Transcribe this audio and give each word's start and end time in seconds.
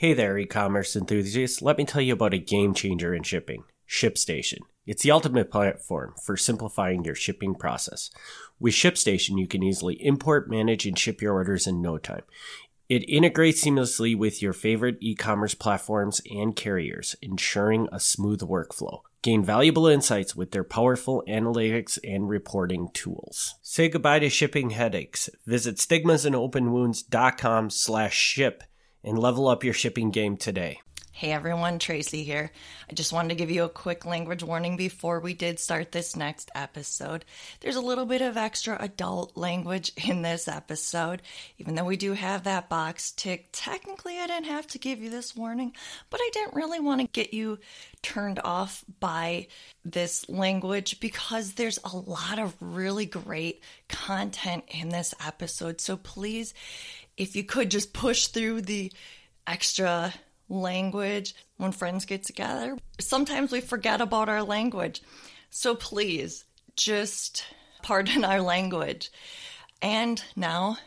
Hey 0.00 0.14
there, 0.14 0.38
e 0.38 0.46
commerce 0.46 0.94
enthusiasts. 0.94 1.60
Let 1.60 1.76
me 1.76 1.84
tell 1.84 2.00
you 2.00 2.12
about 2.12 2.32
a 2.32 2.38
game 2.38 2.72
changer 2.72 3.12
in 3.12 3.24
shipping 3.24 3.64
ShipStation. 3.88 4.60
It's 4.86 5.02
the 5.02 5.10
ultimate 5.10 5.50
platform 5.50 6.14
for 6.22 6.36
simplifying 6.36 7.02
your 7.02 7.16
shipping 7.16 7.56
process. 7.56 8.08
With 8.60 8.74
ShipStation, 8.74 9.40
you 9.40 9.48
can 9.48 9.64
easily 9.64 9.94
import, 9.94 10.48
manage, 10.48 10.86
and 10.86 10.96
ship 10.96 11.20
your 11.20 11.32
orders 11.32 11.66
in 11.66 11.82
no 11.82 11.98
time. 11.98 12.22
It 12.88 13.10
integrates 13.10 13.64
seamlessly 13.64 14.16
with 14.16 14.40
your 14.40 14.52
favorite 14.52 14.98
e 15.00 15.16
commerce 15.16 15.56
platforms 15.56 16.20
and 16.30 16.54
carriers, 16.54 17.16
ensuring 17.20 17.88
a 17.90 17.98
smooth 17.98 18.42
workflow. 18.42 19.00
Gain 19.22 19.42
valuable 19.42 19.88
insights 19.88 20.36
with 20.36 20.52
their 20.52 20.62
powerful 20.62 21.24
analytics 21.26 21.98
and 22.04 22.28
reporting 22.28 22.90
tools. 22.94 23.56
Say 23.62 23.88
goodbye 23.88 24.20
to 24.20 24.30
shipping 24.30 24.70
headaches. 24.70 25.28
Visit 25.44 25.78
stigmasandopenwounds.com 25.78 27.70
slash 27.70 28.14
ship 28.14 28.62
and 29.08 29.18
level 29.18 29.48
up 29.48 29.64
your 29.64 29.74
shipping 29.74 30.10
game 30.10 30.36
today. 30.36 30.80
Hey 31.18 31.32
everyone, 31.32 31.80
Tracy 31.80 32.22
here. 32.22 32.52
I 32.88 32.94
just 32.94 33.12
wanted 33.12 33.30
to 33.30 33.34
give 33.34 33.50
you 33.50 33.64
a 33.64 33.68
quick 33.68 34.06
language 34.06 34.44
warning 34.44 34.76
before 34.76 35.18
we 35.18 35.34
did 35.34 35.58
start 35.58 35.90
this 35.90 36.14
next 36.14 36.48
episode. 36.54 37.24
There's 37.58 37.74
a 37.74 37.80
little 37.80 38.06
bit 38.06 38.22
of 38.22 38.36
extra 38.36 38.76
adult 38.78 39.36
language 39.36 39.90
in 40.08 40.22
this 40.22 40.46
episode. 40.46 41.22
Even 41.58 41.74
though 41.74 41.86
we 41.86 41.96
do 41.96 42.12
have 42.12 42.44
that 42.44 42.68
box 42.68 43.10
tick, 43.10 43.48
technically 43.50 44.16
I 44.16 44.28
didn't 44.28 44.46
have 44.46 44.68
to 44.68 44.78
give 44.78 45.00
you 45.00 45.10
this 45.10 45.34
warning, 45.34 45.72
but 46.08 46.20
I 46.20 46.30
didn't 46.32 46.54
really 46.54 46.78
want 46.78 47.00
to 47.00 47.08
get 47.08 47.34
you 47.34 47.58
turned 48.00 48.38
off 48.44 48.84
by 49.00 49.48
this 49.84 50.28
language 50.28 51.00
because 51.00 51.54
there's 51.54 51.80
a 51.82 51.96
lot 51.96 52.38
of 52.38 52.54
really 52.60 53.06
great 53.06 53.60
content 53.88 54.62
in 54.68 54.90
this 54.90 55.14
episode. 55.26 55.80
So 55.80 55.96
please, 55.96 56.54
if 57.18 57.36
you 57.36 57.44
could 57.44 57.70
just 57.70 57.92
push 57.92 58.28
through 58.28 58.62
the 58.62 58.90
extra 59.46 60.14
language 60.48 61.34
when 61.58 61.72
friends 61.72 62.04
get 62.04 62.24
together. 62.24 62.78
Sometimes 63.00 63.52
we 63.52 63.60
forget 63.60 64.00
about 64.00 64.28
our 64.28 64.42
language. 64.42 65.02
So 65.50 65.74
please 65.74 66.44
just 66.76 67.44
pardon 67.82 68.24
our 68.24 68.40
language. 68.40 69.10
And 69.82 70.22
now, 70.36 70.78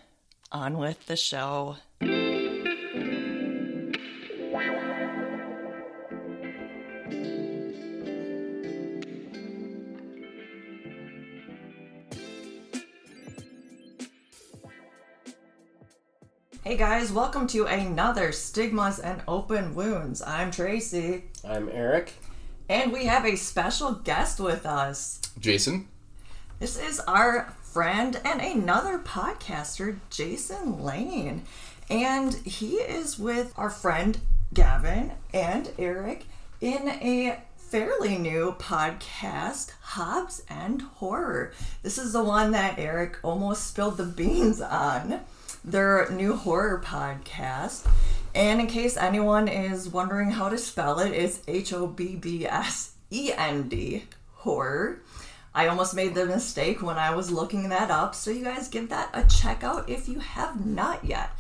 on 0.51 0.77
with 0.77 1.05
the 1.05 1.17
show. 1.17 1.77
Hey 16.71 16.77
guys, 16.77 17.11
welcome 17.11 17.47
to 17.47 17.65
another 17.65 18.31
Stigmas 18.31 18.97
and 18.97 19.21
Open 19.27 19.75
Wounds. 19.75 20.21
I'm 20.21 20.51
Tracy, 20.51 21.25
I'm 21.43 21.67
Eric. 21.67 22.13
and 22.69 22.93
we 22.93 23.07
have 23.07 23.25
a 23.25 23.35
special 23.35 23.95
guest 23.95 24.39
with 24.39 24.65
us. 24.65 25.19
Jason. 25.37 25.89
This 26.59 26.79
is 26.79 27.01
our 27.01 27.53
friend 27.61 28.21
and 28.23 28.39
another 28.39 28.99
podcaster, 28.99 29.97
Jason 30.09 30.81
Lane. 30.81 31.43
And 31.89 32.35
he 32.35 32.75
is 32.75 33.19
with 33.19 33.53
our 33.57 33.69
friend 33.69 34.19
Gavin 34.53 35.11
and 35.33 35.71
Eric 35.77 36.23
in 36.61 36.87
a 36.87 37.41
fairly 37.57 38.17
new 38.17 38.55
podcast, 38.57 39.71
Hobbs 39.81 40.43
End 40.49 40.83
Horror. 40.83 41.51
This 41.83 41.97
is 41.97 42.13
the 42.13 42.23
one 42.23 42.51
that 42.51 42.79
Eric 42.79 43.17
almost 43.23 43.67
spilled 43.67 43.97
the 43.97 44.05
beans 44.05 44.61
on. 44.61 45.19
Their 45.63 46.09
new 46.09 46.35
horror 46.35 46.81
podcast. 46.83 47.87
And 48.33 48.61
in 48.61 48.67
case 48.67 48.97
anyone 48.97 49.47
is 49.47 49.89
wondering 49.89 50.31
how 50.31 50.49
to 50.49 50.57
spell 50.57 50.99
it, 50.99 51.11
it's 51.11 51.41
H 51.47 51.73
O 51.73 51.87
B 51.87 52.15
B 52.15 52.47
S 52.47 52.93
E 53.11 53.31
N 53.35 53.67
D, 53.67 54.05
horror. 54.33 55.01
I 55.53 55.67
almost 55.67 55.93
made 55.93 56.15
the 56.15 56.25
mistake 56.25 56.81
when 56.81 56.97
I 56.97 57.13
was 57.13 57.29
looking 57.29 57.69
that 57.69 57.91
up, 57.91 58.15
so 58.15 58.31
you 58.31 58.45
guys 58.45 58.69
give 58.69 58.87
that 58.89 59.09
a 59.13 59.25
check 59.25 59.63
out 59.63 59.89
if 59.89 60.07
you 60.07 60.19
have 60.19 60.65
not 60.65 61.03
yet. 61.03 61.31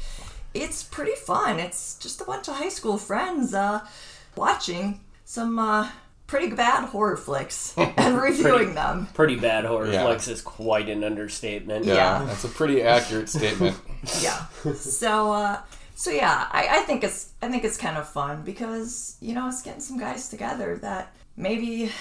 It's 0.53 0.83
pretty 0.83 1.15
fun. 1.15 1.59
It's 1.59 1.97
just 1.97 2.19
a 2.19 2.25
bunch 2.25 2.49
of 2.49 2.55
high 2.55 2.69
school 2.69 2.97
friends 2.97 3.53
uh, 3.53 3.87
watching 4.35 4.99
some 5.23 5.57
uh, 5.57 5.89
pretty 6.31 6.55
bad 6.55 6.85
horror 6.85 7.17
flicks 7.17 7.73
and 7.77 8.17
reviewing 8.21 8.73
them. 8.73 9.05
Pretty 9.13 9.35
bad 9.35 9.65
horror 9.65 9.91
Yeah. 9.91 10.05
flicks 10.05 10.29
is 10.29 10.41
quite 10.41 10.87
an 10.87 11.03
understatement. 11.03 11.83
Yeah. 11.85 12.23
That's 12.25 12.45
a 12.45 12.47
pretty 12.47 12.81
accurate 12.81 13.27
statement. 13.29 13.77
Yeah. 14.21 14.45
So, 14.73 15.31
uh, 15.33 15.61
so 15.93 16.09
yeah, 16.09 16.47
I, 16.51 16.67
I 16.71 16.81
think 16.87 17.03
it's 17.03 17.33
I 17.41 17.49
think 17.51 17.63
it's 17.63 17.77
kind 17.77 17.97
of 17.97 18.09
fun 18.09 18.41
because 18.43 19.15
you 19.21 19.35
know 19.35 19.47
it's 19.47 19.61
getting 19.61 19.81
some 19.81 19.99
guys 19.99 20.27
together 20.29 20.77
that 20.81 21.13
maybe 21.37 21.91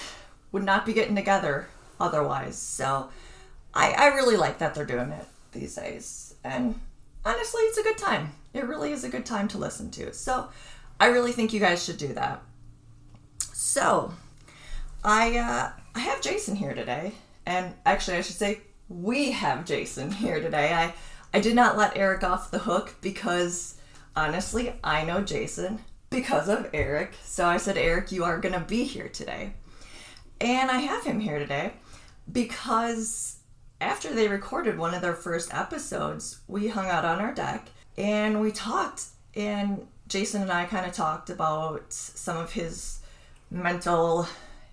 would 0.51 0.63
not 0.63 0.83
be 0.85 0.93
getting 0.93 1.15
together 1.15 1.67
otherwise. 1.99 2.57
So, 2.57 3.09
I 3.75 3.91
I 3.91 4.07
really 4.15 4.35
like 4.35 4.57
that 4.59 4.73
they're 4.73 4.83
doing 4.95 5.11
it 5.11 5.27
these 5.51 5.75
days, 5.75 6.33
and 6.43 6.73
honestly, 7.23 7.61
it's 7.69 7.77
a 7.77 7.83
good 7.83 7.99
time. 7.99 8.31
It 8.55 8.65
really 8.65 8.91
is 8.93 9.03
a 9.03 9.09
good 9.09 9.25
time 9.27 9.47
to 9.49 9.59
listen 9.59 9.91
to. 9.91 10.11
So, 10.11 10.47
I 10.99 11.07
really 11.07 11.33
think 11.33 11.53
you 11.53 11.59
guys 11.59 11.83
should 11.85 11.97
do 11.97 12.13
that. 12.13 12.41
So, 13.63 14.11
I 15.03 15.37
uh, 15.37 15.71
I 15.93 15.99
have 15.99 16.19
Jason 16.19 16.55
here 16.55 16.73
today, 16.73 17.11
and 17.45 17.75
actually, 17.85 18.17
I 18.17 18.21
should 18.21 18.35
say 18.35 18.61
we 18.89 19.33
have 19.33 19.65
Jason 19.65 20.11
here 20.23 20.41
today. 20.41 20.73
I 20.73 20.95
I 21.31 21.41
did 21.41 21.55
not 21.55 21.77
let 21.77 21.95
Eric 21.95 22.23
off 22.23 22.49
the 22.49 22.57
hook 22.57 22.95
because 23.01 23.75
honestly, 24.15 24.73
I 24.83 25.03
know 25.03 25.21
Jason 25.21 25.79
because 26.09 26.49
of 26.49 26.71
Eric. 26.73 27.13
So 27.23 27.45
I 27.45 27.57
said, 27.57 27.77
Eric, 27.77 28.11
you 28.11 28.23
are 28.23 28.39
gonna 28.39 28.65
be 28.67 28.83
here 28.83 29.09
today, 29.09 29.53
and 30.41 30.71
I 30.71 30.79
have 30.79 31.03
him 31.03 31.19
here 31.19 31.37
today 31.37 31.73
because 32.31 33.41
after 33.79 34.11
they 34.11 34.27
recorded 34.27 34.75
one 34.75 34.95
of 34.95 35.03
their 35.03 35.13
first 35.13 35.53
episodes, 35.53 36.41
we 36.47 36.67
hung 36.67 36.87
out 36.87 37.05
on 37.05 37.19
our 37.19 37.31
deck 37.31 37.69
and 37.95 38.41
we 38.41 38.51
talked, 38.51 39.03
and 39.35 39.85
Jason 40.07 40.41
and 40.41 40.51
I 40.51 40.65
kind 40.65 40.87
of 40.87 40.93
talked 40.93 41.29
about 41.29 41.93
some 41.93 42.37
of 42.37 42.53
his 42.53 43.00
mental 43.51 44.27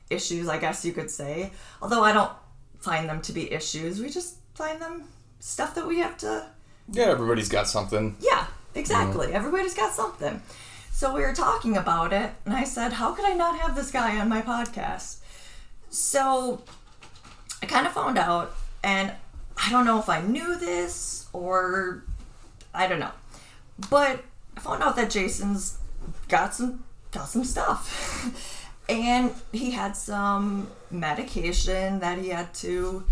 issues, 0.09 0.49
I 0.49 0.59
guess 0.59 0.85
you 0.85 0.93
could 0.93 1.11
say. 1.11 1.53
Although 1.83 2.03
I 2.03 2.13
don't 2.13 2.33
find 2.81 3.09
them 3.09 3.21
to 3.23 3.33
be 3.33 3.53
issues, 3.53 4.01
we 4.01 4.09
just 4.09 4.37
find 4.55 4.81
them 4.81 5.05
stuff 5.41 5.75
that 5.75 5.87
we 5.87 5.99
have 5.99 6.17
to. 6.19 6.47
Yeah, 6.91 7.07
everybody's 7.07 7.49
got 7.49 7.69
something. 7.69 8.17
Yeah, 8.21 8.47
exactly. 8.75 9.33
Everybody's 9.33 9.75
got 9.75 9.93
something. 9.93 10.41
So 10.93 11.15
we 11.15 11.21
were 11.21 11.35
talking 11.35 11.77
about 11.77 12.13
it, 12.13 12.33
and 12.45 12.55
I 12.55 12.65
said, 12.65 12.95
How 12.95 13.13
could 13.13 13.25
I 13.25 13.35
not 13.35 13.59
have 13.59 13.77
this 13.77 13.91
guy 13.91 14.19
on 14.19 14.29
my 14.29 14.43
podcast? 14.43 15.19
So 15.91 16.63
I 17.63 17.67
kind 17.67 17.87
of 17.87 17.93
found 17.93 18.19
out, 18.19 18.55
and 18.83 19.13
I 19.57 19.71
don't 19.71 19.85
know 19.85 19.99
if 19.99 20.09
I 20.09 20.21
knew 20.23 20.59
this 20.59 21.27
or 21.33 22.05
I 22.75 22.87
don't 22.87 23.01
know, 23.01 23.13
but 23.91 24.25
I 24.57 24.61
found 24.61 24.83
out 24.83 24.97
that 24.97 25.11
Jason's 25.11 25.79
got 26.29 26.55
some 26.55 26.85
got 27.11 27.29
some 27.29 27.45
stuff, 27.45 27.87
and 28.89 29.33
he 29.53 29.71
had 29.71 29.97
some 29.97 30.69
medication 30.91 32.01
that 32.01 32.19
he 32.19 32.29
had 32.29 32.53
to 32.55 33.05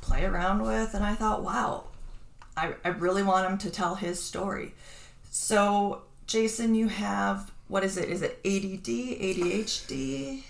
play 0.00 0.24
around 0.24 0.62
with, 0.62 0.94
and 0.94 1.04
I 1.04 1.14
thought, 1.14 1.42
wow, 1.42 1.84
I, 2.56 2.74
I 2.84 2.88
really 2.88 3.22
want 3.22 3.50
him 3.50 3.58
to 3.58 3.70
tell 3.70 3.96
his 3.96 4.22
story. 4.22 4.74
So 5.30 6.02
Jason, 6.26 6.74
you 6.74 6.88
have 6.88 7.50
what 7.68 7.84
is 7.84 7.96
it? 7.96 8.08
Is 8.08 8.22
it 8.22 8.38
ADD, 8.44 8.86
ADHD? 8.86 10.42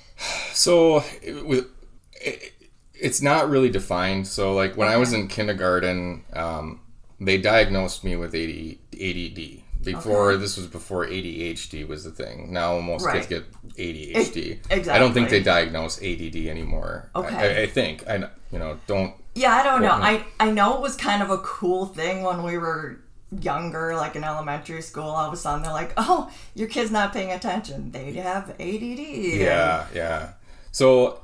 So, 0.52 1.02
it, 1.22 1.46
with- 1.46 1.68
it, 2.12 2.52
it's 2.94 3.20
not 3.20 3.50
really 3.50 3.68
defined. 3.68 4.26
So, 4.26 4.54
like 4.54 4.76
when 4.76 4.88
I 4.88 4.96
was 4.96 5.12
in 5.12 5.28
kindergarten, 5.28 6.24
um, 6.32 6.80
they 7.20 7.38
diagnosed 7.38 8.04
me 8.04 8.16
with 8.16 8.34
AD, 8.34 8.76
ADD. 8.98 9.62
Before 9.94 10.36
this 10.36 10.56
was 10.56 10.66
before 10.66 11.06
ADHD 11.06 11.86
was 11.86 12.04
the 12.04 12.10
thing. 12.10 12.52
Now 12.52 12.78
most 12.80 13.04
Right. 13.04 13.14
kids 13.14 13.26
get 13.26 13.44
ADHD. 13.76 14.60
Exactly. 14.70 14.90
I 14.92 14.98
don't 14.98 15.12
think 15.12 15.28
they 15.30 15.42
diagnose 15.42 15.98
ADD 16.02 16.48
anymore. 16.48 17.10
I- 17.14 17.18
Okay. 17.20 17.58
I, 17.60 17.62
I 17.62 17.66
think 17.66 18.06
I 18.08 18.16
you 18.52 18.58
know 18.58 18.78
don't 18.86 19.14
Yeah, 19.34 19.52
I 19.54 19.62
don't 19.62 19.82
know. 19.82 19.90
I 19.92 20.24
I 20.40 20.50
know 20.50 20.74
it 20.76 20.80
was 20.80 20.96
kind 20.96 21.22
of 21.22 21.30
a 21.30 21.38
cool 21.38 21.86
thing 21.86 22.22
when 22.22 22.42
we 22.42 22.56
were 22.58 22.98
younger, 23.40 23.94
like 23.96 24.14
in 24.16 24.24
elementary 24.24 24.80
school. 24.82 25.04
All 25.04 25.26
of 25.26 25.32
a 25.32 25.36
sudden, 25.36 25.62
they're 25.64 25.72
like, 25.72 25.92
"Oh, 25.96 26.30
your 26.54 26.68
kid's 26.68 26.90
not 26.92 27.12
paying 27.12 27.32
attention. 27.32 27.90
They 27.90 28.12
have 28.14 28.50
ADD." 28.58 29.38
Yeah, 29.40 29.86
yeah. 29.94 30.28
So, 30.70 31.20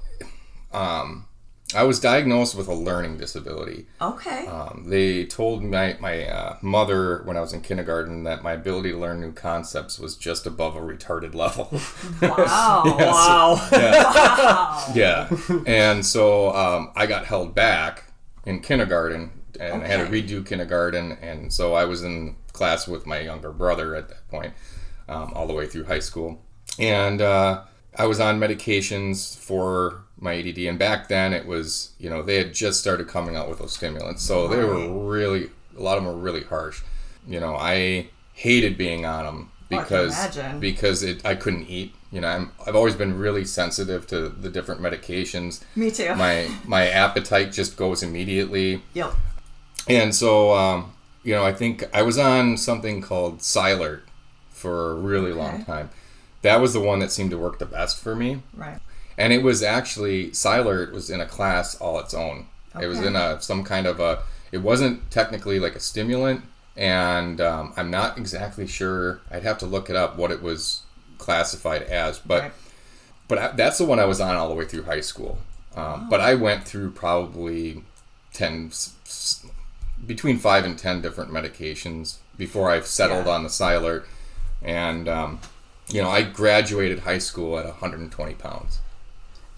um, 0.73 1.27
I 1.75 1.85
was 1.85 1.99
diagnosed 2.01 2.55
with 2.55 2.69
a 2.69 2.75
learning 2.75 3.19
disability. 3.19 3.87
Okay. 4.01 4.47
Um, 4.47 4.85
they 4.89 5.25
told 5.25 5.63
my 5.63 5.97
my 6.01 6.27
uh, 6.27 6.57
mother 6.63 7.23
when 7.25 7.37
I 7.37 7.41
was 7.41 7.53
in 7.53 7.61
kindergarten 7.63 8.25
that 8.25 8.43
my 8.43 8.53
ability 8.53 8.91
to 8.93 8.99
learn 8.99 9.21
new 9.21 9.33
concepts 9.33 9.99
was 9.99 10.17
just 10.17 10.47
above 10.47 10.77
a 10.77 10.81
retarded 10.81 11.35
level. 11.35 11.69
wow. 12.23 12.83
Wow. 12.97 13.69
yeah, 13.73 14.93
Yeah. 14.95 15.29
and 15.67 16.05
so 16.05 16.53
um, 16.55 16.91
I 16.95 17.07
got 17.07 17.25
held 17.27 17.55
back 17.55 18.05
in 18.45 18.61
kindergarten, 18.61 19.31
and 19.61 19.83
I 19.83 19.87
had 19.87 20.07
to 20.07 20.13
redo 20.13 20.45
kindergarten, 20.47 21.13
and 21.23 21.53
so 21.53 21.75
I 21.75 21.85
was 21.85 22.03
in 22.03 22.37
class 22.53 22.87
with 22.89 23.07
my 23.07 23.21
younger 23.21 23.53
brother 23.53 23.95
at 23.95 24.09
that 24.09 24.29
point. 24.29 24.53
um, 25.09 25.33
all 25.35 25.47
the 25.47 25.55
way 25.55 25.67
through 25.67 25.85
high 25.85 25.99
school. 26.01 26.41
And 26.79 27.21
uh, 27.21 27.65
I 27.97 28.07
was 28.07 28.21
on 28.21 28.41
medications 28.41 29.37
for 29.37 30.03
my 30.19 30.39
ADD, 30.39 30.59
and 30.59 30.79
back 30.79 31.09
then 31.09 31.33
it 31.33 31.47
was, 31.47 31.91
you 31.99 32.09
know, 32.09 32.23
they 32.23 32.37
had 32.37 32.55
just 32.55 32.81
started 32.81 33.09
coming 33.09 33.37
out 33.37 33.49
with 33.49 33.59
those 33.59 33.75
stimulants, 33.75 34.23
so 34.23 34.49
they 34.49 34.65
were 34.65 34.89
really, 34.89 35.51
a 35.77 35.83
lot 35.83 35.99
of 35.99 36.05
them 36.05 36.13
were 36.13 36.19
really 36.19 36.45
harsh. 36.45 36.83
You 37.27 37.41
know, 37.41 37.55
I 37.57 38.09
hated 38.35 38.79
being 38.79 39.05
on 39.05 39.25
them 39.25 39.53
Oh, 39.73 39.79
I 39.79 39.83
because 39.83 40.39
because 40.61 41.03
it 41.03 41.25
I 41.25 41.35
couldn't 41.35 41.69
eat. 41.69 41.95
You 42.11 42.21
know, 42.21 42.29
I'm, 42.29 42.53
I've 42.67 42.77
always 42.77 42.95
been 42.95 43.19
really 43.19 43.45
sensitive 43.45 44.07
to 44.09 44.29
the 44.29 44.51
different 44.51 44.81
medications. 44.81 45.63
Me 45.75 45.91
too. 45.91 46.15
My 46.15 46.51
my 46.65 46.89
appetite 46.89 47.53
just 47.53 47.77
goes 47.77 48.03
immediately. 48.03 48.83
Yep. 48.95 49.15
And 49.89 50.15
so, 50.15 50.55
um, 50.55 50.93
you 51.25 51.35
know, 51.35 51.45
I 51.45 51.53
think 51.53 51.85
I 51.95 52.03
was 52.03 52.19
on 52.19 52.57
something 52.57 53.01
called 53.01 53.39
Cylert 53.39 54.03
for 54.51 54.93
a 54.93 54.95
really 54.95 55.33
long 55.33 55.65
time. 55.65 55.91
That 56.43 56.61
was 56.61 56.73
the 56.73 56.81
one 56.81 56.99
that 57.01 57.13
seemed 57.13 57.31
to 57.31 57.39
work 57.39 57.59
the 57.59 57.67
best 57.67 57.99
for 58.01 58.15
me. 58.15 58.43
Right. 58.55 58.79
And 59.17 59.33
it 59.33 59.43
was 59.43 59.63
actually 59.63 60.31
Cylert 60.31 60.93
was 60.93 61.09
in 61.11 61.21
a 61.21 61.27
class 61.27 61.75
all 61.77 61.99
its 62.01 62.15
own. 62.15 62.47
It 62.81 62.87
was 62.87 63.01
in 63.01 63.15
a 63.17 63.41
some 63.41 63.65
kind 63.65 63.87
of 63.87 64.01
a. 64.01 64.23
It 64.51 64.59
wasn't 64.59 65.11
technically 65.11 65.61
like 65.61 65.75
a 65.77 65.81
stimulant, 65.81 66.43
and 66.77 67.41
um, 67.41 67.75
I'm 67.77 67.91
not 67.91 68.17
exactly 68.19 68.67
sure. 68.67 69.21
I'd 69.31 69.43
have 69.43 69.59
to 69.59 69.67
look 69.67 69.91
it 69.91 69.97
up 69.97 70.17
what 70.17 70.31
it 70.31 70.43
was 70.43 70.83
classified 71.19 71.83
as, 71.83 72.19
but 72.19 72.43
Right. 72.43 72.53
but 73.29 73.39
I, 73.39 73.49
that's 73.49 73.79
the 73.79 73.85
one 73.85 74.01
I 74.01 74.07
was 74.07 74.21
on 74.21 74.37
all 74.37 74.49
the 74.49 74.55
way 74.55 74.65
through 74.65 74.85
high 74.85 75.01
school. 75.03 75.39
Um, 75.77 76.09
But 76.09 76.21
I 76.21 76.35
went 76.35 76.65
through 76.65 76.91
probably 76.93 77.83
ten, 78.33 78.71
between 80.07 80.39
five 80.39 80.65
and 80.65 80.79
ten 80.79 81.01
different 81.03 81.31
medications 81.31 82.17
before 82.39 82.71
I 82.71 82.81
settled 82.81 83.27
Yeah. 83.27 83.33
on 83.33 83.43
the 83.43 83.49
Cylert. 83.51 84.05
And 84.63 85.09
um, 85.09 85.41
you 85.93 86.03
know, 86.03 86.11
I 86.11 86.23
graduated 86.23 87.01
high 87.01 87.19
school 87.19 87.59
at 87.59 87.65
120 87.67 88.35
pounds. 88.35 88.79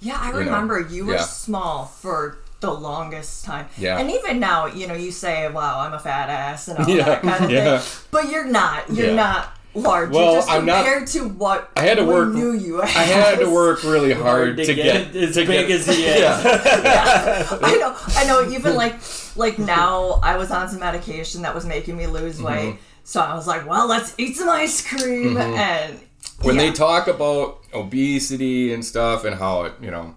Yeah, 0.01 0.19
I 0.21 0.33
know, 0.33 0.39
remember 0.39 0.81
you 0.81 1.07
were 1.07 1.15
yeah. 1.15 1.23
small 1.23 1.87
for 1.87 2.39
the 2.61 2.71
longest 2.73 3.45
time. 3.45 3.67
Yeah. 3.79 3.99
And 3.99 4.11
even 4.11 4.39
now, 4.41 4.67
you 4.67 4.87
know, 4.87 4.95
you 4.95 5.11
say, 5.13 5.49
"Wow, 5.51 5.81
I'm 5.81 5.93
a 5.95 5.99
fat 5.99 6.29
ass" 6.31 6.69
and 6.69 6.79
all 6.79 6.89
Yeah, 6.89 7.05
that 7.05 7.23
kind 7.23 7.45
of 7.45 7.51
yeah. 7.57 7.79
thing. 7.79 8.07
But 8.11 8.31
you're 8.31 8.45
not. 8.47 8.91
You're 8.91 9.09
Yeah. 9.09 9.15
not 9.17 9.59
large. 9.75 10.11
Well, 10.11 10.35
just 10.35 10.51
I'm 10.51 10.65
not- 10.67 10.85
compared 10.85 11.07
to 11.09 11.29
what 11.29 11.71
I 11.77 11.83
had 11.83 11.97
to 11.99 12.05
we 12.05 12.13
work- 12.15 12.33
Knew 12.35 12.53
you. 12.53 12.83
I 12.83 12.87
had 12.87 13.39
to 13.41 13.51
work 13.51 13.83
really 13.83 14.13
hard 14.13 14.57
to 14.59 14.65
to 14.65 14.75
get 14.75 15.13
get 15.13 15.23
as 15.23 15.35
to 15.35 15.47
big 15.47 15.69
get- 15.69 15.81
as 15.81 15.87
he 15.87 16.05
is. 16.05 16.21
Yeah. 16.21 17.59
I 17.63 17.77
know. 17.77 17.97
I 18.17 18.25
know. 18.27 18.51
Even 18.51 18.75
like 18.77 18.97
like 19.37 19.59
now, 19.59 20.21
I 20.23 20.37
was 20.37 20.51
on 20.51 20.69
some 20.69 20.81
medication 20.81 21.43
that 21.43 21.55
was 21.55 21.65
making 21.67 21.97
me 21.97 22.07
lose 22.07 22.37
Mm-hmm. 22.37 22.45
weight. 22.47 22.79
So 23.05 23.21
I 23.21 23.35
was 23.35 23.47
like, 23.47 23.69
"Well, 23.69 23.87
let's 23.87 24.15
eat 24.17 24.37
some 24.37 24.49
ice 24.49 24.81
cream." 24.87 25.37
And 25.37 25.99
when 26.45 26.57
yeah. 26.57 26.63
they 26.63 26.73
talk 26.73 27.09
about 27.09 27.61
obesity 27.73 28.73
and 28.73 28.85
stuff 28.85 29.25
and 29.25 29.37
how 29.37 29.65
it, 29.65 29.73
you 29.81 29.91
know, 29.91 30.15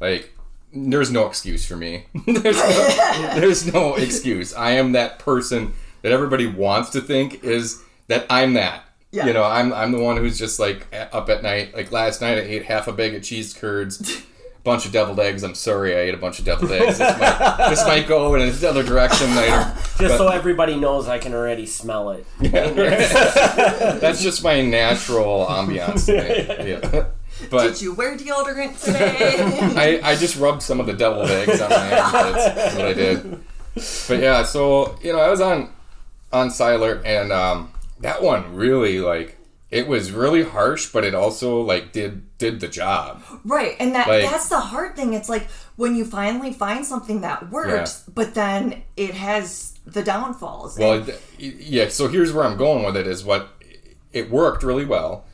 like 0.00 0.34
there's 0.72 1.10
no 1.10 1.26
excuse 1.26 1.66
for 1.66 1.76
me. 1.76 2.06
there's, 2.26 2.56
no, 2.56 3.34
there's 3.34 3.72
no 3.72 3.94
excuse. 3.94 4.54
I 4.54 4.72
am 4.72 4.92
that 4.92 5.18
person 5.18 5.72
that 6.02 6.12
everybody 6.12 6.46
wants 6.46 6.90
to 6.90 7.00
think 7.00 7.44
is 7.44 7.82
that 8.08 8.26
I'm 8.30 8.54
that. 8.54 8.84
Yeah. 9.12 9.26
You 9.26 9.32
know, 9.32 9.44
I'm 9.44 9.72
I'm 9.72 9.90
the 9.90 10.00
one 10.00 10.16
who's 10.16 10.38
just 10.38 10.60
like 10.60 10.86
up 10.92 11.28
at 11.28 11.42
night. 11.42 11.74
Like 11.74 11.90
last 11.90 12.20
night, 12.20 12.38
I 12.38 12.42
ate 12.42 12.64
half 12.64 12.86
a 12.86 12.92
bag 12.92 13.14
of 13.14 13.24
cheese 13.24 13.52
curds, 13.52 14.24
bunch 14.64 14.86
of 14.86 14.92
deviled 14.92 15.20
eggs. 15.20 15.42
I'm 15.42 15.54
sorry, 15.54 15.94
I 15.94 16.00
ate 16.00 16.14
a 16.14 16.18
bunch 16.18 16.38
of 16.38 16.44
deviled 16.44 16.72
eggs. 16.72 16.98
This 16.98 17.18
might, 17.18 17.68
this 17.70 17.84
might 17.84 18.08
go 18.08 18.34
in 18.34 18.42
another 18.42 18.82
direction 18.82 19.34
later. 19.34 19.74
Just 19.98 20.16
so 20.16 20.28
everybody 20.28 20.76
knows, 20.76 21.08
I 21.08 21.18
can 21.18 21.34
already 21.34 21.66
smell 21.66 22.10
it. 22.10 22.26
That's 22.40 24.22
just 24.22 24.42
my 24.42 24.62
natural 24.62 25.46
ambiance 25.46 26.06
today. 26.06 26.80
Yeah. 26.82 27.06
But 27.50 27.68
Did 27.68 27.82
you 27.82 27.94
wear 27.94 28.16
deodorant 28.16 28.82
today? 28.82 30.00
I, 30.02 30.10
I 30.10 30.16
just 30.16 30.36
rubbed 30.36 30.62
some 30.62 30.80
of 30.80 30.86
the 30.86 30.92
deviled 30.92 31.30
eggs 31.30 31.60
on 31.60 31.70
my 31.70 31.76
hands. 31.76 32.34
That's 32.34 32.76
what 32.76 32.86
I 32.86 32.92
did. 32.92 33.40
But 33.74 34.18
yeah, 34.22 34.42
so 34.42 34.98
you 35.02 35.12
know, 35.12 35.20
I 35.20 35.28
was 35.30 35.40
on 35.40 35.72
on 36.32 36.48
Cylert, 36.48 37.02
and 37.04 37.32
um, 37.32 37.72
that 38.00 38.22
one 38.22 38.54
really 38.54 39.00
like 39.00 39.36
it 39.70 39.86
was 39.86 40.10
really 40.12 40.42
harsh, 40.42 40.86
but 40.86 41.04
it 41.04 41.14
also 41.14 41.60
like 41.60 41.92
did 41.92 42.36
did 42.38 42.60
the 42.60 42.68
job. 42.68 43.22
Right, 43.44 43.76
and 43.78 43.94
that 43.94 44.08
Like- 44.08 44.24
that's 44.30 44.48
the 44.48 44.60
hard 44.60 44.96
thing. 44.96 45.14
It's 45.14 45.28
like 45.28 45.46
when 45.76 45.94
you 45.96 46.04
finally 46.04 46.52
find 46.52 46.84
something 46.84 47.20
that 47.22 47.50
works, 47.50 48.02
but 48.12 48.34
then 48.34 48.82
it 48.96 49.14
has 49.14 49.74
the 49.86 50.02
downfalls. 50.02 50.78
Well, 50.78 50.94
And- 50.94 51.14
yeah. 51.38 51.88
So 51.88 52.08
here's 52.08 52.32
where 52.32 52.44
I'm 52.44 52.56
going 52.56 52.84
with 52.84 52.96
it: 52.96 53.06
is 53.06 53.24
what 53.24 53.48
it 54.12 54.30
worked 54.30 54.62
really 54.62 54.84
well. 54.84 55.24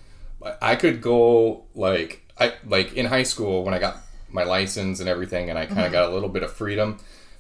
I 0.63 0.77
could 0.77 1.01
go 1.01 1.65
like 1.75 2.23
I 2.39 2.53
like 2.67 2.93
in 2.95 3.07
high 3.07 3.23
school 3.25 3.65
when 3.65 3.73
I 3.75 3.79
got 3.79 3.97
my 4.31 4.45
license 4.45 5.01
and 5.01 5.09
everything, 5.09 5.49
and 5.51 5.59
I 5.59 5.65
Mm-hmm. 5.65 5.75
kind 5.75 5.87
of 5.87 5.93
got 5.93 6.11
a 6.11 6.13
little 6.13 6.29
bit 6.29 6.43
of 6.43 6.53
freedom. 6.53 6.99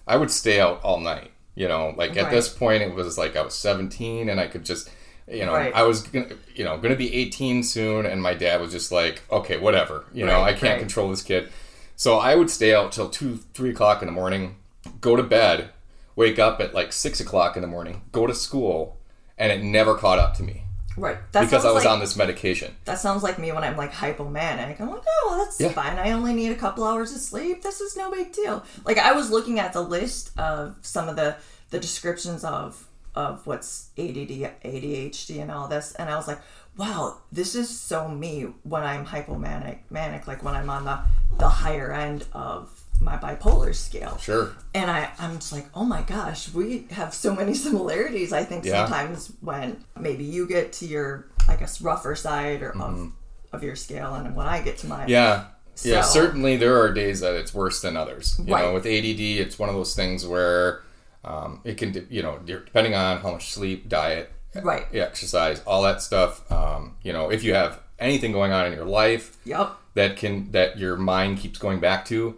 I 0.08 0.16
would 0.16 0.30
stay 0.30 0.60
out 0.60 0.80
all 0.82 0.98
night. 1.00 1.30
You 1.54 1.68
know, 1.68 1.94
like 1.96 2.16
at 2.16 2.30
this 2.30 2.48
point, 2.48 2.82
it 2.82 2.94
was 2.94 3.16
like 3.18 3.34
I 3.36 3.42
was 3.42 3.54
17, 3.54 4.28
and 4.28 4.40
I 4.40 4.46
could 4.46 4.64
just. 4.64 4.88
You 5.28 5.44
know, 5.44 5.54
Right. 5.54 5.74
I 5.74 5.82
was 5.82 6.02
gonna, 6.02 6.28
you 6.54 6.64
know, 6.64 6.78
gonna 6.78 6.94
be 6.96 7.12
18 7.14 7.62
soon, 7.64 8.06
and 8.06 8.22
my 8.22 8.34
dad 8.34 8.60
was 8.60 8.70
just 8.70 8.92
like, 8.92 9.22
"Okay, 9.30 9.56
whatever." 9.56 10.04
You 10.12 10.24
know, 10.24 10.40
Right, 10.40 10.48
I 10.48 10.58
can't 10.58 10.74
right. 10.74 10.78
control 10.78 11.08
this 11.10 11.22
kid. 11.22 11.50
So 11.96 12.18
I 12.18 12.34
would 12.36 12.50
stay 12.50 12.74
out 12.74 12.92
till 12.92 13.08
two, 13.08 13.40
three 13.54 13.70
o'clock 13.70 14.02
in 14.02 14.06
the 14.06 14.12
morning, 14.12 14.56
go 15.00 15.16
to 15.16 15.22
bed, 15.22 15.70
wake 16.14 16.38
up 16.38 16.60
at 16.60 16.74
like 16.74 16.92
six 16.92 17.18
o'clock 17.20 17.56
in 17.56 17.62
the 17.62 17.68
morning, 17.68 18.02
go 18.12 18.26
to 18.26 18.34
school, 18.34 18.98
and 19.38 19.50
it 19.50 19.62
never 19.62 19.94
caught 19.96 20.18
up 20.18 20.34
to 20.36 20.42
me 20.42 20.62
right, 20.96 21.18
that 21.32 21.40
because 21.42 21.64
I 21.64 21.72
was 21.72 21.84
like, 21.84 21.92
on 21.92 22.00
this 22.00 22.16
medication. 22.16 22.74
That 22.84 22.98
sounds 23.00 23.22
like 23.22 23.38
me 23.38 23.50
when 23.52 23.64
I'm 23.64 23.76
like 23.76 23.92
hypomanic. 23.92 24.80
I'm 24.80 24.90
like, 24.90 25.02
oh, 25.06 25.26
well, 25.28 25.44
that's 25.44 25.60
Yeah. 25.60 25.70
fine. 25.70 25.98
I 25.98 26.12
only 26.12 26.34
need 26.34 26.52
a 26.52 26.56
couple 26.56 26.84
hours 26.84 27.12
of 27.14 27.20
sleep. 27.20 27.62
This 27.62 27.80
is 27.80 27.96
no 27.96 28.10
big 28.10 28.32
deal. 28.32 28.62
Like 28.84 28.98
I 28.98 29.12
was 29.12 29.30
looking 29.30 29.58
at 29.58 29.72
the 29.72 29.82
list 29.82 30.30
of 30.38 30.76
some 30.82 31.08
of 31.08 31.16
the 31.16 31.36
the 31.70 31.78
descriptions 31.80 32.44
of 32.44 32.86
of 33.16 33.46
what's 33.46 33.88
ADD, 33.98 34.52
ADHD, 34.64 35.40
and 35.40 35.50
all 35.50 35.68
this, 35.68 35.94
and 35.94 36.08
I 36.10 36.16
was 36.16 36.28
like, 36.28 36.38
wow, 36.76 37.18
this 37.32 37.54
is 37.54 37.68
so 37.80 38.08
me 38.08 38.42
when 38.64 38.82
I'm 38.82 39.06
hypomanic, 39.06 39.78
manic, 39.90 40.26
like 40.26 40.44
when 40.44 40.54
I'm 40.54 40.68
on 40.70 40.84
the 40.84 40.98
the 41.38 41.48
higher 41.48 41.92
end 41.92 42.26
of 42.32 42.82
my 43.00 43.16
bipolar 43.16 43.74
scale. 43.74 44.16
Sure. 44.18 44.52
And 44.74 44.90
I, 44.90 45.10
I'm 45.18 45.36
just 45.36 45.52
like, 45.52 45.66
oh 45.74 45.84
my 45.84 46.02
gosh, 46.02 46.52
we 46.54 46.86
have 46.90 47.12
so 47.12 47.34
many 47.34 47.52
similarities. 47.66 48.32
I 48.32 48.44
think 48.44 48.64
Yeah. 48.64 48.86
sometimes 48.86 49.32
when 49.40 49.84
maybe 49.98 50.24
you 50.24 50.46
get 50.46 50.72
to 50.74 50.86
your, 50.86 51.26
I 51.48 51.56
guess, 51.56 51.80
rougher 51.82 52.14
side 52.14 52.62
or 52.62 52.70
of, 52.80 53.12
of 53.52 53.62
your 53.62 53.76
scale, 53.76 54.14
and 54.14 54.34
when 54.34 54.46
I 54.46 54.62
get 54.62 54.78
to 54.78 54.86
my, 54.86 55.00
Mm-hmm. 55.00 55.10
Yeah. 55.10 55.44
Yeah, 55.82 56.00
certainly 56.00 56.56
there 56.56 56.80
are 56.80 56.90
days 56.90 57.20
that 57.20 57.34
it's 57.34 57.52
worse 57.52 57.82
than 57.82 57.98
others. 57.98 58.36
You 58.38 58.46
know, 58.46 58.52
Right. 58.54 58.72
with 58.72 58.86
ADD, 58.86 59.20
it's 59.20 59.58
one 59.58 59.68
of 59.68 59.74
those 59.74 59.94
things 59.94 60.26
where 60.26 60.80
um, 61.26 61.60
it 61.64 61.76
can, 61.76 62.06
you 62.10 62.22
know, 62.22 62.38
depending 62.44 62.94
on 62.94 63.18
how 63.20 63.32
much 63.32 63.50
sleep, 63.52 63.88
diet, 63.88 64.30
right, 64.62 64.86
exercise, 64.94 65.60
all 65.66 65.82
that 65.82 66.00
stuff. 66.02 66.50
Um, 66.50 66.96
you 67.02 67.12
know, 67.12 67.30
if 67.30 67.42
you 67.44 67.54
have 67.54 67.80
anything 67.98 68.32
going 68.32 68.52
on 68.52 68.66
in 68.66 68.72
your 68.72 68.84
life, 68.86 69.36
yep, 69.44 69.72
that 69.94 70.16
can 70.16 70.50
that 70.52 70.78
your 70.78 70.96
mind 70.96 71.38
keeps 71.38 71.58
going 71.58 71.80
back 71.80 72.04
to 72.06 72.36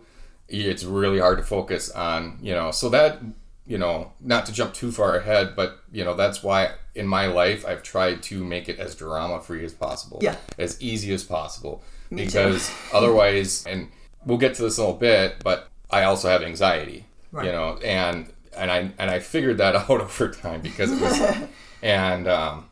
it's 0.50 0.82
really 0.82 1.18
hard 1.18 1.36
to 1.36 1.44
focus 1.44 1.90
on 1.90 2.38
you 2.40 2.54
know 2.54 2.70
so 2.70 2.88
that 2.88 3.18
you 3.66 3.76
know 3.76 4.10
not 4.18 4.46
to 4.46 4.52
jump 4.52 4.72
too 4.72 4.90
far 4.90 5.14
ahead 5.16 5.54
but 5.54 5.80
you 5.92 6.02
know 6.02 6.14
that's 6.14 6.42
why 6.42 6.70
in 6.94 7.06
my 7.06 7.26
life 7.26 7.66
i've 7.66 7.82
tried 7.82 8.22
to 8.22 8.42
make 8.42 8.66
it 8.66 8.78
as 8.78 8.94
drama 8.94 9.40
free 9.42 9.62
as 9.62 9.74
possible 9.74 10.18
Yeah. 10.22 10.36
as 10.56 10.80
easy 10.80 11.12
as 11.12 11.22
possible 11.22 11.82
Me 12.10 12.24
because 12.24 12.70
otherwise 12.94 13.66
and 13.66 13.90
we'll 14.24 14.38
get 14.38 14.54
to 14.54 14.62
this 14.62 14.78
in 14.78 14.84
a 14.84 14.86
little 14.86 14.98
bit 14.98 15.36
but 15.44 15.68
i 15.90 16.04
also 16.04 16.28
have 16.30 16.42
anxiety 16.42 17.04
Right. 17.30 17.44
you 17.44 17.52
know 17.52 17.76
and 17.84 18.32
and 18.58 18.70
i 18.70 18.90
and 18.98 19.10
i 19.10 19.18
figured 19.18 19.58
that 19.58 19.74
out 19.76 19.90
over 19.90 20.28
time 20.30 20.60
because 20.60 20.92
it 20.92 21.00
was 21.00 21.48
and 21.82 22.28
um 22.28 22.68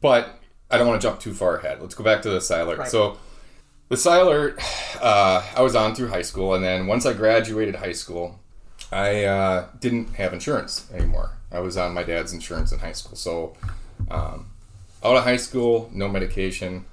but 0.00 0.40
I 0.70 0.78
don't 0.78 0.88
want 0.88 1.00
to 1.00 1.06
jump 1.06 1.20
too 1.20 1.32
far 1.32 1.56
ahead. 1.56 1.80
Let's 1.80 1.94
go 1.94 2.02
back 2.02 2.22
to 2.22 2.30
the 2.30 2.38
Cylert. 2.38 2.78
Right. 2.78 2.88
So, 2.88 3.18
the 3.88 3.96
Cylert, 3.96 4.58
uh, 5.00 5.42
I 5.56 5.62
was 5.62 5.76
on 5.76 5.94
through 5.94 6.08
high 6.08 6.22
school, 6.22 6.54
and 6.54 6.64
then 6.64 6.86
once 6.86 7.06
I 7.06 7.12
graduated 7.12 7.76
high 7.76 7.92
school, 7.92 8.40
I 8.90 9.24
uh, 9.24 9.68
didn't 9.78 10.14
have 10.16 10.32
insurance 10.32 10.90
anymore. 10.92 11.38
I 11.52 11.60
was 11.60 11.76
on 11.76 11.94
my 11.94 12.02
dad's 12.02 12.32
insurance 12.32 12.72
in 12.72 12.80
high 12.80 12.92
school. 12.92 13.16
So, 13.16 13.56
um, 14.10 14.50
out 15.04 15.16
of 15.16 15.22
high 15.22 15.36
school, 15.36 15.88
no 15.92 16.08
medication, 16.08 16.84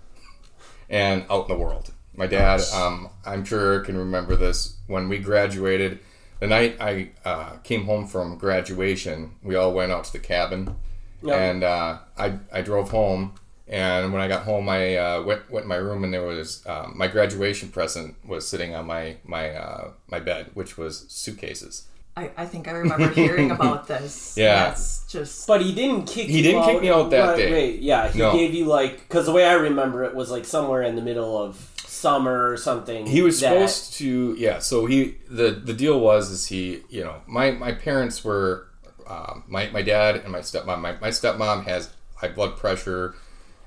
and 0.88 1.26
out 1.32 1.50
in 1.50 1.58
the 1.58 1.64
world. 1.64 1.92
My 2.16 2.28
dad, 2.28 2.62
um, 2.76 3.10
I'm 3.26 3.44
sure 3.44 3.80
can 3.80 3.98
remember 3.98 4.36
this 4.36 4.78
when 4.86 5.10
we 5.10 5.18
graduated. 5.18 6.00
The 6.44 6.50
night 6.50 6.76
I 6.82 7.12
uh, 7.24 7.52
came 7.64 7.86
home 7.86 8.06
from 8.06 8.38
graduation, 8.38 9.32
we 9.44 9.56
all 9.56 9.72
went 9.74 9.94
out 9.94 10.04
to 10.04 10.12
the 10.12 10.20
cabin, 10.20 10.76
Yep. 11.22 11.40
and 11.40 11.64
uh, 11.64 12.00
I 12.18 12.38
I 12.52 12.62
drove 12.62 12.90
home. 12.90 13.36
And 13.66 14.12
when 14.12 14.22
I 14.22 14.28
got 14.28 14.44
home, 14.44 14.68
I 14.68 14.98
uh, 14.98 15.22
went 15.24 15.50
went 15.50 15.64
in 15.64 15.70
my 15.70 15.78
room, 15.78 16.04
and 16.04 16.14
there 16.14 16.26
was 16.26 16.62
um, 16.68 16.96
my 16.98 17.08
graduation 17.08 17.70
present 17.70 18.18
was 18.28 18.46
sitting 18.46 18.76
on 18.76 18.86
my 18.88 19.16
my 19.24 19.52
uh, 19.52 19.92
my 20.12 20.20
bed, 20.20 20.52
which 20.54 20.78
was 20.78 21.06
suitcases. 21.08 21.88
I, 22.18 22.30
I 22.36 22.46
think 22.46 22.68
I 22.68 22.72
remember 22.72 23.08
hearing 23.08 23.50
about 23.50 23.88
this. 23.94 24.36
Yeah. 24.36 24.66
That's 24.66 25.08
just. 25.08 25.48
But 25.48 25.62
he 25.62 25.74
didn't 25.74 26.08
kick. 26.08 26.28
He 26.28 26.40
you 26.40 26.44
didn't 26.44 26.66
kick 26.66 26.82
me 26.82 26.90
out 26.90 27.10
that 27.12 27.26
right, 27.26 27.38
day. 27.38 27.52
Wait, 27.54 27.80
yeah, 27.80 28.10
he 28.10 28.20
No. 28.20 28.34
gave 28.34 28.54
you 28.54 28.66
like 28.66 29.00
because 29.08 29.28
the 29.28 29.32
way 29.32 29.46
I 29.46 29.54
remember 29.54 30.04
it 30.04 30.14
was 30.14 30.30
like 30.30 30.44
somewhere 30.44 30.84
in 30.84 30.98
the 30.98 31.02
middle 31.02 31.38
of 31.42 31.70
summer 32.04 32.38
or 32.52 32.58
something. 32.58 33.06
he 33.16 33.22
was 33.28 33.40
that- 33.40 33.50
supposed 33.54 33.94
to 34.00 34.10
yeah 34.46 34.58
so 34.70 34.76
he 34.92 34.98
the 35.40 35.48
the 35.70 35.74
deal 35.84 35.98
was 36.10 36.24
is 36.36 36.44
he 36.54 36.64
you 36.90 37.04
know 37.06 37.16
my 37.38 37.46
my 37.66 37.72
parents 37.88 38.18
were 38.28 38.68
um, 39.14 39.44
my, 39.48 39.64
my 39.78 39.82
dad 39.82 40.12
and 40.24 40.30
my 40.38 40.40
stepmom 40.50 40.80
my, 40.88 40.94
my 41.06 41.12
stepmom 41.20 41.64
has 41.72 41.82
high 42.22 42.30
blood 42.38 42.54
pressure 42.62 43.16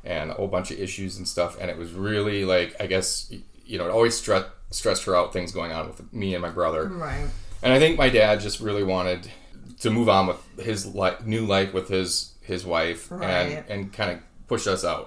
and 0.05 0.31
a 0.31 0.35
whole 0.35 0.49
bunch 0.57 0.71
of 0.71 0.78
issues 0.87 1.12
and 1.19 1.26
stuff 1.35 1.52
and 1.61 1.66
it 1.73 1.76
was 1.83 1.90
really 1.93 2.40
like 2.55 2.71
i 2.81 2.87
guess 2.93 3.11
you 3.71 3.76
know 3.78 3.87
it 3.88 3.90
always 3.99 4.16
stress 4.23 4.45
stressed 4.71 5.05
her 5.05 5.14
out 5.19 5.33
things 5.33 5.52
going 5.52 5.73
on 5.73 5.85
with 5.88 5.99
me 6.12 6.28
and 6.37 6.43
my 6.43 6.52
brother 6.61 6.83
Right. 6.88 7.26
and 7.62 7.71
I 7.76 7.78
think 7.78 7.93
my 8.05 8.09
dad 8.21 8.40
just 8.40 8.59
really 8.61 8.83
wanted 8.95 9.21
to 9.85 9.90
move 9.90 10.09
on 10.09 10.26
with 10.31 10.40
his 10.71 10.81
li- 11.00 11.21
new 11.25 11.45
life 11.47 11.71
with 11.78 11.88
his 11.88 12.33
his 12.40 12.64
wife 12.75 13.00
Right. 13.11 13.23
and 13.31 13.71
and 13.73 13.81
kind 13.93 14.11
of 14.12 14.19
push 14.52 14.66
us 14.75 14.85
out. 14.85 15.07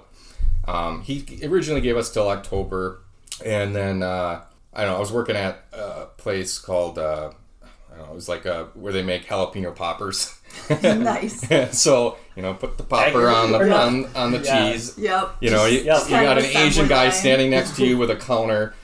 Um, 0.66 1.02
he 1.02 1.14
originally 1.42 1.80
gave 1.88 1.96
us 1.96 2.08
till 2.12 2.28
October, 2.28 3.00
and 3.44 3.74
then 3.74 4.02
uh, 4.02 4.42
I 4.72 4.82
don't 4.82 4.90
know. 4.92 4.96
I 4.96 5.00
was 5.00 5.12
working 5.12 5.36
at 5.36 5.64
a 5.72 6.06
place 6.16 6.58
called 6.58 6.98
uh, 6.98 7.30
I 7.62 7.96
don't 7.96 8.06
know. 8.06 8.12
It 8.12 8.14
was 8.14 8.28
like 8.28 8.46
uh 8.46 8.64
where 8.74 8.92
they 8.92 9.02
make 9.02 9.26
jalapeno 9.26 9.74
poppers. 9.74 10.34
nice. 10.82 11.46
so 11.78 12.16
you 12.36 12.42
know, 12.42 12.54
put 12.54 12.76
the 12.78 12.84
popper 12.84 13.28
on 13.28 13.52
the 13.52 13.72
on, 13.76 14.06
on 14.16 14.32
the 14.32 14.38
Yeah. 14.40 14.72
cheese. 14.72 14.96
Yep. 14.98 15.36
You 15.40 15.50
know, 15.50 15.66
you, 15.66 15.80
Yep. 15.80 16.02
you 16.04 16.10
got 16.10 16.38
an 16.38 16.44
Asian 16.44 16.88
guy 16.88 17.04
assembly 17.06 17.18
standing 17.20 17.50
next 17.50 17.76
to 17.76 17.86
you 17.86 17.98
with 17.98 18.10
a 18.10 18.16
counter, 18.30 18.74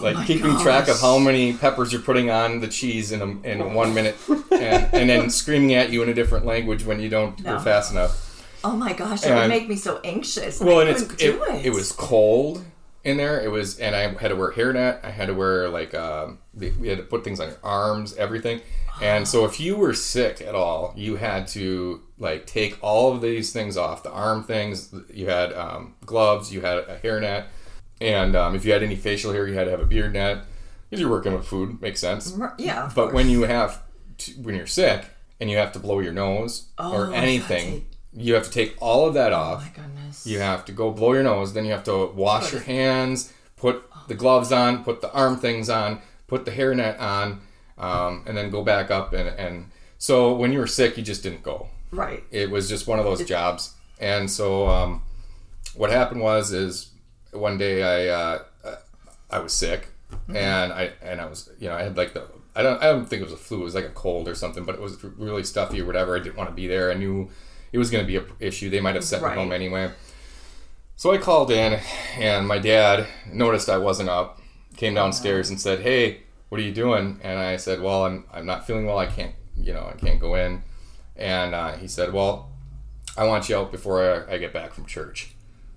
like 0.00 0.16
Oh 0.16 0.20
my 0.20 0.24
keeping 0.26 0.56
track 0.58 0.88
of 0.88 1.00
how 1.00 1.18
many 1.18 1.52
peppers 1.52 1.92
you're 1.92 2.02
putting 2.02 2.30
on 2.30 2.60
the 2.60 2.68
cheese 2.68 3.12
in 3.12 3.20
a, 3.20 3.26
in 3.48 3.74
one 3.74 3.92
minute, 3.94 4.16
and, 4.28 4.52
and 4.94 5.10
then 5.10 5.30
screaming 5.30 5.74
at 5.74 5.90
you 5.90 6.02
in 6.02 6.08
a 6.08 6.14
different 6.14 6.46
language 6.46 6.84
when 6.84 7.00
you 7.00 7.08
don't 7.08 7.42
go 7.42 7.54
No. 7.54 7.60
fast 7.60 7.92
enough. 7.92 8.28
Oh 8.64 8.76
my 8.76 8.92
gosh, 8.92 9.24
it 9.24 9.30
And- 9.30 9.40
would 9.40 9.48
make 9.48 9.68
me 9.68 9.76
so 9.76 10.00
anxious. 10.04 10.60
Well, 10.60 10.78
I 10.78 10.82
and 10.82 10.90
it's 10.90 11.02
couldn't 11.02 11.20
it, 11.20 11.54
it. 11.60 11.66
it 11.66 11.70
was 11.72 11.90
cold 11.92 12.64
in 13.04 13.16
there. 13.16 13.40
It 13.40 13.50
was, 13.50 13.78
and 13.78 13.94
I 13.96 14.08
had 14.14 14.28
to 14.28 14.36
wear 14.36 14.50
a 14.50 14.54
hairnet. 14.54 15.04
I 15.04 15.10
had 15.10 15.26
to 15.26 15.34
wear 15.34 15.68
like 15.68 15.94
um, 15.94 16.38
we 16.54 16.88
had 16.88 16.98
to 16.98 17.04
put 17.04 17.24
things 17.24 17.40
on 17.40 17.48
your 17.48 17.58
arms, 17.62 18.14
everything. 18.16 18.60
And 19.00 19.26
so 19.26 19.44
if 19.44 19.58
you 19.58 19.76
were 19.76 19.94
sick 19.94 20.40
at 20.42 20.54
all, 20.54 20.92
you 20.96 21.16
had 21.16 21.48
to 21.48 22.02
like 22.18 22.46
take 22.46 22.78
all 22.82 23.12
of 23.12 23.20
these 23.22 23.52
things 23.52 23.76
off. 23.76 24.02
The 24.02 24.12
arm 24.12 24.44
things, 24.44 24.94
you 25.12 25.28
had 25.28 25.52
um, 25.54 25.94
gloves, 26.06 26.52
you 26.52 26.60
had 26.60 26.78
a 26.78 27.00
hairnet, 27.02 27.46
and 28.00 28.36
um, 28.36 28.54
if 28.54 28.64
you 28.64 28.72
had 28.72 28.82
any 28.82 28.96
facial 28.96 29.32
hair, 29.32 29.48
you 29.48 29.54
had 29.54 29.64
to 29.64 29.70
have 29.70 29.80
a 29.80 29.86
beard 29.86 30.12
net. 30.12 30.44
Because 30.88 31.00
you're 31.00 31.10
working 31.10 31.32
with 31.32 31.46
food, 31.46 31.80
makes 31.80 32.00
sense. 32.00 32.36
Yeah. 32.58 32.90
But 32.94 33.04
course. 33.04 33.14
when 33.14 33.30
you 33.30 33.42
have, 33.44 33.82
to, 34.18 34.32
when 34.32 34.54
you're 34.54 34.66
sick 34.66 35.06
and 35.40 35.50
you 35.50 35.56
have 35.56 35.72
to 35.72 35.78
blow 35.78 36.00
your 36.00 36.12
nose 36.12 36.66
Oh, 36.76 36.92
or 36.92 37.14
anything, 37.14 37.86
you 38.12 38.34
have 38.34 38.44
to 38.44 38.50
take 38.50 38.76
all 38.78 39.08
of 39.08 39.14
that 39.14 39.32
Oh 39.32 39.36
off. 39.36 39.62
my 39.62 39.68
You 40.24 40.38
have 40.38 40.64
to 40.66 40.72
go 40.72 40.90
blow 40.90 41.12
your 41.12 41.22
nose, 41.22 41.52
then 41.52 41.64
you 41.64 41.72
have 41.72 41.84
to 41.84 42.06
wash 42.06 42.52
your 42.52 42.60
hands, 42.62 43.32
put 43.56 43.84
the 44.08 44.14
gloves 44.14 44.52
on, 44.52 44.84
put 44.84 45.00
the 45.00 45.12
arm 45.12 45.38
things 45.38 45.68
on, 45.68 46.00
put 46.26 46.44
the 46.44 46.50
hairnet 46.50 47.00
on, 47.00 47.40
um, 47.78 48.24
and 48.26 48.36
then 48.36 48.50
go 48.50 48.62
back 48.62 48.90
up. 48.90 49.12
And, 49.12 49.28
and 49.28 49.70
so 49.98 50.34
when 50.34 50.52
you 50.52 50.58
were 50.58 50.66
sick, 50.66 50.96
you 50.96 51.02
just 51.02 51.22
didn't 51.22 51.42
go. 51.42 51.68
Right. 51.90 52.24
It 52.30 52.50
was 52.50 52.68
just 52.68 52.86
one 52.86 52.98
of 52.98 53.04
those 53.04 53.24
jobs. 53.24 53.74
And 54.00 54.30
so 54.30 54.66
um, 54.68 55.02
what 55.74 55.90
happened 55.90 56.20
was 56.20 56.52
is 56.52 56.90
one 57.32 57.58
day 57.58 57.82
I 57.82 58.12
uh, 58.12 58.42
I 59.30 59.38
was 59.38 59.52
sick 59.52 59.88
and 60.28 60.72
I 60.72 60.92
and 61.00 61.20
I 61.20 61.26
was 61.26 61.48
you 61.58 61.68
know 61.68 61.74
I 61.74 61.82
had 61.82 61.96
like 61.96 62.12
the 62.12 62.26
I 62.54 62.62
don't 62.62 62.82
I 62.82 62.86
don't 62.86 63.06
think 63.06 63.22
it 63.22 63.24
was 63.24 63.32
a 63.32 63.38
flu 63.38 63.62
it 63.62 63.64
was 63.64 63.74
like 63.74 63.86
a 63.86 63.90
cold 63.90 64.28
or 64.28 64.34
something 64.34 64.64
but 64.64 64.74
it 64.74 64.80
was 64.80 65.02
really 65.02 65.42
stuffy 65.42 65.80
or 65.80 65.86
whatever 65.86 66.16
I 66.16 66.20
didn't 66.20 66.36
want 66.36 66.50
to 66.50 66.54
be 66.54 66.66
there 66.66 66.90
I 66.90 66.94
knew 66.94 67.30
it 67.72 67.78
was 67.78 67.90
going 67.90 68.04
to 68.04 68.06
be 68.06 68.16
a 68.16 68.24
issue. 68.46 68.70
They 68.70 68.80
might 68.80 68.94
have 68.94 69.04
sent 69.04 69.22
Right. 69.22 69.36
me 69.36 69.42
home 69.42 69.52
anyway. 69.52 69.90
So 70.96 71.12
I 71.12 71.18
called 71.18 71.50
in 71.50 71.80
and 72.18 72.46
my 72.46 72.58
dad 72.58 73.06
noticed 73.26 73.68
I 73.68 73.78
wasn't 73.78 74.08
up 74.08 74.40
came 74.76 74.94
downstairs 74.94 75.50
and 75.50 75.60
said 75.60 75.80
hey 75.80 76.22
what 76.48 76.60
are 76.60 76.64
you 76.64 76.72
doing? 76.72 77.18
And 77.22 77.38
I 77.38 77.56
said 77.56 77.80
well 77.80 78.04
I'm 78.04 78.24
I'm 78.32 78.46
not 78.46 78.66
feeling 78.66 78.86
well. 78.86 78.98
I 78.98 79.06
can't 79.06 79.34
you 79.56 79.72
know 79.72 79.90
I 79.92 79.96
can't 79.98 80.20
go 80.20 80.34
in. 80.34 80.62
And 81.16 81.54
uh, 81.54 81.72
he 81.76 81.88
said 81.88 82.12
well 82.12 82.50
I 83.16 83.24
want 83.24 83.48
you 83.48 83.56
out 83.56 83.70
before 83.72 84.26
I, 84.30 84.34
I 84.34 84.38
get 84.38 84.52
back 84.52 84.72
from 84.74 84.86
church. 84.86 85.34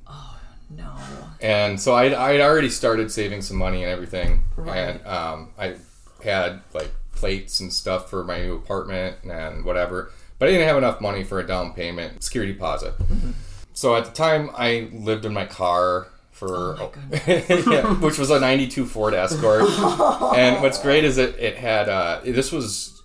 Oh 0.07 0.37
No. 0.69 0.93
and 1.41 1.79
so 1.79 1.95
I'd, 1.95 2.13
I'd 2.13 2.39
already 2.41 2.69
started 2.69 3.11
saving 3.11 3.41
some 3.41 3.57
money 3.57 3.83
and 3.83 3.91
everything. 3.91 4.43
Right. 4.55 4.77
and 4.77 5.07
um, 5.07 5.51
i 5.57 5.75
had 6.23 6.61
like 6.73 6.91
plates 7.13 7.59
and 7.61 7.71
stuff 7.73 8.09
for 8.09 8.23
my 8.23 8.39
new 8.41 8.55
apartment 8.55 9.17
and 9.23 9.63
whatever 9.65 10.11
but 10.39 10.47
i 10.47 10.51
didn't 10.51 10.67
have 10.67 10.77
enough 10.77 11.01
money 11.01 11.23
for 11.23 11.39
a 11.39 11.47
down 11.47 11.73
payment 11.73 12.23
security 12.23 12.53
deposit 12.53 12.97
Mm-hmm. 12.97 13.31
so 13.73 13.95
at 13.95 14.05
the 14.05 14.11
time 14.11 14.49
i 14.55 14.89
lived 14.93 15.25
in 15.25 15.33
my 15.33 15.45
car 15.45 16.07
for 16.31 16.75
Oh 16.79 16.91
my 17.11 17.21
yeah, 17.71 17.93
which 17.95 18.17
was 18.19 18.29
a 18.29 18.39
92 18.39 18.85
ford 18.85 19.13
escort 19.13 19.61
and 20.37 20.61
what's 20.61 20.81
great 20.81 21.03
is 21.03 21.17
it, 21.17 21.39
it 21.39 21.55
had 21.55 21.87
uh, 21.87 22.19
this 22.23 22.51
was 22.51 23.01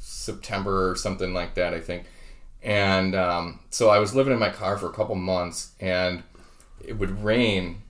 september 0.00 0.90
or 0.90 0.96
something 0.96 1.34
like 1.34 1.54
that 1.54 1.74
i 1.74 1.80
think 1.80 2.04
and 2.62 3.14
um, 3.14 3.60
so 3.68 3.90
I 3.90 3.98
was 3.98 4.14
living 4.14 4.32
in 4.32 4.38
my 4.38 4.48
car 4.48 4.78
for 4.78 4.86
a 4.86 4.92
couple 4.94 5.14
months, 5.16 5.72
and 5.80 6.22
it 6.82 6.94
would 6.94 7.22
rain, 7.22 7.82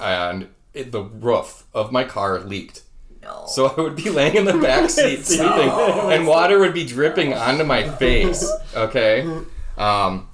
and 0.00 0.48
it, 0.72 0.92
the 0.92 1.02
roof 1.02 1.64
of 1.74 1.92
my 1.92 2.04
car 2.04 2.40
leaked. 2.40 2.84
No. 3.28 3.44
So 3.46 3.66
I 3.66 3.80
would 3.80 3.96
be 3.96 4.10
laying 4.10 4.36
in 4.36 4.44
the 4.44 4.58
back 4.58 4.90
seat 4.98 5.24
sleeping, 5.24 5.70
and 6.12 6.26
water 6.26 6.58
would 6.58 6.74
be 6.74 6.84
dripping 6.84 7.34
onto 7.34 7.64
my 7.64 7.88
face. 7.88 8.50
Okay, 8.74 9.28
um, 9.76 10.28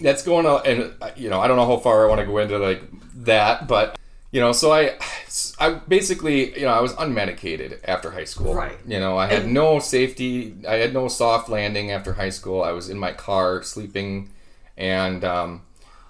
that's 0.00 0.22
going 0.22 0.46
on, 0.46 0.62
and 0.66 0.94
uh, 1.00 1.10
you 1.16 1.30
know 1.30 1.40
I 1.40 1.48
don't 1.48 1.56
know 1.56 1.66
how 1.66 1.78
far 1.78 2.04
I 2.04 2.08
want 2.08 2.20
to 2.20 2.26
go 2.26 2.38
into 2.38 2.58
like 2.58 2.82
that, 3.24 3.66
but 3.66 3.98
you 4.32 4.40
know, 4.40 4.52
so 4.52 4.72
I, 4.72 4.96
I 5.58 5.74
basically, 5.88 6.56
you 6.56 6.64
know, 6.64 6.72
I 6.72 6.80
was 6.80 6.92
unmedicated 6.94 7.80
after 7.84 8.12
high 8.12 8.24
school. 8.24 8.54
Right. 8.54 8.78
You 8.86 9.00
know, 9.00 9.18
I 9.18 9.26
had 9.26 9.48
no 9.48 9.80
safety. 9.80 10.54
I 10.68 10.74
had 10.76 10.94
no 10.94 11.08
soft 11.08 11.48
landing 11.48 11.90
after 11.90 12.12
high 12.12 12.30
school. 12.30 12.62
I 12.62 12.70
was 12.70 12.88
in 12.88 12.98
my 12.98 13.12
car 13.12 13.62
sleeping, 13.64 14.30
and 14.76 15.24
um, 15.24 15.62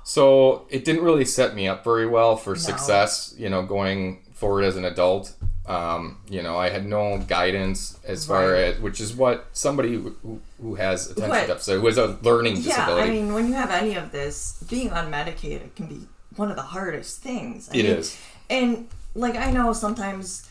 so 0.04 0.66
it 0.68 0.84
didn't 0.84 1.02
really 1.02 1.24
set 1.24 1.54
me 1.54 1.66
up 1.66 1.82
very 1.82 2.06
well 2.06 2.36
for 2.36 2.56
success. 2.56 3.34
You 3.38 3.48
know, 3.48 3.62
going 3.62 4.22
forward 4.34 4.64
as 4.64 4.76
an 4.76 4.84
adult. 4.84 5.34
Um, 5.70 6.18
you 6.28 6.42
know, 6.42 6.56
I 6.58 6.68
had 6.70 6.84
no 6.86 7.18
guidance 7.18 7.98
as 8.04 8.26
far 8.26 8.52
Right. 8.52 8.74
as, 8.74 8.80
which 8.80 9.00
is 9.00 9.14
what 9.14 9.46
somebody 9.52 9.94
who, 9.94 10.40
who 10.60 10.74
has 10.74 11.10
attention 11.10 11.46
deficit, 11.46 11.80
who 11.80 11.86
has 11.86 11.96
a 11.98 12.18
learning 12.22 12.56
yeah, 12.56 12.62
disability. 12.62 13.08
I 13.08 13.10
mean, 13.12 13.32
when 13.34 13.46
you 13.46 13.54
have 13.54 13.70
any 13.70 13.94
of 13.94 14.10
this, 14.10 14.62
being 14.68 14.90
unmedicated 14.90 15.74
can 15.76 15.86
be 15.86 16.00
one 16.36 16.50
of 16.50 16.56
the 16.56 16.62
hardest 16.62 17.22
things. 17.22 17.68
I 17.72 17.76
It 17.76 17.84
mean, 17.84 17.96
is. 17.98 18.18
And 18.48 18.88
like 19.14 19.36
I 19.36 19.50
know 19.52 19.72
sometimes 19.72 20.48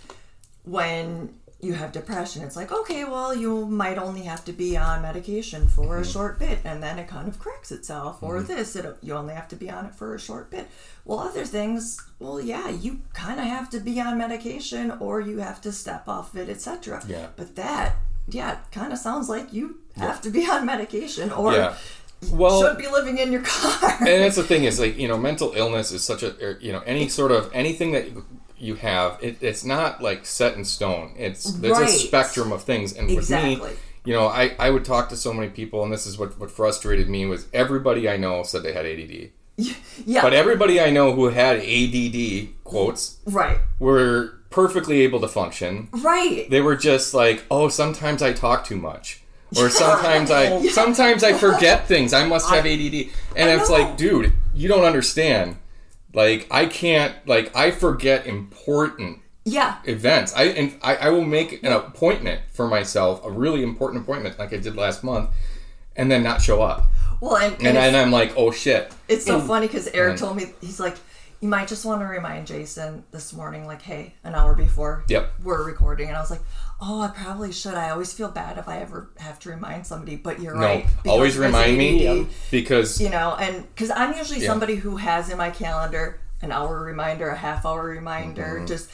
when 0.64 1.34
you 1.62 1.74
have 1.74 1.92
depression, 1.92 2.42
it's 2.44 2.56
like, 2.56 2.72
okay, 2.72 3.04
well, 3.04 3.36
you 3.36 3.66
might 3.66 3.98
only 3.98 4.22
have 4.22 4.46
to 4.46 4.54
be 4.54 4.78
on 4.78 5.02
medication 5.02 5.68
for 5.68 5.84
Mm-hmm. 5.96 6.02
a 6.02 6.06
short 6.06 6.40
bit, 6.40 6.60
and 6.64 6.82
then 6.82 6.98
it 7.00 7.08
kind 7.08 7.28
of 7.28 7.38
corrects 7.40 7.72
itself. 7.72 8.24
Or 8.24 8.42
this, 8.42 8.76
it, 8.76 8.86
you 9.02 9.14
only 9.14 9.34
have 9.34 9.48
to 9.50 9.56
be 9.58 9.70
on 9.70 9.86
it 9.86 9.94
for 9.96 10.16
a 10.16 10.20
short 10.20 10.50
bit. 10.50 10.68
Well, 11.04 11.20
other 11.20 11.44
things, 11.46 12.02
well, 12.20 12.40
yeah, 12.40 12.70
you 12.70 13.02
kind 13.14 13.40
of 13.40 13.46
have 13.46 13.70
to 13.72 13.80
be 13.80 14.00
on 14.00 14.18
medication, 14.18 14.92
or 15.00 15.20
you 15.20 15.40
have 15.40 15.60
to 15.62 15.72
step 15.74 16.08
off 16.08 16.36
it, 16.36 16.48
etc. 16.48 17.04
Yeah. 17.08 17.28
But 17.36 17.56
that, 17.58 17.98
yeah, 18.30 18.60
kind 18.72 18.94
of 18.94 19.00
sounds 19.00 19.28
like 19.28 19.52
you 19.52 19.80
have 19.98 20.22
to 20.22 20.30
be 20.30 20.48
on 20.50 20.66
medication, 20.66 21.32
or 21.32 21.52
yeah. 21.54 21.76
Well, 22.32 22.62
should 22.62 22.78
be 22.78 22.88
living 22.88 23.18
in 23.18 23.32
your 23.32 23.42
car. 23.44 23.96
and 24.00 24.08
that's 24.24 24.36
the 24.36 24.44
thing 24.44 24.64
is 24.70 24.78
like 24.80 24.98
you 24.98 25.08
know 25.08 25.18
mental 25.18 25.54
illness 25.56 25.92
is 25.94 26.04
such 26.04 26.22
a 26.22 26.58
you 26.60 26.72
know 26.74 26.82
any 26.82 27.08
sort 27.08 27.32
of 27.32 27.50
anything 27.54 27.94
that 27.94 28.08
you 28.60 28.76
have 28.76 29.18
it, 29.22 29.38
it's 29.42 29.64
not 29.64 30.02
like 30.02 30.26
set 30.26 30.56
in 30.56 30.66
stone. 30.66 31.14
It's 31.18 31.52
there's 31.54 31.78
a 31.80 31.88
spectrum 31.88 32.52
of 32.52 32.64
things. 32.64 32.96
And 32.96 33.14
with 33.16 33.30
me 33.30 33.60
you 34.06 34.14
know 34.14 34.28
I, 34.28 34.56
I 34.58 34.70
would 34.70 34.86
talk 34.86 35.10
to 35.10 35.18
so 35.18 35.34
many 35.34 35.50
people 35.50 35.84
and 35.84 35.92
this 35.92 36.08
is 36.08 36.18
what, 36.18 36.40
what 36.40 36.50
frustrated 36.50 37.10
me 37.10 37.26
was 37.26 37.48
everybody 37.54 38.08
i 38.08 38.16
know 38.16 38.44
said 38.44 38.64
they 38.64 38.72
had 38.72 38.86
add 38.86 39.30
yeah, 40.06 40.22
but 40.22 40.34
everybody 40.34 40.80
i 40.80 40.90
know 40.90 41.12
who 41.12 41.26
had 41.26 41.58
add 41.58 42.48
quotes 42.64 43.18
right, 43.26 43.60
were 43.78 44.40
perfectly 44.50 45.02
able 45.02 45.20
to 45.22 45.28
function. 45.28 45.90
Right. 45.92 46.50
they 46.50 46.62
were 46.62 46.76
just 46.76 47.14
like, 47.14 47.46
oh, 47.52 47.70
sometimes 47.70 48.22
I 48.22 48.34
talk 48.34 48.66
too 48.66 48.78
much. 48.78 49.22
Or 49.58 49.70
sometimes 49.70 50.30
I 50.30 50.68
sometimes 50.68 51.24
I 51.24 51.34
forget 51.34 51.88
things. 51.88 52.14
I 52.14 52.26
must 52.28 52.50
have 52.50 52.66
ADD. 52.66 53.10
And 53.36 53.50
it's 53.50 53.70
like, 53.70 53.98
dude, 53.98 54.34
you 54.54 54.68
don't 54.68 54.86
understand. 54.86 55.58
Like 56.14 56.48
I 56.52 56.66
can't 56.66 57.16
like 57.28 57.56
I 57.56 57.72
forget 57.72 58.26
important 58.26 59.20
Yeah, 59.46 59.78
events. 59.86 60.34
I 60.36 60.44
and 60.46 60.76
I, 60.82 60.96
I 60.96 61.10
will 61.10 61.24
make 61.26 61.64
an 61.64 61.72
appointment 61.72 62.42
for 62.52 62.68
myself, 62.68 63.24
a 63.26 63.30
really 63.32 63.62
important 63.64 64.04
appointment 64.04 64.38
like 64.40 64.54
I 64.54 64.58
did 64.58 64.76
last 64.76 65.04
month, 65.04 65.30
and 65.96 66.10
then 66.10 66.24
not 66.24 66.42
show 66.42 66.62
up. 66.62 66.86
well, 67.22 67.36
and, 67.38 67.54
and 67.56 67.68
And, 67.68 67.78
and 67.78 67.98
I'm 67.98 68.12
like, 68.12 68.34
oh 68.38 68.52
shit. 68.52 68.92
it's 69.08 69.26
so 69.26 69.40
funny 69.40 69.68
because 69.68 69.88
Eric 69.90 70.18
told 70.18 70.38
me 70.38 70.46
he's 70.62 70.80
like, 70.80 70.96
you 71.42 71.48
might 71.48 71.68
just 71.68 71.86
want 71.86 72.02
to 72.02 72.06
remind 72.06 72.48
Jason 72.48 73.04
this 73.12 73.32
morning, 73.34 73.66
like, 73.66 73.82
hey, 73.82 74.14
an 74.24 74.36
hour 74.36 74.54
before 74.56 75.06
Yep. 75.08 75.32
we're 75.44 75.64
recording. 75.66 76.08
And 76.10 76.18
I 76.18 76.20
was 76.20 76.30
like, 76.32 76.42
oh, 76.82 77.02
I 77.02 77.08
probably 77.10 77.52
should. 77.52 77.76
I 77.76 77.90
always 77.92 78.12
feel 78.14 78.30
bad 78.30 78.58
if 78.58 78.68
I 78.68 78.80
ever 78.80 79.10
have 79.18 79.40
to 79.40 79.50
remind 79.50 79.88
somebody, 79.88 80.16
but 80.18 80.40
you're 80.42 80.56
No, 80.56 80.62
right. 80.66 80.86
always 81.08 81.38
remind 81.38 81.78
me 81.78 82.28
because 82.52 83.00
You 83.00 83.10
know, 83.10 83.36
and 83.40 83.64
because 83.74 83.90
I'm 83.92 84.18
usually 84.18 84.42
Yeah. 84.42 84.48
somebody 84.48 84.76
who 84.76 84.98
has 84.98 85.30
in 85.30 85.38
my 85.38 85.50
calendar 85.50 86.20
an 86.42 86.52
hour 86.52 86.80
reminder, 86.84 87.30
a 87.30 87.38
half 87.38 87.66
hour 87.66 87.84
reminder, 87.86 88.56
Mm-hmm. 88.58 88.66
just. 88.66 88.90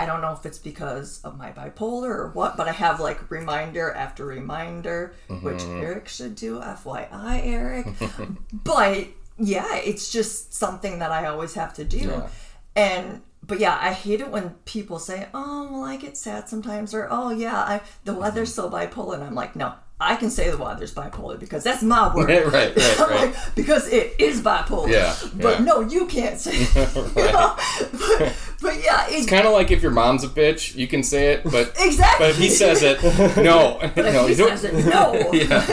I 0.00 0.06
don't 0.06 0.20
know 0.20 0.30
if 0.32 0.46
it's 0.46 0.58
because 0.58 1.20
of 1.24 1.36
my 1.36 1.50
bipolar 1.50 2.04
or 2.10 2.30
what, 2.32 2.56
but 2.56 2.68
I 2.68 2.70
have 2.72 3.00
like 3.00 3.28
reminder 3.32 3.90
after 3.90 4.24
reminder, 4.24 5.12
which 5.26 5.56
Mm-hmm. 5.58 5.82
Eric 5.82 6.06
should 6.06 6.36
do. 6.36 6.60
FYI, 6.60 7.40
Eric. 7.44 7.86
but 8.52 9.08
yeah, 9.38 9.76
it's 9.76 10.10
just 10.10 10.52
something 10.54 10.98
that 10.98 11.10
I 11.10 11.26
always 11.26 11.54
have 11.54 11.72
to 11.74 11.84
do. 11.84 11.98
Yeah. 11.98 12.28
And 12.74 13.22
but 13.48 13.60
yeah, 13.60 13.78
I 13.80 13.92
hate 13.92 14.20
it 14.20 14.30
when 14.30 14.50
people 14.64 14.98
say, 14.98 15.28
"Oh, 15.32 15.68
well, 15.70 15.84
I 15.84 15.96
get 15.96 16.16
sad 16.16 16.48
sometimes," 16.48 16.92
or 16.92 17.08
"Oh, 17.10 17.30
yeah, 17.30 17.56
I, 17.56 17.80
the 18.04 18.12
mm-hmm. 18.12 18.20
weather's 18.20 18.52
so 18.52 18.68
bipolar," 18.68 19.14
and 19.14 19.24
I'm 19.24 19.34
like, 19.34 19.56
"No, 19.56 19.72
I 19.98 20.16
can 20.16 20.28
say 20.28 20.50
the 20.50 20.58
weather's 20.58 20.92
bipolar 20.92 21.38
because 21.38 21.64
that's 21.64 21.82
my 21.82 22.14
word." 22.14 22.28
Right, 22.28 22.46
right, 22.46 22.76
right, 22.98 23.10
like, 23.10 23.54
because 23.54 23.88
it 23.88 24.14
is 24.18 24.42
bipolar. 24.42 24.88
Yeah, 24.88 25.16
But 25.34 25.60
yeah. 25.60 25.64
no, 25.64 25.80
you 25.80 26.06
can't 26.06 26.38
say. 26.38 26.52
it. 26.56 26.76
You 27.16 27.32
know? 27.32 27.56
but, 27.92 28.36
but 28.60 28.84
yeah, 28.84 29.06
it's 29.08 29.26
kind 29.26 29.46
of 29.46 29.52
like 29.52 29.70
if 29.70 29.82
your 29.82 29.92
mom's 29.92 30.24
a 30.24 30.28
bitch, 30.28 30.74
you 30.74 30.86
can 30.86 31.02
say 31.02 31.32
it, 31.32 31.44
but 31.44 31.74
exactly. 31.80 32.26
but 32.26 32.30
if 32.30 32.38
he 32.38 32.50
says 32.50 32.82
it, 32.82 33.02
no, 33.42 33.78
But 33.80 34.04
if 34.04 34.14
no, 34.14 34.26
he 34.26 34.34
says 34.34 34.64
it, 34.64 34.74
no. 34.84 35.32
Yeah. 35.32 35.64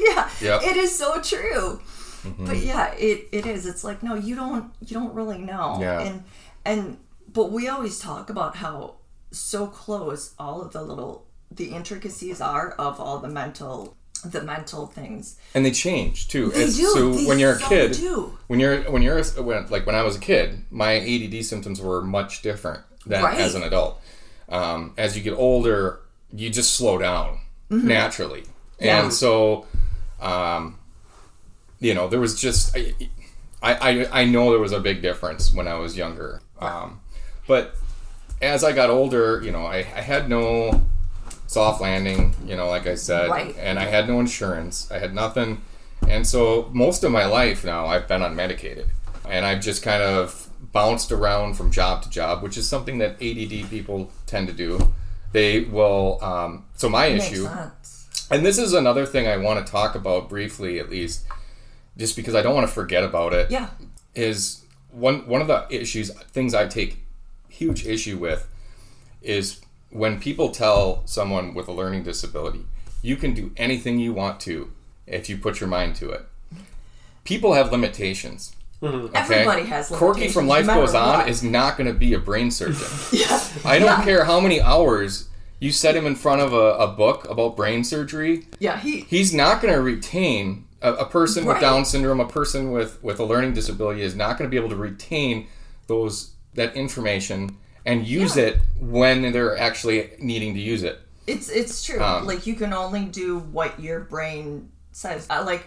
yeah. 0.00 0.30
Yep. 0.40 0.62
It 0.62 0.76
is 0.76 0.96
so 0.96 1.20
true. 1.22 1.80
Mm-hmm. 2.24 2.46
But 2.46 2.56
yeah, 2.58 2.92
it, 2.94 3.28
it 3.32 3.46
is. 3.46 3.66
It's 3.66 3.84
like 3.84 4.02
no, 4.02 4.14
you 4.14 4.34
don't 4.34 4.72
you 4.80 4.94
don't 4.94 5.14
really 5.14 5.38
know. 5.38 5.78
Yeah. 5.80 6.00
And 6.00 6.24
and 6.64 6.96
but 7.32 7.52
we 7.52 7.68
always 7.68 7.98
talk 7.98 8.30
about 8.30 8.56
how 8.56 8.94
so 9.30 9.66
close 9.66 10.34
all 10.38 10.62
of 10.62 10.72
the 10.72 10.82
little 10.82 11.26
the 11.50 11.66
intricacies 11.66 12.40
are 12.40 12.70
of 12.72 12.98
all 13.00 13.18
the 13.18 13.28
mental 13.28 13.96
the 14.24 14.40
mental 14.42 14.86
things. 14.86 15.36
and 15.54 15.66
they 15.66 15.70
change 15.70 16.28
too. 16.28 16.50
They 16.50 16.64
As- 16.64 16.76
do. 16.78 16.86
So 16.94 17.12
They 17.14 17.26
when 17.26 17.38
you're 17.38 17.56
a 17.56 17.58
kid, 17.58 17.92
do. 17.92 18.38
when 18.46 18.58
you're 18.58 18.82
when 18.90 19.02
you're 19.02 19.18
a- 19.18 19.42
when, 19.42 19.66
like 19.68 19.84
when 19.84 19.94
I 19.94 20.02
was 20.02 20.16
a 20.16 20.20
kid, 20.20 20.64
my 20.70 20.92
ADD 20.94 21.44
symptoms 21.44 21.78
were 21.80 22.00
much 22.00 22.40
different 22.40 22.80
than 23.06 23.22
Right. 23.22 23.38
as 23.38 23.54
an 23.54 23.62
adult. 23.62 24.00
Um, 24.48 24.94
as 24.96 25.14
you 25.16 25.22
get 25.22 25.34
older, 25.34 26.00
you 26.32 26.48
just 26.48 26.74
slow 26.74 26.96
down 26.98 27.40
naturally, 27.68 28.40
Mm-hmm. 28.42 28.84
Yeah. 28.84 29.02
and 29.02 29.12
so, 29.12 29.66
um, 30.20 30.78
you 31.84 31.92
know, 31.94 32.08
there 32.08 32.20
was 32.20 32.40
just 32.40 32.74
I, 32.76 32.94
I 33.62 34.22
I 34.22 34.24
know 34.24 34.50
there 34.50 34.58
was 34.60 34.72
a 34.72 34.80
big 34.80 35.02
difference 35.02 35.52
when 35.52 35.68
I 35.68 35.74
was 35.74 35.96
younger, 35.96 36.40
um, 36.58 37.00
but 37.46 37.74
as 38.40 38.64
I 38.64 38.72
got 38.72 38.88
older, 38.90 39.40
you 39.44 39.52
know, 39.52 39.64
I, 39.66 39.78
I 39.78 40.00
had 40.00 40.28
no 40.28 40.82
soft 41.46 41.80
landing, 41.80 42.34
you 42.46 42.56
know, 42.56 42.68
like 42.68 42.86
I 42.86 42.94
said, 42.94 43.30
Right. 43.30 43.54
and 43.58 43.78
I 43.78 43.84
had 43.84 44.08
no 44.08 44.18
insurance. 44.18 44.90
I 44.90 44.98
had 44.98 45.14
nothing. 45.14 45.60
And 46.08 46.26
so 46.26 46.68
most 46.72 47.04
of 47.04 47.12
my 47.12 47.26
life 47.26 47.64
now 47.64 47.86
I've 47.86 48.08
been 48.08 48.22
unmedicated. 48.22 48.86
And 49.28 49.46
I've 49.46 49.60
just 49.62 49.82
kind 49.82 50.02
of 50.02 50.48
bounced 50.72 51.12
around 51.12 51.54
from 51.54 51.70
job 51.70 52.02
to 52.02 52.10
job, 52.10 52.42
which 52.42 52.56
is 52.58 52.68
something 52.68 52.98
that 52.98 53.12
ADD 53.22 53.70
people 53.70 54.10
tend 54.26 54.48
to 54.48 54.52
do. 54.54 54.92
They 55.32 55.60
will, 55.60 56.18
um, 56.22 56.64
so 56.76 56.88
my 56.88 57.08
Makes 57.10 57.26
issue, 57.32 57.48
and 58.30 58.44
this 58.44 58.58
is 58.58 58.72
another 58.72 59.06
thing 59.06 59.26
I 59.26 59.36
want 59.36 59.64
to 59.64 59.70
talk 59.70 59.94
about 59.94 60.28
briefly 60.28 60.78
at 60.78 60.90
least, 60.90 61.24
just 61.96 62.16
because 62.16 62.34
I 62.34 62.42
don't 62.42 62.54
want 62.54 62.66
to 62.68 62.72
forget 62.72 63.04
about 63.04 63.32
it 63.32 63.50
Yeah. 63.50 63.68
is 64.14 64.62
one 64.90 65.26
one 65.26 65.40
of 65.40 65.46
the 65.48 65.66
issues 65.70 66.10
things 66.32 66.54
I 66.54 66.66
take 66.66 67.04
huge 67.48 67.86
issue 67.86 68.16
with 68.18 68.48
is 69.22 69.60
when 69.90 70.18
people 70.20 70.50
tell 70.50 71.02
someone 71.06 71.54
with 71.54 71.68
a 71.68 71.72
learning 71.72 72.02
disability 72.02 72.64
you 73.02 73.16
can 73.16 73.34
do 73.34 73.52
anything 73.56 73.98
you 73.98 74.12
want 74.12 74.40
to 74.40 74.70
if 75.06 75.28
you 75.28 75.36
put 75.36 75.60
your 75.60 75.68
mind 75.68 75.94
to 75.96 76.10
it. 76.10 76.26
People 77.24 77.52
have 77.52 77.70
limitations. 77.70 78.54
Mm-hmm. 78.82 79.06
Okay? 79.06 79.18
Everybody 79.42 79.62
has 79.64 79.88
Corky 79.88 80.28
from 80.28 80.46
Life 80.46 80.66
no 80.66 80.72
matter 80.74 80.86
Goes 80.86 80.94
On 80.94 81.18
what. 81.20 81.28
is 81.28 81.42
not 81.42 81.76
going 81.76 81.86
to 81.86 81.92
be 81.98 82.14
a 82.14 82.18
brain 82.18 82.50
surgeon. 82.50 82.86
Yeah. 83.12 83.42
I 83.64 83.78
don't 83.78 83.88
Yeah. 83.98 84.04
care 84.04 84.24
how 84.24 84.40
many 84.40 84.60
hours 84.60 85.28
you 85.60 85.70
set 85.72 85.94
him 85.96 86.06
in 86.06 86.16
front 86.16 86.40
of 86.42 86.52
a, 86.54 86.72
a 86.78 86.86
book 86.88 87.28
about 87.30 87.56
brain 87.56 87.84
surgery 87.84 88.46
Yeah, 88.58 88.78
he 88.78 89.00
he's 89.00 89.32
not 89.34 89.60
going 89.62 89.72
to 89.74 89.80
retain 89.82 90.64
a, 90.84 90.92
a 90.94 91.06
person 91.06 91.44
with 91.46 91.60
Down 91.60 91.84
syndrome, 91.84 92.20
a 92.20 92.28
person 92.28 92.70
with 92.70 93.02
with 93.02 93.18
a 93.18 93.24
learning 93.24 93.54
disability 93.54 94.02
is 94.02 94.14
not 94.14 94.38
going 94.38 94.48
to 94.48 94.50
be 94.50 94.58
able 94.58 94.68
to 94.70 94.76
retain 94.76 95.48
those 95.88 96.34
that 96.54 96.76
information 96.76 97.56
and 97.84 98.06
use 98.06 98.36
Yeah. 98.36 98.44
it 98.44 98.58
when 98.78 99.32
they're 99.32 99.58
actually 99.58 100.10
needing 100.20 100.54
to 100.54 100.60
use 100.60 100.82
it. 100.82 101.00
It's 101.26 101.48
it's 101.48 101.82
true. 101.82 102.00
Um, 102.00 102.26
like 102.26 102.46
you 102.46 102.54
can 102.54 102.72
only 102.72 103.06
do 103.06 103.38
what 103.38 103.80
your 103.80 104.00
brain 104.00 104.70
says. 104.92 105.26
I, 105.30 105.40
like 105.40 105.66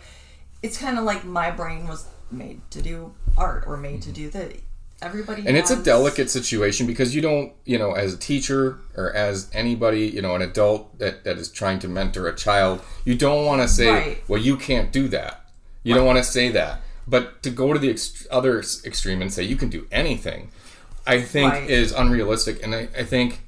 it's 0.64 0.78
kind 0.78 0.98
of 0.98 1.04
like 1.04 1.26
my 1.26 1.52
brain 1.52 1.88
was 1.88 2.08
made 2.32 2.62
to 2.72 2.82
do 2.82 3.14
art 3.38 3.64
or 3.68 3.78
made 3.78 4.02
to 4.04 4.12
do 4.12 4.30
that. 4.32 4.54
Everybody 5.02 5.44
And 5.46 5.56
it's 5.56 5.70
a 5.70 5.82
delicate 5.82 6.30
situation 6.30 6.88
because 6.88 7.14
you 7.16 7.22
don't, 7.22 7.54
you 7.66 7.78
know, 7.78 7.92
as 7.92 8.16
a 8.16 8.18
teacher 8.18 8.80
or 8.96 9.14
as 9.14 9.48
anybody, 9.54 10.08
you 10.08 10.22
know, 10.24 10.34
an 10.34 10.42
adult 10.42 10.98
that, 10.98 11.24
that 11.24 11.38
is 11.38 11.50
trying 11.52 11.78
to 11.80 11.88
mentor 11.88 12.28
a 12.28 12.36
child, 12.36 12.82
you 13.06 13.14
don't 13.16 13.46
want 13.46 13.62
to 13.62 13.68
say, 13.68 13.90
Right. 13.92 14.24
well, 14.28 14.42
you 14.42 14.58
can't 14.58 14.92
do 14.92 15.08
that. 15.10 15.46
You 15.84 15.94
don't 15.94 16.06
want 16.06 16.18
to 16.18 16.24
say 16.24 16.50
that. 16.50 16.82
But 17.08 17.44
to 17.44 17.52
go 17.52 17.74
to 17.74 17.80
the 17.80 17.94
ext- 17.94 18.26
other 18.32 18.60
extreme 18.60 19.22
and 19.22 19.32
say 19.32 19.44
you 19.44 19.56
can 19.56 19.70
do 19.70 19.86
anything, 19.92 20.50
I 21.06 21.22
think 21.22 21.54
Right. 21.54 21.70
is 21.70 21.92
unrealistic. 21.92 22.62
And 22.64 22.74
I, 22.74 22.90
I 22.98 23.04
think, 23.04 23.42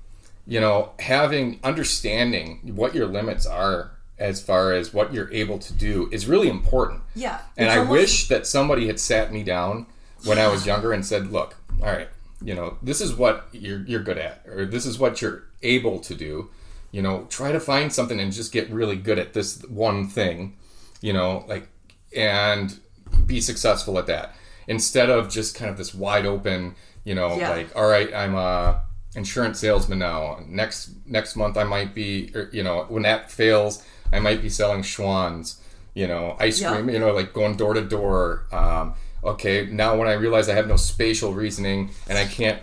you 0.47 0.59
know, 0.62 0.91
having 0.99 1.59
understanding 1.63 2.59
what 2.75 2.93
your 2.93 3.07
limits 3.07 3.45
are 3.47 3.91
as 4.19 4.39
far 4.41 4.73
as 4.73 4.93
what 4.93 5.13
you're 5.13 5.31
able 5.33 5.57
to 5.59 5.73
do 5.73 6.09
is 6.12 6.27
really 6.27 6.47
important. 6.49 7.01
Yeah, 7.15 7.39
And 7.57 7.69
I 7.69 7.77
almost- 7.79 7.91
wish 7.91 8.27
that 8.27 8.45
somebody 8.45 8.85
had 8.88 8.99
sat 8.99 9.33
me 9.33 9.43
down 9.43 9.88
when 10.25 10.38
I 10.38 10.47
was 10.47 10.65
younger 10.65 10.91
and 10.93 11.05
said, 11.05 11.32
"Look, 11.32 11.55
all 11.82 11.88
right, 11.88 12.10
you 12.43 12.53
know, 12.55 12.77
this 12.82 13.01
is 13.01 13.13
what 13.15 13.47
you're 13.51 13.84
you're 13.86 14.03
good 14.03 14.17
at, 14.17 14.43
or 14.47 14.65
this 14.65 14.86
is 14.86 14.97
what 14.99 15.21
you're 15.21 15.43
able 15.63 15.99
to 15.99 16.15
do. 16.15 16.49
You 16.91 17.01
know, 17.01 17.25
try 17.29 17.51
to 17.51 17.60
find 17.60 17.93
something 17.93 18.19
and 18.19 18.32
just 18.32 18.51
get 18.51 18.69
really 18.69 18.95
good 18.95 19.19
at 19.19 19.34
this 19.34 19.62
one 19.65 20.08
thing. 20.08 20.55
You 21.01 21.13
know, 21.13 21.45
like 21.47 21.67
and 22.15 22.77
be 23.25 23.41
successful 23.41 23.97
at 23.99 24.08
that 24.08 24.36
instead 24.67 25.10
of 25.10 25.29
just 25.29 25.55
kind 25.55 25.69
of 25.71 25.77
this 25.77 25.93
wide 25.93 26.25
open. 26.25 26.75
You 27.03 27.15
know, 27.15 27.38
Yeah. 27.38 27.51
like 27.51 27.75
all 27.75 27.88
right, 27.88 28.13
I'm 28.13 28.36
a 28.36 28.82
insurance 29.15 29.60
salesman 29.60 29.99
now. 29.99 30.39
Next 30.47 30.91
next 31.05 31.36
month 31.36 31.58
I 31.58 31.63
might 31.63 31.95
be, 31.95 32.32
or, 32.36 32.49
you 32.51 32.63
know, 32.63 32.86
when 32.89 33.03
that 33.03 33.32
fails, 33.32 33.84
I 34.13 34.19
might 34.19 34.41
be 34.41 34.49
selling 34.49 34.82
Schwans. 34.82 35.55
You 35.95 36.08
know, 36.08 36.36
ice 36.39 36.60
Yeah. 36.62 36.73
cream. 36.73 36.89
You 36.89 36.99
know, 36.99 37.13
like 37.13 37.34
going 37.34 37.55
door 37.55 37.73
to 37.73 37.82
door. 37.82 38.45
Um, 38.51 38.93
okay, 39.23 39.65
now 39.65 39.95
when 39.97 40.08
I 40.08 40.13
realize 40.13 40.49
I 40.49 40.55
have 40.55 40.67
no 40.67 40.75
spatial 40.75 41.34
reasoning 41.34 41.91
and 42.08 42.17
I 42.17 42.25
can't 42.25 42.60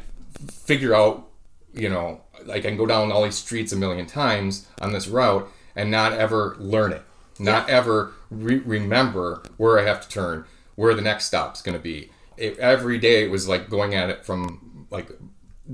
figure 0.50 0.94
out, 0.94 1.28
you 1.72 1.88
know, 1.88 2.20
like 2.44 2.64
I 2.64 2.68
can 2.68 2.76
go 2.76 2.86
down 2.86 3.10
all 3.12 3.24
these 3.24 3.34
streets 3.36 3.72
a 3.72 3.76
million 3.76 4.06
times 4.06 4.66
on 4.80 4.92
this 4.92 5.08
route 5.08 5.50
and 5.74 5.90
not 5.90 6.12
ever 6.12 6.56
learn 6.58 6.92
it, 6.92 7.02
not 7.38 7.68
ever 7.68 8.12
re- 8.30 8.58
remember 8.58 9.42
where 9.56 9.78
I 9.78 9.84
have 9.84 10.00
to 10.02 10.08
turn, 10.08 10.44
where 10.76 10.94
the 10.94 11.02
next 11.02 11.26
stop's 11.26 11.62
going 11.62 11.76
to 11.76 11.82
be. 11.82 12.10
It, 12.36 12.58
every 12.58 12.98
day 12.98 13.24
it 13.24 13.30
was 13.30 13.48
like 13.48 13.68
going 13.70 13.94
at 13.94 14.10
it 14.10 14.24
from 14.24 14.86
like 14.90 15.10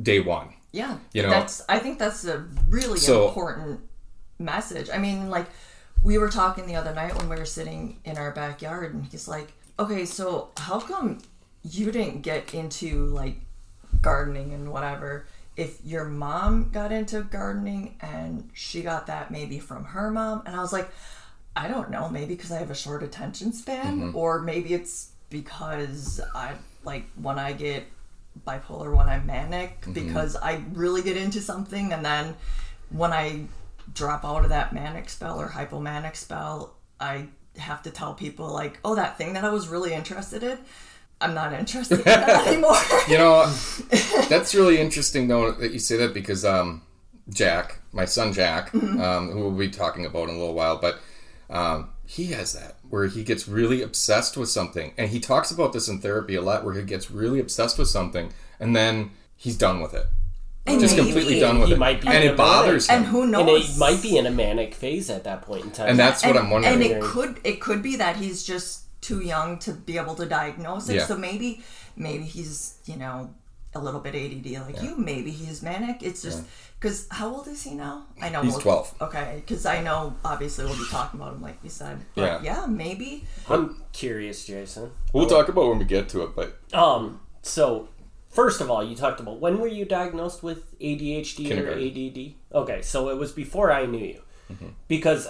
day 0.02 0.20
one. 0.20 0.54
Yeah, 0.72 0.98
You 1.12 1.22
know- 1.22 1.30
that's. 1.30 1.62
I 1.68 1.78
think 1.78 1.98
that's 1.98 2.24
a 2.24 2.44
really 2.68 2.98
So- 2.98 3.28
important 3.28 3.80
message. 4.38 4.88
I 4.92 4.98
mean, 4.98 5.28
like 5.30 5.46
we 6.02 6.18
were 6.18 6.28
talking 6.30 6.66
the 6.66 6.76
other 6.76 6.94
night 6.94 7.16
when 7.16 7.28
we 7.28 7.36
were 7.36 7.44
sitting 7.44 8.00
in 8.04 8.16
our 8.16 8.30
backyard, 8.32 8.94
and 8.94 9.04
he's 9.06 9.28
like, 9.28 9.52
"Okay, 9.82 10.04
so 10.04 10.50
how 10.56 10.80
come 10.80 11.18
you 11.62 11.90
didn't 11.92 12.22
get 12.22 12.54
into 12.54 13.06
like 13.06 13.36
gardening 14.00 14.52
and 14.52 14.72
whatever?" 14.72 15.26
If 15.56 15.84
your 15.84 16.04
mom 16.06 16.70
got 16.70 16.92
into 16.92 17.22
gardening 17.22 17.96
and 18.00 18.48
she 18.54 18.80
got 18.82 19.06
that 19.08 19.30
maybe 19.30 19.58
from 19.58 19.84
her 19.84 20.10
mom, 20.10 20.42
and 20.46 20.56
I 20.56 20.60
was 20.60 20.72
like, 20.72 20.88
I 21.54 21.68
don't 21.68 21.90
know, 21.90 22.08
maybe 22.08 22.34
because 22.34 22.50
I 22.50 22.58
have 22.58 22.70
a 22.70 22.74
short 22.74 23.02
attention 23.02 23.52
span, 23.52 24.00
Mm-hmm. 24.00 24.16
or 24.16 24.40
maybe 24.40 24.72
it's 24.72 25.10
because 25.28 26.20
I 26.34 26.54
like 26.84 27.04
when 27.20 27.38
I 27.38 27.52
get 27.52 27.84
bipolar 28.46 28.96
when 28.96 29.08
I'm 29.10 29.26
manic 29.26 29.82
Mm-hmm. 29.82 29.92
because 29.92 30.36
I 30.36 30.62
really 30.72 31.02
get 31.02 31.18
into 31.18 31.40
something 31.42 31.92
and 31.92 32.02
then 32.04 32.34
when 32.88 33.12
I 33.12 33.44
drop 33.94 34.24
out 34.24 34.44
of 34.44 34.48
that 34.50 34.72
manic 34.72 35.10
spell 35.10 35.38
or 35.38 35.48
hypomanic 35.48 36.16
spell, 36.16 36.74
I 36.98 37.28
have 37.58 37.82
to 37.82 37.90
tell 37.90 38.14
people 38.14 38.48
like, 38.48 38.78
oh, 38.84 38.94
that 38.94 39.18
thing 39.18 39.34
that 39.34 39.44
I 39.44 39.50
was 39.50 39.68
really 39.68 39.92
interested 39.92 40.42
in, 40.42 40.58
I'm 41.20 41.34
not 41.34 41.52
interested 41.52 41.98
in 41.98 42.04
that 42.04 42.46
anymore. 42.46 42.76
You 43.08 43.18
know, 43.18 43.46
that's 44.28 44.54
really 44.54 44.78
interesting 44.78 45.28
though 45.28 45.52
that 45.52 45.72
you 45.72 45.78
say 45.78 45.96
that 45.98 46.14
because 46.14 46.44
um, 46.44 46.82
Jack, 47.28 47.78
my 47.92 48.04
son 48.04 48.32
Jack, 48.32 48.72
Mm-hmm. 48.72 49.00
um, 49.00 49.30
who 49.30 49.40
we'll 49.40 49.50
be 49.58 49.68
talking 49.70 50.04
about 50.06 50.28
in 50.28 50.34
a 50.34 50.38
little 50.38 50.54
while, 50.54 50.78
but 50.78 50.98
um, 51.50 51.90
he 52.06 52.26
has 52.32 52.52
that 52.54 52.76
where 52.88 53.06
he 53.06 53.22
gets 53.24 53.46
really 53.48 53.82
obsessed 53.82 54.36
with 54.36 54.48
something, 54.48 54.92
and 54.98 55.10
he 55.10 55.20
talks 55.20 55.50
about 55.50 55.72
this 55.72 55.88
in 55.88 56.00
therapy 56.00 56.34
a 56.34 56.42
lot, 56.42 56.64
where 56.64 56.74
he 56.74 56.82
gets 56.82 57.10
really 57.10 57.40
obsessed 57.40 57.78
with 57.78 57.88
something, 57.88 58.32
and 58.58 58.74
then 58.74 59.10
he's 59.36 59.56
done 59.56 59.80
with 59.80 59.94
it, 59.94 60.06
And 60.64 60.80
just 60.80 60.96
maybe- 60.96 61.10
completely 61.12 61.40
done 61.40 61.58
with 61.58 61.68
he 61.68 61.74
it, 61.74 61.78
might 61.78 62.00
be 62.00 62.08
and 62.08 62.22
it 62.22 62.36
bothers 62.36 62.88
him. 62.88 62.98
And 62.98 63.06
who 63.06 63.26
knows? 63.26 63.40
And 63.40 63.74
it 63.74 63.78
might 63.78 64.00
be 64.02 64.16
in 64.16 64.26
a 64.26 64.30
manic 64.30 64.74
phase 64.74 65.10
at 65.10 65.24
that 65.24 65.42
point 65.42 65.64
in 65.64 65.70
time. 65.72 65.88
And 65.88 65.98
that's 65.98 66.22
what 66.22 66.30
and, 66.36 66.38
I'm 66.38 66.50
wondering. 66.50 66.74
And 66.74 66.82
it 66.82 67.02
could 67.02 67.40
it 67.42 67.60
could 67.60 67.82
be 67.82 67.96
that 67.96 68.16
he's 68.16 68.44
just 68.44 68.84
too 69.00 69.20
young 69.20 69.58
to 69.58 69.72
be 69.72 69.98
able 69.98 70.14
to 70.14 70.26
diagnose 70.26 70.88
it. 70.88 70.96
Yeah. 70.96 71.06
So 71.06 71.16
maybe 71.16 71.62
maybe 71.96 72.22
he's 72.24 72.78
you 72.84 72.96
know 72.96 73.34
a 73.74 73.80
little 73.80 74.00
bit 74.00 74.14
ADD 74.14 74.52
like 74.66 74.82
you. 74.82 74.96
Maybe 74.96 75.30
he's 75.30 75.62
manic. 75.62 76.02
It's 76.02 76.22
just 76.22 76.44
because 76.78 77.06
how 77.10 77.34
old 77.34 77.48
is 77.48 77.62
he 77.62 77.74
now? 77.74 78.04
I 78.20 78.28
know 78.28 78.42
He's 78.42 78.52
we'll- 78.52 78.60
12. 78.60 78.94
Okay, 79.00 79.42
because 79.44 79.64
I 79.66 79.82
know 79.82 80.14
obviously 80.24 80.66
we'll 80.66 80.76
be 80.76 80.84
talking 80.90 81.18
about 81.18 81.32
him 81.34 81.42
like 81.42 81.56
you 81.64 81.70
said. 81.70 81.98
But 82.14 82.42
Yeah. 82.44 82.60
yeah, 82.60 82.66
maybe. 82.66 83.24
I'm 83.48 83.82
curious, 83.92 84.44
Jason. 84.44 84.90
we'll 85.12 85.26
talk 85.26 85.48
about 85.48 85.68
when 85.70 85.78
we 85.78 85.86
get 85.86 86.08
to 86.10 86.22
it, 86.22 86.36
but 86.36 86.58
Um, 86.74 87.20
so 87.42 87.88
first 88.32 88.60
of 88.60 88.68
all, 88.70 88.82
you 88.82 88.96
talked 88.96 89.20
about 89.20 89.38
when 89.40 89.58
were 89.60 89.68
you 89.68 89.84
diagnosed 89.84 90.42
with 90.42 90.76
ADHD 90.80 91.50
or 91.56 91.70
ADD? 91.72 92.34
Okay, 92.62 92.82
so 92.82 93.08
it 93.10 93.16
was 93.18 93.30
before 93.32 93.70
I 93.70 93.86
knew 93.86 94.04
you. 94.04 94.20
Mm-hmm. 94.52 94.68
Because 94.88 95.28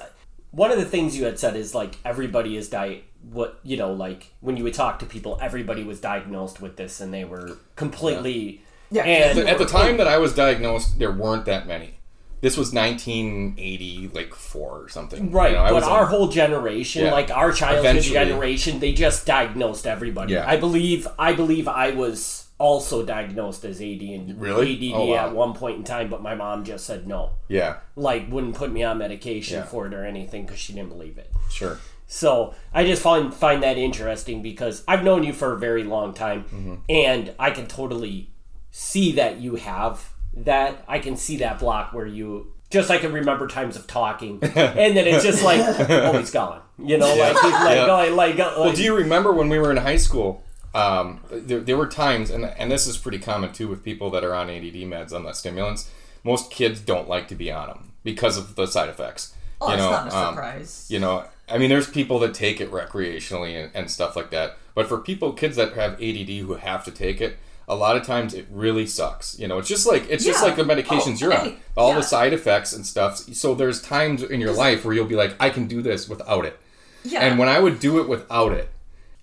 one 0.51 0.71
of 0.71 0.79
the 0.79 0.85
things 0.87 1.17
you 1.19 1.25
had 1.27 1.39
said 1.39 1.55
is 1.57 1.75
like 1.75 1.97
everybody 2.05 2.57
is 2.57 2.69
di 2.71 3.03
what 3.31 3.61
you 3.63 3.77
know 3.77 3.93
like 3.93 4.33
when 4.41 4.57
you 4.57 4.65
would 4.65 4.75
talk 4.75 4.99
to 4.99 5.07
people 5.07 5.39
everybody 5.41 5.85
was 5.85 6.01
diagnosed 6.01 6.61
with 6.61 6.77
this 6.77 7.01
and 7.01 7.15
they 7.15 7.25
were 7.25 7.57
completely 7.77 8.61
Yeah. 8.91 9.05
and 9.05 9.39
at 9.39 9.59
the 9.59 9.65
time 9.65 9.97
that 9.99 10.09
I 10.09 10.19
was 10.19 10.35
diagnosed, 10.35 10.99
there 10.99 11.13
weren't 11.13 11.45
that 11.47 11.67
many. 11.69 11.99
This 12.41 12.57
was 12.57 12.73
1980, 12.75 14.11
like 14.13 14.35
four 14.35 14.83
or 14.83 14.89
something. 14.89 15.31
Right, 15.31 15.51
You 15.53 15.57
know, 15.57 15.63
I 15.63 15.69
but 15.69 15.75
was 15.77 15.85
our 15.85 16.03
in- 16.03 16.09
whole 16.09 16.29
generation, 16.29 17.05
Yeah. 17.05 17.13
like 17.13 17.31
our 17.31 17.53
childhood 17.53 17.85
Eventually. 17.87 18.15
generation, 18.15 18.81
they 18.81 18.93
just 18.93 19.25
diagnosed 19.27 19.87
everybody. 19.87 20.33
Yeah. 20.35 20.45
I 20.47 20.57
believe, 20.57 21.07
I 21.19 21.33
believe 21.35 21.69
I 21.69 21.91
was 21.93 22.47
also 22.59 23.05
diagnosed 23.05 23.65
as 23.65 23.81
AD 23.81 24.01
and 24.03 24.41
Really? 24.41 24.91
ADD 24.91 24.95
Oh, 24.95 25.07
wow. 25.07 25.27
at 25.27 25.35
one 25.35 25.53
point 25.55 25.79
in 25.79 25.85
time, 25.85 26.09
but 26.09 26.23
my 26.23 26.35
mom 26.35 26.65
just 26.65 26.87
said 26.87 27.07
no, 27.09 27.31
yeah, 27.49 27.77
like 27.97 28.31
wouldn't 28.31 28.55
put 28.55 28.71
me 28.73 28.83
on 28.85 28.99
medication 28.99 29.59
Yeah. 29.59 29.65
for 29.67 29.87
it 29.87 29.95
or 29.95 30.05
anything 30.05 30.45
because 30.45 30.61
she 30.61 30.73
didn't 30.73 30.91
believe 30.91 31.19
it. 31.19 31.31
sure. 31.51 31.79
So 32.07 32.55
I 32.75 32.85
just 32.85 33.01
find 33.03 33.33
find 33.33 33.63
that 33.63 33.79
interesting 33.79 34.43
because 34.43 34.85
I've 34.87 35.03
known 35.03 35.25
you 35.25 35.33
for 35.33 35.53
a 35.55 35.59
very 35.59 35.83
long 35.83 36.13
time, 36.15 36.45
Mm-hmm. 36.45 36.75
and 36.89 37.35
I 37.39 37.51
can 37.53 37.67
totally 37.67 38.31
see 38.71 39.13
that 39.13 39.41
you 39.41 39.57
have 39.57 40.11
that. 40.35 40.85
I 40.89 40.99
can 40.99 41.17
see 41.17 41.39
that 41.39 41.59
block 41.59 41.93
where 41.95 42.07
you 42.07 42.53
just 42.71 42.91
I 42.91 42.99
can 42.99 43.13
remember 43.13 43.47
times 43.49 43.77
of 43.77 43.87
talking, 43.87 44.39
and 44.43 44.97
then 44.97 45.07
it's 45.07 45.25
just 45.25 45.43
like, 45.43 45.61
oh, 45.91 46.19
he's 46.19 46.31
gone. 46.31 46.61
You 46.79 46.99
know, 46.99 47.15
like 47.15 47.35
like 47.43 47.77
Yeah. 47.77 47.87
going 47.87 48.15
like, 48.17 48.37
like 48.39 48.57
Well, 48.57 48.73
do 48.73 48.83
you 48.83 48.95
remember 48.95 49.33
when 49.33 49.49
we 49.49 49.59
were 49.59 49.71
in 49.71 49.77
high 49.79 49.97
school? 49.97 50.43
Um, 50.75 51.21
there, 51.31 51.61
there 51.61 51.77
were 51.77 51.87
times, 51.87 52.31
and 52.31 52.45
and 52.45 52.71
this 52.71 52.87
is 52.87 52.97
pretty 52.97 53.19
common 53.19 53.53
too 53.53 53.69
with 53.69 53.85
people 53.85 54.11
that 54.11 54.25
are 54.25 54.35
on 54.35 54.49
ADD 54.49 54.75
meds 54.75 55.13
on 55.13 55.25
the 55.25 55.33
stimulants. 55.33 55.91
Most 56.25 56.51
kids 56.51 56.81
don't 56.81 57.09
like 57.09 57.29
to 57.29 57.35
be 57.35 57.51
on 57.51 57.69
them 57.69 57.93
because 58.05 58.37
of 58.39 58.55
the 58.55 58.67
side 58.67 58.89
effects. 58.89 59.35
Oh, 59.61 59.69
you 59.69 59.75
it's 59.75 59.83
know, 59.83 59.91
not 59.91 60.13
a 60.13 60.17
um, 60.17 60.35
surprise. 60.35 60.87
you 60.89 60.99
know, 60.99 61.25
I 61.49 61.59
mean, 61.59 61.69
there's 61.69 61.89
people 61.91 62.19
that 62.21 62.35
take 62.35 62.61
it 62.61 62.71
recreationally 62.71 63.63
and, 63.63 63.71
and 63.75 63.91
stuff 63.91 64.17
like 64.17 64.31
that. 64.31 64.57
But 64.75 64.89
for 64.89 64.99
people, 64.99 65.33
kids 65.33 65.57
that 65.57 65.75
have 65.75 65.95
ADD 66.03 66.29
who 66.31 66.55
have 66.55 66.85
to 66.87 66.91
take 66.91 67.21
it, 67.21 67.37
a 67.69 67.75
lot 67.77 67.97
of 67.97 68.05
times 68.05 68.33
it 68.35 68.47
really 68.51 68.87
sucks. 68.87 69.39
You 69.39 69.47
know, 69.49 69.59
it's 69.59 69.69
just 69.69 69.87
like 69.87 70.09
it's 70.09 70.25
just 70.25 70.43
like 70.43 70.57
the 70.57 70.63
medications 70.65 71.17
Oh, 71.23 71.27
you're 71.27 71.39
on, 71.39 71.57
all 71.77 71.91
yeah. 71.91 71.97
the 71.97 72.03
side 72.03 72.33
effects 72.33 72.73
and 72.73 72.87
stuff. 72.87 73.19
So 73.35 73.55
there's 73.55 73.83
times 73.83 74.23
in 74.23 74.41
your 74.41 74.53
life 74.53 74.85
where 74.85 74.95
you'll 74.95 75.05
be 75.07 75.17
like, 75.17 75.35
I 75.39 75.51
can 75.51 75.67
do 75.67 75.83
this 75.83 76.09
without 76.09 76.45
it. 76.47 76.59
yeah. 77.05 77.21
And 77.21 77.39
when 77.39 77.49
I 77.49 77.59
would 77.61 77.79
do 77.79 78.01
it 78.01 78.09
without 78.09 78.53
it, 78.53 78.71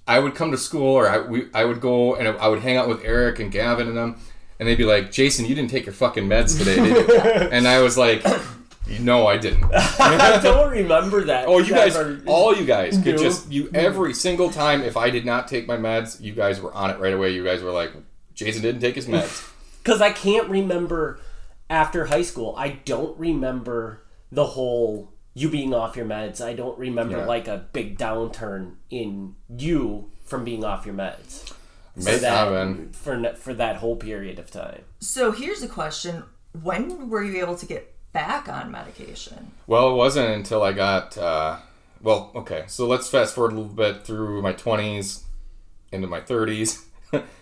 I 0.10 0.18
would 0.20 0.34
come 0.34 0.50
to 0.52 0.58
school 0.58 0.96
or 0.96 1.08
I, 1.08 1.20
we, 1.20 1.48
I 1.54 1.66
would 1.66 1.80
go 1.80 2.16
and 2.16 2.28
I 2.28 2.48
would 2.48 2.62
hang 2.62 2.78
out 2.78 2.88
with 2.90 3.02
Eric 3.04 3.40
and 3.40 3.52
Gavin 3.52 3.88
and 3.88 3.96
them, 3.96 4.20
and 4.60 4.68
they'd 4.68 4.78
be 4.78 4.84
like, 4.84 5.12
Jason, 5.12 5.46
you 5.46 5.54
didn't 5.54 5.70
take 5.70 5.86
your 5.86 5.94
fucking 5.94 6.28
meds 6.28 6.58
today, 6.58 6.76
did 6.78 7.08
you? 7.08 7.20
and 7.52 7.68
I 7.68 7.82
was 7.82 7.96
like, 7.96 8.26
no, 9.00 9.28
I 9.28 9.38
didn't. 9.38 9.64
I 9.74 10.40
don't 10.42 10.72
remember 10.72 11.26
that. 11.26 11.48
Oh, 11.48 11.60
you 11.60 11.74
guys, 11.74 11.96
Ever- 11.96 12.22
all 12.26 12.56
you 12.56 12.66
guys 12.66 12.98
could 12.98 13.18
No. 13.18 13.22
just, 13.22 13.52
you 13.52 13.70
every 13.74 14.16
single 14.16 14.50
time 14.50 14.82
if 14.82 14.98
I 14.98 15.12
did 15.12 15.26
not 15.26 15.48
take 15.48 15.68
my 15.68 15.78
meds, 15.78 16.20
you 16.20 16.34
guys 16.34 16.60
were 16.60 16.74
on 16.74 16.90
it 16.90 17.00
right 17.00 17.14
away. 17.14 17.30
You 17.32 17.44
guys 17.44 17.62
were 17.62 17.72
like, 17.72 17.92
Jason 18.34 18.64
didn't 18.64 18.82
take 18.82 18.96
his 18.96 19.06
meds. 19.06 19.48
because 19.84 20.02
I 20.02 20.12
can't 20.12 20.50
remember 20.50 21.20
after 21.70 22.08
high 22.08 22.24
school. 22.24 22.56
I 22.58 22.70
don't 22.84 23.16
remember 23.20 24.02
the 24.32 24.46
whole 24.46 25.14
you 25.40 25.50
being 25.50 25.74
off 25.74 25.96
your 25.96 26.06
meds. 26.06 26.42
I 26.44 26.54
don't 26.54 26.78
remember 26.78 27.18
Yeah. 27.18 27.26
like 27.26 27.48
a 27.48 27.66
big 27.74 27.98
downturn 27.98 28.76
in 28.90 29.36
you 29.56 30.12
from 30.26 30.44
being 30.44 30.64
off 30.64 30.86
your 30.86 30.96
meds. 30.96 31.54
May 31.96 32.14
for 32.14 32.18
that, 32.20 32.96
for 32.96 33.34
for 33.36 33.54
that 33.56 33.78
whole 33.78 33.96
period 33.96 34.40
of 34.40 34.50
time. 34.52 34.84
so 35.00 35.32
here's 35.32 35.62
a 35.64 35.68
question: 35.68 36.24
When 36.62 37.10
were 37.10 37.24
you 37.24 37.42
able 37.42 37.56
to 37.58 37.66
get 37.66 37.94
back 38.14 38.48
on 38.48 38.72
medication? 38.72 39.52
Well, 39.68 39.92
it 39.92 39.96
wasn't 39.96 40.30
until 40.30 40.64
I 40.64 40.72
got, 40.74 41.18
uh, 41.18 41.58
well, 42.02 42.32
okay, 42.36 42.64
so 42.68 42.88
let's 42.88 43.10
fast 43.10 43.36
forward 43.36 43.52
a 43.54 43.56
little 43.56 43.74
bit 43.74 44.04
through 44.04 44.42
my 44.42 44.54
20s 44.54 45.24
into 45.92 46.08
my 46.08 46.22
30s. 46.22 46.86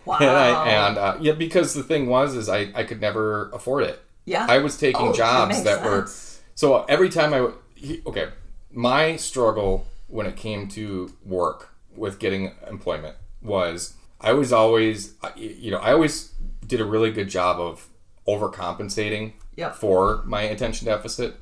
Wow. 0.05 0.17
and 0.19 0.29
I, 0.29 0.67
and 0.69 0.97
uh, 0.97 1.17
yeah, 1.21 1.33
because 1.33 1.73
the 1.73 1.83
thing 1.83 2.07
was, 2.07 2.36
is 2.36 2.49
I, 2.49 2.71
I 2.73 2.83
could 2.83 2.99
never 3.01 3.49
afford 3.51 3.83
it. 3.83 3.99
Yeah. 4.25 4.45
I 4.49 4.57
was 4.60 4.77
taking 4.77 5.10
Oh, 5.10 5.13
jobs 5.13 5.49
makes 5.49 5.62
that 5.63 5.83
were, 5.86 6.10
so 6.55 6.83
every 6.86 7.10
time 7.10 7.33
I, 7.33 7.38
w- 7.38 7.57
he- 7.78 8.02
okay, 8.06 8.28
my 8.72 9.16
struggle 9.16 9.86
when 10.08 10.26
it 10.26 10.36
came 10.36 10.68
to 10.70 11.13
work 11.26 11.70
with 11.96 12.20
getting 12.20 12.52
employment 12.70 13.16
was 13.42 13.94
I 14.22 14.34
was 14.34 14.52
always, 14.52 15.13
you 15.36 15.72
know, 15.72 15.78
I 15.78 15.92
always 15.94 16.32
did 16.66 16.82
a 16.82 16.86
really 16.86 17.12
good 17.12 17.30
job 17.30 17.60
of 17.60 17.88
overcompensating 18.28 19.34
Yep. 19.56 19.76
for 19.76 20.22
my 20.26 20.44
attention 20.44 20.86
deficit. 20.86 21.36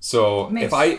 So 0.00 0.48
Makes 0.50 0.66
if 0.66 0.74
I, 0.74 0.98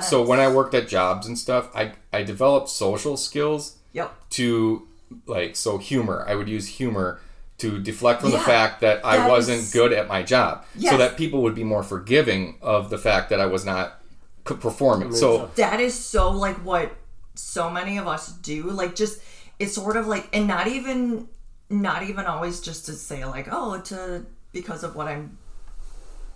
so 0.00 0.22
when 0.22 0.38
I 0.38 0.48
worked 0.48 0.74
at 0.74 0.86
jobs 0.86 1.26
and 1.26 1.36
stuff, 1.38 1.68
I, 1.74 1.92
I 2.12 2.22
developed 2.22 2.68
social 2.68 3.16
skills 3.16 3.78
Yep. 3.92 4.12
to 4.30 4.88
like 5.26 5.54
so 5.54 5.78
humor 5.78 6.24
i 6.26 6.34
would 6.34 6.48
use 6.48 6.66
humor 6.66 7.20
to 7.58 7.78
deflect 7.78 8.20
from 8.20 8.32
the 8.32 8.38
fact 8.40 8.80
that 8.80 9.04
i 9.04 9.28
wasn't 9.28 9.58
is- 9.60 9.72
good 9.72 9.92
at 9.92 10.08
my 10.08 10.24
job 10.24 10.64
so 10.80 10.96
that 10.96 11.16
people 11.16 11.40
would 11.42 11.54
be 11.54 11.62
more 11.62 11.84
forgiving 11.84 12.56
of 12.60 12.90
the 12.90 12.98
fact 12.98 13.28
that 13.30 13.38
i 13.40 13.46
was 13.46 13.64
not 13.64 14.00
c- 14.48 14.54
performing 14.56 15.12
so 15.14 15.50
That 15.56 15.80
is 15.80 15.94
so 15.94 16.30
like 16.30 16.56
what 16.64 16.94
so 17.34 17.68
many 17.70 17.98
of 17.98 18.06
us 18.06 18.32
do. 18.32 18.64
Like 18.70 18.94
just 18.94 19.20
it's 19.58 19.74
sort 19.74 19.96
of 19.96 20.06
like 20.06 20.28
and 20.32 20.46
not 20.46 20.66
even 20.68 21.28
not 21.70 22.02
even 22.02 22.26
always 22.26 22.60
just 22.60 22.86
to 22.86 22.92
say 22.92 23.24
like, 23.24 23.48
oh, 23.50 23.80
to 23.80 24.26
because 24.52 24.84
of 24.84 24.94
what 24.94 25.08
I'm 25.08 25.38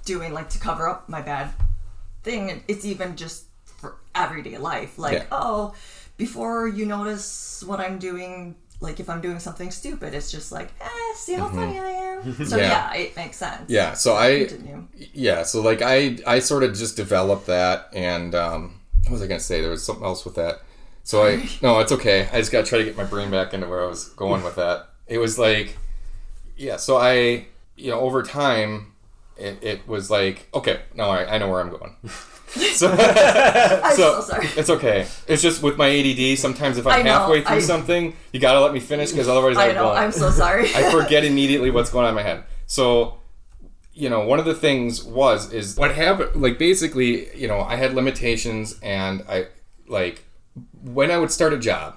doing, 0.05 0.33
like 0.33 0.49
to 0.51 0.59
cover 0.59 0.89
up 0.89 1.09
my 1.09 1.21
bad 1.23 1.51
thing. 2.23 2.63
It's 2.67 2.85
even 2.85 3.17
just 3.17 3.45
for 3.65 3.97
everyday 4.15 4.59
life. 4.59 4.99
Like, 4.99 5.13
Yeah. 5.19 5.27
oh, 5.31 5.75
before 6.17 6.67
you 6.67 6.85
notice 6.87 7.63
what 7.65 7.79
I'm 7.79 7.99
doing, 7.99 8.57
like 8.81 9.01
if 9.01 9.09
I'm 9.11 9.21
doing 9.21 9.39
something 9.41 9.71
stupid, 9.71 10.15
it's 10.15 10.31
just 10.31 10.53
like, 10.53 10.69
eh, 10.81 10.89
see 11.17 11.35
how 11.35 11.49
funny 11.49 11.79
I 11.79 11.89
am. 11.91 12.35
So 12.47 12.57
Yeah. 12.57 12.93
yeah. 12.93 12.95
it 13.03 13.17
makes 13.17 13.37
sense. 13.37 13.69
yeah 13.71 13.93
so 13.93 14.17
i 14.17 14.45
Continue. 14.47 14.89
yeah 15.15 15.45
so 15.45 15.63
like 15.63 15.83
i 15.83 16.19
i 16.27 16.41
sort 16.41 16.65
of 16.65 16.75
just 16.75 16.97
developed 16.97 17.47
that 17.47 17.89
and 17.95 18.35
um 18.35 18.81
what 19.05 19.13
was 19.13 19.23
i 19.23 19.29
gonna 19.29 19.39
say 19.39 19.61
there 19.61 19.71
was 19.71 19.85
something 19.85 20.05
else 20.05 20.25
with 20.25 20.35
that 20.35 20.63
so 21.05 21.25
i 21.25 21.49
no 21.63 21.79
it's 21.79 21.93
okay 21.93 22.29
i 22.33 22.39
just 22.41 22.51
gotta 22.51 22.67
try 22.67 22.77
to 22.79 22.85
get 22.85 22.97
my 22.97 23.05
brain 23.05 23.31
back 23.31 23.55
into 23.55 23.69
where 23.69 23.85
i 23.85 23.87
was 23.87 24.09
going 24.11 24.43
with 24.43 24.57
that 24.57 24.89
it 25.07 25.19
was 25.19 25.39
like 25.39 25.79
yeah 26.57 26.77
so 26.77 26.97
i 26.97 27.47
you 27.77 27.89
know 27.93 28.01
over 28.01 28.21
time 28.25 28.93
it, 29.37 29.63
it 29.63 29.87
was 29.87 30.11
like 30.11 30.49
okay 30.53 30.81
no 30.97 31.05
I, 31.09 31.35
I 31.37 31.39
know 31.39 31.49
where 31.49 31.61
i'm 31.61 31.71
going 31.71 31.95
so 32.49 32.91
I'm 32.99 33.97
so, 33.97 34.21
so 34.21 34.21
sorry. 34.23 34.47
it's 34.57 34.71
okay 34.71 35.07
it's 35.27 35.43
just 35.43 35.63
with 35.63 35.77
my 35.77 35.89
add 35.91 36.39
sometimes 36.39 36.79
if 36.79 36.87
i'm 36.87 37.05
know, 37.05 37.13
halfway 37.13 37.43
through 37.43 37.57
I- 37.57 37.61
something 37.61 38.15
you 38.33 38.41
gotta 38.41 38.61
let 38.61 38.73
me 38.73 38.81
finish 38.81 39.11
because 39.11 39.29
otherwise 39.29 39.57
i, 39.57 39.71
I 39.71 39.73
know. 39.73 39.87
won't. 39.87 39.99
I'm 39.99 40.13
so 40.13 40.31
sorry. 40.31 40.65
I 40.75 40.91
forget 40.91 41.25
immediately 41.25 41.71
what's 41.71 41.91
going 41.91 42.05
on 42.05 42.11
in 42.11 42.15
my 42.15 42.23
head. 42.23 42.45
So, 42.67 43.19
you 43.93 44.09
know, 44.09 44.21
one 44.21 44.39
of 44.39 44.45
the 44.45 44.55
things 44.55 45.03
was 45.03 45.53
is 45.53 45.77
what 45.77 45.95
happened. 45.95 46.41
Like 46.41 46.59
basically, 46.59 47.35
you 47.37 47.49
know, 47.49 47.61
I 47.61 47.77
had 47.77 47.95
limitations, 47.95 48.79
and 48.83 49.25
I 49.29 49.47
like 49.89 50.25
when 50.83 51.11
I 51.11 51.19
would 51.19 51.31
start 51.31 51.53
a 51.53 51.59
job. 51.59 51.97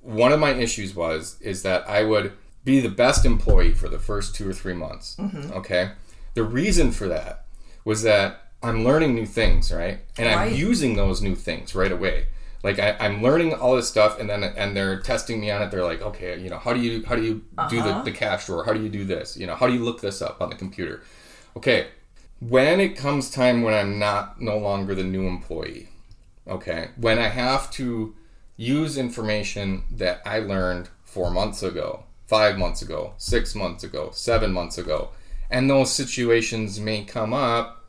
One 0.00 0.32
of 0.32 0.40
my 0.40 0.50
issues 0.50 0.94
was 0.94 1.40
is 1.40 1.62
that 1.62 1.88
I 1.88 2.02
would 2.04 2.32
be 2.64 2.80
the 2.80 2.88
best 2.90 3.24
employee 3.24 3.72
for 3.72 3.88
the 3.88 3.98
first 3.98 4.34
two 4.34 4.48
or 4.48 4.52
three 4.52 4.74
months. 4.74 5.16
Mm-hmm. 5.18 5.52
Okay, 5.52 5.92
the 6.34 6.42
reason 6.44 6.90
for 6.92 7.08
that 7.08 7.44
was 7.84 8.02
that 8.02 8.43
I'm 8.64 8.84
learning 8.84 9.14
new 9.14 9.26
things, 9.26 9.72
right, 9.72 9.98
and 10.18 10.28
I'm 10.28 10.54
using 10.54 10.96
those 10.96 11.22
new 11.22 11.34
things 11.34 11.74
right 11.74 11.92
away. 11.92 12.26
Like 12.62 12.78
I, 12.78 12.96
I'm 12.98 13.22
learning 13.22 13.54
all 13.54 13.76
this 13.76 13.88
stuff, 13.88 14.18
and 14.18 14.28
then 14.28 14.42
and 14.42 14.76
they're 14.76 15.00
testing 15.00 15.40
me 15.40 15.50
on 15.50 15.62
it. 15.62 15.70
They're 15.70 15.84
like, 15.84 16.02
okay, 16.02 16.38
you 16.38 16.48
know, 16.48 16.58
how 16.58 16.72
do 16.72 16.80
you 16.80 17.04
how 17.04 17.14
do 17.14 17.22
you 17.22 17.44
do 17.68 17.82
the, 17.82 17.90
uh-huh. 17.90 18.02
the 18.02 18.12
cash 18.12 18.46
drawer? 18.46 18.64
How 18.64 18.72
do 18.72 18.82
you 18.82 18.88
do 18.88 19.04
this? 19.04 19.36
You 19.36 19.46
know, 19.46 19.54
how 19.54 19.66
do 19.66 19.74
you 19.74 19.84
look 19.84 20.00
this 20.00 20.22
up 20.22 20.40
on 20.40 20.48
the 20.48 20.56
computer? 20.56 21.02
Okay, 21.56 21.88
when 22.40 22.80
it 22.80 22.96
comes 22.96 23.30
time 23.30 23.62
when 23.62 23.74
I'm 23.74 23.98
not 23.98 24.40
no 24.40 24.56
longer 24.56 24.94
the 24.94 25.04
new 25.04 25.26
employee, 25.28 25.88
Okay. 26.46 26.90
When 26.96 27.18
I 27.18 27.28
have 27.28 27.70
to 27.72 28.14
use 28.56 28.98
information 28.98 29.84
that 29.90 30.20
I 30.26 30.40
learned 30.40 30.88
four 31.04 31.30
months 31.30 31.62
ago, 31.62 32.04
five 32.26 32.58
months 32.58 32.82
ago, 32.82 33.14
six 33.18 33.54
months 33.54 33.84
ago, 33.84 34.10
seven 34.12 34.52
months 34.52 34.78
ago, 34.78 35.10
and 35.50 35.68
those 35.68 35.90
situations 35.90 36.80
may 36.80 37.04
come 37.04 37.32
up 37.32 37.83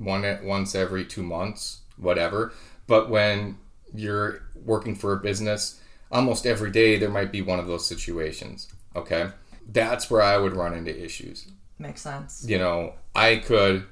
one 0.00 0.24
at 0.24 0.42
once 0.42 0.74
every 0.74 1.04
two 1.04 1.22
months, 1.22 1.80
whatever. 1.96 2.52
But 2.86 3.10
when 3.10 3.58
you're 3.94 4.42
working 4.64 4.96
for 4.96 5.12
a 5.12 5.18
business, 5.18 5.80
almost 6.10 6.46
every 6.46 6.70
day 6.70 6.98
there 6.98 7.10
might 7.10 7.30
be 7.30 7.42
one 7.42 7.58
of 7.58 7.66
those 7.66 7.86
situations. 7.86 8.68
Okay. 8.96 9.28
That's 9.68 10.10
where 10.10 10.22
I 10.22 10.38
would 10.38 10.56
run 10.56 10.74
into 10.74 11.04
issues. 11.04 11.46
Makes 11.78 12.00
sense. 12.00 12.44
You 12.46 12.58
know, 12.58 12.94
I 13.14 13.36
could, 13.36 13.84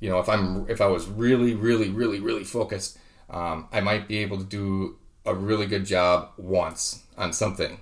you 0.00 0.08
know, 0.08 0.20
if 0.20 0.28
I'm 0.28 0.68
if 0.70 0.80
I 0.80 0.86
was 0.86 1.06
really, 1.06 1.54
really, 1.54 1.90
really, 1.90 2.20
really 2.20 2.44
focused, 2.44 2.98
um, 3.28 3.68
I 3.72 3.80
might 3.80 4.08
be 4.08 4.18
able 4.18 4.38
to 4.38 4.44
do 4.44 4.96
a 5.26 5.34
really 5.34 5.66
good 5.66 5.84
job 5.84 6.30
once 6.38 7.04
on 7.16 7.32
something. 7.32 7.80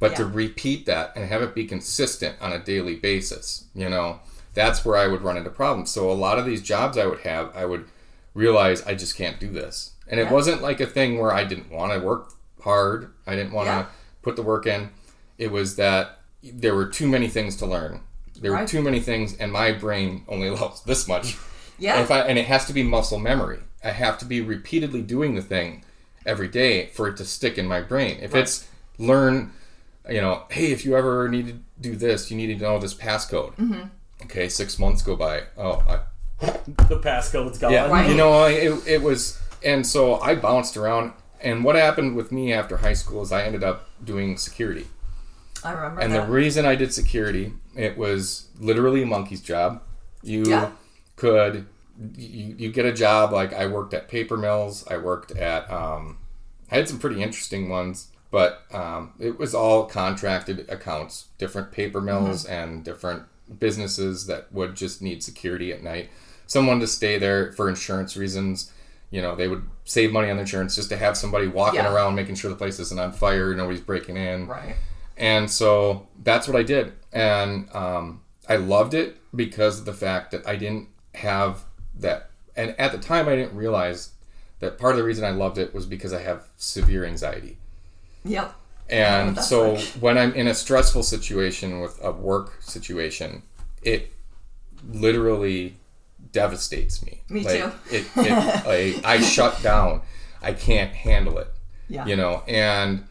But 0.00 0.16
to 0.16 0.24
repeat 0.24 0.86
that 0.86 1.12
and 1.14 1.28
have 1.28 1.42
it 1.42 1.54
be 1.54 1.64
consistent 1.64 2.36
on 2.40 2.52
a 2.52 2.58
daily 2.58 2.96
basis, 2.96 3.66
you 3.72 3.88
know, 3.88 4.18
that's 4.54 4.84
where 4.84 4.96
I 4.96 5.06
would 5.06 5.22
run 5.22 5.36
into 5.36 5.50
problems. 5.50 5.90
So 5.90 6.10
a 6.10 6.12
lot 6.12 6.38
of 6.38 6.44
these 6.46 6.62
jobs 6.62 6.98
I 6.98 7.06
would 7.06 7.20
have, 7.20 7.50
I 7.56 7.64
would 7.64 7.86
realize 8.34 8.82
I 8.82 8.94
just 8.94 9.16
can't 9.16 9.38
do 9.40 9.50
this. 9.50 9.92
And 10.08 10.18
it 10.20 10.24
Yeah. 10.24 10.32
wasn't 10.32 10.62
like 10.62 10.80
a 10.80 10.86
thing 10.86 11.18
where 11.18 11.32
I 11.32 11.44
didn't 11.44 11.70
want 11.70 11.92
to 11.92 11.98
work 12.00 12.32
hard. 12.62 13.10
I 13.26 13.34
didn't 13.36 13.52
want 13.52 13.66
to 13.68 13.72
Yeah. 13.72 13.86
put 14.22 14.36
the 14.36 14.42
work 14.42 14.66
in. 14.66 14.90
It 15.38 15.50
was 15.50 15.76
that 15.76 16.20
there 16.42 16.74
were 16.74 16.86
too 16.86 17.08
many 17.08 17.28
things 17.28 17.56
to 17.56 17.66
learn. 17.66 18.00
There 18.40 18.52
were 18.52 18.66
too 18.66 18.82
many 18.82 19.00
things, 19.00 19.36
and 19.36 19.52
my 19.52 19.72
brain 19.72 20.24
only 20.28 20.48
allows 20.52 20.82
this 20.84 21.06
much. 21.08 21.36
Yeah. 21.78 21.94
And, 21.94 22.02
if 22.04 22.10
I, 22.10 22.20
and 22.20 22.38
it 22.38 22.46
has 22.46 22.64
to 22.66 22.72
be 22.72 22.82
muscle 22.82 23.18
memory. 23.18 23.60
I 23.84 23.90
have 23.90 24.18
to 24.18 24.24
be 24.24 24.40
repeatedly 24.40 25.02
doing 25.02 25.34
the 25.34 25.42
thing 25.42 25.84
every 26.24 26.48
day 26.48 26.86
for 26.86 27.08
it 27.08 27.16
to 27.16 27.24
stick 27.24 27.58
in 27.58 27.66
my 27.66 27.80
brain. 27.80 28.18
If 28.22 28.34
it's 28.34 28.68
learn, 28.98 29.52
you 30.08 30.20
know, 30.20 30.44
hey, 30.50 30.70
if 30.72 30.84
you 30.84 30.96
ever 30.96 31.28
need 31.28 31.46
to 31.48 31.54
do 31.80 31.96
this, 31.96 32.30
you 32.30 32.36
need 32.36 32.56
to 32.58 32.62
know 32.62 32.78
this 32.78 32.94
passcode. 32.94 33.54
Mm-hmm. 33.56 33.82
Okay, 34.24 34.48
six 34.48 34.78
months 34.78 35.02
go 35.02 35.16
by. 35.16 35.42
Oh, 35.56 35.82
I, 35.88 36.46
The 36.88 36.98
passcode's 36.98 37.58
gone. 37.58 37.72
yeah, 37.72 37.88
Right. 37.88 38.08
you 38.08 38.16
know, 38.16 38.44
it, 38.46 38.86
it 38.86 39.02
was, 39.02 39.40
and 39.64 39.86
so 39.86 40.20
I 40.20 40.34
bounced 40.34 40.76
around. 40.76 41.12
And 41.40 41.64
what 41.64 41.74
happened 41.74 42.14
with 42.14 42.30
me 42.30 42.52
after 42.52 42.76
high 42.78 42.92
school 42.92 43.22
is 43.22 43.32
I 43.32 43.42
ended 43.42 43.64
up 43.64 43.88
doing 44.04 44.36
security. 44.36 44.86
I 45.64 45.72
remember 45.72 46.00
And 46.00 46.12
that. 46.12 46.26
the 46.26 46.32
reason 46.32 46.64
I 46.64 46.74
did 46.76 46.92
security, 46.92 47.52
it 47.76 47.96
was 47.98 48.48
literally 48.58 49.02
a 49.02 49.06
monkey's 49.06 49.40
job. 49.40 49.82
You 50.22 50.44
Yeah. 50.46 50.70
could 51.16 51.66
you, 52.16 52.54
you 52.58 52.72
get 52.72 52.86
a 52.86 52.92
job 52.92 53.32
like 53.32 53.52
I 53.52 53.66
worked 53.66 53.92
at 53.94 54.08
paper 54.08 54.36
mills. 54.36 54.84
I 54.88 54.96
worked 54.96 55.32
at 55.32 55.70
um, 55.70 56.18
I 56.70 56.76
had 56.76 56.88
some 56.88 56.98
pretty 56.98 57.22
interesting 57.22 57.68
ones, 57.68 58.08
but 58.30 58.62
um, 58.72 59.12
it 59.20 59.38
was 59.38 59.54
all 59.54 59.84
contracted 59.84 60.64
accounts, 60.70 61.26
different 61.38 61.70
paper 61.70 62.00
mills 62.00 62.44
and 62.46 62.82
different 62.82 63.24
businesses 63.58 64.26
that 64.26 64.52
would 64.52 64.74
just 64.74 65.02
need 65.02 65.22
security 65.22 65.72
at 65.72 65.82
night. 65.82 66.10
Someone 66.46 66.80
to 66.80 66.86
stay 66.86 67.18
there 67.18 67.52
for 67.52 67.68
insurance 67.68 68.16
reasons. 68.16 68.72
You 69.10 69.20
know, 69.22 69.36
they 69.36 69.48
would 69.48 69.62
save 69.84 70.12
money 70.12 70.30
on 70.30 70.38
insurance 70.38 70.74
just 70.74 70.88
to 70.90 70.96
have 70.96 71.16
somebody 71.16 71.46
walking 71.46 71.80
Yeah. 71.80 71.92
around 71.92 72.14
making 72.14 72.34
sure 72.36 72.50
the 72.50 72.56
place 72.56 72.78
isn't 72.80 72.98
on 72.98 73.12
fire, 73.12 73.54
nobody's 73.54 73.80
breaking 73.80 74.16
in. 74.16 74.46
right. 74.46 74.76
And 75.18 75.50
so 75.50 76.08
that's 76.22 76.48
what 76.48 76.56
I 76.56 76.62
did. 76.62 76.92
And 77.12 77.68
um, 77.74 78.22
I 78.48 78.56
loved 78.56 78.94
it 78.94 79.18
because 79.36 79.78
of 79.78 79.84
the 79.84 79.92
fact 79.92 80.30
that 80.30 80.46
I 80.48 80.56
didn't 80.56 80.88
have 81.14 81.64
that. 81.98 82.30
And 82.56 82.74
at 82.78 82.92
the 82.92 82.98
time, 82.98 83.28
I 83.28 83.36
didn't 83.36 83.54
realize 83.54 84.12
that 84.60 84.78
part 84.78 84.92
of 84.92 84.96
the 84.98 85.04
reason 85.04 85.24
I 85.24 85.30
loved 85.30 85.58
it 85.58 85.74
was 85.74 85.84
because 85.84 86.12
I 86.14 86.22
have 86.22 86.48
severe 86.56 87.04
anxiety. 87.04 87.58
Yep. 88.24 88.54
And 88.92 89.36
that's 89.36 89.48
so 89.48 89.72
like- 89.74 89.84
when 90.00 90.18
I'm 90.18 90.32
in 90.34 90.46
a 90.48 90.54
stressful 90.54 91.02
situation 91.02 91.80
with 91.80 91.98
a 92.02 92.12
work 92.12 92.60
situation, 92.62 93.42
it 93.82 94.12
literally 94.92 95.76
devastates 96.32 97.04
me. 97.04 97.20
Me 97.28 97.44
Like, 97.44 97.60
too. 97.62 97.72
It, 97.96 98.06
it 98.16 98.66
like, 98.96 99.04
I 99.04 99.20
shut 99.20 99.62
down. 99.62 100.02
I 100.42 100.52
can't 100.52 100.92
handle 100.92 101.38
it 101.38 101.48
Yeah. 101.88 102.04
you 102.06 102.16
know 102.16 102.42
and 102.48 103.04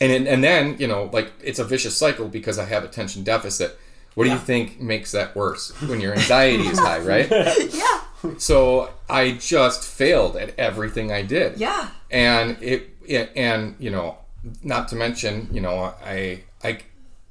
and 0.00 0.10
then- 0.10 0.26
and 0.26 0.42
then 0.42 0.76
you 0.78 0.86
know 0.86 1.10
like 1.12 1.30
it's 1.42 1.58
a 1.58 1.64
vicious 1.64 1.94
cycle 1.94 2.28
because 2.28 2.58
i 2.58 2.64
have 2.64 2.82
attention 2.82 3.24
deficit 3.24 3.78
what 4.14 4.24
do 4.24 4.30
you 4.30 4.38
think 4.38 4.80
makes 4.80 5.12
that 5.12 5.36
worse 5.36 5.70
when 5.82 6.00
your 6.00 6.14
anxiety 6.14 6.62
is 6.66 6.78
high 6.78 7.00
right 7.00 7.28
yeah. 7.74 8.00
so 8.38 8.88
i 9.10 9.32
just 9.32 9.84
failed 9.84 10.34
at 10.36 10.58
everything 10.58 11.12
i 11.12 11.20
did 11.20 11.58
Yeah. 11.58 11.90
and 12.10 12.56
it, 12.62 12.88
it 13.04 13.32
and 13.36 13.74
you 13.78 13.90
know 13.90 14.16
not 14.62 14.88
to 14.88 14.96
mention 14.96 15.48
you 15.52 15.60
know 15.60 15.92
i 16.04 16.40
i 16.64 16.78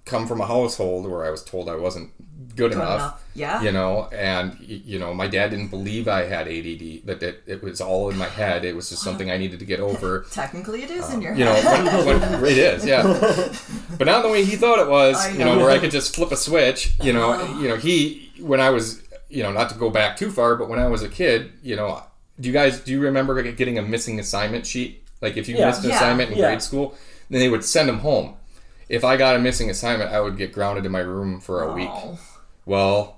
come 0.05 0.27
from 0.27 0.41
a 0.41 0.45
household 0.45 1.09
where 1.09 1.25
i 1.25 1.29
was 1.29 1.43
told 1.43 1.69
i 1.69 1.75
wasn't 1.75 2.09
good, 2.55 2.71
enough, 2.71 2.99
enough. 2.99 3.23
Yeah. 3.35 3.61
you 3.61 3.71
know 3.71 4.09
and 4.11 4.57
you 4.59 4.97
know 4.97 5.13
my 5.13 5.27
dad 5.27 5.49
didn't 5.49 5.67
believe 5.67 6.07
i 6.07 6.23
had 6.23 6.47
add 6.47 7.05
that 7.05 7.21
it, 7.21 7.43
it 7.45 7.63
was 7.63 7.81
all 7.81 8.09
in 8.09 8.17
my 8.17 8.27
head 8.27 8.65
it 8.65 8.75
was 8.75 8.89
just 8.89 9.03
something 9.03 9.29
i 9.29 9.37
needed 9.37 9.59
to 9.59 9.65
get 9.65 9.79
over 9.79 10.25
Technically, 10.31 10.83
it 10.83 10.91
is 10.91 11.09
uh, 11.09 11.13
in 11.13 11.21
your 11.21 11.33
head. 11.33 11.39
you 11.39 11.45
know, 11.45 12.05
when, 12.05 12.21
when, 12.41 12.45
it 12.51 12.57
is, 12.57 12.85
yeah. 12.85 13.03
But 13.97 14.05
not 14.05 14.23
the 14.23 14.29
way 14.29 14.43
he 14.43 14.55
thought 14.55 14.79
it 14.79 14.87
was, 14.87 15.15
I 15.17 15.31
you 15.31 15.39
know, 15.39 15.55
know. 15.55 15.61
where 15.61 15.71
I 15.71 15.79
could 15.79 15.91
just 15.91 16.15
flip 16.15 16.31
a 16.31 16.37
switch. 16.37 16.93
You 17.01 17.13
know, 17.13 17.35
oh. 17.39 17.59
you 17.59 17.67
know, 17.67 17.75
he 17.75 18.31
when 18.39 18.59
I 18.59 18.69
was, 18.69 19.01
you 19.29 19.43
know, 19.43 19.51
not 19.51 19.69
to 19.69 19.75
go 19.75 19.89
back 19.89 20.17
too 20.17 20.31
far, 20.31 20.55
but 20.55 20.69
when 20.69 20.79
I 20.79 20.87
was 20.87 21.03
a 21.03 21.09
kid, 21.09 21.51
you 21.63 21.75
know, 21.75 22.03
do 22.39 22.47
you 22.47 22.53
guys 22.53 22.79
do 22.79 22.91
you 22.91 23.01
remember 23.01 23.41
getting 23.41 23.77
a 23.77 23.81
missing 23.81 24.19
assignment 24.19 24.65
sheet? 24.65 25.03
Like 25.21 25.37
if 25.37 25.47
you 25.49 25.55
Yeah. 25.57 25.67
missed 25.67 25.83
an 25.83 25.89
Yeah. 25.89 25.95
assignment 25.97 26.31
in 26.31 26.37
Yeah. 26.37 26.47
grade 26.47 26.61
school, 26.61 26.95
then 27.29 27.39
they 27.39 27.49
would 27.49 27.63
send 27.63 27.89
them 27.89 27.99
home. 27.99 28.35
If 28.89 29.03
I 29.03 29.17
got 29.17 29.35
a 29.35 29.39
missing 29.39 29.69
assignment, 29.69 30.11
I 30.11 30.19
would 30.19 30.37
get 30.37 30.53
grounded 30.53 30.85
in 30.85 30.91
my 30.91 30.99
room 30.99 31.39
for 31.41 31.63
a 31.63 31.73
week. 31.73 31.89
Oh. 31.91 32.17
Well, 32.65 33.17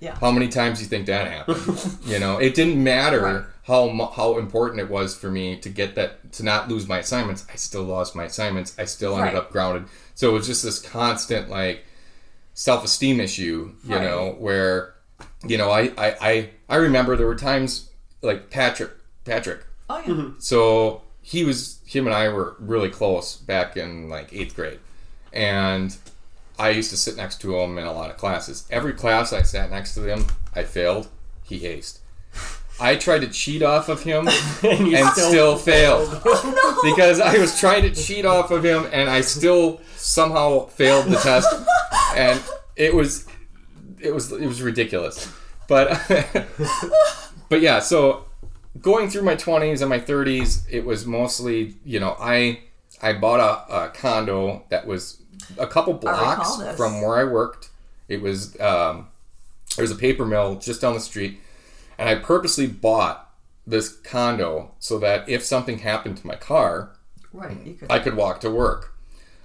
Yeah. 0.00 0.14
how 0.20 0.30
many 0.30 0.48
times 0.48 0.78
do 0.78 0.84
you 0.84 0.88
think 0.90 1.06
that 1.06 1.26
happened? 1.30 1.98
you 2.04 2.18
know, 2.18 2.36
it 2.38 2.54
didn't 2.54 2.82
matter 2.82 3.20
Right. 3.22 3.42
how 3.64 4.12
how 4.14 4.38
important 4.38 4.80
it 4.80 4.90
was 4.90 5.14
for 5.16 5.30
me 5.30 5.56
to 5.56 5.68
get 5.70 5.94
that 5.94 6.32
to 6.32 6.42
not 6.42 6.68
lose 6.68 6.86
my 6.86 6.98
assignments. 6.98 7.44
I 7.52 7.56
still 7.56 7.82
lost 7.84 8.14
my 8.14 8.24
assignments. 8.24 8.74
I 8.78 8.84
still 8.84 9.14
ended 9.16 9.32
Right. 9.34 9.36
up 9.42 9.50
grounded. 9.52 9.84
So 10.14 10.28
it 10.30 10.32
was 10.34 10.46
just 10.46 10.62
this 10.62 10.78
constant 10.78 11.48
like 11.48 11.84
self 12.54 12.84
esteem 12.84 13.20
issue, 13.20 13.72
you 13.84 13.94
Right. 13.96 14.02
know, 14.04 14.34
where 14.38 14.94
you 15.46 15.56
know 15.56 15.70
I, 15.70 15.92
I 15.96 16.16
I 16.20 16.50
I 16.68 16.76
remember 16.76 17.16
there 17.16 17.26
were 17.26 17.34
times 17.34 17.88
like 18.20 18.50
Patrick 18.50 18.90
Patrick. 19.24 19.60
Oh 19.88 19.96
yeah. 19.98 20.04
Mm-hmm. 20.12 20.30
So 20.40 21.00
he 21.26 21.44
was 21.44 21.80
him 21.84 22.06
and 22.06 22.14
I 22.14 22.28
were 22.28 22.54
really 22.60 22.88
close 22.88 23.36
back 23.36 23.76
in 23.76 24.08
like 24.08 24.32
eighth 24.32 24.54
grade, 24.54 24.78
and 25.32 25.96
I 26.56 26.70
used 26.70 26.90
to 26.90 26.96
sit 26.96 27.16
next 27.16 27.40
to 27.40 27.58
him 27.58 27.78
in 27.78 27.84
a 27.84 27.92
lot 27.92 28.10
of 28.10 28.16
classes. 28.16 28.64
Every 28.70 28.92
class 28.92 29.32
I 29.32 29.42
sat 29.42 29.72
next 29.72 29.96
to 29.96 30.04
him, 30.04 30.26
I 30.54 30.62
failed. 30.62 31.08
He 31.42 31.62
aced. 31.62 31.98
I 32.78 32.94
tried 32.94 33.22
to 33.22 33.26
cheat 33.26 33.64
off 33.64 33.88
of 33.88 34.04
him 34.04 34.28
and 34.62 34.94
and 34.94 35.08
still, 35.08 35.28
still 35.28 35.56
failed 35.56 36.08
oh, 36.24 36.80
because 36.84 37.18
I 37.18 37.38
was 37.38 37.58
trying 37.58 37.82
to 37.82 37.90
cheat 37.90 38.24
off 38.24 38.52
of 38.52 38.64
him 38.64 38.86
and 38.92 39.10
I 39.10 39.22
still 39.22 39.80
somehow 39.96 40.66
failed 40.66 41.06
the 41.06 41.16
test 41.16 41.52
and 42.14 42.40
it 42.76 42.94
was 42.94 43.26
it 43.98 44.14
was 44.14 44.30
it 44.30 44.46
was 44.46 44.62
ridiculous 44.62 45.32
but 45.66 46.00
but 47.48 47.60
yeah 47.62 47.80
so 47.80 48.25
going 48.80 49.08
through 49.08 49.22
my 49.22 49.36
20s 49.36 49.80
and 49.80 49.90
my 49.90 50.00
30s 50.00 50.62
it 50.68 50.84
was 50.84 51.06
mostly 51.06 51.74
you 51.84 52.00
know 52.00 52.16
I 52.18 52.60
I 53.02 53.12
bought 53.12 53.40
a, 53.40 53.74
a 53.84 53.88
condo 53.90 54.64
that 54.70 54.86
was 54.86 55.22
a 55.58 55.66
couple 55.66 55.94
blocks 55.94 56.56
from 56.76 57.00
where 57.02 57.16
I 57.16 57.24
worked 57.24 57.70
it 58.08 58.22
was 58.22 58.58
um, 58.60 59.08
there 59.76 59.82
was 59.82 59.90
a 59.90 59.96
paper 59.96 60.24
mill 60.24 60.56
just 60.56 60.80
down 60.80 60.94
the 60.94 61.00
street 61.00 61.40
and 61.98 62.08
I 62.08 62.16
purposely 62.16 62.66
bought 62.66 63.30
this 63.66 63.88
condo 63.88 64.72
so 64.78 64.98
that 64.98 65.28
if 65.28 65.42
something 65.42 65.78
happened 65.80 66.18
to 66.18 66.26
my 66.26 66.36
car, 66.36 66.90
Right. 67.36 67.58
You 67.66 67.74
could. 67.74 67.92
I 67.92 67.98
could 67.98 68.16
walk 68.16 68.40
to 68.40 68.50
work 68.50 68.94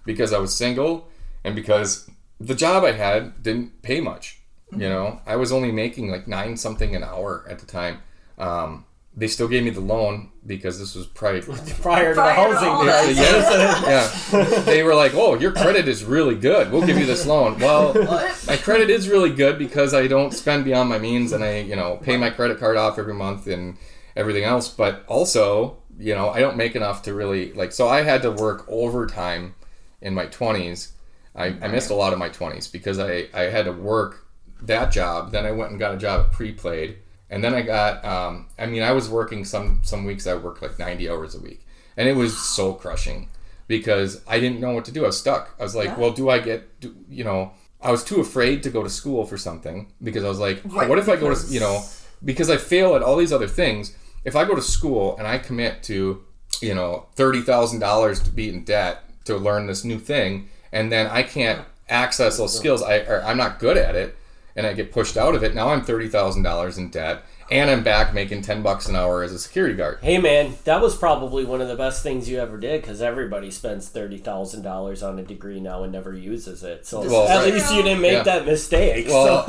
because 0.05 0.31
I 0.31 0.39
was 0.39 0.55
single 0.55 1.09
and 1.43 1.55
because 1.55 2.09
the 2.39 2.55
job 2.55 2.83
I 2.83 2.93
had 2.93 3.43
didn't 3.43 3.81
pay 3.81 3.99
much. 3.99 4.39
You 4.71 4.87
know, 4.87 5.19
I 5.25 5.35
was 5.35 5.51
only 5.51 5.71
making 5.71 6.09
like 6.09 6.29
nine 6.29 6.55
something 6.55 6.95
an 6.95 7.03
hour 7.03 7.45
at 7.49 7.59
the 7.59 7.65
time. 7.65 7.99
Um, 8.37 8.85
they 9.15 9.27
still 9.27 9.47
gave 9.47 9.63
me 9.63 9.69
the 9.71 9.81
loan 9.81 10.31
because 10.45 10.79
this 10.79 10.95
was 10.95 11.05
prior. 11.05 11.41
prior 11.41 11.53
to 11.55 11.65
the 11.65 11.81
Prior 11.81 12.33
housing. 12.33 12.69
all 12.69 12.83
crisis. 12.83 13.17
this. 13.17 14.31
yeah, 14.33 14.59
they 14.61 14.83
were 14.83 14.95
like, 14.95 15.13
"Oh, 15.13 15.35
your 15.37 15.51
credit 15.51 15.87
is 15.87 16.03
really 16.03 16.35
good. 16.35 16.71
We'll 16.71 16.85
give 16.85 16.97
you 16.97 17.05
this 17.05 17.25
loan." 17.25 17.59
Well, 17.59 17.93
What? 17.93 18.43
my 18.47 18.57
credit 18.57 18.89
is 18.89 19.09
really 19.09 19.31
good 19.31 19.59
because 19.59 19.93
I 19.93 20.07
don't 20.07 20.33
spend 20.33 20.63
beyond 20.65 20.89
my 20.89 20.97
means 20.97 21.31
and 21.33 21.43
I, 21.43 21.59
you 21.59 21.75
know, 21.75 21.97
pay 22.01 22.15
my 22.17 22.29
credit 22.29 22.57
card 22.59 22.77
off 22.77 22.97
every 22.97 23.13
month 23.13 23.47
and 23.47 23.77
everything 24.15 24.43
else. 24.45 24.69
But 24.69 25.03
also, 25.07 25.77
you 25.99 26.15
know, 26.15 26.29
I 26.29 26.39
don't 26.39 26.55
make 26.57 26.75
enough 26.75 27.03
to 27.03 27.13
really 27.13 27.51
like. 27.53 27.71
So 27.73 27.87
I 27.89 28.03
had 28.03 28.21
to 28.23 28.31
work 28.31 28.65
overtime 28.69 29.55
in 30.01 30.13
my 30.13 30.25
twenties. 30.27 30.93
I, 31.35 31.47
I 31.61 31.67
missed 31.67 31.89
a 31.91 31.95
lot 31.95 32.13
of 32.13 32.19
my 32.19 32.29
twenties 32.29 32.67
because 32.67 32.97
I 32.97 33.27
I 33.33 33.43
had 33.43 33.65
to 33.65 33.71
work 33.73 34.25
that 34.61 34.91
job. 34.91 35.31
Then 35.31 35.45
I 35.45 35.51
went 35.51 35.71
and 35.71 35.79
got 35.79 35.93
a 35.93 35.97
job 35.97 36.27
at 36.27 36.31
Pre-Played, 36.31 36.97
and 37.31 37.43
then 37.43 37.55
I 37.55 37.61
got. 37.63 38.05
Um, 38.05 38.45
I 38.59 38.67
mean, 38.67 38.83
I 38.83 38.91
was 38.91 39.09
working 39.09 39.43
some 39.45 39.79
some 39.83 40.05
weeks. 40.05 40.27
I 40.27 40.35
worked 40.35 40.61
like 40.61 40.77
ninety 40.77 41.09
hours 41.09 41.33
a 41.33 41.39
week, 41.39 41.65
and 41.97 42.07
it 42.07 42.15
was 42.15 42.37
soul 42.37 42.75
crushing 42.75 43.29
because 43.67 44.21
I 44.27 44.39
didn't 44.39 44.59
know 44.59 44.71
what 44.73 44.85
to 44.85 44.91
do. 44.91 45.03
I 45.03 45.07
was 45.07 45.17
stuck. 45.19 45.55
I 45.59 45.63
was 45.63 45.73
like, 45.75 45.87
Yeah. 45.87 45.97
well, 45.97 46.11
do 46.11 46.29
I 46.29 46.37
get? 46.39 46.79
Do, 46.81 46.93
you 47.09 47.23
know, 47.23 47.53
I 47.81 47.89
was 47.89 48.03
too 48.03 48.19
afraid 48.21 48.61
to 48.63 48.69
go 48.69 48.83
to 48.83 48.89
school 48.89 49.25
for 49.25 49.37
something 49.37 49.87
because 50.03 50.23
I 50.23 50.27
was 50.29 50.39
like, 50.39 50.61
Right, 50.65 50.87
what 50.89 50.99
if 50.99 51.09
I 51.09 51.15
go 51.15 51.33
to? 51.33 51.47
You 51.47 51.61
know, 51.61 51.81
because 52.23 52.49
I 52.49 52.57
fail 52.57 52.95
at 52.95 53.01
all 53.01 53.15
these 53.17 53.33
other 53.33 53.47
things. 53.47 53.95
If 54.25 54.35
I 54.35 54.45
go 54.45 54.53
to 54.53 54.61
school 54.61 55.17
and 55.17 55.25
I 55.25 55.39
commit 55.39 55.81
to, 55.83 56.21
you 56.61 56.75
know, 56.75 57.07
thirty 57.15 57.41
thousand 57.41 57.79
dollars 57.79 58.19
to 58.23 58.29
be 58.29 58.49
in 58.49 58.63
debt 58.65 59.03
to 59.25 59.37
learn 59.37 59.67
this 59.67 59.83
new 59.83 59.97
thing, 59.99 60.49
and 60.71 60.91
then 60.91 61.07
I 61.07 61.23
can't 61.23 61.65
access 61.89 62.37
those 62.37 62.55
skills, 62.57 62.83
I 62.83 62.97
or 62.99 63.23
I'm 63.23 63.37
not 63.37 63.57
good 63.59 63.77
at 63.77 63.95
it, 63.95 64.15
and 64.55 64.65
I 64.67 64.73
get 64.73 64.91
pushed 64.91 65.17
out 65.17 65.35
of 65.35 65.43
it. 65.43 65.55
Now 65.55 65.69
I'm 65.69 65.83
thirty 65.83 66.07
thousand 66.07 66.43
dollars 66.43 66.77
in 66.77 66.89
debt, 66.89 67.23
and 67.49 67.69
I'm 67.69 67.83
back 67.83 68.13
making 68.13 68.41
ten 68.41 68.61
bucks 68.61 68.87
an 68.87 68.95
hour 68.95 69.23
as 69.23 69.31
a 69.31 69.39
security 69.39 69.75
guard. 69.75 69.99
Hey 70.01 70.17
man, 70.17 70.55
that 70.65 70.81
was 70.81 70.95
probably 70.95 71.45
one 71.45 71.61
of 71.61 71.67
the 71.67 71.75
best 71.75 72.03
things 72.03 72.27
you 72.29 72.39
ever 72.39 72.57
did 72.57 72.81
because 72.81 73.01
everybody 73.01 73.49
spends 73.51 73.87
thirty 73.89 74.17
thousand 74.17 74.61
dollars 74.63 75.03
on 75.03 75.19
a 75.19 75.23
degree 75.23 75.59
now 75.59 75.83
and 75.83 75.91
never 75.91 76.13
uses 76.13 76.63
it. 76.63 76.85
So 76.85 77.01
Well, 77.01 77.27
at 77.27 77.43
right. 77.43 77.53
least 77.53 77.73
you 77.73 77.81
didn't 77.83 78.01
make 78.01 78.11
Yeah. 78.13 78.23
that 78.23 78.45
mistake. 78.45 79.07
Well, 79.07 79.45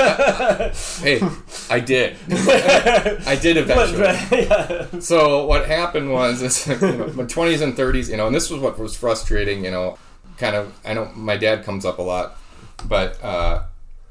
so. 0.73 1.03
hey, 1.05 1.21
I 1.71 1.81
did. 1.81 2.17
I 2.31 3.39
did 3.41 3.57
eventually. 3.57 4.45
yeah. 4.47 4.87
So 5.01 5.47
what 5.47 5.67
happened 5.67 6.13
was, 6.13 6.43
is, 6.43 6.67
you 6.83 6.93
know, 6.93 7.07
my 7.15 7.25
twenties 7.25 7.61
and 7.61 7.77
thirties, 7.77 8.09
you 8.09 8.17
know, 8.17 8.27
and 8.27 8.35
this 8.35 8.51
was 8.51 8.61
what 8.61 8.79
was 8.79 8.97
frustrating, 8.97 9.65
you 9.65 9.71
know, 9.71 9.99
kind 10.39 10.55
of. 10.57 10.73
I 10.85 10.95
know 10.95 11.11
my 11.15 11.37
dad 11.37 11.65
comes 11.65 11.85
up 11.85 11.99
a 11.99 12.03
lot, 12.03 12.37
but 12.89 13.23
uh, 13.23 13.63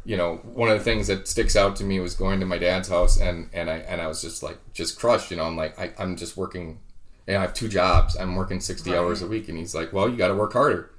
you 0.05 0.17
know, 0.17 0.37
one 0.37 0.69
of 0.69 0.77
the 0.77 0.83
things 0.83 1.07
that 1.07 1.27
sticks 1.27 1.55
out 1.55 1.75
to 1.77 1.83
me 1.83 1.99
was 1.99 2.15
going 2.15 2.39
to 2.39 2.45
my 2.45 2.57
dad's 2.57 2.89
house, 2.89 3.19
and 3.19 3.49
and 3.53 3.69
I 3.69 3.77
and 3.77 4.01
I 4.01 4.07
was 4.07 4.21
just 4.21 4.41
like 4.43 4.57
just 4.73 4.99
crushed, 4.99 5.31
you 5.31 5.37
know. 5.37 5.43
I'm 5.45 5.55
like, 5.57 5.77
I, 5.79 5.91
I'm 5.99 6.15
just 6.15 6.35
working. 6.37 6.79
You 7.27 7.33
know, 7.33 7.39
I 7.39 7.41
have 7.43 7.53
two 7.53 7.67
jobs. 7.69 8.15
I'm 8.15 8.35
working 8.35 8.59
sixty 8.59 8.95
hours 8.95 9.21
a 9.21 9.27
week, 9.27 9.47
and 9.49 9.57
he's 9.57 9.75
like, 9.75 9.93
"Well, 9.93 10.09
you 10.09 10.17
got 10.17 10.29
to 10.29 10.35
work 10.35 10.53
harder." 10.53 10.89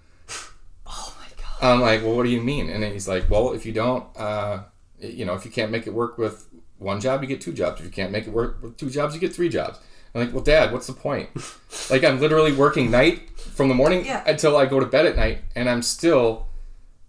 Oh 0.87 1.15
my 1.19 1.27
god. 1.37 1.75
I'm 1.75 1.81
like, 1.81 2.03
well, 2.03 2.17
what 2.17 2.25
do 2.25 2.29
you 2.31 2.41
mean? 2.41 2.69
And 2.71 2.83
he's 2.85 3.09
like, 3.09 3.31
well, 3.31 3.53
if 3.53 3.65
you 3.65 3.73
don't, 3.73 4.05
uh, 4.17 4.65
you 4.99 5.25
know, 5.25 5.35
if 5.35 5.45
you 5.45 5.51
can't 5.51 5.71
make 5.71 5.87
it 5.87 5.95
work 5.95 6.19
with 6.19 6.49
one 6.79 7.01
job, 7.01 7.23
you 7.23 7.29
get 7.29 7.41
two 7.41 7.53
jobs. 7.53 7.81
If 7.81 7.87
you 7.87 7.93
can't 7.93 8.11
make 8.13 8.27
it 8.27 8.33
work 8.33 8.61
with 8.63 8.77
two 8.77 8.91
jobs, 8.91 9.15
you 9.15 9.21
get 9.21 9.35
three 9.35 9.49
jobs. 9.49 9.79
I'm 10.15 10.21
like, 10.25 10.35
well, 10.35 10.43
Dad, 10.43 10.73
what's 10.73 10.87
the 10.89 10.93
point? 10.93 11.31
like, 11.91 12.05
I'm 12.05 12.21
literally 12.21 12.53
working 12.53 12.91
night 12.91 13.31
from 13.39 13.69
the 13.69 13.75
morning 13.75 14.05
Yeah. 14.05 14.23
until 14.27 14.57
I 14.57 14.67
go 14.67 14.81
to 14.81 14.87
bed 14.87 15.07
at 15.07 15.17
night, 15.17 15.39
and 15.55 15.71
I'm 15.71 15.83
still 15.83 16.47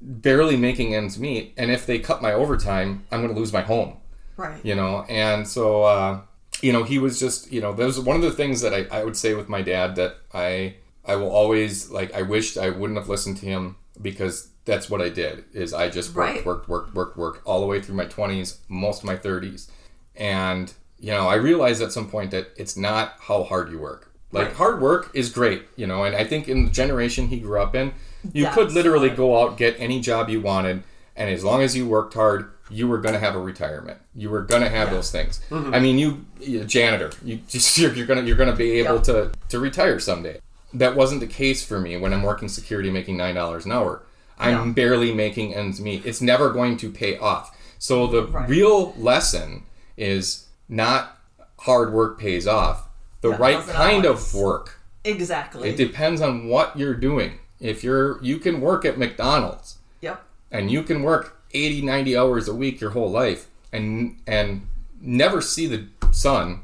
barely 0.06 0.58
making 0.58 0.94
ends 0.94 1.18
meet. 1.18 1.54
And 1.58 1.72
if 1.72 1.86
they 1.86 2.00
cut 2.00 2.22
my 2.22 2.34
overtime, 2.34 3.06
I'm 3.12 3.22
going 3.22 3.34
to 3.34 3.40
lose 3.40 3.54
my 3.54 3.62
home 3.62 3.98
Right. 4.36 4.60
you 4.66 4.74
know 4.76 5.06
and 5.10 5.48
so 5.48 5.84
uh, 5.84 6.22
you 6.62 6.74
know 6.74 6.84
he 6.84 6.98
was 6.98 7.20
just 7.20 7.52
you 7.52 7.62
know 7.62 7.72
that 7.74 7.86
was 7.86 8.00
one 8.00 8.16
of 8.16 8.24
the 8.24 8.32
things 8.32 8.62
that 8.62 8.74
I, 8.74 8.88
I 9.00 9.04
would 9.04 9.16
say 9.16 9.36
with 9.36 9.48
my 9.48 9.62
dad 9.62 9.96
that 9.98 10.16
i 10.34 10.74
i 11.06 11.16
will 11.16 11.30
always 11.30 11.92
like 11.92 12.12
i 12.16 12.24
wished 12.24 12.58
i 12.58 12.70
wouldn't 12.72 12.98
have 12.98 13.08
listened 13.10 13.38
to 13.38 13.46
him 13.46 13.76
because 14.02 14.50
that's 14.66 14.90
what 14.90 15.02
i 15.04 15.10
did 15.10 15.44
is 15.54 15.72
i 15.72 15.88
just 15.88 16.16
worked 16.16 16.36
Right. 16.38 16.46
worked 16.48 16.68
worked 16.68 16.96
worked 16.96 17.16
worked 17.16 17.46
all 17.46 17.62
the 17.62 17.68
way 17.68 17.80
through 17.80 17.94
my 17.96 18.08
20s 18.08 18.58
most 18.70 19.02
of 19.04 19.06
my 19.06 19.16
30s 19.16 19.70
and 20.16 20.74
you 21.00 21.12
know 21.12 21.28
i 21.28 21.36
realized 21.36 21.82
at 21.84 21.92
some 21.92 22.10
point 22.10 22.32
that 22.32 22.48
it's 22.58 22.76
not 22.76 23.14
how 23.20 23.44
hard 23.44 23.72
you 23.72 23.78
work 23.78 24.12
like 24.32 24.48
Right. 24.48 24.56
hard 24.56 24.82
work 24.82 25.12
is 25.14 25.30
great 25.30 25.64
you 25.76 25.86
know 25.86 26.04
and 26.06 26.16
i 26.16 26.24
think 26.24 26.48
in 26.50 26.66
the 26.66 26.72
generation 26.72 27.28
he 27.28 27.40
grew 27.40 27.62
up 27.62 27.76
in 27.76 27.94
you 28.32 28.48
could 28.48 28.72
literally 28.72 29.10
hard. 29.10 29.18
go 29.18 29.42
out 29.42 29.58
get 29.58 29.76
any 29.80 30.00
job 30.00 30.30
you 30.30 30.40
wanted 30.42 30.84
and 31.16 31.30
as 31.30 31.44
long 31.44 31.62
as 31.62 31.76
you 31.76 31.88
worked 31.88 32.14
hard 32.14 32.50
you 32.70 32.88
were 32.88 32.98
going 32.98 33.14
to 33.14 33.20
have 33.20 33.36
a 33.36 33.40
retirement. 33.40 34.00
You 34.16 34.30
were 34.30 34.42
going 34.42 34.62
to 34.64 34.70
have 34.70 34.90
those 34.90 35.12
things. 35.12 35.42
I 35.52 35.80
mean 35.80 35.98
you, 36.00 36.26
you 36.40 36.64
janitor 36.64 37.12
you 37.24 37.40
you're, 37.76 37.94
to 37.94 38.22
you're 38.24 38.38
going 38.38 38.50
to 38.50 38.56
be 38.56 38.80
able 38.80 38.96
Yeah. 38.96 39.02
to 39.02 39.32
to 39.50 39.60
retire 39.60 40.00
someday. 40.00 40.40
That 40.74 40.96
wasn't 40.96 41.20
the 41.20 41.28
case 41.28 41.64
for 41.64 41.80
me 41.80 41.98
when 41.98 42.14
i'm 42.14 42.24
working 42.24 42.48
security 42.48 42.90
making 42.90 43.18
nine 43.18 43.36
dollars 43.36 43.66
an 43.66 43.74
hour. 43.74 44.02
I'm 44.40 44.68
Yeah. 44.68 44.74
barely 44.74 45.14
making 45.14 45.54
ends 45.54 45.80
meet. 45.82 46.06
It's 46.06 46.22
never 46.22 46.50
going 46.52 46.78
to 46.78 46.90
pay 46.90 47.18
off. 47.18 47.56
So 47.78 48.08
the 48.08 48.26
Right. 48.28 48.50
real 48.50 48.94
lesson 48.98 49.64
is 49.98 50.46
not 50.70 51.20
hard 51.60 51.94
work 51.94 52.18
pays 52.20 52.48
off. 52.48 52.88
The 53.22 53.30
Yeah, 53.32 53.38
right 53.40 53.60
kind 53.68 54.06
of 54.06 54.34
work. 54.34 54.80
Exactly. 55.04 55.70
it 55.70 55.76
depends 55.78 56.22
on 56.22 56.48
what 56.48 56.78
you're 56.80 56.96
doing 56.96 57.34
if 57.64 57.84
you're 57.84 58.22
you 58.24 58.38
can 58.38 58.62
work 58.62 58.86
at 58.86 58.98
mcdonald's 58.98 59.78
yep. 60.02 60.22
and 60.52 60.70
you 60.70 60.84
can 60.84 61.02
work 61.02 61.42
80 61.54 61.82
90 61.82 62.18
hours 62.18 62.48
a 62.48 62.54
week 62.54 62.80
your 62.82 62.92
whole 62.92 63.10
life 63.10 63.48
and 63.72 64.18
and 64.28 64.68
never 65.02 65.42
see 65.42 65.66
the 65.68 65.88
sun 66.12 66.62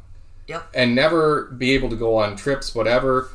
Yep. 0.47 0.67
and 0.73 0.95
never 0.95 1.43
be 1.45 1.73
able 1.75 1.89
to 1.89 1.95
go 1.95 2.17
on 2.17 2.35
trips 2.35 2.73
whatever 2.75 3.29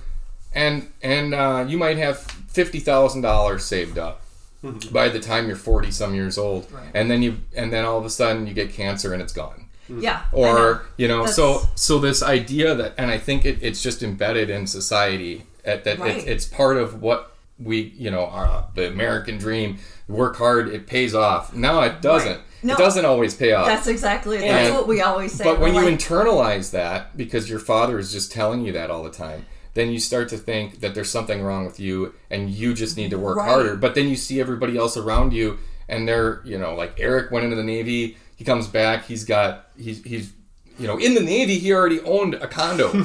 and 0.52 0.90
and 1.02 1.32
uh, 1.34 1.64
you 1.68 1.78
might 1.78 1.96
have 1.96 2.16
$50000 2.52 3.60
saved 3.60 3.98
up 3.98 4.20
by 4.92 5.08
the 5.08 5.20
time 5.20 5.46
you're 5.46 5.56
40 5.56 5.90
some 5.90 6.14
years 6.14 6.38
old 6.38 6.70
Right. 6.72 6.88
and 6.94 7.10
then 7.10 7.22
you 7.22 7.38
and 7.54 7.72
then 7.72 7.84
all 7.84 7.98
of 7.98 8.04
a 8.04 8.10
sudden 8.10 8.46
you 8.46 8.54
get 8.54 8.72
cancer 8.72 9.12
and 9.12 9.22
it's 9.22 9.32
gone 9.32 9.66
Yeah. 9.88 10.22
I 10.32 10.36
know. 10.36 10.42
or 10.42 10.86
you 10.96 11.06
know 11.08 11.26
so 11.26 11.52
That's- 11.58 11.70
so 11.82 11.98
this 11.98 12.22
idea 12.22 12.74
that 12.74 12.94
and 12.98 13.10
i 13.10 13.18
think 13.18 13.44
it, 13.44 13.58
it's 13.62 13.82
just 13.82 14.02
embedded 14.02 14.50
in 14.50 14.66
society 14.66 15.44
at, 15.64 15.84
that 15.84 15.98
Right. 15.98 16.16
it's, 16.16 16.24
it's 16.26 16.44
part 16.46 16.76
of 16.78 17.00
what 17.02 17.33
we 17.58 17.82
you 17.96 18.10
know 18.10 18.24
our, 18.26 18.66
the 18.74 18.88
american 18.88 19.38
dream 19.38 19.78
work 20.08 20.36
hard 20.36 20.68
it 20.68 20.86
pays 20.88 21.14
off 21.14 21.54
no 21.54 21.80
it 21.82 22.02
doesn't 22.02 22.32
Right. 22.38 22.40
No. 22.64 22.74
it 22.74 22.78
doesn't 22.78 23.04
always 23.04 23.34
pay 23.34 23.52
off 23.52 23.66
That's 23.66 23.86
exactly. 23.86 24.38
That's 24.38 24.68
And- 24.68 24.74
what 24.74 24.88
we 24.88 25.02
always 25.02 25.32
say. 25.32 25.44
but 25.44 25.60
when 25.60 25.74
We're 25.74 25.82
you 25.84 25.90
like, 25.90 25.98
internalize 26.00 26.70
that 26.70 27.14
because 27.14 27.48
your 27.50 27.58
father 27.58 27.98
is 27.98 28.10
just 28.10 28.32
telling 28.32 28.64
you 28.64 28.72
that 28.72 28.90
all 28.90 29.02
the 29.04 29.10
time 29.10 29.44
then 29.74 29.90
you 29.90 29.98
start 30.00 30.28
to 30.30 30.38
think 30.38 30.80
that 30.80 30.94
there's 30.94 31.10
something 31.10 31.42
wrong 31.42 31.66
with 31.66 31.78
you 31.78 32.14
and 32.30 32.48
you 32.48 32.72
just 32.74 32.96
need 32.96 33.10
to 33.10 33.18
work 33.18 33.36
Right. 33.36 33.48
harder 33.48 33.76
but 33.76 33.94
then 33.94 34.08
you 34.08 34.16
see 34.16 34.40
everybody 34.40 34.76
else 34.78 34.96
around 34.96 35.32
you 35.34 35.58
and 35.90 36.08
they're 36.08 36.40
you 36.44 36.58
know 36.58 36.74
like 36.74 36.94
eric 36.98 37.30
went 37.30 37.44
into 37.44 37.56
the 37.56 37.62
navy 37.62 38.16
he 38.36 38.44
comes 38.44 38.66
back 38.66 39.04
he's 39.04 39.24
got 39.24 39.66
he's 39.76 40.02
he's 40.02 40.32
you 40.78 40.86
know 40.86 40.96
in 40.98 41.14
the 41.14 41.20
navy 41.20 41.58
he 41.58 41.72
already 41.72 42.00
owned 42.00 42.34
a 42.34 42.46
condo. 42.48 42.88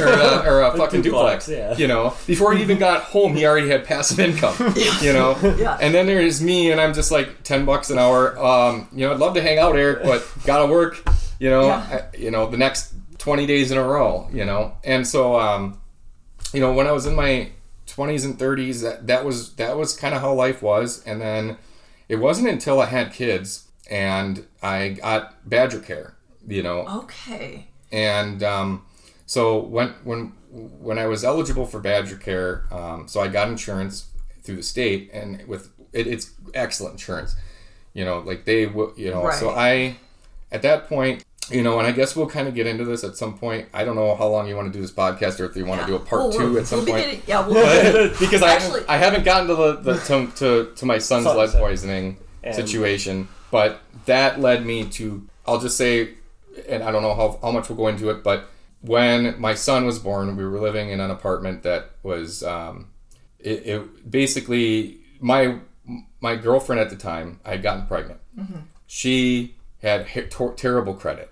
Or, 0.00 0.06
a, 0.06 0.42
or 0.46 0.62
a 0.62 0.76
fucking 0.76 1.02
duplex, 1.02 1.46
duplex 1.46 1.48
yeah. 1.48 1.76
you 1.76 1.86
know. 1.86 2.14
Before 2.26 2.54
he 2.54 2.62
even 2.62 2.78
got 2.78 3.02
home 3.02 3.34
he 3.36 3.44
already 3.46 3.68
had 3.68 3.84
passive 3.84 4.18
income 4.20 4.54
you 5.02 5.12
know. 5.12 5.36
Yeah. 5.58 5.76
and 5.80 5.94
then 5.94 6.06
there's 6.06 6.40
me 6.40 6.70
and 6.70 6.80
i'm 6.80 6.94
just 6.94 7.10
like 7.10 7.42
10 7.42 7.64
bucks 7.64 7.90
an 7.90 7.98
hour. 7.98 8.38
Um 8.38 8.88
you 8.92 9.06
know 9.06 9.12
i'd 9.12 9.18
love 9.18 9.34
to 9.34 9.42
hang 9.42 9.58
out 9.58 9.76
eric 9.76 10.02
but 10.02 10.26
gotta 10.44 10.70
work 10.72 11.02
you 11.38 11.50
know 11.50 11.66
Yeah. 11.66 12.00
I- 12.12 12.16
you 12.16 12.30
know 12.30 12.48
the 12.48 12.56
next 12.56 12.94
20 13.18 13.46
days 13.46 13.70
in 13.70 13.78
a 13.78 13.84
row 13.84 14.28
you 14.32 14.44
know. 14.44 14.72
And 14.84 15.06
so 15.06 15.38
um 15.38 15.78
you 16.54 16.60
know 16.60 16.72
when 16.72 16.86
i 16.86 16.92
was 16.92 17.06
in 17.06 17.14
my 17.14 17.50
20s 17.88 18.24
and 18.24 18.38
30s 18.38 18.82
that, 18.82 19.06
that 19.08 19.24
was 19.24 19.54
that 19.56 19.76
was 19.76 19.96
kind 19.96 20.14
of 20.14 20.20
how 20.20 20.32
life 20.32 20.62
was. 20.62 21.02
And 21.04 21.20
then 21.20 21.58
it 22.08 22.16
wasn't 22.16 22.48
until 22.48 22.80
i 22.80 22.86
had 22.86 23.12
kids 23.12 23.66
and 23.90 24.46
i 24.62 24.90
got 24.90 25.48
BadgerCare 25.48 26.12
you 26.50 26.62
know 26.62 26.86
okay. 27.04 27.68
and 27.92 28.42
um, 28.42 28.84
so 29.26 29.58
when 29.58 29.88
when 30.04 30.32
when 30.52 30.98
I 30.98 31.06
was 31.06 31.22
eligible 31.24 31.64
for 31.66 31.80
BadgerCare, 31.80 32.70
um, 32.72 33.06
so 33.06 33.20
I 33.20 33.28
got 33.28 33.48
insurance 33.48 34.06
through 34.42 34.56
the 34.56 34.62
state, 34.62 35.10
and 35.12 35.46
with 35.46 35.70
it, 35.92 36.06
it's 36.08 36.32
excellent 36.54 36.94
insurance. 36.94 37.36
You 37.92 38.04
know, 38.04 38.18
like 38.20 38.44
they, 38.44 38.66
w- 38.66 38.92
you 38.96 39.10
know, 39.10 39.24
right. 39.24 39.34
so 39.38 39.50
I, 39.50 39.96
at 40.50 40.62
that 40.62 40.88
point, 40.88 41.24
you 41.50 41.62
know, 41.62 41.78
and 41.78 41.86
I 41.86 41.92
guess 41.92 42.14
we'll 42.16 42.28
kind 42.28 42.48
of 42.48 42.54
get 42.54 42.66
into 42.66 42.84
this 42.84 43.02
at 43.04 43.16
some 43.16 43.36
point. 43.38 43.68
I 43.74 43.84
don't 43.84 43.94
know 43.96 44.14
how 44.16 44.26
long 44.28 44.48
you 44.48 44.56
want 44.56 44.72
to 44.72 44.76
do 44.76 44.80
this 44.80 44.90
podcast, 44.92 45.38
or 45.40 45.44
if 45.44 45.56
you 45.56 45.64
want 45.64 45.80
to 45.82 45.86
do 45.86 45.94
a 45.94 46.00
part 46.00 46.22
Well, 46.22 46.32
2 46.32 46.38
we'll- 46.38 46.58
at 46.58 46.66
some 46.66 46.78
we'll 46.78 46.86
be 46.86 46.92
point. 46.92 47.04
getting- 47.04 47.22
yeah. 47.28 47.46
We'll, 47.46 48.08
because 48.20 48.42
Actually- 48.42 48.86
I 48.88 48.94
I 48.94 48.96
haven't 48.98 49.24
gotten 49.24 49.46
to 49.48 49.54
the, 49.54 49.72
the 49.76 49.94
to, 49.98 50.26
to, 50.36 50.72
to 50.74 50.86
my 50.86 50.98
son's 50.98 51.26
lead 51.26 51.50
poisoning 51.50 52.16
And- 52.42 52.54
situation, 52.54 53.28
but 53.52 53.80
that 54.06 54.40
led 54.40 54.64
me 54.66 54.86
to 54.86 55.26
I'll 55.46 55.60
just 55.60 55.76
say, 55.76 56.14
and 56.68 56.82
I 56.82 56.90
don't 56.90 57.02
know 57.02 57.14
how, 57.14 57.38
how 57.42 57.50
much 57.50 57.68
we'll 57.68 57.78
go 57.78 57.88
into 57.88 58.10
it, 58.10 58.22
but 58.22 58.48
when 58.80 59.38
my 59.40 59.54
son 59.54 59.84
was 59.84 59.98
born, 59.98 60.36
we 60.36 60.44
were 60.44 60.58
living 60.58 60.90
in 60.90 61.00
an 61.00 61.10
apartment 61.10 61.62
that 61.64 61.90
was 62.02 62.42
um, 62.42 62.88
it, 63.38 63.66
it 63.66 64.10
basically 64.10 64.98
my 65.20 65.58
my 66.20 66.36
girlfriend 66.36 66.80
at 66.80 66.90
the 66.90 66.96
time 66.96 67.40
I 67.44 67.50
had 67.50 67.62
gotten 67.62 67.86
pregnant. 67.86 68.20
She 68.86 69.56
had 69.82 70.06
tor- 70.30 70.54
terrible 70.54 70.94
credit, 70.94 71.30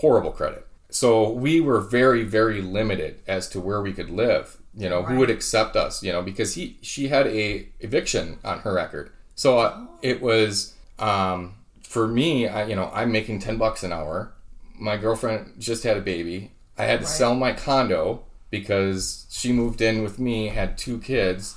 horrible 0.00 0.30
credit. 0.32 0.66
So 0.90 1.30
we 1.30 1.60
were 1.60 1.80
very, 1.80 2.24
very 2.24 2.62
limited 2.62 3.20
as 3.26 3.48
to 3.50 3.60
where 3.60 3.80
we 3.82 3.92
could 3.92 4.10
live. 4.10 4.56
You 4.74 4.88
know, 4.88 5.02
who 5.02 5.18
would 5.18 5.30
accept 5.30 5.76
us? 5.76 6.02
You 6.02 6.12
know, 6.12 6.22
because 6.22 6.54
he 6.54 6.78
she 6.82 7.08
had 7.08 7.26
a 7.26 7.68
eviction 7.80 8.38
on 8.44 8.60
her 8.60 8.74
record. 8.74 9.10
So 9.34 9.58
uh, 9.58 9.86
it 10.02 10.20
was 10.22 10.74
um, 10.98 11.54
for 11.82 12.06
me. 12.06 12.46
I, 12.48 12.64
you 12.66 12.76
know, 12.76 12.90
I'm 12.94 13.10
making 13.12 13.40
ten 13.40 13.58
bucks 13.58 13.82
an 13.82 13.92
hour. 13.92 14.32
My 14.78 14.96
girlfriend 14.96 15.54
just 15.58 15.82
had 15.84 15.96
a 15.96 16.00
baby. 16.00 16.52
I 16.76 16.84
had 16.84 17.00
to 17.00 17.06
Right. 17.06 17.12
sell 17.14 17.34
my 17.34 17.52
condo 17.52 18.22
because 18.50 19.26
she 19.30 19.52
moved 19.52 19.80
in 19.80 20.02
with 20.02 20.18
me, 20.18 20.48
had 20.48 20.78
two 20.78 20.98
kids 20.98 21.56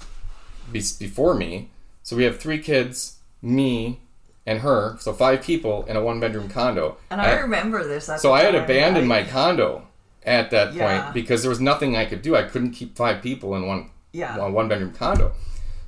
be- 0.72 0.84
before 1.00 1.34
me. 1.36 1.70
So 2.04 2.16
we 2.16 2.24
have 2.24 2.40
three 2.40 2.58
kids, 2.60 3.18
me, 3.42 4.00
and 4.46 4.60
her, 4.62 4.98
so 5.00 5.14
five 5.14 5.42
people 5.44 5.86
in 5.88 5.96
a 5.96 6.04
one 6.04 6.20
bedroom 6.20 6.50
condo. 6.50 6.98
And 7.12 7.22
I, 7.22 7.40
remember 7.40 7.88
this. 7.88 8.10
So 8.18 8.34
I 8.34 8.42
had 8.42 8.56
abandoned 8.56 9.08
my 9.08 9.24
condo 9.24 9.84
at 10.26 10.50
that 10.52 10.74
Yeah. 10.74 11.02
point 11.04 11.14
because 11.14 11.44
there 11.44 11.50
was 11.50 11.60
nothing 11.62 11.96
I 11.96 12.06
could 12.06 12.22
do. 12.22 12.36
I 12.36 12.44
couldn't 12.44 12.72
keep 12.72 12.96
five 12.98 13.22
people 13.22 13.56
in 13.56 13.68
one 13.68 13.90
Yeah. 14.12 14.38
one, 14.38 14.54
one 14.54 14.68
bedroom 14.68 14.94
condo. 14.94 15.32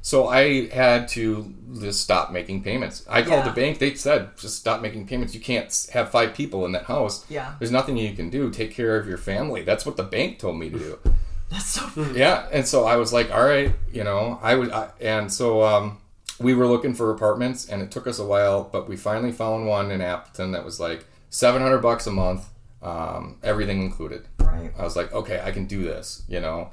So 0.05 0.27
I 0.27 0.67
had 0.67 1.07
to 1.09 1.53
just 1.79 2.01
stop 2.01 2.29
making 2.31 2.61
payments. 2.61 3.05
I 3.09 3.21
called 3.21 3.45
Yeah. 3.45 3.49
the 3.51 3.55
bank. 3.61 3.79
They 3.79 3.95
said 3.95 4.35
just 4.37 4.57
stop 4.59 4.81
making 4.81 5.07
payments. 5.07 5.33
You 5.33 5.39
can't 5.39 5.87
have 5.93 6.11
five 6.11 6.33
people 6.35 6.65
in 6.65 6.73
that 6.73 6.83
house. 6.83 7.25
Yeah. 7.29 7.53
There's 7.57 7.71
nothing 7.71 7.95
you 7.95 8.13
can 8.13 8.29
do. 8.29 8.49
Take 8.51 8.71
care 8.75 8.97
of 8.97 9.07
your 9.07 9.17
family. 9.17 9.63
That's 9.63 9.85
what 9.85 9.95
the 9.95 10.03
bank 10.03 10.39
told 10.39 10.59
me 10.59 10.69
to 10.69 10.77
do. 10.77 10.99
That's 11.49 11.65
so. 11.65 11.89
yeah, 12.13 12.47
and 12.51 12.67
so 12.67 12.83
I 12.85 12.97
was 12.97 13.13
like, 13.13 13.31
all 13.31 13.45
right, 13.45 13.73
you 13.93 14.03
know, 14.03 14.39
I 14.41 14.55
would, 14.55 14.71
I, 14.71 14.89
and 14.99 15.31
so 15.31 15.61
um, 15.63 15.99
we 16.39 16.53
were 16.55 16.65
looking 16.67 16.93
for 16.95 17.11
apartments, 17.11 17.69
and 17.69 17.81
it 17.81 17.91
took 17.91 18.07
us 18.07 18.17
a 18.19 18.25
while, 18.25 18.67
but 18.71 18.89
we 18.89 18.97
finally 18.97 19.31
found 19.31 19.67
one 19.67 19.91
in 19.91 20.01
Appleton 20.01 20.51
that 20.53 20.65
was 20.65 20.79
like 20.79 21.05
700 21.29 21.77
bucks 21.79 22.07
a 22.07 22.11
month, 22.11 22.47
um, 22.81 23.37
everything 23.43 23.83
included. 23.83 24.27
Right. 24.39 24.71
I 24.77 24.83
was 24.83 24.95
like, 24.95 25.13
okay, 25.13 25.41
I 25.45 25.51
can 25.51 25.65
do 25.65 25.83
this, 25.83 26.23
you 26.27 26.39
know. 26.41 26.71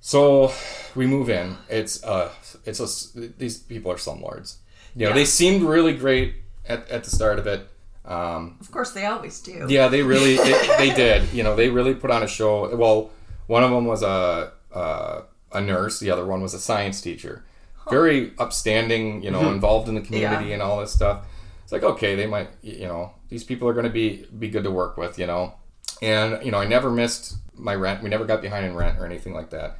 So 0.00 0.52
we 0.94 1.06
move 1.06 1.28
in. 1.28 1.56
It's 1.68 2.02
uh, 2.04 2.30
it's 2.64 2.80
a 2.80 3.18
these 3.38 3.58
people 3.58 3.92
are 3.92 3.96
slumlords. 3.96 4.56
You 4.96 5.04
know, 5.04 5.08
Yeah. 5.10 5.14
they 5.14 5.24
seemed 5.24 5.62
really 5.62 5.94
great 5.94 6.36
at, 6.66 6.88
at 6.90 7.04
the 7.04 7.10
start 7.10 7.38
of 7.38 7.46
it. 7.46 7.68
Um, 8.04 8.56
Of 8.60 8.70
course, 8.72 8.92
they 8.92 9.04
always 9.06 9.40
do. 9.40 9.66
yeah, 9.68 9.88
they 9.88 10.02
really 10.02 10.34
it, 10.36 10.78
they 10.78 10.92
did. 10.94 11.32
You 11.32 11.42
know, 11.44 11.54
they 11.54 11.68
really 11.68 11.94
put 11.94 12.10
on 12.10 12.22
a 12.22 12.26
show. 12.28 12.74
Well, 12.74 13.10
one 13.46 13.62
of 13.62 13.70
them 13.70 13.84
was 13.84 14.02
a 14.02 14.52
a, 14.72 15.22
a 15.52 15.60
nurse. 15.60 16.00
The 16.00 16.10
other 16.10 16.24
one 16.26 16.40
was 16.40 16.54
a 16.54 16.58
science 16.60 17.00
teacher. 17.00 17.44
Very 17.90 18.32
upstanding. 18.38 19.22
You 19.22 19.30
know, 19.32 19.50
involved 19.52 19.88
in 19.88 19.94
the 19.96 20.00
community 20.00 20.46
Yeah. 20.46 20.54
and 20.54 20.62
all 20.62 20.80
this 20.80 20.92
stuff. 20.92 21.24
It's 21.62 21.72
like 21.72 21.82
okay, 21.82 22.14
they 22.14 22.26
might. 22.26 22.48
You 22.62 22.86
know, 22.88 23.12
these 23.28 23.44
people 23.44 23.68
are 23.68 23.74
going 23.74 23.86
to 23.86 23.92
be 23.92 24.26
be 24.38 24.48
good 24.48 24.64
to 24.64 24.70
work 24.70 24.96
with. 24.96 25.18
You 25.18 25.26
know, 25.26 25.54
and 26.00 26.42
you 26.44 26.50
know, 26.50 26.58
I 26.58 26.66
never 26.66 26.90
missed 26.90 27.34
my 27.54 27.74
rent. 27.74 28.02
We 28.02 28.08
never 28.08 28.24
got 28.24 28.40
behind 28.40 28.64
in 28.64 28.74
rent 28.74 28.98
or 28.98 29.04
anything 29.06 29.34
like 29.34 29.50
that. 29.50 29.76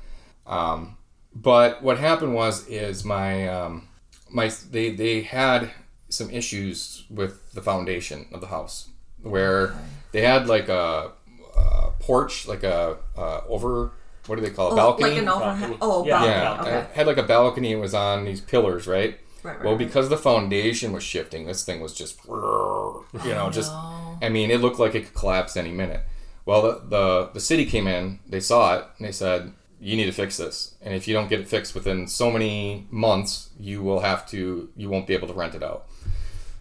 Um, 0.50 0.96
but 1.34 1.82
what 1.82 1.98
happened 1.98 2.34
was 2.34 2.66
is 2.68 3.04
my 3.04 3.48
um, 3.48 3.88
my 4.28 4.50
they 4.70 4.90
they 4.90 5.22
had 5.22 5.70
some 6.08 6.28
issues 6.30 7.04
with 7.08 7.52
the 7.52 7.62
foundation 7.62 8.26
of 8.32 8.40
the 8.40 8.48
house 8.48 8.88
where 9.22 9.74
they 10.12 10.22
had 10.22 10.48
like 10.48 10.68
a, 10.68 11.12
a 11.56 11.90
porch 12.00 12.48
like 12.48 12.64
a 12.64 12.96
uh, 13.16 13.40
over 13.48 13.92
what 14.26 14.36
do 14.36 14.42
they 14.42 14.50
call 14.50 14.68
it 14.70 14.72
Oh, 14.72 14.76
balcony 14.76 15.10
like 15.10 15.18
an 15.22 15.28
overhead. 15.28 15.76
Oh, 15.80 16.04
Yeah. 16.04 16.18
balcony. 16.18 16.30
yeah 16.32 16.60
Okay. 16.60 16.78
it 16.90 16.96
had 16.96 17.06
like 17.06 17.16
a 17.18 17.22
balcony 17.22 17.72
it 17.72 17.76
was 17.76 17.94
on 17.94 18.24
these 18.24 18.40
pillars 18.40 18.86
right 18.88 19.18
Right, 19.44 19.54
right, 19.56 19.64
well 19.64 19.74
right. 19.76 19.78
because 19.86 20.08
the 20.08 20.16
foundation 20.18 20.92
was 20.92 21.02
shifting 21.04 21.46
this 21.46 21.64
thing 21.64 21.80
was 21.80 21.94
just 21.94 22.18
you 22.26 23.34
know 23.34 23.48
just 23.52 23.70
no. 23.72 24.18
i 24.20 24.28
mean 24.28 24.50
it 24.50 24.60
looked 24.60 24.78
like 24.80 24.94
it 24.94 25.04
could 25.06 25.14
collapse 25.14 25.56
any 25.56 25.70
minute 25.70 26.02
well 26.44 26.60
the, 26.62 26.82
the 26.88 27.30
the 27.34 27.40
city 27.40 27.64
came 27.66 27.86
in 27.86 28.18
they 28.26 28.40
saw 28.40 28.76
it 28.76 28.84
and 28.98 29.06
they 29.06 29.12
said 29.12 29.52
you 29.80 29.96
need 29.96 30.04
to 30.06 30.12
fix 30.12 30.36
this. 30.36 30.74
And 30.82 30.92
if 30.94 31.08
you 31.08 31.14
don't 31.14 31.28
get 31.28 31.40
it 31.40 31.48
fixed 31.48 31.74
within 31.74 32.06
so 32.06 32.30
many 32.30 32.86
months 32.90 33.50
you 33.58 33.82
will 33.82 34.00
have 34.00 34.26
to 34.28 34.68
you 34.76 34.88
won't 34.90 35.06
be 35.06 35.14
able 35.14 35.28
to 35.28 35.34
rent 35.34 35.54
it 35.54 35.62
out. 35.62 35.86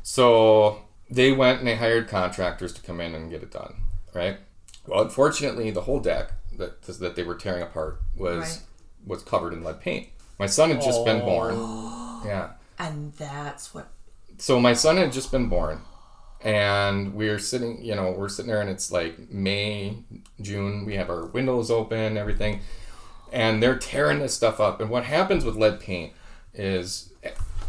So 0.04 0.82
they 1.10 1.32
went 1.32 1.60
and 1.60 1.68
they 1.68 1.76
hired 1.76 2.08
contractors 2.08 2.74
to 2.74 2.82
come 2.82 3.02
in 3.02 3.14
and 3.16 3.30
get 3.30 3.44
it 3.44 3.52
done 3.52 3.76
right? 4.14 4.38
Well 4.88 5.02
unfortunately 5.02 5.70
the 5.72 5.82
whole 5.82 6.00
deck 6.00 6.32
that 6.58 6.82
that 6.84 7.16
they 7.16 7.24
were 7.24 7.36
tearing 7.36 7.62
apart 7.64 8.00
was 8.18 8.40
Right. 8.40 8.60
was 9.06 9.22
covered 9.24 9.54
in 9.54 9.64
lead 9.64 9.82
paint. 9.82 10.08
My 10.40 10.46
son 10.48 10.70
had 10.72 10.82
just 10.82 11.04
been 11.06 11.20
born. 11.20 11.54
Oh. 11.58 12.24
Yeah. 12.26 12.52
And 12.78 13.14
that's 13.14 13.74
what. 13.74 13.90
so 14.38 14.60
my 14.60 14.74
son 14.74 14.98
had 14.98 15.12
just 15.12 15.32
been 15.32 15.48
born 15.50 15.82
and 16.42 17.14
we're 17.14 17.40
sitting 17.40 17.84
you 17.84 17.94
know 17.94 18.12
we're 18.12 18.30
sitting 18.30 18.50
there 18.50 18.62
and 18.62 18.70
it's 18.70 18.92
like 18.94 19.30
may 19.30 19.98
june 20.40 20.86
we 20.86 20.96
have 20.96 21.10
our 21.10 21.26
windows 21.26 21.70
open 21.70 22.18
everything 22.18 22.62
and 23.32 23.62
they're 23.62 23.78
tearing 23.78 24.20
this 24.20 24.34
stuff 24.34 24.60
up 24.60 24.80
and 24.82 24.90
what 24.90 25.04
happens 25.06 25.44
with 25.46 25.56
lead 25.56 25.80
paint 25.80 26.14
is 26.54 27.12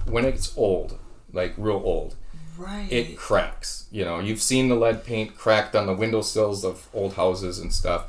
when 0.07 0.25
it's 0.25 0.57
old 0.57 0.99
like 1.33 1.53
real 1.57 1.81
old 1.85 2.17
Right. 2.59 2.93
it 2.93 3.17
cracks 3.17 3.87
you 3.91 4.05
know 4.05 4.19
you've 4.19 4.43
seen 4.43 4.69
the 4.69 4.75
lead 4.75 5.03
paint 5.05 5.35
cracked 5.37 5.75
on 5.75 5.87
the 5.87 5.95
windowsills 5.95 6.63
of 6.65 6.89
old 6.93 7.15
houses 7.15 7.59
and 7.59 7.73
stuff 7.73 8.05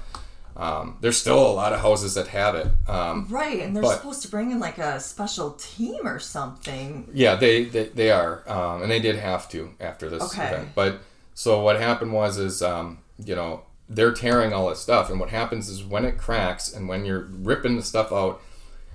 um, 0.57 0.97
there's 0.99 1.17
still 1.17 1.39
a 1.39 1.53
lot 1.53 1.71
of 1.71 1.79
houses 1.79 2.15
that 2.15 2.27
have 2.27 2.55
it 2.55 2.67
um, 2.89 3.25
right, 3.29 3.61
and 3.61 3.73
they're 3.73 3.81
but- 3.83 3.95
supposed 3.95 4.21
to 4.23 4.27
bring 4.27 4.51
in 4.51 4.59
like 4.59 4.77
a 4.77 4.99
special 4.99 5.51
team 5.51 6.05
or 6.05 6.19
something. 6.19 7.07
Yeah, 7.13 7.35
they 7.35 7.63
they, 7.63 7.85
they 7.85 8.11
are, 8.11 8.43
um, 8.49 8.81
and 8.83 8.91
they 8.91 8.99
did 8.99 9.15
have 9.15 9.47
to 9.51 9.71
after 9.79 10.09
this 10.09 10.21
Okay. 10.23 10.47
event. 10.47 10.69
But 10.75 10.99
so 11.33 11.61
what 11.63 11.79
happened 11.79 12.11
was 12.11 12.37
is 12.37 12.61
um, 12.61 12.97
you 13.23 13.33
know 13.33 13.61
they're 13.93 14.13
tearing 14.13 14.53
all 14.53 14.69
this 14.69 14.79
stuff, 14.79 15.09
and 15.09 15.19
what 15.19 15.29
happens 15.29 15.67
is 15.67 15.83
when 15.83 16.05
it 16.05 16.17
cracks 16.17 16.71
and 16.71 16.87
when 16.87 17.03
you're 17.03 17.27
ripping 17.29 17.75
the 17.75 17.83
stuff 17.83 18.11
out, 18.11 18.41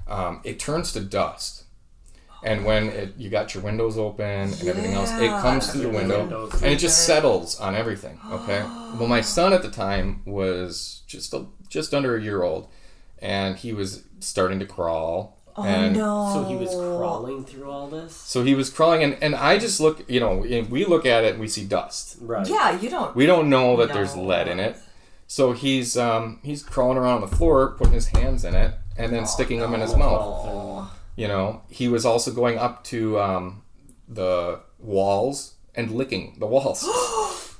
um, 0.08 0.40
it 0.42 0.58
turns 0.58 0.92
to 0.92 1.00
dust. 1.00 1.64
And 2.42 2.64
when 2.64 2.88
it, 2.90 3.14
you 3.16 3.28
got 3.28 3.54
your 3.54 3.62
windows 3.62 3.98
open 3.98 4.24
and 4.24 4.68
everything 4.68 4.92
else, 4.92 5.10
it 5.12 5.28
comes 5.28 5.70
through 5.70 5.82
the 5.82 5.88
window 5.88 6.20
Windows. 6.20 6.62
and 6.62 6.72
it 6.72 6.78
just 6.78 7.04
settles 7.04 7.58
on 7.60 7.74
everything. 7.74 8.18
Okay. 8.30 8.64
Well, 8.96 9.08
my 9.08 9.20
son 9.20 9.52
at 9.52 9.60
the 9.60 9.70
time 9.70 10.22
was 10.24 11.02
just 11.06 11.34
a, 11.34 11.44
just 11.68 11.92
under 11.92 12.16
a 12.16 12.22
year 12.22 12.42
old, 12.42 12.68
and 13.18 13.54
he 13.54 13.74
was 13.74 14.04
starting 14.20 14.58
to 14.60 14.64
crawl. 14.64 15.36
Oh 15.54 15.64
and 15.64 15.94
no. 15.96 16.30
So 16.32 16.44
he 16.44 16.56
was 16.56 16.70
crawling 16.70 17.44
through 17.44 17.70
all 17.70 17.88
this? 17.88 18.16
so 18.16 18.42
he 18.42 18.54
was 18.54 18.70
crawling, 18.70 19.02
and, 19.02 19.18
and 19.20 19.34
I 19.34 19.58
just 19.58 19.80
look, 19.80 20.08
you 20.08 20.18
know, 20.18 20.38
we 20.38 20.86
look 20.86 21.04
at 21.04 21.24
it 21.24 21.32
and 21.32 21.40
we 21.40 21.48
see 21.48 21.66
dust. 21.66 22.16
Right. 22.22 22.48
Yeah, 22.48 22.80
you 22.80 22.88
don't. 22.88 23.14
We 23.14 23.26
don't 23.26 23.50
know 23.50 23.76
that 23.76 23.92
there's 23.92 24.16
lead 24.16 24.48
in 24.48 24.60
it. 24.60 24.78
So 25.26 25.52
he's 25.52 25.96
um, 25.96 26.40
he's 26.42 26.62
crawling 26.62 26.98
around 26.98 27.22
on 27.22 27.28
the 27.28 27.36
floor, 27.36 27.72
putting 27.72 27.94
his 27.94 28.08
hands 28.08 28.44
in 28.44 28.54
it, 28.54 28.74
and 28.96 29.12
then 29.12 29.26
sticking 29.26 29.60
them 29.60 29.74
in 29.74 29.80
his 29.80 29.96
mouth. 29.96 30.90
You 31.16 31.28
know, 31.28 31.62
he 31.68 31.88
was 31.88 32.04
also 32.04 32.30
going 32.30 32.58
up 32.58 32.84
to 32.84 33.18
um, 33.18 33.62
the 34.08 34.60
walls 34.78 35.54
and 35.74 35.90
licking 35.90 36.36
the 36.38 36.46
walls. 36.46 36.84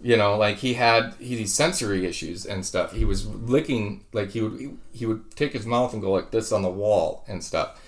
you 0.00 0.16
know, 0.16 0.36
like 0.36 0.58
he 0.58 0.74
had 0.74 1.14
he 1.18 1.36
these 1.36 1.54
sensory 1.54 2.04
issues 2.04 2.44
and 2.44 2.66
stuff. 2.66 2.92
He 2.92 3.04
was 3.04 3.26
licking 3.26 4.04
like 4.12 4.30
he 4.30 4.42
would 4.42 4.78
he 4.92 5.06
would 5.06 5.34
take 5.36 5.52
his 5.52 5.66
mouth 5.66 5.92
and 5.92 6.02
go 6.02 6.12
like 6.12 6.30
this 6.30 6.52
on 6.52 6.62
the 6.62 6.70
wall 6.70 7.24
and 7.26 7.42
stuff. 7.42 7.80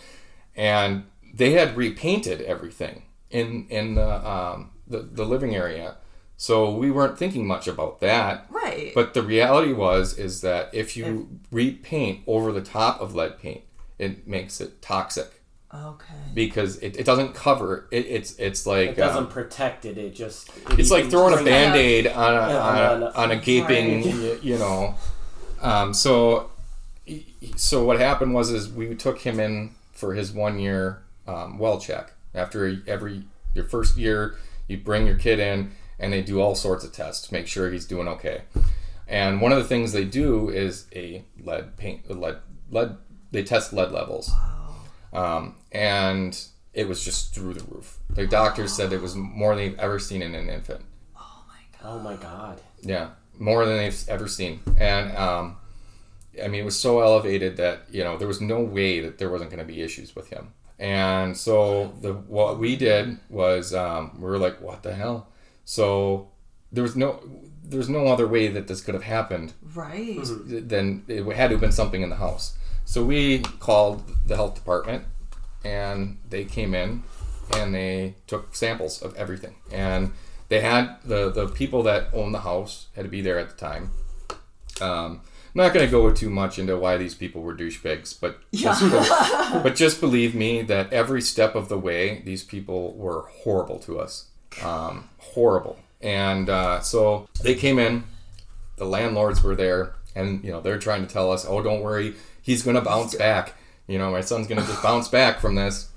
And 0.56 1.04
they 1.34 1.52
had 1.52 1.76
repainted 1.76 2.40
everything 2.42 3.02
in 3.30 3.66
in 3.68 3.94
the 3.94 4.28
um, 4.28 4.70
the, 4.86 5.00
the 5.00 5.24
living 5.24 5.54
area. 5.54 5.96
So 6.40 6.70
we 6.70 6.92
weren't 6.92 7.18
thinking 7.18 7.48
much 7.48 7.66
about 7.66 7.98
that. 8.00 8.46
Right. 8.48 8.92
But 8.94 9.12
the 9.12 9.22
reality 9.22 9.72
was 9.72 10.16
is 10.16 10.40
that 10.42 10.70
if 10.72 10.96
you 10.96 11.40
repaint 11.50 12.20
over 12.28 12.52
the 12.52 12.60
top 12.60 13.00
of 13.00 13.12
lead 13.12 13.40
paint, 13.40 13.62
it 13.98 14.28
makes 14.28 14.60
it 14.60 14.80
toxic 14.80 15.42
okay. 15.74 16.14
because 16.34 16.76
it, 16.78 16.96
it 16.96 17.04
doesn't 17.04 17.34
cover 17.34 17.88
it. 17.90 18.06
It's 18.06 18.36
it's 18.38 18.66
like 18.66 18.90
It 18.90 18.96
doesn't 18.96 19.24
um, 19.24 19.28
protect 19.28 19.84
it. 19.84 19.98
It 19.98 20.14
just. 20.14 20.48
it 20.70 20.78
it's 20.78 20.92
like 20.92 21.10
throwing 21.10 21.36
a 21.36 21.42
band 21.42 21.74
aid 21.74 22.06
on 22.06 22.32
a, 22.32 22.36
Yeah, 22.36 22.60
on, 22.60 22.78
on 22.78 23.02
a, 23.02 23.06
a- 23.06 23.12
on 23.14 23.30
a 23.32 23.36
gaping 23.36 24.04
Right. 24.04 24.14
you, 24.14 24.40
you 24.40 24.58
know. 24.58 24.94
Um, 25.60 25.92
so 25.92 26.52
so 27.56 27.84
what 27.84 27.98
happened 27.98 28.32
was 28.32 28.50
is 28.50 28.70
we 28.70 28.94
took 28.94 29.18
him 29.18 29.40
in 29.40 29.74
for 29.90 30.14
his 30.14 30.30
one 30.32 30.60
year 30.60 31.02
um, 31.26 31.58
well 31.58 31.80
check. 31.80 32.12
After 32.32 32.80
every 32.86 33.24
your 33.54 33.64
first 33.64 33.96
year, 33.96 34.36
you 34.68 34.76
bring 34.76 35.04
your 35.04 35.16
kid 35.16 35.40
in 35.40 35.72
and 35.98 36.12
they 36.12 36.22
do 36.22 36.40
all 36.40 36.54
sorts 36.54 36.84
of 36.84 36.92
tests, 36.92 37.26
to 37.26 37.34
make 37.34 37.46
sure 37.46 37.70
he's 37.70 37.86
doing 37.86 38.08
okay. 38.08 38.42
And 39.06 39.40
one 39.40 39.52
of 39.52 39.58
the 39.58 39.64
things 39.64 39.92
they 39.92 40.04
do 40.04 40.50
is 40.50 40.86
a 40.94 41.24
lead 41.42 41.76
paint, 41.76 42.10
lead 42.10 42.38
lead. 42.70 42.96
They 43.30 43.42
test 43.42 43.72
lead 43.72 43.92
levels, 43.92 44.30
um, 45.12 45.56
and 45.72 46.38
it 46.74 46.88
was 46.88 47.04
just 47.04 47.34
through 47.34 47.54
the 47.54 47.64
roof. 47.64 47.98
The 48.10 48.26
doctors 48.26 48.72
said 48.72 48.92
it 48.92 49.02
was 49.02 49.14
more 49.16 49.54
than 49.54 49.64
they've 49.64 49.78
ever 49.78 49.98
seen 49.98 50.22
in 50.22 50.34
an 50.34 50.48
infant. 50.48 50.82
Oh 51.16 51.44
my 51.48 51.60
god. 51.78 51.90
Oh 51.90 51.98
my 52.00 52.16
god. 52.16 52.60
Yeah, 52.82 53.10
more 53.38 53.64
than 53.66 53.78
they've 53.78 54.04
ever 54.08 54.28
seen. 54.28 54.60
And 54.78 55.16
um, 55.16 55.56
I 56.42 56.48
mean, 56.48 56.60
it 56.60 56.64
was 56.64 56.78
so 56.78 57.00
elevated 57.00 57.56
that 57.56 57.86
you 57.90 58.04
know 58.04 58.16
there 58.18 58.28
was 58.28 58.40
no 58.40 58.60
way 58.60 59.00
that 59.00 59.18
there 59.18 59.30
wasn't 59.30 59.50
going 59.50 59.66
to 59.66 59.72
be 59.72 59.82
issues 59.82 60.14
with 60.14 60.28
him. 60.28 60.52
And 60.78 61.36
so 61.36 61.94
the 62.00 62.12
what 62.12 62.58
we 62.58 62.76
did 62.76 63.18
was 63.28 63.74
um, 63.74 64.12
we 64.16 64.24
were 64.24 64.38
like, 64.38 64.60
what 64.60 64.82
the 64.82 64.94
hell? 64.94 65.28
So 65.68 66.28
there 66.72 66.82
was 66.82 66.96
no 66.96 67.20
there 67.62 67.76
was 67.76 67.90
no 67.90 68.06
other 68.06 68.26
way 68.26 68.48
that 68.48 68.68
this 68.68 68.80
could 68.80 68.94
have 68.94 69.02
happened 69.04 69.52
Right. 69.74 70.16
then 70.46 71.04
it 71.08 71.22
had 71.36 71.48
to 71.48 71.54
have 71.56 71.60
been 71.60 71.72
something 71.72 72.00
in 72.00 72.08
the 72.08 72.16
house. 72.16 72.56
So 72.86 73.04
we 73.04 73.40
called 73.60 74.02
the 74.26 74.34
health 74.34 74.54
department, 74.54 75.04
and 75.62 76.16
they 76.30 76.46
came 76.46 76.72
in, 76.74 77.02
and 77.54 77.74
they 77.74 78.14
took 78.26 78.54
samples 78.56 79.02
of 79.02 79.14
everything. 79.16 79.56
And 79.70 80.12
they 80.48 80.60
had 80.60 80.96
the 81.04 81.30
the 81.30 81.48
people 81.48 81.82
that 81.82 82.08
owned 82.14 82.32
the 82.34 82.40
house 82.40 82.86
had 82.96 83.04
to 83.04 83.10
be 83.10 83.20
there 83.20 83.38
at 83.38 83.50
the 83.50 83.56
time. 83.56 83.90
Um, 84.80 85.20
not 85.52 85.74
going 85.74 85.84
to 85.84 85.90
go 85.90 86.10
too 86.14 86.30
much 86.30 86.58
into 86.58 86.78
why 86.78 86.96
these 86.96 87.14
people 87.14 87.42
were 87.42 87.54
douchebags, 87.54 88.18
but 88.18 88.38
just, 88.54 88.80
but 89.62 89.74
just 89.74 90.00
believe 90.00 90.34
me 90.34 90.62
that 90.62 90.90
every 90.94 91.20
step 91.20 91.54
of 91.54 91.68
the 91.68 91.78
way, 91.78 92.22
these 92.24 92.42
people 92.42 92.94
were 92.96 93.26
horrible 93.42 93.78
to 93.80 93.98
us, 94.00 94.27
um, 94.62 95.08
horrible. 95.18 95.78
And 96.00 96.48
uh, 96.48 96.80
so 96.80 97.28
they 97.42 97.54
came 97.54 97.78
in, 97.78 98.04
the 98.76 98.84
landlords 98.84 99.42
were 99.42 99.54
there, 99.54 99.94
and 100.14 100.42
you 100.44 100.50
know 100.50 100.60
they're 100.60 100.78
trying 100.78 101.06
to 101.06 101.12
tell 101.12 101.32
us, 101.32 101.44
"Oh, 101.46 101.62
don't 101.62 101.82
worry, 101.82 102.14
he's 102.42 102.62
going 102.62 102.76
to 102.76 102.82
bounce 102.82 103.14
back. 103.14 103.54
You 103.86 103.98
know, 103.98 104.10
my 104.10 104.20
son's 104.20 104.46
going 104.46 104.60
to 104.60 104.66
just 104.66 104.82
bounce 104.82 105.08
back 105.08 105.40
from 105.40 105.54
this." 105.54 105.88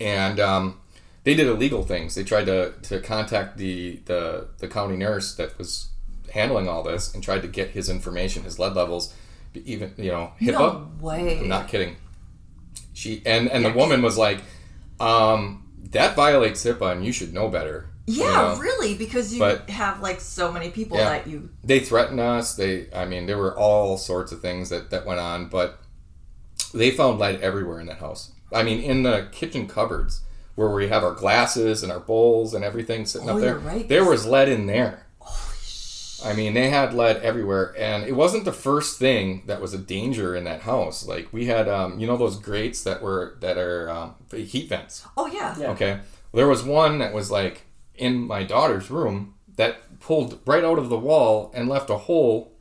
And 0.00 0.40
um, 0.40 0.80
they 1.24 1.34
did 1.34 1.46
illegal 1.46 1.82
things. 1.84 2.14
They 2.14 2.24
tried 2.24 2.46
to, 2.46 2.72
to 2.82 3.00
contact 3.00 3.56
the, 3.56 4.00
the 4.06 4.48
the 4.58 4.68
county 4.68 4.96
nurse 4.96 5.34
that 5.34 5.56
was 5.58 5.90
handling 6.32 6.68
all 6.68 6.82
this 6.82 7.14
and 7.14 7.22
tried 7.22 7.42
to 7.42 7.48
get 7.48 7.70
his 7.70 7.88
information, 7.88 8.44
his 8.44 8.58
lead 8.58 8.74
levels, 8.74 9.14
even 9.54 9.94
you 9.96 10.10
know 10.10 10.32
HIPAA. 10.40 10.52
No 10.52 10.88
way. 11.00 11.38
I'm 11.40 11.48
not 11.48 11.68
kidding. 11.68 11.96
She 12.94 13.22
and 13.26 13.48
and 13.48 13.64
the 13.64 13.72
woman 13.72 14.02
was 14.02 14.16
like, 14.16 14.40
um, 14.98 15.59
"That 15.90 16.14
violates 16.16 16.64
HIPAA, 16.64 16.92
and 16.92 17.04
you 17.04 17.12
should 17.12 17.32
know 17.32 17.48
better." 17.48 17.86
Yeah, 18.06 18.24
you 18.24 18.30
know? 18.56 18.60
really, 18.60 18.94
because 18.94 19.32
you 19.32 19.38
But- 19.38 19.70
have 19.70 20.00
like 20.00 20.20
so 20.20 20.50
many 20.50 20.70
people 20.70 20.96
Yeah. 20.98 21.10
that 21.10 21.26
you. 21.26 21.50
They 21.62 21.80
threatened 21.80 22.18
us. 22.20 22.54
They, 22.54 22.86
I 22.94 23.04
mean, 23.04 23.26
there 23.26 23.38
were 23.38 23.56
all 23.56 23.96
sorts 23.96 24.32
of 24.32 24.40
things 24.40 24.68
that 24.70 24.90
that 24.90 25.06
went 25.06 25.20
on, 25.20 25.46
but 25.48 25.78
they 26.74 26.90
found 26.90 27.18
lead 27.18 27.40
everywhere 27.40 27.80
in 27.80 27.86
that 27.86 27.98
house. 27.98 28.32
I 28.52 28.62
mean, 28.62 28.80
in 28.80 29.02
the 29.04 29.28
kitchen 29.32 29.66
cupboards 29.68 30.22
where 30.56 30.70
we 30.70 30.88
have 30.88 31.04
our 31.04 31.14
glasses 31.14 31.82
and 31.82 31.92
our 31.92 32.00
bowls 32.00 32.52
and 32.52 32.64
everything 32.64 33.06
sitting 33.06 33.30
Oh, 33.30 33.36
up 33.36 33.40
there, 33.40 33.58
right. 33.58 33.88
there 33.88 34.04
was 34.04 34.26
lead 34.26 34.48
in 34.48 34.66
there. 34.66 35.06
I 36.24 36.32
mean, 36.34 36.54
they 36.54 36.68
had 36.70 36.92
lead 36.94 37.18
everywhere, 37.18 37.74
and 37.78 38.04
it 38.04 38.12
wasn't 38.12 38.44
the 38.44 38.52
first 38.52 38.98
thing 38.98 39.42
that 39.46 39.60
was 39.60 39.72
a 39.74 39.78
danger 39.78 40.36
in 40.36 40.44
that 40.44 40.62
house. 40.62 41.06
Like 41.06 41.32
we 41.32 41.46
had, 41.46 41.68
um, 41.68 41.98
you 41.98 42.06
know, 42.06 42.16
those 42.16 42.38
grates 42.38 42.82
that 42.84 43.00
were 43.02 43.36
that 43.40 43.56
are 43.58 43.88
um, 43.90 44.14
heat 44.32 44.68
vents. 44.68 45.06
Oh 45.16 45.26
yeah. 45.26 45.54
Yeah. 45.58 45.70
Okay, 45.70 46.00
there 46.34 46.48
was 46.48 46.62
one 46.62 46.98
that 46.98 47.12
was 47.14 47.30
like 47.30 47.62
in 47.94 48.18
my 48.26 48.42
daughter's 48.44 48.90
room 48.90 49.34
that 49.56 49.98
pulled 50.00 50.38
right 50.46 50.64
out 50.64 50.78
of 50.78 50.88
the 50.88 50.98
wall 50.98 51.50
and 51.54 51.68
left 51.68 51.90
a 51.90 51.96
hole 51.98 52.52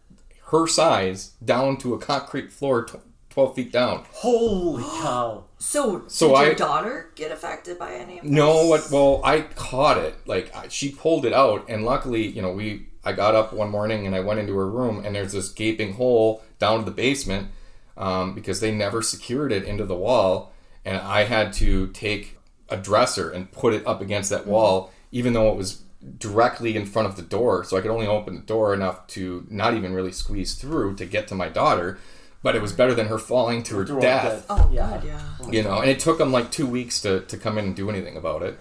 her 0.51 0.66
size 0.68 1.34
down 1.43 1.78
to 1.78 1.93
a 1.93 1.99
concrete 1.99 2.51
floor, 2.51 2.84
tw- 2.86 2.97
twelve 3.30 3.55
feet 3.55 3.72
down. 3.72 4.05
Holy 4.12 4.84
cow! 4.84 5.43
So, 5.62 6.03
So 6.07 6.30
did 6.30 6.36
I- 6.38 6.43
your 6.45 6.55
daughter 6.55 7.12
get 7.16 7.32
affected 7.34 7.78
by 7.78 7.93
any 7.93 8.18
of 8.20 8.24
this? 8.24 8.32
No, 8.32 8.66
what? 8.68 8.89
Well, 8.91 9.20
I 9.26 9.41
caught 9.41 9.97
it. 9.97 10.16
Like 10.26 10.55
I, 10.55 10.70
she 10.70 10.89
pulled 10.91 11.26
it 11.26 11.34
out, 11.34 11.66
and 11.70 11.84
luckily, 11.84 12.26
you 12.26 12.41
know, 12.41 12.53
we. 12.53 12.88
I 13.04 13.14
got 13.14 13.36
up 13.36 13.54
one 13.54 13.70
morning 13.70 14.06
and 14.06 14.16
I 14.16 14.20
went 14.20 14.39
into 14.39 14.56
her 14.58 14.70
room, 14.70 15.04
and 15.06 15.16
there's 15.16 15.34
this 15.34 15.50
gaping 15.50 15.93
hole 15.93 16.43
down 16.60 16.80
to 16.80 16.86
the 16.86 16.91
basement 16.91 17.50
um, 17.97 18.34
because 18.36 18.60
they 18.60 18.72
never 18.74 19.02
secured 19.02 19.52
it 19.52 19.64
into 19.64 19.86
the 19.86 19.95
wall, 19.95 20.54
and 20.86 20.97
I 20.97 21.24
had 21.24 21.54
to 21.54 21.88
take 21.88 22.38
a 22.70 22.78
dresser 22.78 23.30
and 23.32 23.52
put 23.52 23.74
it 23.74 23.86
up 23.88 24.02
against 24.02 24.30
that 24.30 24.45
wall, 24.47 24.91
even 25.12 25.34
though 25.34 25.50
it 25.50 25.56
was 25.56 25.82
directly 26.18 26.76
in 26.78 26.86
front 26.86 27.08
of 27.08 27.16
the 27.16 27.22
door, 27.22 27.64
so 27.64 27.76
I 27.78 27.82
could 27.82 27.91
only 27.91 28.08
open 28.08 28.36
the 28.36 28.41
door 28.41 28.74
enough 28.74 29.06
to 29.08 29.45
not 29.50 29.74
even 29.74 29.93
really 29.93 30.12
squeeze 30.14 30.54
through 30.54 30.95
to 30.95 31.06
get 31.06 31.28
to 31.30 31.36
my 31.36 31.50
daughter. 31.50 31.97
But 32.41 32.56
it 32.56 32.62
was 32.62 32.72
better 32.72 32.93
than 32.93 33.08
her 33.08 33.18
falling 33.18 33.64
to 33.64 33.80
her 33.80 33.84
death 33.84 34.00
death. 34.00 34.45
Oh 34.50 34.70
Yeah. 34.72 34.89
God, 34.91 35.04
yeah. 35.04 35.52
you 35.52 35.62
know 35.62 35.82
and 35.82 35.89
it 35.89 36.00
took 36.00 36.18
them 36.20 36.32
like 36.32 36.52
two 36.52 36.66
weeks 36.66 37.02
to, 37.02 37.20
to 37.22 37.36
come 37.38 37.58
in 37.58 37.66
and 37.66 37.76
do 37.76 37.89
anything 37.89 38.16
about 38.16 38.43
it 38.43 38.58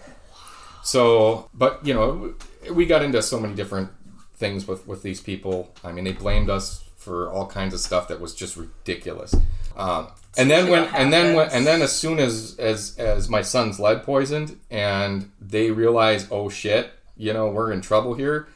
so 0.82 1.48
but 1.54 1.84
you 1.86 1.94
know 1.94 2.34
we 2.72 2.86
got 2.86 3.02
into 3.02 3.22
so 3.22 3.38
many 3.38 3.54
different 3.54 3.90
things 4.38 4.66
with 4.66 4.86
with 4.86 5.02
these 5.02 5.20
people 5.20 5.72
i 5.84 5.92
mean 5.92 6.04
they 6.04 6.12
blamed 6.12 6.48
us 6.48 6.84
for 6.96 7.30
all 7.30 7.46
kinds 7.46 7.74
of 7.74 7.80
stuff 7.80 8.08
that 8.08 8.20
was 8.20 8.34
just 8.34 8.56
ridiculous 8.56 9.34
um, 9.76 10.08
and 10.36 10.50
then 10.50 10.70
when 10.70 10.84
and 10.94 11.12
then 11.12 11.34
when 11.36 11.48
and 11.50 11.66
then 11.66 11.82
as 11.82 11.94
soon 11.94 12.18
as 12.18 12.56
as 12.58 12.96
as 12.98 13.28
my 13.28 13.42
son's 13.42 13.78
lead 13.78 14.02
poisoned 14.02 14.58
and 14.70 15.30
they 15.40 15.70
realize 15.70 16.26
oh 16.30 16.48
shit 16.48 16.90
you 17.16 17.32
know 17.32 17.48
we're 17.48 17.72
in 17.72 17.80
trouble 17.80 18.14
here 18.14 18.48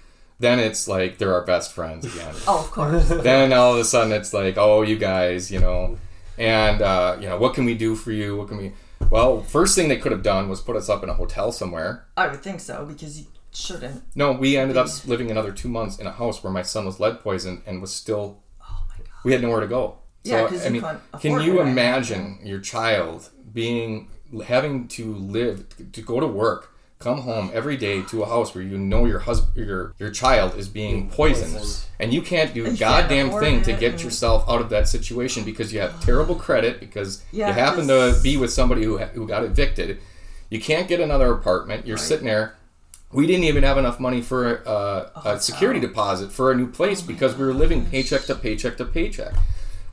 then 0.43 0.59
it's 0.59 0.89
like 0.89 1.19
they're 1.19 1.33
our 1.33 1.45
best 1.45 1.73
friends 1.73 2.05
again 2.05 2.35
Oh, 2.49 2.59
of 2.59 2.71
course. 2.71 3.09
then 3.23 3.53
all 3.53 3.75
of 3.75 3.79
a 3.79 3.85
sudden 3.85 4.13
it's 4.13 4.35
like, 4.35 4.59
oh, 4.59 4.83
you 4.83 4.99
guys, 4.99 5.51
you 5.53 5.61
know, 5.61 5.99
and 6.37 6.83
uh, 6.83 7.17
you 7.21 7.29
know, 7.29 7.39
what 7.39 7.55
can 7.55 7.65
we 7.65 7.75
do 7.75 7.95
for 7.95 8.11
you? 8.11 8.37
What 8.37 8.49
can 8.49 8.57
we? 8.57 8.73
Well, 9.09 9.43
first 9.43 9.77
thing 9.77 9.89
they 9.89 9.99
could 9.99 10.13
have 10.13 10.23
done 10.23 10.49
was 10.49 10.61
put 10.61 10.77
us 10.77 10.89
up 10.89 11.03
in 11.03 11.09
a 11.09 11.15
hotel 11.15 11.53
somewhere. 11.53 12.07
I 12.17 12.27
would 12.27 12.43
think 12.43 12.61
so 12.61 12.85
because 12.85 13.21
you 13.21 13.27
shouldn't. 13.53 14.03
No, 14.15 14.33
we 14.33 14.57
ended 14.57 14.77
up 14.77 14.89
living 15.07 15.31
another 15.31 15.53
two 15.53 15.69
months 15.69 15.99
in 15.99 16.07
a 16.07 16.13
house 16.13 16.43
where 16.43 16.53
my 16.53 16.63
son 16.63 16.87
was 16.87 16.99
lead 17.01 17.21
poisoned 17.21 17.63
and 17.67 17.81
was 17.81 17.93
still. 17.93 18.43
Oh 18.63 18.85
my 18.89 18.97
God. 18.99 19.07
We 19.25 19.33
had 19.33 19.43
nowhere 19.43 19.61
to 19.61 19.67
go. 19.67 19.99
Yeah, 20.25 20.47
'cause 20.49 20.65
you 20.71 20.81
couldn't 20.81 21.01
can 21.21 21.41
you 21.41 21.59
it, 21.59 21.63
right? 21.63 21.69
imagine 21.69 22.39
your 22.45 22.61
child 22.61 23.31
being 23.53 24.09
having 24.47 24.89
to 24.89 25.15
live 25.15 25.67
to 25.93 26.01
go 26.01 26.21
to 26.21 26.27
work, 26.27 26.73
come 27.01 27.23
home 27.23 27.51
every 27.53 27.77
day 27.77 28.03
to 28.03 28.23
a 28.23 28.27
house 28.27 28.55
where 28.55 28.63
you 28.63 28.79
know 28.79 29.05
your 29.05 29.19
husband, 29.19 29.67
your 29.67 29.95
your 29.99 30.11
child 30.11 30.55
is 30.57 30.69
being 30.69 31.11
poisoned, 31.11 31.53
poisoned. 31.55 31.85
and 31.99 32.15
you 32.15 32.23
can't 32.23 32.55
do 32.55 32.63
a 32.65 32.69
And 32.69 32.79
you 32.79 32.87
can't 32.87 33.09
goddamn 33.09 33.31
thing 33.41 33.63
to 33.63 33.73
get 33.73 33.93
and- 33.95 34.03
yourself 34.05 34.49
out 34.49 34.61
of 34.61 34.71
that 34.71 34.87
situation 34.87 35.43
because 35.45 35.73
you 35.73 35.81
have 35.81 36.01
terrible 36.05 36.37
credit 36.37 36.79
because 36.79 37.23
Yeah, 37.33 37.49
you 37.49 37.55
happen 37.55 37.89
to 37.89 38.17
be 38.23 38.37
with 38.37 38.53
somebody 38.53 38.85
who 38.85 38.99
who 38.99 39.27
got 39.27 39.43
evicted. 39.45 39.99
You 40.51 40.61
can't 40.61 40.87
get 40.87 41.01
another 41.01 41.33
apartment. 41.33 41.85
You're 41.87 41.97
sitting 41.99 42.27
there. 42.27 42.55
We 43.13 43.27
didn't 43.27 43.45
even 43.45 43.63
have 43.63 43.77
enough 43.77 44.01
money 44.01 44.23
for 44.23 44.67
uh, 44.67 45.11
a 45.25 45.39
security 45.39 45.81
deposit 45.81 46.33
for 46.33 46.51
a 46.51 46.55
new 46.55 46.67
place 46.67 47.03
Oh 47.03 47.07
because 47.07 47.37
we 47.37 47.45
were 47.45 47.53
living 47.53 47.87
paycheck 47.87 48.23
to 48.23 48.35
paycheck 48.35 48.79
to 48.79 48.85
paycheck. 48.87 49.35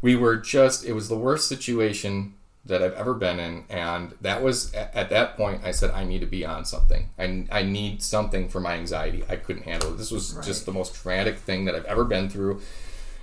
We 0.02 0.16
were 0.16 0.38
just, 0.38 0.86
it 0.86 0.94
was 0.94 1.10
the 1.10 1.18
worst 1.18 1.50
situation 1.50 2.36
that 2.66 2.82
I've 2.82 2.94
ever 2.94 3.14
been 3.14 3.40
in. 3.40 3.66
And 3.70 4.14
that 4.22 4.42
was, 4.42 4.74
at 4.74 5.10
that 5.10 5.36
point, 5.36 5.62
I 5.66 5.72
said, 5.72 5.92
I 5.92 6.06
need 6.06 6.20
to 6.20 6.28
be 6.28 6.46
on 6.46 6.64
something. 6.64 7.10
I, 7.18 7.46
I 7.52 7.64
need 7.64 8.02
something 8.02 8.48
for 8.48 8.62
my 8.62 8.76
anxiety. 8.76 9.24
I 9.28 9.36
couldn't 9.36 9.64
handle 9.64 9.94
it. 9.94 9.98
This 9.98 10.12
was 10.12 10.38
just 10.46 10.66
the 10.66 10.72
most 10.72 10.96
traumatic 10.96 11.40
thing 11.40 11.66
that 11.66 11.76
I've 11.76 11.86
ever 11.86 12.06
been 12.06 12.30
through. 12.30 12.62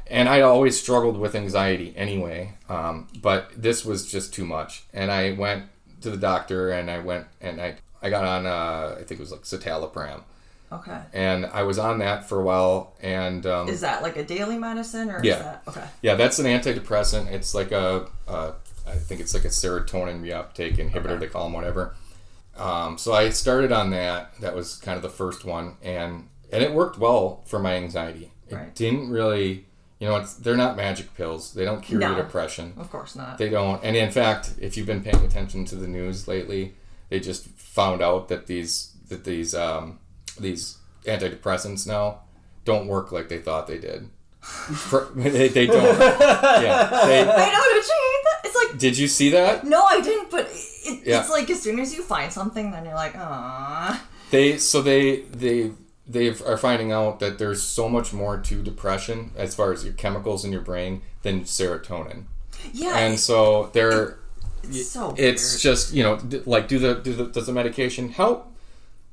And 0.09 0.29
I 0.29 0.43
always 0.43 0.81
struggled 0.81 1.17
with 1.17 1.35
anxiety 1.35 1.95
anyway. 1.97 2.55
Um, 2.69 3.09
but 3.21 3.51
this 3.57 3.85
was 3.85 4.11
just 4.11 4.35
too 4.35 4.45
much. 4.45 4.85
And 4.93 5.11
I 5.11 5.33
went 5.33 5.65
to 6.03 6.11
the 6.11 6.17
doctor 6.17 6.71
and 6.71 6.91
I 6.91 6.99
went 6.99 7.27
and 7.41 7.61
I, 7.61 7.77
I 8.03 8.11
got 8.11 8.25
on, 8.25 8.47
uh, 8.47 8.97
I 8.99 9.03
think 9.05 9.13
it 9.13 9.21
was 9.21 9.33
like 9.33 9.43
citalopram. 9.43 10.23
Okay. 10.73 10.99
And 11.13 11.47
I 11.47 11.63
was 11.63 11.79
on 11.79 11.99
that 12.01 12.29
for 12.29 12.41
a 12.41 12.43
while. 12.43 12.95
And 13.01 13.47
um, 13.47 13.69
Is 13.69 13.81
that 13.83 14.03
like 14.03 14.17
a 14.17 14.25
daily 14.25 14.59
medicine 14.59 15.11
or 15.11 15.21
Yeah. 15.23 15.35
is 15.37 15.43
that 15.43 15.63
okay? 15.69 15.85
yeah, 16.03 16.15
that's 16.17 16.39
an 16.39 16.47
antidepressant. 16.47 17.31
It's 17.31 17.55
like 17.55 17.73
a, 17.73 18.09
uh, 18.27 18.53
think 19.09 19.21
it's 19.21 19.35
like 19.35 19.45
a 19.45 19.49
serotonin 19.49 20.21
reuptake 20.23 20.77
inhibitor. 20.77 21.19
They 21.19 21.27
call 21.29 21.45
them 21.45 21.53
whatever. 21.53 21.95
Um, 22.57 22.99
so 22.99 23.13
I 23.13 23.29
started 23.31 23.71
on 23.73 23.91
that. 23.91 24.33
That 24.41 24.55
was 24.55 24.77
kind 24.77 24.97
of 24.97 25.03
the 25.03 25.11
first 25.11 25.45
one, 25.45 25.77
and 25.83 26.29
and 26.53 26.63
it 26.63 26.73
worked 26.73 26.99
well 26.99 27.43
for 27.47 27.59
my 27.59 27.75
anxiety. 27.75 28.33
It 28.49 28.55
Right. 28.55 28.75
didn't 28.75 29.11
really, 29.11 29.67
you 29.99 30.09
know, 30.09 30.17
it's 30.17 30.35
they're 30.35 30.57
not 30.57 30.77
magic 30.77 31.15
pills. 31.15 31.53
They 31.53 31.65
don't 31.65 31.83
cure 31.83 32.01
No. 32.01 32.13
your 32.15 32.17
depression. 32.23 32.73
Of 32.79 32.91
course 32.91 33.15
not. 33.15 33.37
They 33.39 33.49
don't. 33.51 33.83
And 33.85 33.95
in 33.97 34.11
fact, 34.11 34.55
if 34.61 34.77
you've 34.77 34.87
been 34.87 35.03
paying 35.03 35.23
attention 35.25 35.65
to 35.67 35.77
the 35.77 35.87
news 35.89 36.27
lately, 36.29 36.75
they 37.09 37.21
just 37.21 37.47
found 37.49 38.03
out 38.03 38.29
that 38.29 38.47
these 38.47 38.93
that 39.09 39.25
these 39.25 39.55
um, 39.55 39.99
these 40.39 40.79
antidepressants 41.05 41.87
now 41.87 42.21
don't 42.65 42.87
work 42.89 43.13
like 43.13 43.29
they 43.29 43.39
thought 43.39 43.67
they 43.67 43.79
did. 43.79 44.09
For- 44.41 45.11
they, 45.17 45.49
they 45.49 45.67
don't. 45.67 45.99
Yeah. 45.99 46.89
They, 47.07 47.21
I 47.21 47.25
know, 47.25 47.53
don't 47.53 47.75
you 47.75 47.81
hate 47.83 48.25
that? 48.25 48.41
It's 48.45 48.55
like 48.71 48.79
did 48.79 48.97
you 48.99 49.09
see 49.09 49.31
that? 49.31 49.65
no, 49.65 49.83
I 49.85 50.01
didn't. 50.01 50.31
But 50.31 50.49
it, 50.53 51.07
Yeah. 51.07 51.21
it's 51.21 51.31
like 51.31 51.49
as 51.51 51.61
soon 51.63 51.79
as 51.81 51.95
you 51.95 52.03
find 52.03 52.33
something, 52.33 52.71
then 52.71 52.85
you're 52.85 52.95
like, 52.95 53.15
ah. 53.17 54.05
They 54.31 54.59
so 54.59 54.83
they 54.83 55.21
they 55.23 55.73
they 56.09 56.29
are 56.29 56.57
finding 56.57 56.93
out 56.93 57.19
that 57.21 57.39
there's 57.39 57.63
so 57.63 57.89
much 57.89 58.13
more 58.13 58.39
to 58.39 58.63
depression 58.63 59.33
as 59.37 59.55
far 59.55 59.73
as 59.73 59.85
your 59.85 59.95
chemicals 59.95 60.45
in 60.45 60.53
your 60.53 60.61
brain 60.63 61.03
than 61.23 61.43
serotonin. 61.43 62.25
Yeah. 62.73 62.97
And 62.99 63.19
so 63.19 63.71
they're 63.73 64.19
it's 64.71 64.89
so 64.89 65.15
it's 65.17 65.53
weird. 65.55 65.61
just 65.63 65.93
you 65.95 66.03
know 66.03 66.17
d- 66.19 66.43
like 66.47 66.69
do 66.69 66.79
the, 66.79 66.95
do 66.95 67.13
the 67.13 67.27
does 67.27 67.47
the 67.47 67.53
medication 67.53 68.09
help 68.11 68.53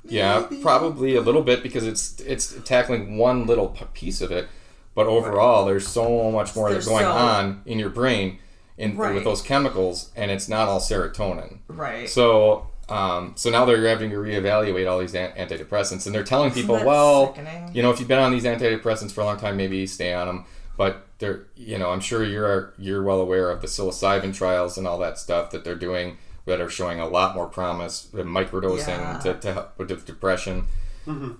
yeah 0.06 0.46
probably 0.60 1.14
a 1.16 1.20
little 1.20 1.42
bit 1.42 1.62
because 1.62 1.86
it's 1.86 2.20
it's 2.20 2.54
tackling 2.64 3.16
one 3.16 3.46
little 3.46 3.68
piece 3.94 4.20
of 4.20 4.30
it 4.30 4.46
but 4.94 5.06
overall 5.06 5.64
there's 5.64 5.86
so 5.86 6.30
much 6.30 6.54
more 6.54 6.70
that's 6.72 6.86
going 6.86 7.02
so- 7.04 7.10
on 7.10 7.62
in 7.66 7.78
your 7.78 7.90
brain 7.90 8.38
in 8.76 8.96
Right. 8.96 9.14
with 9.14 9.24
those 9.24 9.40
chemicals 9.40 10.10
and 10.16 10.30
it's 10.30 10.48
not 10.48 10.68
all 10.68 10.80
serotonin 10.80 11.58
right. 11.68 12.08
so 12.08 12.66
um, 12.86 13.32
so 13.34 13.48
now 13.48 13.64
they're 13.64 13.86
having 13.88 14.10
to 14.10 14.16
reevaluate 14.16 14.90
all 14.90 14.98
these 14.98 15.14
an- 15.14 15.32
antidepressants 15.38 16.04
and 16.04 16.14
they're 16.14 16.22
telling 16.22 16.50
people 16.50 16.74
well 16.84 17.34
sickening? 17.34 17.70
you 17.72 17.82
know 17.82 17.90
if 17.90 17.98
you've 17.98 18.08
been 18.08 18.18
on 18.18 18.30
these 18.30 18.44
antidepressants 18.44 19.10
for 19.12 19.22
a 19.22 19.24
long 19.24 19.38
time 19.38 19.56
maybe 19.56 19.86
stay 19.86 20.12
on 20.12 20.26
them 20.26 20.44
but 20.76 21.03
they're 21.18 21.46
you 21.56 21.78
know 21.78 21.90
i'm 21.90 22.00
sure 22.00 22.24
you're 22.24 22.72
you're 22.78 23.02
well 23.02 23.20
aware 23.20 23.50
of 23.50 23.60
the 23.60 23.66
psilocybin 23.66 24.34
trials 24.34 24.76
and 24.78 24.86
all 24.86 24.98
that 24.98 25.18
stuff 25.18 25.50
that 25.50 25.64
they're 25.64 25.74
doing 25.74 26.16
that 26.46 26.60
are 26.60 26.68
showing 26.68 27.00
a 27.00 27.06
lot 27.06 27.34
more 27.34 27.46
promise 27.46 28.02
the 28.12 28.22
microdosing 28.22 28.88
Yeah. 28.98 29.18
to, 29.20 29.34
to 29.34 29.52
help 29.54 29.78
with 29.78 30.04
depression 30.06 30.66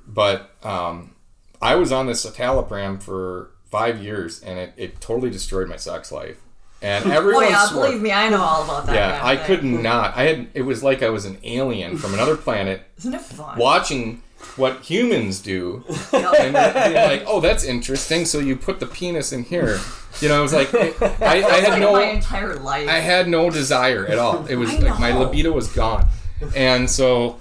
but 0.07 0.51
um, 0.62 1.14
i 1.62 1.75
was 1.75 1.91
on 1.93 2.07
this 2.07 2.25
citalopram 2.25 3.03
for 3.03 3.51
five 3.64 4.01
years, 4.03 4.41
and 4.43 4.57
it, 4.59 4.72
it 4.77 5.01
totally 5.01 5.31
destroyed 5.31 5.68
my 5.68 5.75
sex 5.77 6.12
life. 6.12 6.39
And 6.81 7.07
everyone 7.11 7.45
Oh 7.45 7.49
yeah, 7.49 7.66
swore. 7.66 7.87
believe 7.87 8.01
me, 8.03 8.12
I 8.12 8.29
know 8.29 8.41
all 8.41 8.62
about 8.62 8.87
that. 8.87 8.95
yeah, 8.95 9.20
I 9.20 9.35
could 9.37 9.64
not. 9.64 10.16
I 10.16 10.22
had. 10.25 10.49
It 10.55 10.62
was 10.62 10.85
like 10.85 11.03
I 11.03 11.09
was 11.09 11.25
an 11.25 11.39
alien 11.43 11.97
from 11.97 12.14
another 12.14 12.37
planet, 12.37 12.83
Isn't 12.99 13.14
it 13.14 13.20
fun? 13.22 13.59
watching 13.59 14.22
what 14.57 14.80
humans 14.82 15.40
do, 15.40 15.84
and 16.12 16.32
being 16.32 16.53
like, 16.53 17.24
"Oh, 17.26 17.40
that's 17.40 17.64
interesting." 17.64 18.24
So 18.24 18.38
you 18.38 18.57
put 18.57 18.80
the 18.80 18.86
penis 18.86 19.32
in 19.32 19.45
here. 19.45 19.78
You 20.20 20.28
know, 20.28 20.38
it 20.38 20.42
was 20.42 20.53
like 20.55 20.72
it- 20.74 20.97
I, 21.22 21.42
I 21.45 21.61
had 21.61 21.70
like 21.70 21.80
no. 21.80 21.92
my 21.92 22.05
entire 22.05 22.55
life. 22.57 22.88
I 22.88 23.01
had 23.01 23.28
no 23.28 23.51
desire 23.51 24.07
at 24.07 24.18
all. 24.18 24.47
It 24.47 24.57
was 24.57 24.72
like 24.80 24.99
my 25.01 25.12
libido 25.16 25.53
was 25.53 25.68
gone, 25.72 26.07
and 26.55 26.88
so, 26.88 27.38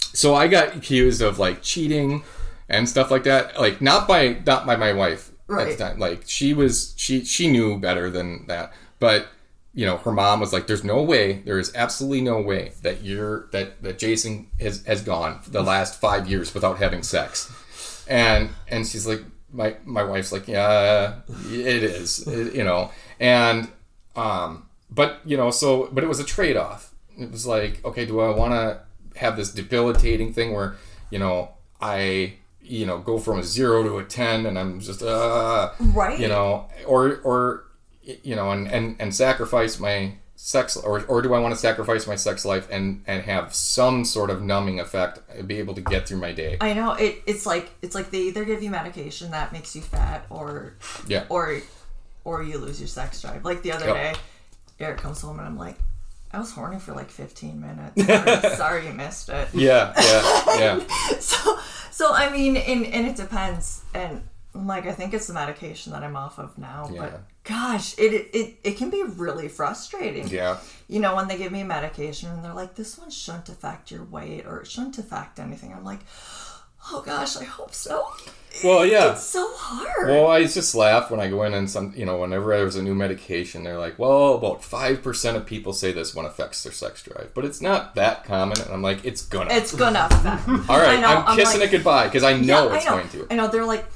so 0.00 0.34
I 0.34 0.48
got 0.48 0.76
accused 0.76 1.22
of 1.22 1.38
like 1.38 1.62
cheating 1.62 2.22
and 2.68 2.88
stuff 2.88 3.10
like 3.10 3.24
that. 3.24 3.58
Like 3.58 3.80
not 3.80 4.06
by 4.08 4.36
not 4.46 4.66
by 4.66 4.76
my 4.76 4.92
wife 4.92 5.30
at 5.48 5.54
Right. 5.54 5.78
the 5.78 5.84
time. 5.84 5.98
Like 5.98 6.22
she 6.26 6.52
was 6.54 6.92
she 6.96 7.24
she 7.24 7.48
knew 7.50 7.78
better 7.78 8.10
than 8.10 8.46
that, 8.48 8.72
but 9.00 9.28
you 9.76 9.86
know 9.86 9.98
her 9.98 10.10
mom 10.12 10.40
was 10.40 10.52
like, 10.52 10.66
"There's 10.66 10.82
no 10.82 11.00
way. 11.02 11.42
There 11.46 11.60
is 11.60 11.70
absolutely 11.76 12.22
no 12.22 12.40
way 12.40 12.72
that 12.82 13.04
you're 13.04 13.46
that 13.52 13.80
that 13.84 13.98
Jason 14.00 14.48
has 14.58 14.84
has 14.86 15.02
gone 15.02 15.38
the 15.46 15.62
last 15.62 16.00
five 16.00 16.28
years 16.28 16.52
without 16.54 16.78
having 16.78 17.02
sex," 17.04 17.52
and 18.08 18.50
and 18.68 18.84
she's 18.86 19.06
like. 19.06 19.22
My, 19.52 19.76
my 19.86 20.02
wife's 20.02 20.32
like 20.32 20.48
yeah 20.48 21.20
it 21.48 21.82
is 21.84 22.26
it- 22.26 22.52
you 22.54 22.64
know 22.64 22.90
and 23.20 23.68
um, 24.16 24.66
but 24.90 25.20
you 25.24 25.36
know, 25.36 25.50
so 25.50 25.88
but 25.92 26.02
it 26.04 26.08
was 26.08 26.20
a 26.20 26.24
trade 26.24 26.56
off. 26.56 26.92
It 27.16 27.30
was 27.30 27.46
like, 27.46 27.82
okay, 27.84 28.04
do 28.04 28.20
I 28.20 28.34
want 28.34 28.52
to 28.52 28.80
have 29.18 29.36
this 29.36 29.50
debilitating 29.52 30.32
thing 30.34 30.52
where 30.52 30.74
you 31.10 31.18
know 31.20 31.52
I 31.80 32.34
you 32.60 32.84
know 32.84 32.98
go 32.98 33.18
from 33.18 33.38
a 33.38 33.44
zero 33.44 33.82
to 33.84 33.98
a 33.98 34.04
ten 34.04 34.44
and 34.46 34.58
I'm 34.58 34.80
just 34.80 35.00
uh 35.02 35.70
Right. 35.80 36.18
you 36.18 36.28
know 36.28 36.68
or 36.86 37.20
or 37.24 37.64
you 38.22 38.36
know 38.36 38.50
and 38.52 38.68
and 38.68 38.96
and 39.00 39.14
sacrifice 39.14 39.78
my 39.80 40.12
sex 40.36 40.76
or 40.76 41.02
or 41.06 41.22
do 41.22 41.32
I 41.34 41.38
want 41.38 41.54
to 41.54 41.60
sacrifice 41.60 42.06
my 42.06 42.14
sex 42.16 42.44
life 42.44 42.68
and 42.70 43.02
and 43.06 43.22
have 43.22 43.54
some 43.54 44.04
sort 44.04 44.30
of 44.30 44.42
numbing 44.42 44.80
effect 44.80 45.20
uh, 45.38 45.42
be 45.42 45.58
able 45.58 45.74
to 45.74 45.80
get 45.80 46.06
through 46.06 46.18
my 46.18 46.32
day 46.32 46.58
I 46.60 46.74
know 46.74 46.92
it. 46.92 47.22
It's 47.26 47.46
like 47.46 47.70
it's 47.82 47.94
like 47.94 48.10
they 48.10 48.22
either 48.22 48.44
give 48.44 48.62
you 48.62 48.70
medication 48.70 49.30
that 49.30 49.52
makes 49.52 49.74
you 49.74 49.82
fat, 49.82 50.26
or 50.30 50.74
yeah 51.08 51.24
or 51.30 51.60
or 52.24 52.42
you 52.42 52.58
lose 52.58 52.80
your 52.80 52.88
sex 52.88 53.22
drive. 53.22 53.44
Like 53.44 53.62
the 53.62 53.72
other 53.72 53.86
Yep. 53.86 53.94
day, 53.94 54.14
Eric 54.80 54.98
comes 54.98 55.20
home 55.22 55.38
and 55.38 55.46
I'm 55.48 55.56
like, 55.56 55.78
I 56.32 56.38
was 56.38 56.52
horny 56.52 56.78
for 56.78 56.92
like 56.92 57.10
15 57.10 57.60
minutes. 57.60 58.04
Sorry, 58.04 58.56
sorry 58.56 58.86
you 58.88 58.92
missed 58.92 59.28
it. 59.30 59.48
yeah 59.54 59.92
yeah 59.96 60.58
yeah 60.58 61.18
So 61.18 61.58
so 61.90 62.12
I 62.12 62.28
mean, 62.30 62.56
and 62.58 62.84
and 62.86 63.06
it 63.06 63.16
depends. 63.16 63.82
And 63.94 64.22
like 64.54 64.86
I 64.86 64.92
think 64.92 65.14
it's 65.14 65.26
the 65.28 65.34
medication 65.34 65.92
that 65.92 66.02
I'm 66.04 66.14
off 66.16 66.38
of 66.38 66.58
now, 66.58 66.90
Yeah. 66.92 67.00
but 67.00 67.22
gosh, 67.48 67.98
it, 67.98 68.30
it 68.34 68.54
it 68.64 68.76
can 68.76 68.90
be 68.90 69.02
really 69.02 69.48
frustrating. 69.48 70.28
yeah 70.28 70.58
you 70.88 71.00
know, 71.00 71.16
when 71.16 71.26
they 71.28 71.36
give 71.36 71.50
me 71.50 71.64
medication 71.64 72.30
and 72.30 72.44
they're 72.44 72.54
like, 72.54 72.76
this 72.76 72.96
one 72.96 73.10
shouldn't 73.10 73.48
affect 73.48 73.90
your 73.90 74.04
weight 74.04 74.46
or 74.46 74.60
it 74.60 74.68
shouldn't 74.68 74.98
affect 74.98 75.40
anything. 75.40 75.72
I'm 75.72 75.82
like, 75.84 75.98
oh 76.92 77.02
gosh, 77.04 77.36
I 77.36 77.42
hope 77.44 77.74
so. 77.74 78.06
well 78.62 78.86
yeah 78.86 79.12
It's 79.12 79.24
so 79.24 79.50
hard. 79.52 80.08
Well, 80.08 80.28
I 80.28 80.44
just 80.44 80.74
laugh 80.76 81.10
when 81.10 81.18
I 81.18 81.28
go 81.28 81.42
in 81.42 81.54
and 81.54 81.68
some, 81.68 81.92
you 81.96 82.04
know, 82.06 82.18
whenever 82.18 82.56
there's 82.56 82.76
a 82.76 82.82
new 82.82 82.94
medication, 82.94 83.64
they're 83.64 83.78
like, 83.78 83.98
well, 83.98 84.34
about 84.34 84.62
5% 84.62 85.34
of 85.34 85.44
people 85.44 85.72
say 85.72 85.90
this 85.90 86.14
one 86.14 86.24
affects 86.24 86.62
their 86.62 86.72
sex 86.72 87.02
drive. 87.02 87.32
But 87.34 87.44
it's 87.44 87.60
not 87.60 87.96
that 87.96 88.22
common. 88.24 88.60
And 88.60 88.70
I'm 88.72 88.82
like, 88.82 89.04
it's 89.04 89.22
gonna. 89.22 89.52
it's 89.52 89.74
gonna 89.74 90.06
affect. 90.08 90.48
All 90.70 90.78
right, 90.78 91.02
I 91.02 91.16
I'm 91.24 91.36
kissing 91.36 91.60
like, 91.60 91.70
it 91.70 91.72
goodbye 91.72 92.04
because 92.06 92.22
I 92.22 92.34
know 92.34 92.68
yeah, 92.70 92.76
it's 92.76 92.86
I 92.86 92.90
know. 92.90 92.96
going 92.96 93.08
to. 93.10 93.26
I 93.32 93.34
know. 93.36 93.48
They're 93.48 93.64
like, 93.64 93.86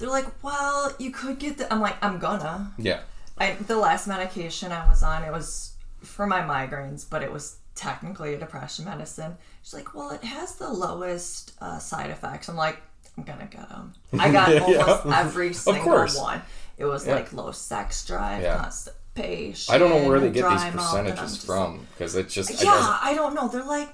they're 0.00 0.08
like, 0.08 0.42
well, 0.42 0.94
you 0.98 1.10
could 1.12 1.38
get 1.38 1.58
the. 1.58 1.72
I'm 1.72 1.80
like, 1.80 2.02
I'm 2.02 2.18
gonna. 2.18 2.72
Yeah. 2.78 3.00
I, 3.38 3.52
the 3.52 3.76
last 3.76 4.06
medication 4.06 4.72
I 4.72 4.88
was 4.88 5.02
on, 5.02 5.22
it 5.24 5.30
was 5.30 5.74
for 6.02 6.26
my 6.26 6.40
migraines, 6.40 7.08
but 7.08 7.22
it 7.22 7.30
was 7.32 7.56
technically 7.74 8.34
a 8.34 8.38
depression 8.38 8.84
medicine. 8.84 9.36
She's 9.62 9.74
like, 9.74 9.94
well, 9.94 10.10
it 10.10 10.24
has 10.24 10.56
the 10.56 10.68
lowest 10.70 11.52
uh, 11.60 11.78
side 11.78 12.10
effects. 12.10 12.48
I'm 12.48 12.56
like, 12.56 12.78
I'm 13.16 13.24
gonna 13.24 13.46
get 13.50 13.68
them. 13.68 13.92
I 14.18 14.30
got 14.32 14.60
almost 14.60 15.06
every 15.06 15.52
single 15.52 16.06
one. 16.08 16.42
It 16.78 16.84
was 16.86 17.06
like 17.06 17.32
low 17.32 17.50
sex 17.52 18.06
drive, 18.06 18.42
Yeah. 18.42 18.56
constipation. 18.56 19.74
I 19.74 19.78
don't 19.78 19.90
know 19.90 20.08
where 20.08 20.18
they 20.20 20.30
get 20.30 20.48
these 20.48 20.74
mouth, 20.74 20.94
and 20.96 21.08
I'm 21.08 21.14
percentages 21.16 21.44
from 21.44 21.86
because 21.92 22.16
it 22.16 22.28
just. 22.28 22.50
like, 22.50 22.60
I 22.60 22.64
yeah, 22.64 22.98
I 23.02 23.14
don't 23.14 23.34
know. 23.34 23.48
They're 23.48 23.64
like, 23.64 23.90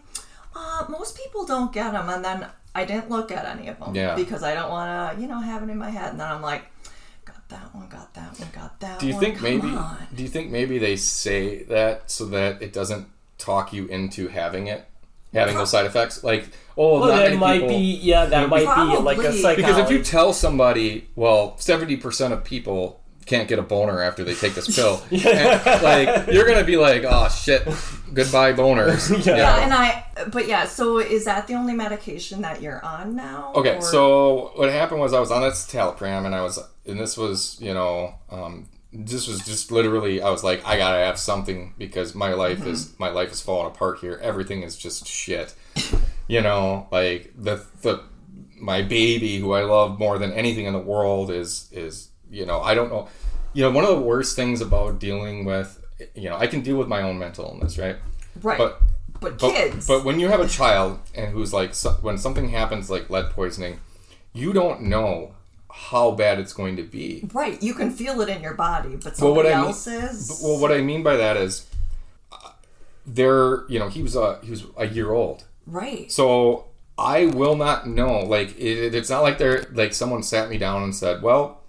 uh, 0.55 0.87
most 0.89 1.17
people 1.17 1.45
don't 1.47 1.73
get 1.73 1.93
them, 1.93 2.09
and 2.09 2.25
then 2.25 2.47
I 2.77 2.85
didn't 2.85 3.09
look 3.11 3.33
at 3.33 3.45
any 3.47 3.69
of 3.69 3.79
them 3.81 3.95
Yeah. 3.95 4.15
because 4.15 4.43
I 4.43 4.55
don't 4.55 4.71
want 4.71 4.89
to, 5.17 5.21
you 5.23 5.27
know, 5.29 5.41
have 5.41 5.63
it 5.63 5.71
in 5.71 5.79
my 5.79 5.91
head. 5.91 6.11
And 6.13 6.21
then 6.21 6.29
I'm 6.31 6.43
like, 6.43 6.63
got 7.25 7.49
that 7.49 7.75
one, 7.75 7.89
got 7.89 8.13
that 8.15 8.39
one, 8.39 8.49
got 8.53 8.79
that 8.81 8.99
do 9.01 9.07
you 9.07 9.15
one. 9.15 9.23
think 9.23 9.35
Come 9.37 9.45
maybe? 9.45 9.69
on. 9.69 9.97
Do 10.15 10.23
you 10.23 10.29
think 10.29 10.51
maybe 10.51 10.79
they 10.79 10.97
say 10.97 11.63
that 11.65 12.11
so 12.11 12.27
that 12.27 12.61
it 12.63 12.73
doesn't 12.73 13.07
talk 13.39 13.73
you 13.73 13.87
into 13.87 14.29
having 14.29 14.67
it, 14.67 14.85
having 15.33 15.57
those 15.57 15.71
side 15.71 15.87
effects? 15.87 16.23
Like, 16.23 16.49
oh, 16.77 17.01
Well, 17.01 17.09
that 17.09 17.35
might 17.37 17.55
people- 17.63 17.69
be 17.69 17.99
yeah, 18.03 18.27
that 18.27 18.49
might 18.49 18.61
be 18.61 18.65
like 18.67 19.17
a 19.19 19.21
Probably. 19.23 19.41
psychology. 19.43 19.63
Because 19.63 19.79
if 19.79 19.91
you 19.91 20.03
tell 20.03 20.33
somebody, 20.33 21.09
well, 21.17 21.57
seventy 21.59 21.97
percent 21.97 22.33
of 22.35 22.45
people 22.45 23.01
can't 23.27 23.49
get 23.49 23.59
a 23.59 23.63
boner 23.63 24.03
after 24.03 24.23
they 24.23 24.35
take 24.35 24.55
this 24.55 24.75
pill, 24.77 25.03
and, 25.11 25.83
like 25.83 26.29
you're 26.33 26.47
gonna 26.47 26.63
be 26.65 26.77
like, 26.77 27.05
oh 27.05 27.29
shit, 27.29 27.67
goodbye 28.13 28.53
boners. 28.53 29.11
Yeah. 29.27 29.37
Yeah, 29.37 29.65
and 29.65 29.73
I, 29.75 30.05
but 30.31 30.47
yeah, 30.49 30.67
so 30.67 30.99
is 30.99 31.25
that 31.25 31.47
the 31.47 31.55
only 31.55 31.73
medication 31.75 32.43
that 32.43 32.61
you're 32.63 32.85
on 32.85 33.17
now? 33.17 33.53
Okay, 33.55 33.77
Or- 33.77 33.83
so 33.83 34.53
what 34.57 34.71
happened 34.71 35.01
was 35.01 35.13
I 35.13 35.21
was 35.21 35.31
on 35.31 35.43
this 35.43 35.67
talipram, 35.67 36.27
and 36.27 36.35
I 36.35 36.43
was, 36.43 36.59
and 36.87 36.99
this 37.01 37.17
was, 37.17 37.59
you 37.61 37.75
know, 37.75 38.15
um, 38.31 38.69
this 38.93 39.27
was 39.29 39.45
just 39.45 39.71
literally, 39.71 40.23
I 40.23 40.31
was 40.31 40.43
like, 40.45 40.65
I 40.67 40.77
gotta 40.77 41.05
have 41.05 41.19
something 41.19 41.75
because 41.77 42.15
my 42.15 42.33
life 42.33 42.65
is, 42.67 42.99
my 42.99 43.09
life 43.11 43.31
is 43.33 43.41
falling 43.43 43.67
apart 43.67 43.99
here. 43.99 44.19
Everything 44.23 44.63
is 44.63 44.77
just 44.77 45.07
shit. 45.07 45.55
you 46.29 46.41
know, 46.41 46.89
like 46.91 47.33
the 47.37 47.63
the 47.83 48.03
my 48.59 48.81
baby, 48.83 49.39
who 49.39 49.53
I 49.53 49.63
love 49.65 49.99
more 49.99 50.19
than 50.19 50.33
anything 50.33 50.65
in 50.67 50.73
the 50.73 50.79
world, 50.79 51.31
is 51.31 51.69
is 51.73 52.09
you 52.31 52.47
know, 52.47 52.61
I 52.63 52.75
don't 52.75 52.89
know, 52.91 53.09
you 53.53 53.63
know, 53.63 53.71
one 53.71 53.85
of 53.85 53.91
the 53.91 54.01
worst 54.01 54.35
things 54.35 54.61
about 54.63 54.99
dealing 54.99 55.45
with, 55.45 55.79
you 56.15 56.29
know, 56.29 56.37
I 56.37 56.47
can 56.47 56.61
deal 56.63 56.77
with 56.77 56.89
my 56.89 57.03
own 57.03 57.19
mental 57.19 57.45
illness, 57.47 57.79
right? 57.79 57.97
right, 58.43 58.59
But 58.59 58.81
but, 59.21 59.39
but, 59.39 59.53
kids, 59.55 59.87
but 59.87 60.05
when 60.05 60.21
you 60.21 60.29
have 60.29 60.41
a 60.41 60.49
child 60.49 60.99
and 61.15 61.33
who's 61.33 61.53
like 61.53 61.75
so, 61.75 61.93
when 62.03 62.19
something 62.19 62.51
happens 62.51 62.91
like 62.91 63.09
lead 63.09 63.31
poisoning, 63.31 63.81
you 64.35 64.53
don't 64.53 64.83
know 64.83 65.33
how 65.73 66.11
bad 66.11 66.39
it's 66.39 66.53
going 66.53 66.77
to 66.77 66.83
be. 66.83 67.29
right, 67.33 67.63
you 67.63 67.73
can 67.75 67.91
feel 67.91 68.21
it 68.21 68.29
in 68.29 68.43
your 68.43 68.55
body, 68.55 68.97
but 68.97 69.19
Well, 69.21 69.35
what 69.35 69.45
somebody 69.47 69.49
I 69.51 69.57
mean- 69.59 69.67
else's. 69.69 70.41
Well, 70.43 70.59
what 70.61 70.71
I 70.73 70.81
mean 70.83 71.03
by 71.03 71.17
that 71.17 71.37
is, 71.39 71.67
uh, 72.33 72.51
there, 73.07 73.65
you 73.69 73.79
know, 73.79 73.89
he 73.89 74.03
was 74.03 74.17
a 74.17 74.39
he 74.43 74.51
was 74.51 74.65
a 74.77 74.87
year 74.87 75.13
old, 75.13 75.45
right, 75.67 76.11
so 76.13 76.67
I 76.99 77.27
will 77.27 77.57
not 77.57 77.87
know. 77.87 78.21
Like 78.21 78.59
it, 78.59 78.95
it's 78.95 79.09
not 79.11 79.21
like 79.23 79.39
they're 79.39 79.65
like 79.73 79.95
someone 79.95 80.23
sat 80.23 80.51
me 80.51 80.59
down 80.59 80.83
and 80.83 80.95
said, 80.95 81.23
"Well, 81.23 81.61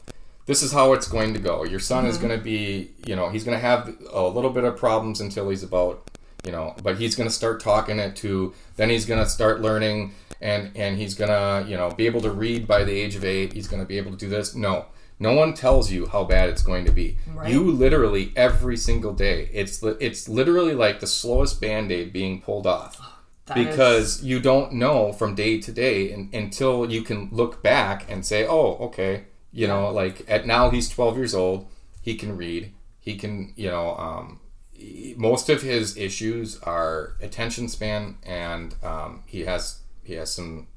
this 0.48 0.64
is 0.64 0.72
how 0.72 0.94
it's 0.94 1.08
going 1.08 1.34
to 1.34 1.40
go. 1.40 1.64
Your 1.64 1.80
son 1.80 2.06
is 2.06 2.18
mm-hmm. 2.18 2.28
going 2.28 2.40
to 2.40 2.44
be, 2.44 2.92
you 3.06 3.16
know, 3.16 3.30
he's 3.30 3.44
going 3.44 3.56
to 3.56 3.62
have 3.62 3.94
a 4.12 4.24
little 4.28 4.50
bit 4.50 4.64
of 4.64 4.78
problems 4.78 5.22
until 5.22 5.50
he's 5.50 5.62
about, 5.62 6.10
you 6.44 6.52
know, 6.52 6.74
but 6.82 6.98
he's 6.98 7.16
going 7.16 7.30
to 7.30 7.36
start 7.36 7.60
talking 7.60 8.00
it 8.00 8.16
to. 8.18 8.54
Then 8.78 8.90
he's 8.90 9.06
going 9.06 9.20
to 9.20 9.30
start 9.30 9.62
learning, 9.62 10.14
and 10.42 10.72
and 10.76 10.98
he's 10.98 11.14
going 11.14 11.30
to, 11.30 11.70
you 11.70 11.78
know, 11.78 11.92
be 11.92 12.08
able 12.08 12.22
to 12.22 12.32
read 12.32 12.66
by 12.66 12.84
the 12.84 12.94
age 12.94 13.16
of 13.16 13.26
eight. 13.26 13.54
He's 13.54 13.68
going 13.68 13.82
to 13.82 13.88
be 13.88 13.98
able 13.98 14.12
to 14.12 14.18
do 14.18 14.30
this. 14.30 14.56
No." 14.56 14.88
No 15.20 15.34
one 15.34 15.56
tells 15.56 15.92
you 15.92 16.06
how 16.06 16.26
bad 16.26 16.48
it's 16.48 16.62
going 16.62 16.86
to 16.86 16.92
be. 16.92 17.18
Right. 17.34 17.52
You 17.52 17.72
literally 17.72 18.32
every 18.36 18.78
single 18.78 19.14
day. 19.14 19.50
It's 19.52 19.82
it's 19.82 20.30
literally 20.30 20.76
like 20.76 21.00
the 21.00 21.08
slowest 21.08 21.60
band-aid 21.60 22.14
being 22.14 22.40
pulled 22.40 22.68
off 22.68 22.98
oh, 23.02 23.18
That 23.48 23.58
is- 23.58 23.66
because 23.66 24.24
you 24.24 24.40
don't 24.40 24.74
know 24.74 25.12
from 25.12 25.34
day 25.34 25.60
to 25.60 25.72
day 25.72 26.12
and, 26.12 26.32
until 26.36 26.92
you 26.92 27.02
can 27.02 27.30
look 27.32 27.64
back 27.64 28.06
and 28.08 28.24
say, 28.24 28.46
"Oh, 28.46 28.78
okay, 28.82 29.24
you 29.52 29.68
know, 29.68 29.90
like 29.92 30.26
at 30.30 30.46
now 30.46 30.70
he's 30.70 30.90
12 30.90 31.18
years 31.18 31.36
old, 31.36 31.68
he 32.02 32.16
can 32.16 32.38
read, 32.38 32.72
he 33.00 33.16
can, 33.16 33.54
you 33.56 33.70
know, 33.70 33.96
um, 33.98 34.40
he- 34.72 35.16
most 35.18 35.50
of 35.50 35.62
his 35.62 35.98
issues 35.98 36.60
are 36.62 37.16
attention 37.22 37.68
span, 37.68 38.18
and 38.24 38.76
um, 38.84 39.24
he 39.26 39.42
has 39.46 39.80
he 40.04 40.14
has 40.14 40.34
some 40.34 40.68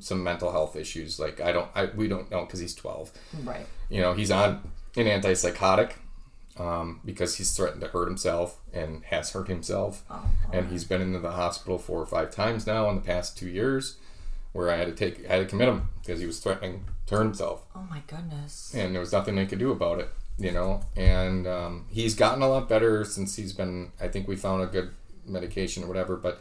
some 0.00 0.22
mental 0.22 0.52
health 0.52 0.76
issues. 0.76 1.18
Like 1.18 1.40
I 1.40 1.52
don't, 1.52 1.68
I 1.74 1.86
we 1.86 2.08
don't 2.08 2.30
know 2.30 2.44
because 2.44 2.60
he's 2.60 2.74
12. 2.74 3.10
right, 3.44 3.66
You 3.88 4.00
know, 4.00 4.14
he's 4.14 4.30
on 4.30 4.62
an 4.96 5.06
antipsychotic." 5.06 5.92
Um, 6.58 7.00
because 7.06 7.36
he's 7.36 7.56
threatened 7.56 7.80
to 7.80 7.86
hurt 7.86 8.06
himself 8.06 8.58
and 8.74 9.02
has 9.04 9.30
hurt 9.30 9.48
himself 9.48 10.02
oh, 10.10 10.22
and 10.52 10.68
he's 10.68 10.84
been 10.84 11.00
into 11.00 11.18
the 11.20 11.30
hospital 11.30 11.78
four 11.78 12.00
or 12.02 12.06
five 12.06 12.30
times 12.32 12.66
now 12.66 12.90
in 12.90 12.96
the 12.96 13.00
past 13.00 13.38
two 13.38 13.48
years 13.48 13.96
where 14.52 14.70
i 14.70 14.76
had 14.76 14.86
to 14.86 14.94
take 14.94 15.24
i 15.28 15.34
had 15.34 15.38
to 15.38 15.46
commit 15.46 15.68
him 15.68 15.88
because 16.00 16.20
he 16.20 16.26
was 16.26 16.38
threatening 16.38 16.84
to 17.06 17.16
hurt 17.16 17.24
himself 17.24 17.62
oh 17.74 17.86
my 17.90 18.02
goodness, 18.06 18.72
and 18.74 18.94
there 18.94 19.00
was 19.00 19.12
nothing 19.12 19.34
they 19.34 19.46
could 19.46 19.58
do 19.58 19.72
about 19.72 19.98
it 20.00 20.08
you 20.38 20.50
know 20.50 20.80
and 20.96 21.46
um, 21.46 21.86
he's 21.90 22.14
gotten 22.14 22.42
a 22.42 22.48
lot 22.48 22.68
better 22.68 23.04
since 23.04 23.36
he's 23.36 23.52
been 23.52 23.92
i 24.00 24.08
think 24.08 24.26
we 24.26 24.36
found 24.36 24.62
a 24.62 24.66
good 24.66 24.90
medication 25.26 25.84
or 25.84 25.86
whatever 25.86 26.16
but 26.16 26.40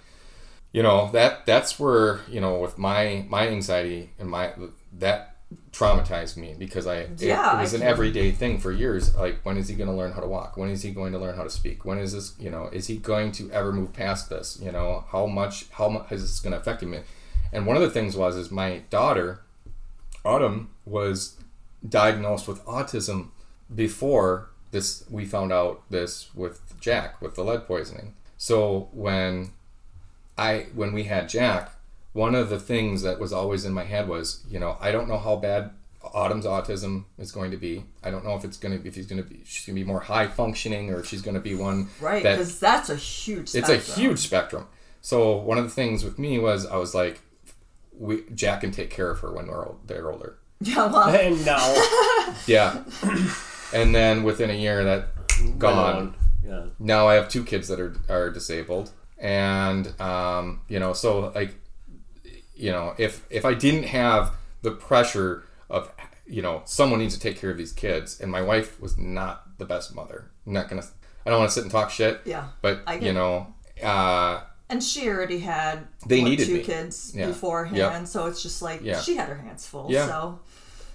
you 0.72 0.84
know 0.84 1.10
that 1.12 1.46
that's 1.46 1.80
where 1.80 2.22
you 2.30 2.40
know 2.40 2.60
with 2.60 2.78
my 2.78 3.26
my 3.30 3.48
anxiety 3.48 4.12
and 4.20 4.30
my 4.30 4.54
that 4.94 5.36
traumatized 5.72 6.38
me 6.38 6.56
because 6.58 6.86
I 6.86 6.98
it, 6.98 7.22
Yeah, 7.22 7.58
it 7.58 7.62
was 7.62 7.74
I 7.74 7.78
an 7.78 7.84
everyday 7.84 8.32
thing 8.32 8.60
for 8.60 8.72
years. 8.72 9.16
Like 9.16 9.44
when 9.44 9.58
is 9.58 9.68
he 9.68 9.76
going 9.76 9.90
to 9.90 9.96
learn 9.96 10.12
how 10.12 10.22
to 10.22 10.28
walk? 10.28 10.58
When 10.58 10.70
is 10.70 10.84
he 10.84 10.92
going 10.92 11.12
to 11.14 11.20
learn 11.20 11.36
how 11.36 11.44
to 11.44 11.50
speak? 11.50 11.86
When 11.86 11.98
is 11.98 12.14
this? 12.14 12.36
You 12.40 12.50
know, 12.50 12.70
is 12.72 12.88
he 12.88 12.98
going 12.98 13.32
to 13.34 13.52
ever 13.52 13.72
move 13.72 13.94
past 13.94 14.30
this? 14.30 14.60
You 14.62 14.72
know, 14.72 15.06
how 15.12 15.26
much 15.26 15.66
how 15.72 15.90
much 15.90 16.12
is 16.12 16.22
this 16.22 16.40
going 16.40 16.54
to 16.54 16.60
affect 16.60 16.84
him? 16.84 16.94
And 17.52 17.66
one 17.66 17.76
of 17.76 17.82
the 17.82 17.90
things 17.90 18.16
was 18.16 18.36
is 18.36 18.52
my 18.52 18.84
daughter, 18.90 19.42
Autumn, 20.24 20.70
was 20.86 21.38
diagnosed 21.88 22.48
with 22.48 22.64
autism 22.66 23.30
before 23.74 24.50
this. 24.72 25.04
We 25.10 25.26
found 25.26 25.52
out 25.52 25.84
this 25.90 26.34
with 26.36 26.80
Jack 26.80 27.22
with 27.22 27.36
the 27.36 27.44
lead 27.44 27.66
poisoning. 27.68 28.16
So 28.38 28.90
when 28.94 29.52
I 30.38 30.68
when 30.76 30.94
we 30.94 31.04
had 31.06 31.30
Jack, 31.30 31.72
one 32.14 32.36
of 32.36 32.50
the 32.50 32.60
things 32.60 33.02
that 33.02 33.20
was 33.20 33.34
always 33.34 33.66
in 33.66 33.74
my 33.74 33.84
head 33.84 34.08
was, 34.08 34.44
you 34.50 34.60
know, 34.60 34.78
I 34.80 34.92
don't 34.92 35.08
know 35.08 35.18
how 35.18 35.36
bad 35.36 35.72
Autumn's 36.02 36.46
autism 36.46 37.06
is 37.18 37.32
going 37.32 37.52
to 37.52 37.58
be. 37.58 37.84
I 38.04 38.10
don't 38.10 38.24
know 38.24 38.36
if 38.36 38.46
it's 38.46 38.58
going 38.58 38.80
to 38.82 38.88
if 38.88 38.96
he's 38.96 39.08
going 39.08 39.22
to 39.22 39.28
be 39.28 39.42
she's 39.44 39.66
going 39.66 39.76
to 39.76 39.82
be 39.82 39.88
more 39.88 40.00
high 40.00 40.28
functioning 40.28 40.92
or 40.92 41.00
if 41.00 41.08
she's 41.08 41.22
going 41.22 41.36
to 41.36 41.42
be 41.42 41.56
one 41.56 41.90
Right, 42.00 42.24
that 42.24 42.38
because 42.38 42.60
that's 42.60 42.90
a 42.90 42.96
huge. 42.96 43.54
it's 43.56 43.70
a 43.70 43.78
huge 43.78 44.20
spectrum. 44.20 44.68
So 45.02 45.36
one 45.38 45.58
of 45.58 45.64
the 45.64 45.70
things 45.70 46.04
with 46.04 46.20
me 46.20 46.40
was 46.40 46.66
I 46.66 46.78
was 46.78 46.94
like, 46.94 47.22
we 48.00 48.24
Jack 48.34 48.62
can 48.62 48.72
take 48.72 48.90
care 48.90 49.12
of 49.12 49.20
her 49.20 49.32
when 49.32 49.48
we're 49.48 49.68
old, 49.68 49.82
they're 49.86 50.10
older. 50.12 50.38
Yeah, 50.62 50.88
well, 50.88 51.08
And 51.08 51.46
now, 51.46 52.34
Yeah, 52.48 52.84
and 53.74 53.96
then 53.96 54.24
within 54.24 54.50
a 54.50 54.54
year 54.54 54.84
that 54.84 55.08
gone. 55.58 56.16
Yeah. 56.46 56.66
now 56.80 57.08
I 57.08 57.14
have 57.14 57.30
two 57.30 57.44
kids 57.44 57.68
that 57.68 57.80
are 57.80 57.96
are 58.10 58.30
disabled, 58.30 58.92
and 59.18 60.00
um, 60.02 60.62
you 60.68 60.80
know, 60.80 60.92
so 60.94 61.32
like, 61.34 61.56
you 62.56 62.72
know, 62.72 62.94
if 62.98 63.26
if 63.30 63.46
I 63.46 63.54
didn't 63.54 63.84
have 63.84 64.34
the 64.62 64.72
pressure 64.72 65.44
of 65.70 65.92
you 66.26 66.42
know 66.42 66.62
someone 66.66 67.00
needs 67.00 67.14
to 67.14 67.20
take 67.22 67.38
care 67.38 67.52
of 67.52 67.58
these 67.58 67.72
kids, 67.72 68.20
and 68.20 68.30
my 68.32 68.42
wife 68.42 68.82
was 68.82 68.98
not 68.98 69.58
the 69.60 69.66
best 69.66 69.96
mother. 69.96 70.30
I'm 70.46 70.54
not 70.54 70.68
gonna. 70.70 70.84
I 71.26 71.30
don't 71.30 71.40
want 71.40 71.52
to 71.52 71.54
sit 71.54 71.64
and 71.64 71.72
talk 71.72 71.90
shit. 71.90 72.22
Yeah, 72.26 72.48
But 72.62 72.82
I 72.88 72.98
get 72.98 73.04
you 73.08 73.14
know, 73.14 73.54
uh, 73.84 74.42
and 74.70 74.84
she 74.84 75.10
already 75.10 75.40
had 75.40 75.88
They 76.06 76.22
what, 76.22 76.30
needed 76.30 76.46
two 76.48 76.54
me. 76.56 76.64
kids 76.64 77.14
Yeah. 77.16 77.28
beforehand, 77.28 78.08
so 78.08 78.28
it's 78.28 78.42
just 78.42 78.62
like 78.62 78.82
Yeah. 78.82 79.00
she 79.02 79.16
had 79.16 79.28
her 79.30 79.36
hands 79.38 79.66
full. 79.68 79.88
Yeah. 79.90 80.08
So 80.08 80.40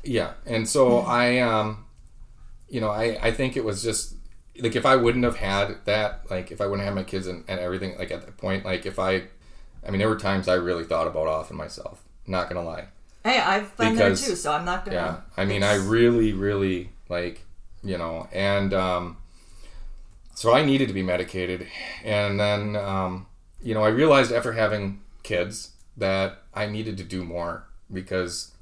Yeah, 0.03 0.33
and 0.47 0.69
so 0.69 0.99
I, 1.23 1.39
um, 1.41 1.85
you 2.69 2.81
know, 2.81 2.91
I, 2.91 3.19
I 3.23 3.31
think 3.33 3.57
it 3.57 3.65
was 3.65 3.83
just 3.83 4.15
like 4.61 4.77
if 4.77 4.87
I 4.87 4.95
wouldn't 4.97 5.25
have 5.25 5.37
had 5.37 5.79
that, 5.87 6.31
like 6.31 6.53
if 6.53 6.61
I 6.61 6.67
wouldn't 6.67 6.87
have 6.87 6.95
my 6.95 7.03
kids 7.03 7.27
and, 7.27 7.45
and 7.49 7.59
everything, 7.59 7.97
like 7.99 8.11
at 8.13 8.21
that 8.25 8.37
point, 8.37 8.65
like 8.65 8.87
if 8.87 8.99
I, 8.99 9.25
I 9.87 9.91
mean, 9.91 9.99
there 9.99 10.09
were 10.09 10.17
times 10.19 10.47
I 10.49 10.55
really 10.55 10.85
thought 10.85 11.07
about 11.07 11.27
offing 11.27 11.57
myself. 11.57 12.03
Not 12.27 12.49
gonna 12.49 12.63
lie. 12.65 12.87
hey, 13.25 13.39
I've 13.41 13.77
been 13.77 13.95
Because- 13.95 14.21
there 14.21 14.31
too, 14.31 14.37
so 14.37 14.53
I'm 14.53 14.65
not 14.65 14.85
gonna. 14.85 14.97
Yeah, 14.97 15.17
I 15.37 15.45
mean, 15.45 15.63
I 15.63 15.75
really, 15.75 16.33
really 16.33 16.91
like, 17.09 17.43
you 17.83 17.99
know, 17.99 18.29
and 18.33 18.73
um, 18.73 19.17
so 20.35 20.53
I 20.55 20.65
needed 20.65 20.89
to 20.89 20.95
be 20.95 21.03
medicated, 21.03 21.67
and 22.05 22.39
then, 22.41 22.77
um, 22.77 23.27
you 23.65 23.75
know, 23.75 23.83
I 23.83 23.89
realized 23.89 24.31
after 24.33 24.53
having 24.53 25.01
kids 25.23 25.71
that 25.97 26.39
I 26.53 26.67
needed 26.67 26.97
to 26.99 27.05
do 27.05 27.25
more 27.25 27.67
because 27.93 28.53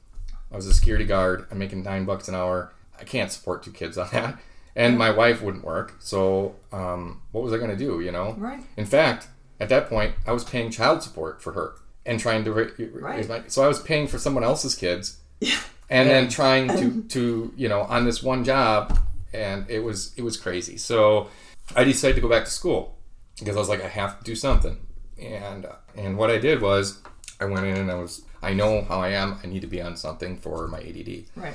I 0.50 0.57
was 0.57 0.66
a 0.66 0.72
security 0.74 1.05
guard. 1.05 1.46
I'm 1.50 1.59
making 1.59 1.82
nine 1.82 2.05
bucks 2.05 2.28
an 2.28 2.34
hour. 2.34 2.72
I 2.98 3.05
can't 3.05 3.30
support 3.32 3.62
two 3.62 3.72
kids 3.72 3.98
on 3.98 4.09
that, 4.12 4.38
and 4.76 4.96
my 4.96 5.11
wife 5.11 5.42
wouldn't 5.42 5.64
work. 5.64 5.96
So, 5.98 6.55
um, 6.72 7.20
what 7.32 7.42
was 7.44 7.53
I 7.53 7.59
going 7.59 7.70
to 7.70 7.76
do? 7.76 8.00
You 8.00 8.12
know, 8.12 8.34
Right. 8.38 8.62
In 8.76 8.86
fact, 8.86 9.28
at 9.61 9.68
that 9.68 9.88
point, 9.88 10.14
I 10.26 10.32
was 10.32 10.44
paying 10.44 10.70
child 10.70 11.03
support 11.03 11.42
for 11.42 11.53
her 11.53 11.74
and 12.07 12.18
trying 12.20 12.44
to 12.44 12.53
ra- 12.53 12.66
raise 12.78 13.28
my. 13.28 13.42
So 13.48 13.62
I 13.64 13.68
was 13.68 13.80
paying 13.80 14.07
for 14.09 14.18
someone 14.18 14.44
else's 14.44 14.74
kids 14.74 15.18
Yeah. 15.40 15.59
and 15.90 16.09
then 16.09 16.28
trying 16.28 16.68
to 16.78 17.03
to 17.14 17.53
you 17.57 17.68
know 17.68 17.82
on 17.82 18.05
this 18.05 18.22
one 18.22 18.44
job 18.44 18.98
and 19.32 19.68
it 19.70 19.80
was 19.80 20.12
it 20.16 20.22
was 20.22 20.36
crazy 20.36 20.76
so 20.76 21.28
i 21.74 21.82
decided 21.84 22.14
to 22.16 22.20
go 22.20 22.28
back 22.28 22.44
to 22.44 22.50
school 22.50 22.98
because 23.38 23.57
i 23.57 23.59
was 23.59 23.68
like 23.68 23.82
i 23.82 23.88
have 23.88 24.18
to 24.18 24.24
do 24.24 24.34
something 24.36 24.76
and 25.20 25.66
and 25.96 26.16
what 26.16 26.30
i 26.30 26.38
did 26.38 26.60
was 26.60 27.00
i 27.40 27.44
went 27.44 27.64
in 27.66 27.76
and 27.76 27.90
i 27.90 27.94
was 27.94 28.22
i 28.42 28.52
know 28.52 28.82
how 28.82 29.00
i 29.00 29.08
am 29.08 29.38
i 29.42 29.46
need 29.46 29.60
to 29.60 29.66
be 29.66 29.80
on 29.80 29.96
something 29.96 30.36
for 30.36 30.66
my 30.68 30.78
add 30.78 31.24
Right. 31.36 31.54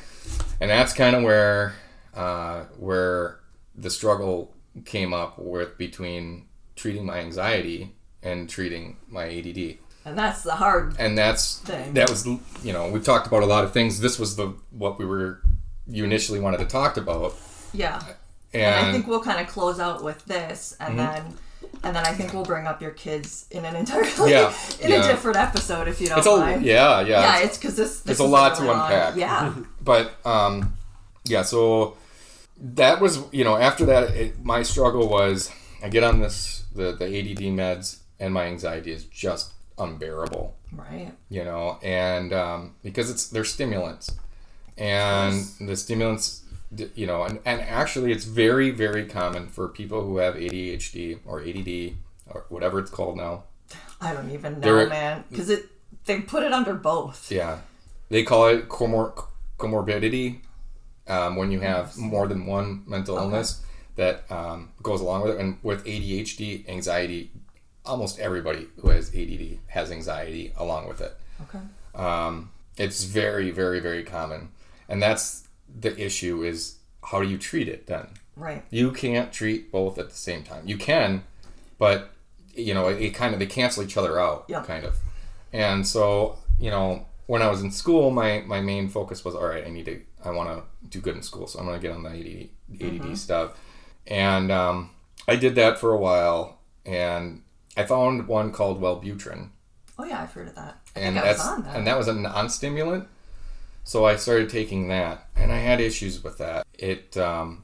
and 0.62 0.70
that's 0.70 0.94
kind 0.94 1.16
of 1.16 1.24
where 1.24 1.74
uh, 2.16 2.64
where 2.80 3.40
the 3.76 3.90
struggle 3.92 4.56
came 4.86 5.14
up 5.14 5.38
with 5.38 5.78
between 5.78 6.46
treating 6.76 7.06
my 7.06 7.20
anxiety 7.20 7.94
and 8.24 8.50
treating 8.50 8.98
my 9.08 9.26
add 9.28 9.78
And 10.06 10.18
that's 10.18 10.42
the 10.44 10.54
hard. 10.56 10.96
and 11.00 11.16
that's 11.18 11.60
Thing. 11.60 11.94
that 11.94 12.10
was 12.10 12.26
you 12.26 12.74
know 12.74 12.90
we've 12.90 13.04
talked 13.06 13.28
about 13.28 13.44
a 13.44 13.46
lot 13.46 13.64
of 13.64 13.72
things 13.74 14.00
this 14.00 14.18
was 14.18 14.36
the 14.36 14.54
what 14.72 14.98
we 14.98 15.06
were 15.06 15.42
you 15.88 16.04
initially 16.04 16.40
wanted 16.40 16.58
to 16.60 16.66
talk 16.66 16.98
about 16.98 17.36
Yeah. 17.74 18.02
and, 18.54 18.64
And 18.64 18.86
I 18.88 18.92
think 18.92 19.08
we'll 19.08 19.22
kind 19.22 19.40
of 19.40 19.48
close 19.48 19.80
out 19.80 20.04
with 20.04 20.26
this, 20.26 20.76
and 20.80 20.98
Mm-hmm. 20.98 20.98
then, 21.28 21.38
and 21.84 21.96
then 21.96 22.06
I 22.06 22.14
think 22.14 22.34
we'll 22.34 22.44
bring 22.44 22.66
up 22.68 22.82
your 22.82 22.92
kids 22.92 23.46
in 23.52 23.64
an 23.66 23.76
entirely 23.76 24.32
Yeah, 24.32 24.54
in 24.82 24.90
yeah. 24.90 25.04
a 25.04 25.08
different 25.08 25.38
episode 25.38 25.88
if 25.88 26.02
you 26.02 26.08
don't 26.08 26.18
it's 26.20 26.28
a 26.28 26.38
mind. 26.38 26.64
yeah 26.64 27.02
yeah, 27.02 27.22
Yeah, 27.22 27.40
it's 27.46 27.58
because 27.58 27.76
this, 27.76 28.00
this 28.02 28.20
a 28.20 28.24
is 28.24 28.30
lot 28.30 28.56
to 28.56 28.64
unpack. 28.72 29.16
Yeah. 29.16 29.54
but 29.82 30.14
um 30.26 30.74
yeah 31.26 31.42
so 31.44 31.96
that 32.60 33.00
was 33.00 33.20
you 33.32 33.44
know 33.44 33.56
after 33.58 33.86
that 33.86 34.10
it, 34.16 34.44
my 34.44 34.64
struggle 34.64 35.08
was 35.08 35.52
i 35.84 35.90
get 35.90 36.04
on 36.04 36.20
this 36.20 36.64
the 36.76 36.92
the 36.94 37.06
add 37.06 37.38
meds 37.38 38.00
and 38.20 38.34
my 38.34 38.46
anxiety 38.46 38.92
is 38.92 39.04
just 39.06 39.54
unbearable 39.78 40.56
Right. 40.76 41.12
you 41.30 41.46
know, 41.46 41.80
and 41.82 42.34
um, 42.34 42.76
because 42.84 43.10
it's 43.10 43.28
they're 43.30 43.46
stimulants, 43.46 44.12
and 44.78 45.46
the 45.62 45.78
stimulants, 45.78 46.42
you 46.96 47.08
know, 47.08 47.24
and, 47.24 47.40
and 47.46 47.62
actually 47.62 48.12
it's 48.12 48.26
very 48.26 48.72
very 48.72 49.06
common 49.06 49.48
for 49.48 49.68
people 49.68 50.04
who 50.04 50.18
have 50.18 50.36
ADHD 50.36 51.20
or 51.26 51.42
ADD 51.42 51.98
or 52.30 52.46
whatever 52.50 52.80
it's 52.80 52.92
called 52.92 53.18
now. 53.18 53.44
I 54.02 54.14
don't 54.14 54.30
even 54.32 54.60
know, 54.60 54.76
There- 54.76 54.90
man, 54.90 55.24
because 55.30 55.50
it 55.50 55.70
they 56.06 56.22
put 56.22 56.44
it 56.44 56.54
under 56.54 56.74
both. 56.74 57.32
Yeah, 57.32 57.60
they 58.10 58.24
call 58.24 58.48
it 58.48 58.70
comor- 58.70 59.28
comorbidity 59.58 60.42
um, 61.08 61.36
when 61.36 61.52
you 61.52 61.60
have 61.62 61.98
more 61.98 62.28
than 62.28 62.46
one 62.46 62.84
mental 62.86 63.18
illness 63.18 63.62
that 63.96 64.30
um, 64.32 64.70
goes 64.84 65.02
along 65.02 65.24
with 65.24 65.32
it, 65.36 65.40
and 65.40 65.58
with 65.64 65.86
ADHD, 65.86 66.68
anxiety. 66.70 67.32
Almost 67.86 68.20
everybody 68.20 68.68
who 68.82 68.90
has 68.90 69.10
ADD 69.16 69.60
has 69.68 69.92
anxiety 69.92 70.52
along 70.58 70.90
with 70.90 71.00
it. 71.00 71.16
Okay. 71.44 71.60
um, 71.96 72.52
it's 72.78 73.04
very 73.06 73.50
very 73.52 73.80
very 73.80 74.04
common 74.04 74.50
and 74.90 75.02
that's 75.02 75.47
the 75.80 75.98
issue 76.04 76.44
is 76.44 76.78
how 77.04 77.22
do 77.22 77.28
you 77.28 77.38
treat 77.38 77.68
it 77.68 77.88
then 77.88 78.08
Right. 78.36 78.64
you 78.70 78.92
can't 78.92 79.34
treat 79.34 79.72
both 79.72 79.98
at 79.98 80.10
the 80.10 80.16
same 80.16 80.44
time 80.44 80.64
you 80.68 80.78
can 80.78 81.24
but 81.80 82.12
you 82.54 82.74
know 82.74 82.88
it, 82.88 83.02
it 83.02 83.10
kind 83.14 83.34
of 83.34 83.40
they 83.40 83.46
cancel 83.48 83.84
each 83.84 83.98
other 83.98 84.20
out 84.20 84.46
Yeah. 84.48 84.64
kind 84.64 84.86
of 84.86 84.98
and 85.54 85.86
so 85.88 86.38
you 86.60 86.70
know 86.70 87.06
when 87.28 87.42
i 87.42 87.50
was 87.50 87.62
in 87.62 87.72
school 87.72 88.12
my 88.12 88.44
my 88.46 88.62
main 88.62 88.90
focus 88.90 89.24
was 89.26 89.34
all 89.36 89.48
right 89.48 89.66
i 89.66 89.70
need 89.70 89.86
to 89.86 90.02
i 90.24 90.30
want 90.32 90.50
to 90.50 90.64
do 90.90 91.00
good 91.02 91.16
in 91.16 91.24
school 91.24 91.48
so 91.48 91.58
i'm 91.60 91.66
going 91.66 91.80
to 91.80 91.88
get 91.88 91.96
on 91.96 92.04
the 92.04 92.50
ADD, 92.80 93.02
ADD 93.08 93.18
stuff 93.18 93.52
and 94.06 94.52
um, 94.52 94.92
i 95.28 95.36
did 95.36 95.56
that 95.56 95.80
for 95.80 95.92
a 95.94 95.98
while 95.98 96.60
and 96.86 97.42
i 97.76 97.84
found 97.84 98.28
one 98.28 98.52
called 98.52 98.82
wellbutrin 98.82 99.50
Oh 100.00 100.04
yeah, 100.06 100.22
I've 100.22 100.32
heard 100.32 100.48
of 100.48 100.54
that. 100.54 100.78
I 100.96 101.00
and 101.00 101.16
think 101.16 101.26
I 101.26 101.30
was 101.30 101.38
that's 101.38 101.50
on 101.50 101.64
that. 101.64 101.76
and 101.76 101.88
that 101.88 101.98
was 101.98 102.08
a 102.08 102.14
non-stimulant. 102.14 103.08
So 103.88 104.06
I 104.06 104.18
started 104.18 104.50
taking 104.50 104.90
that, 104.90 105.28
and 105.38 105.50
I 105.50 105.60
had 105.60 105.80
issues 105.80 106.22
with 106.22 106.38
that. 106.40 106.68
It 106.78 107.16
um, 107.16 107.64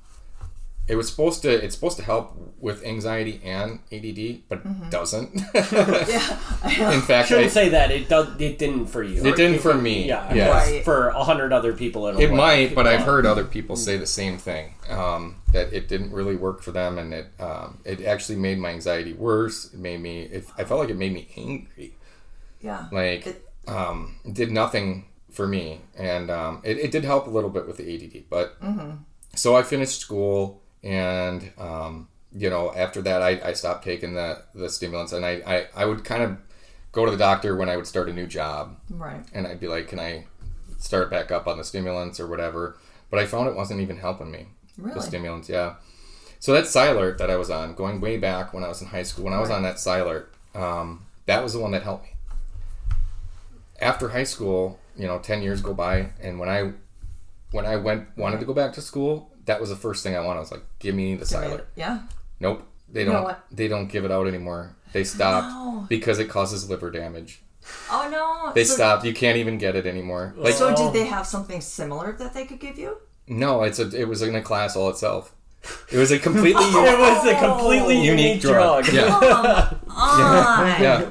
it 0.88 0.96
was 0.96 1.10
supposed 1.10 1.42
to 1.42 1.50
it's 1.50 1.76
supposed 1.76 1.98
to 1.98 2.04
help 2.04 2.38
with 2.60 2.86
anxiety 2.86 3.42
and 3.44 3.80
ADD, 3.92 4.44
but 4.48 4.64
Mm-hmm. 4.64 4.84
it 4.86 4.90
doesn't. 4.92 5.36
yeah. 5.54 6.92
In 6.94 7.02
fact, 7.12 7.12
I, 7.12 7.26
Shouldn't 7.26 7.52
say 7.52 7.68
that. 7.70 7.92
It 7.92 8.08
does. 8.08 8.40
It 8.40 8.58
didn't 8.58 8.86
for 8.88 9.04
you. 9.04 9.26
it 9.26 9.36
didn't 9.36 9.60
for 9.60 9.74
me. 9.74 10.08
Yeah. 10.08 10.34
yes. 10.34 10.70
Right. 10.72 10.84
For 10.86 11.10
a 11.10 11.24
hundred 11.26 11.52
other 11.52 11.74
people 11.74 12.08
in 12.08 12.16
a 12.16 12.20
It 12.20 12.30
way. 12.32 12.36
might, 12.38 12.76
but 12.76 12.88
I've 12.88 13.02
heard 13.02 13.26
other 13.26 13.44
people 13.44 13.76
say 13.76 13.98
the 13.98 14.08
same 14.08 14.38
thing. 14.38 14.76
Um, 14.90 15.42
that 15.52 15.74
it 15.74 15.90
didn't 15.90 16.12
really 16.14 16.38
work 16.38 16.62
for 16.62 16.72
them, 16.72 16.98
and 17.00 17.14
it 17.14 17.28
um, 17.42 17.80
it 17.84 18.02
actually 18.06 18.38
made 18.38 18.60
my 18.60 18.70
anxiety 18.70 19.12
worse. 19.12 19.74
It 19.74 19.80
made 19.80 20.00
me. 20.00 20.22
It, 20.22 20.46
I 20.58 20.64
felt 20.64 20.80
like 20.80 20.90
it 20.90 20.98
made 20.98 21.12
me 21.14 21.28
angry. 21.36 21.96
Yeah. 22.62 22.88
like 22.94 23.28
It- 23.28 23.46
um, 23.68 24.16
it 24.26 24.34
did 24.34 24.52
nothing 24.52 25.06
for 25.34 25.48
me. 25.48 25.82
And 25.98 26.30
um, 26.32 26.62
it, 26.64 26.78
it 26.78 26.92
did 26.92 27.04
help 27.04 27.28
a 27.28 27.30
little 27.30 27.50
bit 27.50 27.68
with 27.68 27.78
the 27.78 27.94
add 27.94 28.24
but 28.30 28.58
so 29.36 29.56
i 29.56 29.64
finished 29.64 30.00
school 30.00 30.62
and 30.84 31.52
um, 31.58 32.08
you 32.32 32.50
know 32.50 32.72
after 32.76 33.02
that 33.02 33.22
I, 33.22 33.50
I 33.50 33.54
stopped 33.54 33.84
taking 33.84 34.14
the, 34.14 34.44
the 34.54 34.70
stimulants. 34.70 35.12
And 35.12 35.26
I, 35.26 35.42
I, 35.46 35.68
I 35.76 35.86
would 35.86 36.04
kind 36.04 36.24
of 36.24 36.38
go 36.92 37.06
to 37.06 37.12
the 37.12 37.18
doctor 37.18 37.56
when 37.56 37.70
i 37.70 37.76
would 37.76 37.88
start 37.88 38.10
a 38.10 38.14
new 38.14 38.28
job. 38.28 38.78
Right. 38.90 39.24
and 39.34 39.48
i'd 39.48 39.60
be 39.60 39.68
like 39.68 39.88
can 39.88 40.00
i 40.00 40.26
start 40.78 41.10
back 41.10 41.32
up 41.32 41.48
on 41.48 41.58
the 41.58 41.64
stimulants 41.64 42.20
or 42.20 42.28
whatever? 42.28 42.78
But 43.10 43.20
i 43.20 43.26
found 43.26 43.48
it 43.48 43.56
wasn't 43.56 43.82
even 43.82 43.98
helping 43.98 44.32
me. 44.32 44.48
Really? 44.78 44.96
the 44.96 45.02
stimulants 45.02 45.50
yeah. 45.50 45.76
So 46.40 46.52
that 46.54 46.66
Cylert 46.66 47.18
that 47.20 47.30
i 47.30 47.36
was 47.38 47.50
on 47.50 47.74
going 47.76 48.02
way 48.02 48.18
back 48.18 48.54
when 48.54 48.64
i 48.64 48.68
was 48.68 48.82
in 48.82 48.88
high 48.88 49.04
school 49.04 49.26
when 49.26 49.34
i 49.34 49.40
was 49.40 49.50
on 49.50 49.64
that 49.64 49.76
Cylert 49.76 50.28
um, 50.56 51.06
that 51.26 51.42
was 51.42 51.54
the 51.54 51.60
one 51.60 51.72
that 51.72 51.84
helped 51.84 52.06
me. 52.06 52.10
After 53.80 54.10
high 54.10 54.24
school, 54.24 54.80
you 54.98 55.08
know, 55.08 55.20
ten 55.20 55.42
years 55.42 55.62
go 55.62 55.74
by, 55.74 56.10
and 56.22 56.40
when 56.40 56.50
I 56.50 56.72
when 57.52 57.66
I 57.66 57.76
went 57.78 58.08
wanted 58.18 58.40
to 58.40 58.46
go 58.46 58.54
back 58.54 58.74
to 58.74 58.82
school, 58.82 59.32
that 59.46 59.60
was 59.60 59.70
the 59.70 59.76
first 59.76 60.04
thing 60.04 60.16
I 60.16 60.20
wanted. 60.20 60.38
I 60.40 60.42
was 60.42 60.52
like, 60.52 60.64
give 60.80 60.96
me 60.96 61.16
the 61.16 61.26
Cylert. 61.26 61.66
Yeah. 61.76 62.02
Nope, 62.40 62.64
they 62.92 63.06
don't. 63.06 63.24
what? 63.24 63.44
they 63.52 63.68
don't 63.68 63.88
give 63.88 64.06
it 64.06 64.12
out 64.12 64.28
anymore. 64.28 64.76
They 64.92 65.04
stopped 65.04 65.48
No. 65.48 65.86
because 65.90 66.20
it 66.20 66.30
causes 66.30 66.70
liver 66.70 66.92
damage. 66.92 67.42
Oh 67.90 68.10
no. 68.12 68.52
They 68.54 68.64
so, 68.66 68.76
stopped. 68.76 69.06
You 69.06 69.14
can't 69.14 69.38
even 69.38 69.58
get 69.58 69.76
it 69.76 69.86
anymore. 69.88 70.34
Like 70.36 70.54
So 70.54 70.76
did 70.76 70.94
they 70.94 71.06
have 71.06 71.26
something 71.26 71.62
similar 71.62 72.12
that 72.14 72.34
they 72.34 72.46
could 72.46 72.60
give 72.60 72.78
you? 72.78 72.98
no, 73.28 73.64
it's 73.64 73.80
a 73.80 73.88
it 74.00 74.08
was 74.08 74.22
in 74.22 74.36
a 74.36 74.42
class 74.42 74.76
all 74.76 74.90
itself. 74.90 75.34
It 75.90 75.98
was 75.98 76.12
a 76.12 76.20
completely 76.20 76.62
It 76.68 76.74
unique, 76.74 77.00
was 77.00 77.26
a 77.26 77.40
completely 77.40 77.96
unique, 77.96 78.20
unique 78.26 78.42
drug. 78.42 78.84
drug. 78.84 78.94
Yeah. 78.94 79.74
Ah. 79.96 80.78
yeah. 80.82 81.10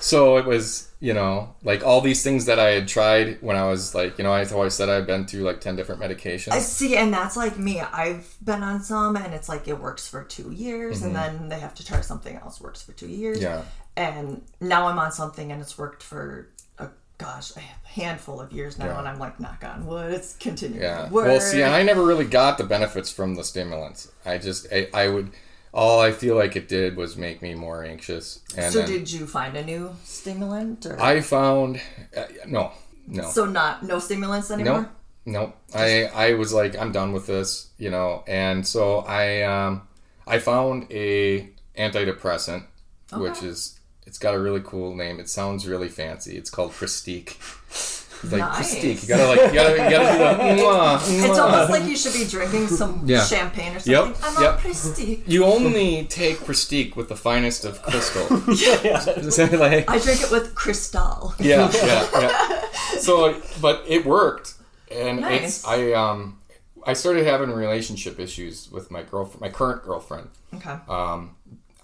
So 0.00 0.38
it 0.38 0.44
was, 0.44 0.85
you 0.98 1.12
know, 1.12 1.54
like 1.62 1.84
all 1.84 2.00
these 2.00 2.22
things 2.22 2.46
that 2.46 2.58
I 2.58 2.70
had 2.70 2.88
tried 2.88 3.38
when 3.42 3.56
I 3.56 3.68
was 3.68 3.94
like, 3.94 4.16
you 4.16 4.24
know, 4.24 4.32
I 4.32 4.44
always 4.46 4.74
said 4.74 4.88
I've 4.88 5.06
been 5.06 5.26
through 5.26 5.42
like 5.42 5.60
10 5.60 5.76
different 5.76 6.00
medications. 6.00 6.52
I 6.52 6.58
see, 6.60 6.96
and 6.96 7.12
that's 7.12 7.36
like 7.36 7.58
me. 7.58 7.80
I've 7.80 8.34
been 8.42 8.62
on 8.62 8.82
some, 8.82 9.16
and 9.16 9.34
it's 9.34 9.48
like 9.48 9.68
it 9.68 9.78
works 9.78 10.08
for 10.08 10.24
two 10.24 10.50
years, 10.52 11.02
and 11.02 11.14
then 11.14 11.48
they 11.48 11.60
have 11.60 11.74
to 11.74 11.84
try 11.84 12.00
something 12.00 12.34
else. 12.36 12.60
Works 12.60 12.82
for 12.82 12.92
two 12.92 13.08
years. 13.08 13.38
Mm-hmm. 13.40 13.44
Yeah. 13.44 13.62
And 13.98 14.42
now 14.60 14.86
I'm 14.88 14.98
on 14.98 15.12
something, 15.12 15.52
and 15.52 15.60
it's 15.60 15.76
worked 15.78 16.02
for 16.02 16.48
a 16.78 16.88
gosh, 17.18 17.52
a 17.56 17.60
handful 17.88 18.40
of 18.40 18.52
years 18.52 18.78
now, 18.78 18.86
Yeah. 18.86 18.98
and 18.98 19.08
I'm 19.08 19.18
like, 19.18 19.40
knock 19.40 19.64
on 19.64 19.86
wood, 19.86 20.12
it's 20.12 20.36
continuing 20.36 20.82
Yeah. 20.82 21.06
to 21.06 21.12
work. 21.12 21.26
Well, 21.26 21.40
see, 21.40 21.62
and 21.62 21.74
I 21.74 21.82
never 21.82 22.04
really 22.04 22.26
got 22.26 22.58
the 22.58 22.64
benefits 22.64 23.10
from 23.10 23.36
the 23.36 23.44
stimulants. 23.44 24.10
I 24.26 24.36
just, 24.38 24.66
I, 24.72 24.88
I 24.92 25.08
would, 25.08 25.30
all 25.72 26.00
I 26.00 26.12
feel 26.12 26.36
like 26.36 26.56
it 26.56 26.68
did 26.68 26.96
was 26.96 27.16
make 27.16 27.42
me 27.42 27.54
more 27.54 27.84
anxious. 27.84 28.40
And 28.56 28.72
so 28.72 28.86
did 28.86 29.10
you 29.10 29.26
find 29.26 29.56
a 29.56 29.64
new 29.64 29.94
stimulant, 30.04 30.86
or 30.86 31.00
I 31.00 31.20
found, 31.20 31.80
uh, 32.16 32.24
no, 32.46 32.72
no. 33.06 33.30
so 33.30 33.44
not 33.44 33.82
no 33.82 33.98
stimulants 33.98 34.50
anymore? 34.50 34.82
Nope. 34.82 34.90
Nope. 35.26 35.56
I 35.74 36.04
I 36.04 36.34
was 36.34 36.52
like, 36.52 36.76
I'm 36.78 36.92
done 36.92 37.12
with 37.12 37.26
this, 37.26 37.70
you 37.78 37.90
know, 37.90 38.22
and 38.26 38.66
so 38.66 38.98
I 39.00 39.42
um 39.42 39.82
I 40.26 40.38
found 40.38 40.86
a 40.90 41.50
antidepressant, 41.76 42.64
which 43.12 43.42
is 43.42 43.78
it's 44.06 44.18
got 44.18 44.34
a 44.34 44.40
really 44.40 44.62
cool 44.64 44.94
name. 44.94 45.18
It 45.18 45.28
sounds 45.28 45.66
really 45.66 45.88
fancy. 45.88 46.36
It's 46.36 46.50
called 46.50 46.72
Pristiq. 46.72 47.36
It's 48.22 48.32
like 48.32 48.40
Nice. 48.40 48.74
Pristiq. 48.74 49.02
You 49.02 49.08
gotta 49.08 49.26
like 49.28 49.52
you 49.52 49.54
gotta 49.58 49.70
you 49.72 49.90
gotta 49.90 50.12
do 50.12 50.56
the 50.56 50.62
mwah, 50.62 51.28
It's 51.28 51.38
almost 51.38 51.70
like 51.70 51.84
you 51.84 51.96
should 51.96 52.12
be 52.14 52.24
drinking 52.26 52.68
some 52.68 53.02
Yeah. 53.04 53.22
champagne 53.24 53.72
or 53.76 53.80
Yep, 53.84 54.16
something. 54.16 54.22
I'm 54.24 54.42
yep. 54.42 54.54
on 54.54 54.58
Prestige. 54.60 55.18
You 55.26 55.44
only 55.44 56.04
take 56.04 56.38
Pristiq 56.38 56.96
with 56.96 57.08
the 57.08 57.16
finest 57.16 57.64
of 57.64 57.82
crystal. 57.82 58.26
Is 58.48 58.60
that 59.36 59.52
like- 59.58 59.90
I 59.90 59.98
drink 59.98 60.22
it 60.22 60.30
with 60.30 60.54
Cristal. 60.54 61.34
yeah, 61.38 61.70
yeah, 61.74 62.08
yeah. 62.20 62.60
So, 63.00 63.40
but 63.60 63.84
it 63.86 64.04
worked, 64.06 64.54
and 64.90 65.20
Nice. 65.20 65.58
it's 65.58 65.66
I 65.66 65.92
um 65.92 66.38
I 66.86 66.92
started 66.94 67.26
having 67.26 67.50
relationship 67.50 68.18
issues 68.20 68.70
with 68.70 68.90
my 68.90 69.02
girlfriend, 69.02 69.40
my 69.40 69.50
current 69.50 69.82
girlfriend. 69.82 70.28
Okay. 70.54 70.76
Um, 70.88 71.36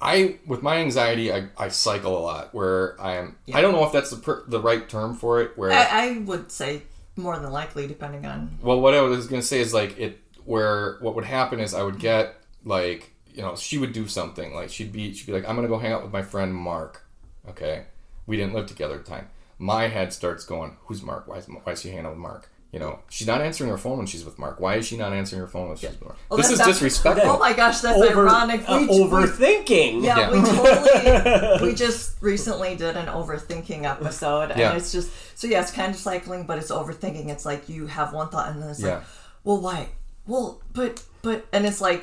I 0.02 0.36
with 0.46 0.62
my 0.62 0.78
anxiety, 0.78 1.32
I, 1.32 1.48
I 1.56 1.68
cycle 1.68 2.18
a 2.18 2.20
lot. 2.20 2.52
Where 2.52 3.00
I 3.00 3.14
am, 3.14 3.36
I 3.54 3.60
don't 3.60 3.72
know 3.72 3.84
if 3.84 3.92
that's 3.92 4.10
the 4.10 4.16
per, 4.16 4.44
the 4.48 4.60
right 4.60 4.88
term 4.88 5.14
for 5.14 5.40
it. 5.40 5.56
Where 5.56 5.70
I, 5.72 5.86
I 5.90 6.18
would 6.18 6.50
say 6.50 6.82
more 7.16 7.38
than 7.38 7.52
likely, 7.52 7.86
depending 7.86 8.26
on. 8.26 8.58
well, 8.62 8.80
what 8.80 8.94
I 8.94 9.00
was 9.02 9.26
gonna 9.28 9.42
say 9.42 9.60
is 9.60 9.72
like 9.72 9.98
it 9.98 10.18
where 10.44 10.98
what 11.00 11.14
would 11.14 11.24
happen 11.24 11.60
is 11.60 11.72
I 11.72 11.82
would 11.82 11.98
get 11.98 12.34
like 12.64 13.12
you 13.32 13.42
know 13.42 13.54
she 13.54 13.78
would 13.78 13.92
do 13.92 14.08
something 14.08 14.54
like 14.54 14.70
she'd 14.70 14.92
be 14.92 15.14
she'd 15.14 15.26
be 15.26 15.32
like 15.32 15.48
I'm 15.48 15.54
gonna 15.54 15.68
go 15.68 15.78
hang 15.78 15.92
out 15.92 16.02
with 16.02 16.12
my 16.12 16.22
friend 16.22 16.54
Mark. 16.54 17.06
Okay, 17.48 17.84
we 18.26 18.36
didn't 18.36 18.54
live 18.54 18.66
together 18.66 18.96
at 18.96 19.04
the 19.04 19.10
time. 19.10 19.28
My 19.58 19.86
head 19.86 20.12
starts 20.12 20.44
going, 20.44 20.76
who's 20.86 21.02
Mark? 21.02 21.28
Why 21.28 21.36
is 21.36 21.46
why 21.46 21.72
is 21.72 21.80
she 21.80 21.90
hanging 21.90 22.06
out 22.06 22.12
with 22.12 22.18
Mark? 22.18 22.50
You 22.72 22.78
know, 22.78 23.00
she's 23.10 23.26
not 23.26 23.42
answering 23.42 23.68
her 23.68 23.76
phone 23.76 23.98
when 23.98 24.06
she's 24.06 24.24
with 24.24 24.38
Mark. 24.38 24.58
Why 24.58 24.76
is 24.76 24.86
she 24.86 24.96
not 24.96 25.12
answering 25.12 25.40
her 25.40 25.46
phone 25.46 25.68
when 25.68 25.76
she's 25.76 25.90
with 25.90 26.02
Mark? 26.02 26.16
Oh, 26.30 26.38
this 26.38 26.46
that- 26.46 26.52
is 26.54 26.58
that's- 26.60 26.76
disrespectful. 26.76 27.30
Oh 27.32 27.38
my 27.38 27.52
gosh, 27.52 27.80
that's 27.80 28.00
Over, 28.00 28.26
ironic. 28.26 28.62
uh, 28.66 28.78
We- 28.80 28.86
we- 28.86 29.04
overthinking. 29.04 30.02
yeah, 30.02 30.18
Yeah. 30.18 30.30
we 30.32 30.40
totally. 30.48 31.68
we 31.68 31.74
just 31.74 32.12
recently 32.22 32.74
did 32.76 32.96
an 32.96 33.06
overthinking 33.08 33.84
episode, 33.84 34.52
and 34.52 34.58
Yeah. 34.60 34.72
it's 34.72 34.90
just 34.90 35.10
so 35.34 35.46
yeah, 35.46 35.60
it's 35.60 35.70
kind 35.70 35.94
of 35.94 36.00
cycling, 36.00 36.44
but 36.44 36.56
it's 36.56 36.70
overthinking. 36.70 37.28
It's 37.28 37.44
like 37.44 37.68
you 37.68 37.86
have 37.88 38.14
one 38.14 38.30
thought, 38.30 38.48
and 38.48 38.62
then 38.62 38.70
it's 38.70 38.80
Yeah. 38.80 38.94
like, 38.94 39.02
well, 39.44 39.58
why? 39.60 39.88
Well, 40.26 40.62
but 40.72 41.02
but, 41.20 41.44
and 41.52 41.66
it's 41.66 41.80
like 41.82 42.00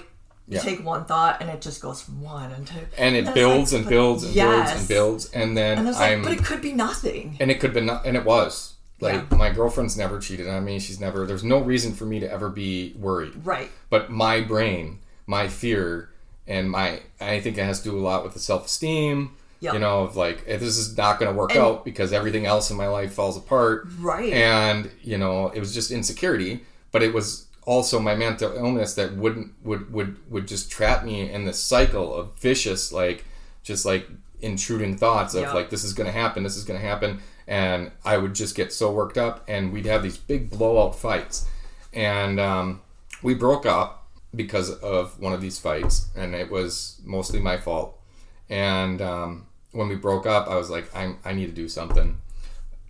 you 0.48 0.58
Yeah. 0.58 0.62
take 0.62 0.86
one 0.86 1.06
thought, 1.06 1.42
and 1.42 1.50
it 1.50 1.62
just 1.62 1.82
goes 1.82 2.00
from 2.02 2.22
one 2.22 2.52
and 2.52 2.68
two, 2.68 2.76
and 2.98 3.16
it 3.16 3.24
it's 3.26 3.32
builds 3.32 3.72
like, 3.74 3.78
and 3.80 3.86
but- 3.86 3.90
builds 3.90 4.24
and 4.24 4.34
builds 4.36 4.36
yes. 4.36 4.78
and 4.80 4.88
builds, 4.88 5.30
and 5.32 5.58
then 5.58 5.78
and 5.80 5.90
it's 5.90 5.98
like, 6.00 6.12
I'm 6.12 6.22
but 6.22 6.34
it 6.34 6.44
could 6.46 6.62
be 6.62 6.74
nothing. 6.74 7.38
and 7.40 7.50
it 7.50 7.60
could 7.60 7.74
be 7.74 7.82
not, 7.82 8.06
and 8.06 8.16
it 8.16 8.24
was 8.24 8.74
like 9.02 9.32
my 9.32 9.50
girlfriend's 9.52 9.98
never 9.98 10.20
cheated 10.20 10.48
on 10.48 10.66
me. 10.66 10.80
She's 10.80 11.00
never. 11.00 11.26
There's 11.26 11.44
no 11.44 11.60
reason 11.60 11.94
for 11.94 12.06
me 12.06 12.20
to 12.20 12.32
ever 12.32 12.50
be 12.50 12.94
worried. 12.98 13.46
Right. 13.46 13.70
But 13.90 14.10
my 14.12 14.42
brain, 14.42 15.00
my 15.28 15.48
fear, 15.48 16.10
and 16.48 16.70
my 16.70 17.02
I 17.22 17.40
think 17.40 17.58
it 17.58 17.64
has 17.64 17.82
to 17.82 17.90
do 17.92 17.98
a 17.98 18.02
lot 18.02 18.24
with 18.24 18.34
the 18.34 18.40
self 18.40 18.66
esteem. 18.66 19.36
Yep. 19.62 19.74
You 19.74 19.80
know, 19.80 20.04
of 20.04 20.16
like 20.16 20.44
if 20.48 20.62
this 20.62 20.78
is 20.78 20.96
not 20.98 21.20
going 21.20 21.30
to 21.32 21.38
work 21.38 21.52
And- 21.52 21.60
out 21.60 21.84
because 21.84 22.14
everything 22.14 22.46
else 22.46 22.72
in 22.72 22.78
my 22.78 22.88
life 22.88 23.12
falls 23.14 23.36
apart. 23.36 23.88
Right. 24.00 24.32
And 24.32 24.90
you 25.02 25.18
know, 25.18 25.50
it 25.50 25.60
was 25.60 25.74
just 25.74 25.92
insecurity, 25.92 26.62
but 26.94 27.04
it 27.04 27.14
was 27.14 27.46
also 27.66 28.00
my 28.00 28.16
mental 28.16 28.56
illness 28.56 28.94
that 28.96 29.14
wouldn't 29.16 29.52
would 29.64 29.92
would 29.94 30.16
would 30.32 30.48
just 30.48 30.72
trap 30.72 31.04
me 31.04 31.30
in 31.30 31.46
this 31.46 31.60
cycle 31.60 32.14
of 32.16 32.34
vicious 32.40 32.92
like 32.92 33.26
just 33.64 33.86
like 33.86 34.08
intruding 34.42 34.98
thoughts 34.98 35.36
of 35.36 35.42
Yeah. 35.42 35.54
like 35.54 35.70
this 35.70 35.84
is 35.84 35.92
going 35.94 36.08
to 36.08 36.14
happen 36.18 36.42
this 36.44 36.56
is 36.56 36.64
going 36.64 36.80
to 36.80 36.86
happen 36.86 37.20
and 37.50 37.92
i 38.06 38.16
would 38.16 38.36
just 38.36 38.56
get 38.56 38.72
so 38.72 38.92
worked 38.92 39.18
up 39.18 39.44
and 39.48 39.74
we'd 39.74 39.88
have 39.88 40.04
these 40.04 40.18
big 40.18 40.50
blowout 40.50 40.96
fights. 40.96 41.48
And 41.92 42.40
um, 42.40 42.82
we 43.24 43.34
broke 43.34 43.66
up 43.66 44.08
because 44.36 44.70
of 44.70 45.20
one 45.20 45.34
of 45.34 45.42
these 45.42 45.60
fights 45.60 46.08
and 46.16 46.36
it 46.36 46.52
was 46.52 47.02
mostly 47.04 47.40
my 47.40 47.58
fault. 47.58 48.00
And 48.48 49.02
um, 49.02 49.48
when 49.72 49.88
we 49.88 49.96
broke 49.96 50.26
up 50.26 50.48
i 50.48 50.56
was 50.56 50.70
like 50.70 50.96
i 50.96 51.16
i 51.26 51.34
need 51.34 51.48
to 51.48 51.52
do 51.52 51.68
something. 51.68 52.22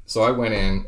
So 0.05 0.21
i 0.23 0.31
went 0.31 0.53
in 0.53 0.85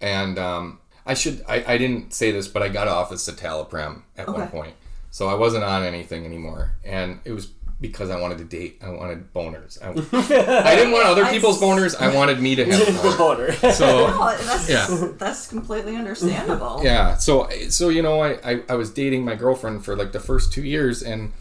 and 0.00 0.38
um, 0.38 0.80
I 1.06 1.14
should 1.14 1.44
I, 1.48 1.64
I 1.66 1.78
didn't 1.78 2.12
say 2.12 2.30
this, 2.30 2.48
but 2.48 2.62
I 2.62 2.68
got 2.68 2.88
off 2.88 3.10
of 3.12 3.18
citalopram 3.18 4.02
at 4.16 4.28
one 4.28 4.48
point, 4.48 4.74
so 5.10 5.28
I 5.28 5.34
wasn't 5.34 5.64
on 5.64 5.84
anything 5.84 6.24
anymore, 6.24 6.74
and 6.84 7.20
it 7.24 7.32
was 7.32 7.46
because 7.80 8.10
I 8.10 8.20
wanted 8.20 8.38
to 8.38 8.44
date. 8.44 8.78
I 8.82 8.90
wanted 8.90 9.32
boners. 9.32 9.80
I, 9.82 9.88
I 10.72 10.74
didn't 10.76 10.92
want 10.92 11.06
other 11.06 11.24
people's 11.26 11.58
boners. 11.60 11.98
I 12.00 12.14
wanted 12.14 12.38
me 12.40 12.54
to 12.56 12.64
have 12.66 12.86
The 12.86 12.92
boners. 12.92 13.60
boner. 13.60 13.72
So 13.72 14.06
Oh, 14.10 14.36
that's 14.44 14.68
Yeah. 14.68 14.86
that's 15.18 15.46
completely 15.48 15.96
understandable. 15.96 16.80
yeah, 16.84 17.16
so 17.16 17.48
so 17.68 17.88
you 17.88 18.02
know 18.02 18.20
I, 18.20 18.38
I 18.44 18.62
I 18.68 18.74
was 18.74 18.90
dating 18.90 19.24
my 19.24 19.34
girlfriend 19.34 19.84
for 19.84 19.96
like 19.96 20.12
the 20.12 20.20
first 20.20 20.52
two 20.52 20.62
years, 20.62 21.02
and 21.02 21.32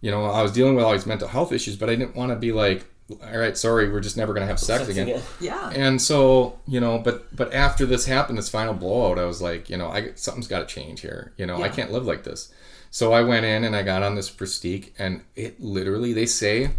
you 0.00 0.10
know 0.10 0.24
I 0.24 0.42
was 0.42 0.52
dealing 0.52 0.74
with 0.74 0.84
all 0.84 0.92
these 0.92 1.06
mental 1.06 1.28
health 1.28 1.52
issues, 1.52 1.76
but 1.76 1.88
I 1.88 1.94
didn't 1.94 2.16
want 2.16 2.30
to 2.32 2.36
be 2.36 2.50
like, 2.52 2.84
all 3.22 3.38
right, 3.38 3.56
sorry, 3.56 3.88
we're 3.88 4.00
just 4.00 4.16
never 4.16 4.34
gonna 4.34 4.46
have 4.46 4.58
sex 4.58 4.88
again. 4.88 5.22
Yeah. 5.40 5.70
And 5.70 6.02
so, 6.02 6.58
you 6.66 6.80
know, 6.80 6.98
but 6.98 7.34
but 7.34 7.54
after 7.54 7.86
this 7.86 8.06
happened, 8.06 8.36
this 8.38 8.48
final 8.48 8.74
blowout, 8.74 9.18
I 9.20 9.24
was 9.24 9.40
like, 9.40 9.70
you 9.70 9.76
know, 9.76 9.88
I 9.88 10.10
something's 10.16 10.48
got 10.48 10.66
to 10.68 10.74
change 10.74 11.00
here. 11.02 11.32
You 11.36 11.46
know, 11.46 11.62
I 11.62 11.68
can't 11.68 11.92
live 11.92 12.04
like 12.06 12.24
this. 12.24 12.52
So 12.90 13.12
I 13.12 13.22
went 13.22 13.44
in 13.44 13.64
and 13.64 13.76
I 13.76 13.82
got 13.82 14.02
on 14.02 14.14
this 14.14 14.30
Pristiq, 14.30 14.90
and 14.98 15.22
it 15.34 15.60
literally, 15.60 16.12
they 16.12 16.26
say, 16.26 16.70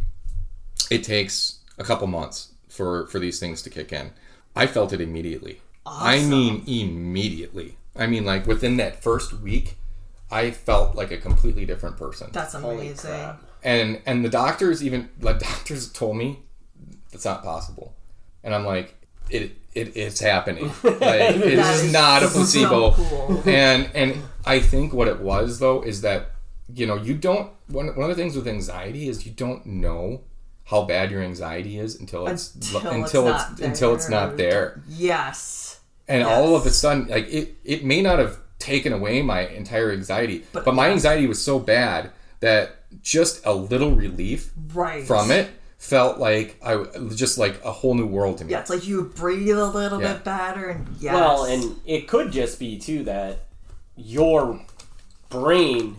it 0.90 1.04
takes 1.04 1.60
a 1.78 1.84
couple 1.84 2.08
months 2.08 2.52
for 2.70 3.08
for 3.08 3.20
these 3.20 3.40
things 3.40 3.62
to 3.64 3.70
kick 3.70 3.92
in. 3.94 4.12
I 4.56 4.68
felt 4.68 4.94
it 4.94 5.02
immediately. 5.02 5.62
I 5.86 6.24
mean, 6.24 6.64
immediately. 6.68 7.78
I 7.96 8.08
mean, 8.08 8.26
like 8.26 8.46
within 8.48 8.78
that 8.78 9.02
first 9.02 9.34
week, 9.34 9.78
I 10.32 10.52
felt 10.52 10.96
like 10.96 11.12
a 11.12 11.18
completely 11.18 11.66
different 11.66 11.98
person. 11.98 12.30
That's 12.34 12.54
amazing. 12.54 12.96
crap. 12.96 13.42
and 13.64 14.02
and 14.06 14.24
the 14.26 14.30
doctors 14.30 14.84
even 14.84 15.10
like 15.22 15.40
doctors 15.52 15.92
told 15.92 16.18
me 16.18 16.40
that's 17.12 17.26
not 17.26 17.44
possible 17.44 17.94
and 18.44 18.54
i'm 18.54 18.66
like 18.66 18.94
it, 19.30 19.56
it 19.78 19.96
it's 19.96 20.20
happening 20.20 20.66
like 20.84 21.36
it 21.36 21.60
is 21.60 21.92
not 21.94 22.24
a 22.24 22.28
so 22.28 22.34
placebo 22.36 22.92
cool. 22.92 23.44
and 23.50 23.90
and 23.94 24.10
i 24.46 24.60
think 24.60 24.92
what 24.94 25.08
it 25.08 25.20
was 25.20 25.60
though 25.60 25.82
is 25.82 26.02
that 26.02 26.32
you 26.74 26.86
know 26.86 26.96
you 26.96 27.14
don't 27.14 27.52
one, 27.68 27.88
one 27.96 28.10
of 28.10 28.16
the 28.16 28.22
things 28.22 28.36
with 28.36 28.48
anxiety 28.48 29.08
is 29.08 29.26
you 29.26 29.32
don't 29.32 29.66
know 29.66 30.22
how 30.66 30.84
bad 30.84 31.12
your 31.12 31.22
anxiety 31.22 31.78
is 31.80 32.00
until 32.00 32.28
it's 32.28 32.54
Until 32.56 32.88
until 32.92 33.28
it's 33.30 33.44
it's, 33.52 33.60
not 33.60 33.68
until 33.70 33.96
it's 33.96 34.10
not 34.10 34.38
there 34.38 34.82
Yes. 34.90 35.80
and 36.08 36.24
all 36.24 36.56
of 36.56 36.66
a 36.66 36.70
sudden 36.72 37.08
like 37.08 37.28
it, 37.30 37.56
it 37.64 37.86
may 37.86 38.02
not 38.02 38.20
have 38.20 38.38
taken 38.60 38.92
away 38.92 39.22
my 39.22 39.42
entire 39.48 39.92
anxiety 39.92 40.44
but, 40.52 40.66
But- 40.66 40.76
my 40.76 40.90
anxiety 40.90 41.26
was 41.28 41.42
so 41.42 41.60
bad 41.60 42.12
that 42.40 42.76
just 43.02 43.46
a 43.46 43.54
little 43.54 43.92
relief 43.96 44.52
Right. 44.74 45.06
from 45.06 45.32
it 45.32 45.50
felt 45.78 46.18
like 46.18 46.58
I 46.64 46.84
just 47.16 47.38
like 47.38 47.64
a 47.64 47.72
whole 47.72 47.94
new 47.94 48.06
world 48.08 48.40
to 48.40 48.46
me. 48.46 48.52
Yeah, 48.52 48.60
it's 48.62 48.70
like 48.70 48.88
you 48.88 49.04
breathe 49.16 49.58
a 49.58 49.66
little 49.68 50.02
Yeah. 50.02 50.14
bit 50.14 50.24
better, 50.24 50.70
and 50.70 50.88
yes. 51.00 51.14
Well, 51.14 51.44
and 51.46 51.80
it 51.86 52.08
could 52.08 52.32
just 52.32 52.60
be 52.60 52.78
too 52.78 53.04
that 53.04 53.46
your 53.96 54.60
brain 55.30 55.98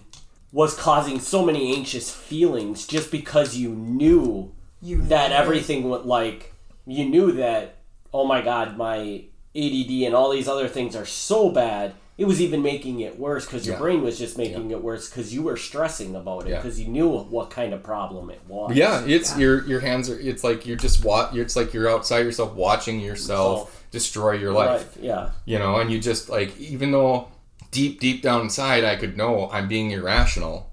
was 0.53 0.75
causing 0.75 1.21
so 1.21 1.45
many 1.45 1.75
anxious 1.77 2.11
feelings 2.11 2.87
just 2.87 3.11
because 3.11 3.57
you 3.57 3.69
knew 3.71 4.51
you 4.81 5.03
that 5.03 5.31
know 5.31 5.37
everything 5.37 5.89
would 5.91 6.07
like 6.07 6.55
you 6.87 7.05
knew 7.05 7.33
that 7.33 7.75
oh 8.15 8.25
my 8.25 8.41
god 8.41 8.77
my 8.79 9.23
ADD 9.55 9.91
and 10.07 10.15
all 10.15 10.31
these 10.31 10.49
other 10.49 10.69
things 10.69 10.95
are 10.97 11.05
so 11.07 11.51
bad. 11.51 11.93
It 12.19 12.27
was 12.27 12.41
even 12.41 12.63
making 12.63 12.99
it 13.01 13.17
worse 13.19 13.47
because 13.47 13.65
your 13.65 13.77
Yeah. 13.77 13.81
brain 13.81 14.03
was 14.03 14.19
just 14.19 14.37
making 14.37 14.73
it 14.73 14.83
worse 14.83 15.09
because 15.09 15.33
you 15.33 15.43
were 15.43 15.57
stressing 15.57 16.17
about 16.17 16.47
it 16.47 16.51
Yeah. 16.51 16.57
because 16.57 16.81
you 16.81 16.89
knew 16.89 17.09
what 17.09 17.49
kind 17.51 17.73
of 17.73 17.83
problem 17.85 18.29
it 18.29 18.41
was. 18.49 18.75
Yeah, 18.77 19.05
it's 19.07 19.37
your 19.39 19.65
your 19.67 19.79
hands 19.81 20.11
are. 20.11 20.19
It's 20.19 20.43
like 20.43 20.67
you're 20.67 20.77
just 20.77 21.05
wa- 21.05 21.31
It's 21.33 21.55
like 21.55 21.73
you're 21.73 21.89
outside 21.89 22.25
yourself, 22.27 22.55
watching 22.55 22.99
yourself 23.01 23.59
Yourself. 23.61 23.85
destroy 23.93 24.33
your 24.33 24.53
life. 24.53 24.69
Right, 24.97 25.05
Yeah. 25.05 25.31
You 25.45 25.59
know, 25.61 25.77
and 25.77 25.91
you 25.93 26.01
just 26.01 26.29
like 26.29 26.59
even 26.59 26.91
though 26.91 27.29
deep 27.71 28.01
deep 28.01 28.21
down 28.23 28.41
inside 28.43 28.83
I 28.85 28.97
could 28.97 29.17
know 29.17 29.49
I'm 29.53 29.69
being 29.69 29.93
irrational. 29.93 30.71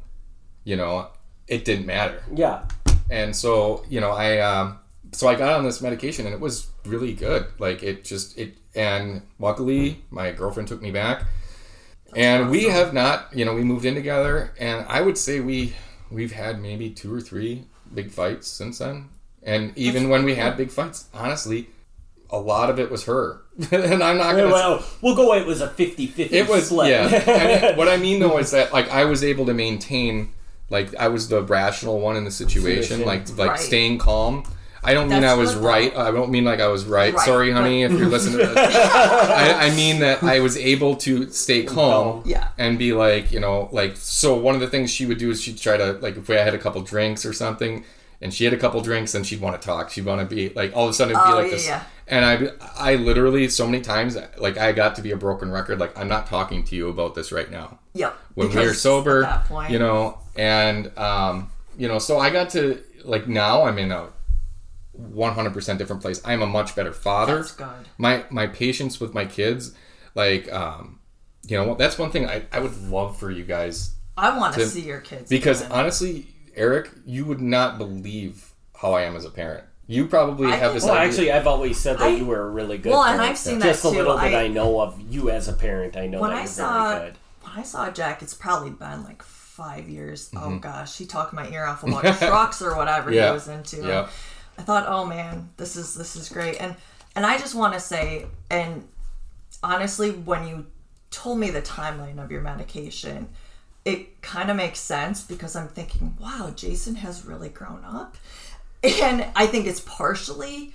You 0.64 0.78
know, 0.78 1.08
it 1.48 1.64
didn't 1.64 1.86
matter. 1.86 2.24
Yeah. 2.34 2.62
and 3.12 3.36
so 3.36 3.84
you 3.88 4.02
know 4.02 4.10
i 4.10 4.39
um 4.39 4.80
so 5.12 5.28
i 5.28 5.36
got 5.36 5.54
on 5.54 5.64
this 5.64 5.80
medication 5.80 6.26
and 6.26 6.34
it 6.34 6.41
was 6.41 6.66
really 6.86 7.13
good 7.13 7.45
like 7.59 7.83
it 7.83 8.03
just 8.03 8.38
it 8.38 8.55
and 8.75 9.21
luckily 9.39 10.03
my 10.11 10.31
girlfriend 10.31 10.67
took 10.67 10.81
me 10.81 10.91
back 10.91 11.23
and 12.15 12.49
we 12.49 12.65
have 12.65 12.93
not 12.93 13.27
you 13.33 13.43
know 13.45 13.53
we 13.53 13.63
moved 13.63 13.86
in 13.86 13.95
together 13.95 14.51
and 14.59 14.86
i 14.88 15.01
would 15.01 15.17
say 15.17 15.39
we 15.39 15.73
we've 16.11 16.31
had 16.31 16.61
maybe 16.61 16.89
two 16.89 17.13
or 17.13 17.21
three 17.21 17.63
big 17.93 18.11
fights 18.11 18.47
since 18.47 18.79
then 18.79 19.09
and 19.43 19.71
even 19.77 20.09
when 20.09 20.23
we 20.23 20.36
had 20.36 20.55
big 20.57 20.69
fights 20.71 21.05
honestly 21.13 21.67
a 22.29 22.38
lot 22.39 22.69
of 22.69 22.79
it 22.79 22.89
was 22.89 23.05
her 23.05 23.41
and 23.71 24.03
i'm 24.03 24.17
not 24.17 24.36
gonna 24.36 24.47
Well, 24.51 24.83
we'll 25.01 25.15
go. 25.15 25.33
It 25.33 25.45
was 25.45 25.61
a 25.61 25.69
50-50 25.69 26.31
it 26.31 26.49
was 26.49 26.65
split. 26.67 26.89
yeah. 26.89 27.23
I 27.27 27.67
mean, 27.67 27.77
what 27.77 27.88
I 27.88 27.95
mean 27.97 28.19
though 28.19 28.38
is 28.38 28.51
that 28.51 28.73
like 28.73 28.89
I 28.89 29.05
was 29.05 29.23
able 29.23 29.45
to 29.45 29.53
maintain 29.53 30.33
like 30.69 30.93
I 30.95 31.07
was 31.07 31.29
the 31.29 31.41
rational 31.43 31.99
one 32.01 32.17
in 32.17 32.25
the 32.25 32.31
situation, 32.31 32.83
Situation. 32.99 33.05
like 33.07 33.29
like 33.38 33.49
Right. 33.51 33.59
staying 33.59 33.99
calm. 33.99 34.43
I 34.86 34.93
don't 34.93 35.09
mean 35.09 35.23
I 35.23 35.33
was 35.33 35.53
good, 35.53 35.63
though. 35.63 35.67
right. 35.67 35.95
I 35.97 36.11
don't 36.11 36.29
mean 36.31 36.45
like 36.45 36.59
I 36.59 36.67
was 36.67 36.86
right. 36.86 37.13
Right, 37.13 37.25
Sorry, 37.25 37.51
honey, 37.51 37.83
if 37.83 37.91
you're 37.91 38.07
listening 38.07 38.39
to 38.39 38.53
this. 38.53 38.75
I, 38.86 39.67
I 39.67 39.75
mean 39.75 39.99
that 39.99 40.23
I 40.23 40.39
was 40.39 40.55
able 40.57 40.95
to 40.97 41.29
stay 41.31 41.63
calm 41.63 42.21
Yeah. 42.25 42.49
and 42.57 42.77
be 42.79 42.93
like, 42.93 43.31
you 43.31 43.39
know, 43.39 43.69
like 43.71 43.97
so. 43.97 44.36
One 44.38 44.55
of 44.55 44.61
the 44.61 44.67
things 44.67 44.91
she 44.91 45.05
would 45.05 45.17
do 45.17 45.29
is 45.31 45.41
she'd 45.41 45.57
try 45.57 45.77
to 45.77 45.93
like 45.93 46.17
if 46.17 46.29
I 46.29 46.36
had 46.36 46.53
a 46.53 46.57
couple 46.59 46.81
drinks 46.81 47.25
or 47.25 47.33
something, 47.33 47.83
and 48.21 48.33
she 48.33 48.45
had 48.45 48.53
a 48.53 48.57
couple 48.57 48.79
drinks, 48.81 49.13
and 49.15 49.25
she'd 49.25 49.41
want 49.41 49.59
to 49.61 49.65
talk. 49.65 49.89
She'd 49.89 50.05
want 50.05 50.21
to 50.27 50.36
be 50.36 50.49
like 50.49 50.75
all 50.75 50.86
of 50.86 50.91
a 50.91 50.93
sudden 50.93 51.15
it'd 51.15 51.25
be 51.25 51.31
Oh, 51.31 51.36
like 51.36 51.45
yeah, 51.45 51.51
this. 51.51 51.67
yeah. 51.67 51.83
And 52.07 52.23
I, 52.23 52.91
I 52.91 52.95
literally 52.97 53.49
so 53.49 53.65
many 53.65 53.81
times 53.81 54.15
like 54.38 54.57
I 54.59 54.71
got 54.73 54.95
to 54.97 55.01
be 55.01 55.09
a 55.11 55.17
broken 55.17 55.51
record. 55.51 55.79
Like 55.79 55.97
I'm 55.97 56.07
not 56.07 56.27
talking 56.27 56.63
to 56.65 56.75
you 56.75 56.88
about 56.89 57.15
this 57.15 57.31
right 57.31 57.49
now. 57.49 57.79
Yep. 57.95 58.15
When 58.36 58.49
we 58.49 58.57
are 58.63 58.73
sober, 58.75 59.23
at 59.23 59.29
that 59.29 59.45
point, 59.45 59.71
you 59.71 59.79
know, 59.79 60.19
and 60.36 60.95
um, 60.99 61.49
you 61.77 61.88
know, 61.88 61.97
so 61.97 62.19
I 62.19 62.29
got 62.29 62.51
to 62.51 62.79
like 63.03 63.27
now 63.27 63.63
I'm 63.63 63.79
in 63.79 63.91
a 63.91 64.09
100% 65.00 65.78
different 65.78 66.02
place. 66.02 66.22
I'm 66.26 66.41
a 66.41 66.48
much 66.48 66.76
better 66.76 66.93
father. 66.93 67.38
That's 67.38 67.52
good. 67.52 67.68
My 67.98 68.24
my 68.30 68.48
patience 68.48 69.00
with 69.00 69.14
my 69.14 69.26
kids, 69.26 69.74
like 70.16 70.52
um, 70.52 71.00
you 71.48 71.58
know, 71.58 71.76
that's 71.76 71.98
one 71.98 72.12
thing 72.12 72.28
I, 72.28 72.43
I 72.52 72.60
would 72.60 72.76
love 72.89 73.18
for 73.20 73.30
you 73.32 73.43
guys 73.43 73.96
I 74.18 74.38
want 74.38 74.54
to 74.56 74.62
to- 74.62 74.66
see 74.68 74.82
your 74.82 75.00
kids 75.02 75.30
because 75.30 75.60
doing. 75.62 75.72
honestly, 75.72 76.28
Eric, 76.56 76.89
you 77.06 77.26
would 77.26 77.41
not 77.41 77.78
believe 77.78 78.54
how 78.76 78.93
I 78.93 79.02
am 79.04 79.16
as 79.16 79.26
a 79.26 79.30
parent. 79.30 79.64
You 79.88 80.08
probably 80.08 80.48
I 80.52 80.56
have 80.56 80.74
this. 80.74 80.84
Well, 80.84 80.93
idea- 80.93 81.08
actually, 81.10 81.32
I've 81.32 81.46
always 81.48 81.78
said 81.78 82.00
that 82.00 82.06
I- 82.08 82.16
you 82.16 82.26
were 82.26 82.41
a 82.41 82.50
really 82.50 82.78
good. 82.78 82.91
Well, 82.91 83.04
and. 83.04 83.22
I've 83.22 83.38
seen 83.38 83.60
just 83.62 83.84
that 83.84 83.89
a 83.89 83.91
little 83.91 84.18
bit 84.18 84.34
I- 84.34 84.46
I 84.46 84.48
know 84.48 84.80
of 84.82 85.00
you 85.10 85.30
as 85.30 85.48
a 85.48 85.54
parent. 85.54 85.96
I 85.96 86.08
know 86.08 86.22
when 86.22 86.32
that 86.32 86.38
I 86.38 86.39
you're 86.41 86.48
saw 86.48 86.89
very 86.98 87.06
good. 87.12 87.18
when 87.43 87.54
I 87.60 87.64
saw 87.64 87.91
Jack, 87.91 88.22
it's 88.24 88.34
probably 88.34 88.72
been 88.72 89.04
like 89.04 89.22
five 89.22 89.88
years. 89.88 90.30
Mm-hmm. 90.32 90.54
Oh 90.56 90.58
gosh, 90.60 90.98
he 90.98 91.06
talked 91.06 91.34
my 91.34 91.48
ear 91.50 91.66
off 91.66 91.84
about 91.84 92.04
trucks 92.18 92.62
or 92.64 92.76
whatever 92.76 93.12
Yeah. 93.12 93.28
he 93.28 93.34
was 93.34 93.48
into. 93.48 93.78
And 93.82 93.88
Yeah. 93.88 94.08
I 94.58 94.62
thought, 94.62 94.86
oh 94.88 95.06
man, 95.06 95.49
this 95.58 95.76
is 95.76 95.95
this 95.95 96.16
is 96.16 96.30
great, 96.30 96.60
and 96.60 96.76
and 97.16 97.26
I 97.26 97.38
just 97.38 97.56
want 97.56 97.74
to 97.74 97.80
say, 97.80 98.26
and 98.49 98.88
honestly, 99.64 100.12
when 100.12 100.47
you 100.47 100.68
told 101.12 101.39
me 101.39 101.49
the 101.49 101.62
timeline 101.62 102.24
of 102.24 102.32
your 102.32 102.41
medication, 102.41 103.30
it 103.84 104.22
kind 104.22 104.49
of 104.49 104.58
makes 104.58 104.80
sense 104.80 105.24
because 105.24 105.56
I'm 105.56 105.68
thinking, 105.68 106.18
wow, 106.20 106.51
Jason 106.56 106.95
has 106.95 107.26
really 107.26 107.49
grown 107.49 107.84
up, 107.86 108.18
and 108.84 109.26
I 109.36 109.47
think 109.47 109.66
it's 109.68 109.82
partially 109.82 110.74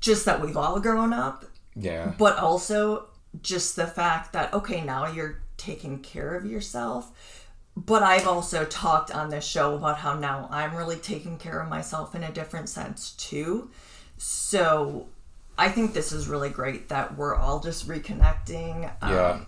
just 0.00 0.24
that 0.26 0.40
we've 0.40 0.56
all 0.56 0.80
grown 0.80 1.12
up. 1.12 1.44
Yeah, 1.74 2.12
but 2.18 2.38
also 2.38 3.06
just 3.42 3.76
the 3.76 3.86
fact 3.86 4.32
that 4.32 4.52
okay 4.54 4.82
now 4.82 5.06
you're 5.06 5.42
taking 5.56 6.00
care 6.00 6.34
of 6.34 6.46
yourself 6.46 7.35
but 7.76 8.02
i've 8.02 8.26
also 8.26 8.64
talked 8.64 9.10
on 9.10 9.28
this 9.28 9.44
show 9.46 9.74
about 9.74 9.98
how 9.98 10.14
now 10.14 10.48
i'm 10.50 10.74
really 10.74 10.96
taking 10.96 11.36
care 11.36 11.60
of 11.60 11.68
myself 11.68 12.14
in 12.14 12.22
a 12.24 12.32
different 12.32 12.68
sense 12.68 13.10
too 13.12 13.70
so 14.16 15.06
i 15.58 15.68
think 15.68 15.92
this 15.92 16.10
is 16.12 16.26
really 16.28 16.48
great 16.50 16.88
that 16.88 17.16
we're 17.16 17.34
all 17.34 17.60
just 17.60 17.86
reconnecting 17.88 18.90
um, 19.02 19.10
yeah, 19.12 19.38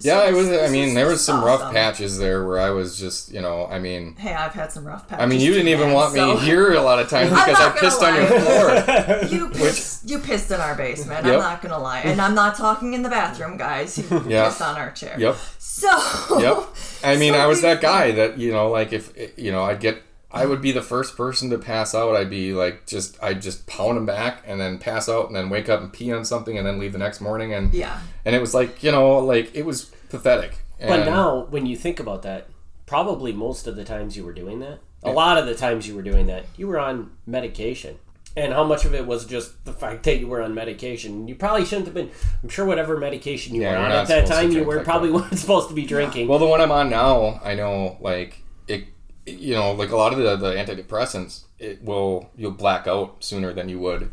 so 0.00 0.22
yeah. 0.24 0.30
It 0.30 0.32
was. 0.32 0.48
I 0.48 0.68
mean, 0.70 0.94
there 0.94 1.04
was 1.04 1.16
just 1.16 1.26
some 1.26 1.44
rough 1.44 1.74
patches 1.74 2.16
there 2.16 2.46
where 2.46 2.58
I 2.58 2.70
was 2.70 2.98
just, 2.98 3.30
you 3.34 3.42
know, 3.42 3.66
I 3.66 3.78
mean, 3.78 4.16
hey 4.16 4.32
i've 4.32 4.54
had 4.54 4.72
some 4.72 4.86
rough 4.86 5.06
patches 5.06 5.22
I 5.22 5.26
mean, 5.26 5.40
you 5.40 5.52
didn't 5.52 5.68
even 5.68 5.88
man, 5.88 5.94
want 5.94 6.14
me 6.14 6.20
so- 6.20 6.36
here 6.38 6.72
a 6.72 6.80
lot 6.80 7.00
of 7.00 7.10
times 7.14 7.28
because 7.28 7.48
I 7.48 7.66
not 7.66 7.74
gonna 7.74 7.80
pissed 7.80 8.02
on 8.02 8.14
your 8.14 8.26
floor. 8.40 9.28
you 9.30 9.50
pissed, 9.50 10.08
you 10.08 10.18
pissed 10.20 10.50
in 10.50 10.58
our 10.58 10.74
basement 10.74 11.26
Yep. 11.26 11.34
i'm 11.34 11.40
not 11.40 11.60
gonna 11.60 11.78
lie 11.78 12.00
and 12.00 12.18
i'm 12.18 12.34
not 12.34 12.56
talking 12.56 12.94
in 12.94 13.02
the 13.02 13.10
bathroom 13.10 13.58
guys 13.58 13.98
you 13.98 14.24
Yeah. 14.26 14.46
pissed 14.46 14.62
on 14.62 14.76
our 14.76 14.90
chair 14.90 15.16
Yep. 15.18 15.36
So 15.80 16.38
Yep. 16.40 16.68
I 17.02 17.16
mean, 17.16 17.32
So 17.32 17.38
I 17.38 17.46
was 17.46 17.62
that 17.62 17.80
guy 17.80 18.12
that 18.12 18.38
you 18.38 18.52
know, 18.52 18.68
like 18.70 18.92
if 18.92 19.12
you 19.38 19.52
know, 19.52 19.64
I'd 19.64 19.80
get, 19.80 20.02
I 20.30 20.46
would 20.46 20.60
be 20.62 20.72
the 20.72 20.82
first 20.82 21.16
person 21.16 21.50
to 21.50 21.58
pass 21.58 21.94
out. 21.94 22.14
I'd 22.14 22.30
be 22.30 22.52
like, 22.52 22.86
just, 22.86 23.20
I'd 23.22 23.42
just 23.42 23.66
pound 23.66 23.98
him 23.98 24.06
back 24.06 24.44
and 24.46 24.60
then 24.60 24.78
pass 24.78 25.08
out 25.08 25.26
and 25.26 25.34
then 25.34 25.50
wake 25.50 25.68
up 25.68 25.80
and 25.80 25.92
pee 25.92 26.12
on 26.12 26.24
something 26.24 26.56
and 26.56 26.66
then 26.66 26.78
leave 26.78 26.92
the 26.92 26.98
next 26.98 27.20
morning 27.20 27.52
and 27.52 27.72
yeah 27.74 28.00
and 28.24 28.34
it 28.34 28.40
was 28.40 28.54
like, 28.54 28.82
you 28.82 28.92
know, 28.92 29.18
like 29.18 29.54
it 29.54 29.64
was 29.64 29.86
pathetic. 30.08 30.58
But 30.78 31.04
now, 31.04 31.46
when 31.50 31.66
you 31.66 31.76
think 31.76 32.00
about 32.00 32.22
that, 32.22 32.48
probably 32.86 33.32
most 33.32 33.66
of 33.66 33.76
the 33.76 33.84
times 33.84 34.16
you 34.16 34.24
were 34.24 34.32
doing 34.32 34.60
that, 34.60 34.78
a 35.02 35.10
lot 35.10 35.36
of 35.38 35.46
the 35.46 35.54
times 35.54 35.86
you 35.88 35.94
were 35.94 36.02
doing 36.02 36.26
that, 36.26 36.44
you 36.56 36.66
were 36.66 36.78
on 36.78 37.10
medication. 37.26 37.98
And 38.36 38.52
how 38.52 38.62
much 38.64 38.84
of 38.84 38.94
it 38.94 39.06
was 39.06 39.26
just 39.26 39.64
the 39.64 39.72
fact 39.72 40.04
that 40.04 40.18
you 40.18 40.28
were 40.28 40.40
on 40.40 40.54
medication? 40.54 41.26
You 41.26 41.34
probably 41.34 41.64
shouldn't 41.64 41.86
have 41.86 41.94
been. 41.94 42.10
I'm 42.42 42.48
sure 42.48 42.64
whatever 42.64 42.96
medication 42.96 43.54
you 43.56 43.62
Yeah, 43.62 43.72
were 43.72 43.78
on 43.86 43.90
at 43.92 44.06
that 44.08 44.26
time, 44.26 44.52
you 44.52 44.62
were 44.64 44.76
like 44.76 44.84
probably 44.84 45.08
that. 45.10 45.14
weren't 45.16 45.38
supposed 45.38 45.68
to 45.68 45.74
be 45.74 45.84
drinking. 45.84 46.28
Well, 46.28 46.38
the 46.38 46.46
one 46.46 46.60
I'm 46.60 46.70
on 46.70 46.88
now, 46.90 47.40
I 47.44 47.54
know, 47.56 47.98
like 48.00 48.42
it, 48.68 48.84
you 49.26 49.54
know, 49.54 49.72
like 49.72 49.90
a 49.90 49.96
lot 49.96 50.12
of 50.12 50.18
the, 50.18 50.36
the 50.36 50.54
antidepressants, 50.54 51.42
it 51.58 51.82
will 51.82 52.30
you'll 52.36 52.52
black 52.52 52.86
out 52.86 53.22
sooner 53.24 53.52
than 53.52 53.68
you 53.68 53.78
would 53.80 54.10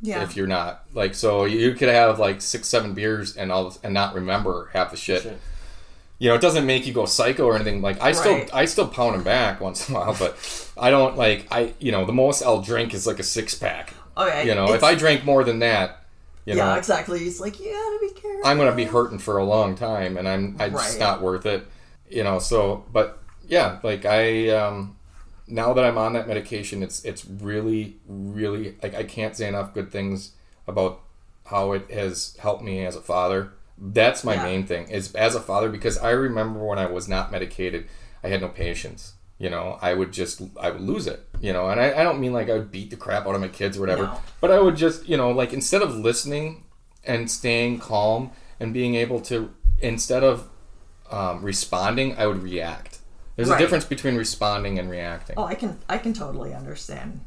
yeah 0.00 0.22
if 0.22 0.36
you're 0.36 0.46
not. 0.46 0.84
Like, 0.94 1.14
so 1.14 1.44
you 1.44 1.74
could 1.74 1.88
have 1.88 2.18
like 2.20 2.40
six, 2.42 2.68
seven 2.68 2.94
beers 2.94 3.36
and 3.36 3.50
all 3.50 3.76
and 3.82 3.92
not 3.92 4.14
remember 4.14 4.70
half 4.74 4.92
the 4.92 4.96
shit. 4.96 5.22
Shit. 5.22 5.38
You 6.18 6.30
know, 6.30 6.34
it 6.34 6.40
doesn't 6.40 6.64
make 6.64 6.86
you 6.86 6.94
go 6.94 7.04
psycho 7.04 7.44
or 7.44 7.54
anything. 7.56 7.82
Like, 7.82 8.00
I 8.00 8.12
still, 8.12 8.32
Right. 8.32 8.50
I 8.54 8.64
still 8.64 8.88
pound 8.88 9.14
them 9.16 9.22
back 9.22 9.60
once 9.60 9.88
in 9.88 9.94
a 9.94 9.98
while, 9.98 10.16
but 10.18 10.36
I 10.78 10.88
don't 10.90 11.16
like 11.16 11.46
I. 11.50 11.74
You 11.78 11.92
know, 11.92 12.06
the 12.06 12.12
most 12.12 12.42
I'll 12.42 12.62
drink 12.62 12.94
is 12.94 13.06
like 13.06 13.18
a 13.18 13.22
six 13.22 13.54
pack. 13.54 13.92
Okay. 14.16 14.46
You 14.46 14.54
know, 14.54 14.72
if 14.72 14.82
I 14.82 14.94
drink 14.94 15.24
more 15.26 15.44
than 15.44 15.58
that, 15.58 16.04
you 16.46 16.54
know, 16.54 16.64
yeah, 16.64 16.76
exactly. 16.78 17.20
It's 17.24 17.38
like, 17.40 17.60
you 17.60 17.66
gotta 17.70 17.98
be 18.14 18.18
careful. 18.20 18.46
I'm 18.46 18.56
gonna 18.56 18.74
be 18.74 18.84
hurting 18.84 19.18
for 19.18 19.36
a 19.36 19.44
long 19.44 19.74
time, 19.74 20.16
and 20.16 20.26
I'm 20.26 20.56
it's 20.58 20.72
just 20.72 20.92
Right. 20.94 21.00
not 21.00 21.20
worth 21.20 21.44
it. 21.44 21.66
You 22.08 22.24
know, 22.24 22.38
so 22.38 22.84
but 22.92 23.18
yeah, 23.46 23.78
like 23.82 24.06
I 24.06 24.48
um 24.50 24.96
now 25.48 25.74
that 25.74 25.84
I'm 25.84 25.98
on 25.98 26.14
that 26.14 26.26
medication, 26.26 26.82
it's 26.82 27.04
it's 27.04 27.26
really 27.26 27.96
really 28.08 28.76
like 28.82 28.94
I 28.94 29.02
can't 29.02 29.36
say 29.36 29.48
enough 29.48 29.74
good 29.74 29.92
things 29.92 30.32
about 30.66 31.02
how 31.44 31.72
it 31.72 31.90
has 31.90 32.36
helped 32.40 32.62
me 32.64 32.86
as 32.86 32.96
a 32.96 33.00
father. 33.02 33.52
That's 33.78 34.24
my 34.24 34.34
Yeah. 34.34 34.44
main 34.44 34.66
thing 34.66 34.88
is 34.88 35.14
as 35.14 35.34
a 35.34 35.40
father 35.40 35.68
because 35.68 35.98
I 35.98 36.10
remember 36.10 36.60
when 36.64 36.78
I 36.78 36.86
was 36.86 37.08
not 37.08 37.30
medicated, 37.30 37.86
I 38.24 38.28
had 38.28 38.40
no 38.40 38.48
patience. 38.48 39.14
You 39.38 39.50
know, 39.50 39.78
I 39.82 39.92
would 39.92 40.12
just 40.12 40.40
I 40.58 40.70
would 40.70 40.80
lose 40.80 41.06
it. 41.06 41.26
You 41.40 41.52
know, 41.52 41.68
and 41.68 41.78
I, 41.78 42.00
I 42.00 42.02
don't 42.04 42.18
mean 42.20 42.32
like 42.32 42.48
I 42.48 42.54
would 42.54 42.70
beat 42.70 42.88
the 42.90 42.96
crap 42.96 43.26
out 43.26 43.34
of 43.34 43.40
my 43.40 43.48
kids 43.48 43.76
or 43.76 43.80
whatever, 43.80 44.04
No. 44.04 44.20
but 44.40 44.50
I 44.50 44.58
would 44.60 44.76
just 44.76 45.06
you 45.08 45.16
know 45.18 45.30
like 45.30 45.52
instead 45.52 45.82
of 45.82 45.94
listening 45.94 46.64
and 47.04 47.30
staying 47.30 47.78
calm 47.78 48.30
and 48.58 48.72
being 48.72 48.94
able 48.94 49.20
to 49.22 49.50
instead 49.80 50.24
of 50.24 50.48
um, 51.10 51.42
responding, 51.42 52.16
I 52.16 52.26
would 52.26 52.42
react. 52.42 52.95
There's 53.36 53.50
Right. 53.50 53.60
a 53.60 53.62
difference 53.62 53.84
between 53.84 54.16
responding 54.16 54.78
and 54.78 54.90
reacting. 54.90 55.34
Oh, 55.36 55.44
I 55.44 55.54
can 55.54 55.78
I 55.90 55.98
can 55.98 56.14
totally 56.14 56.54
understand. 56.54 57.20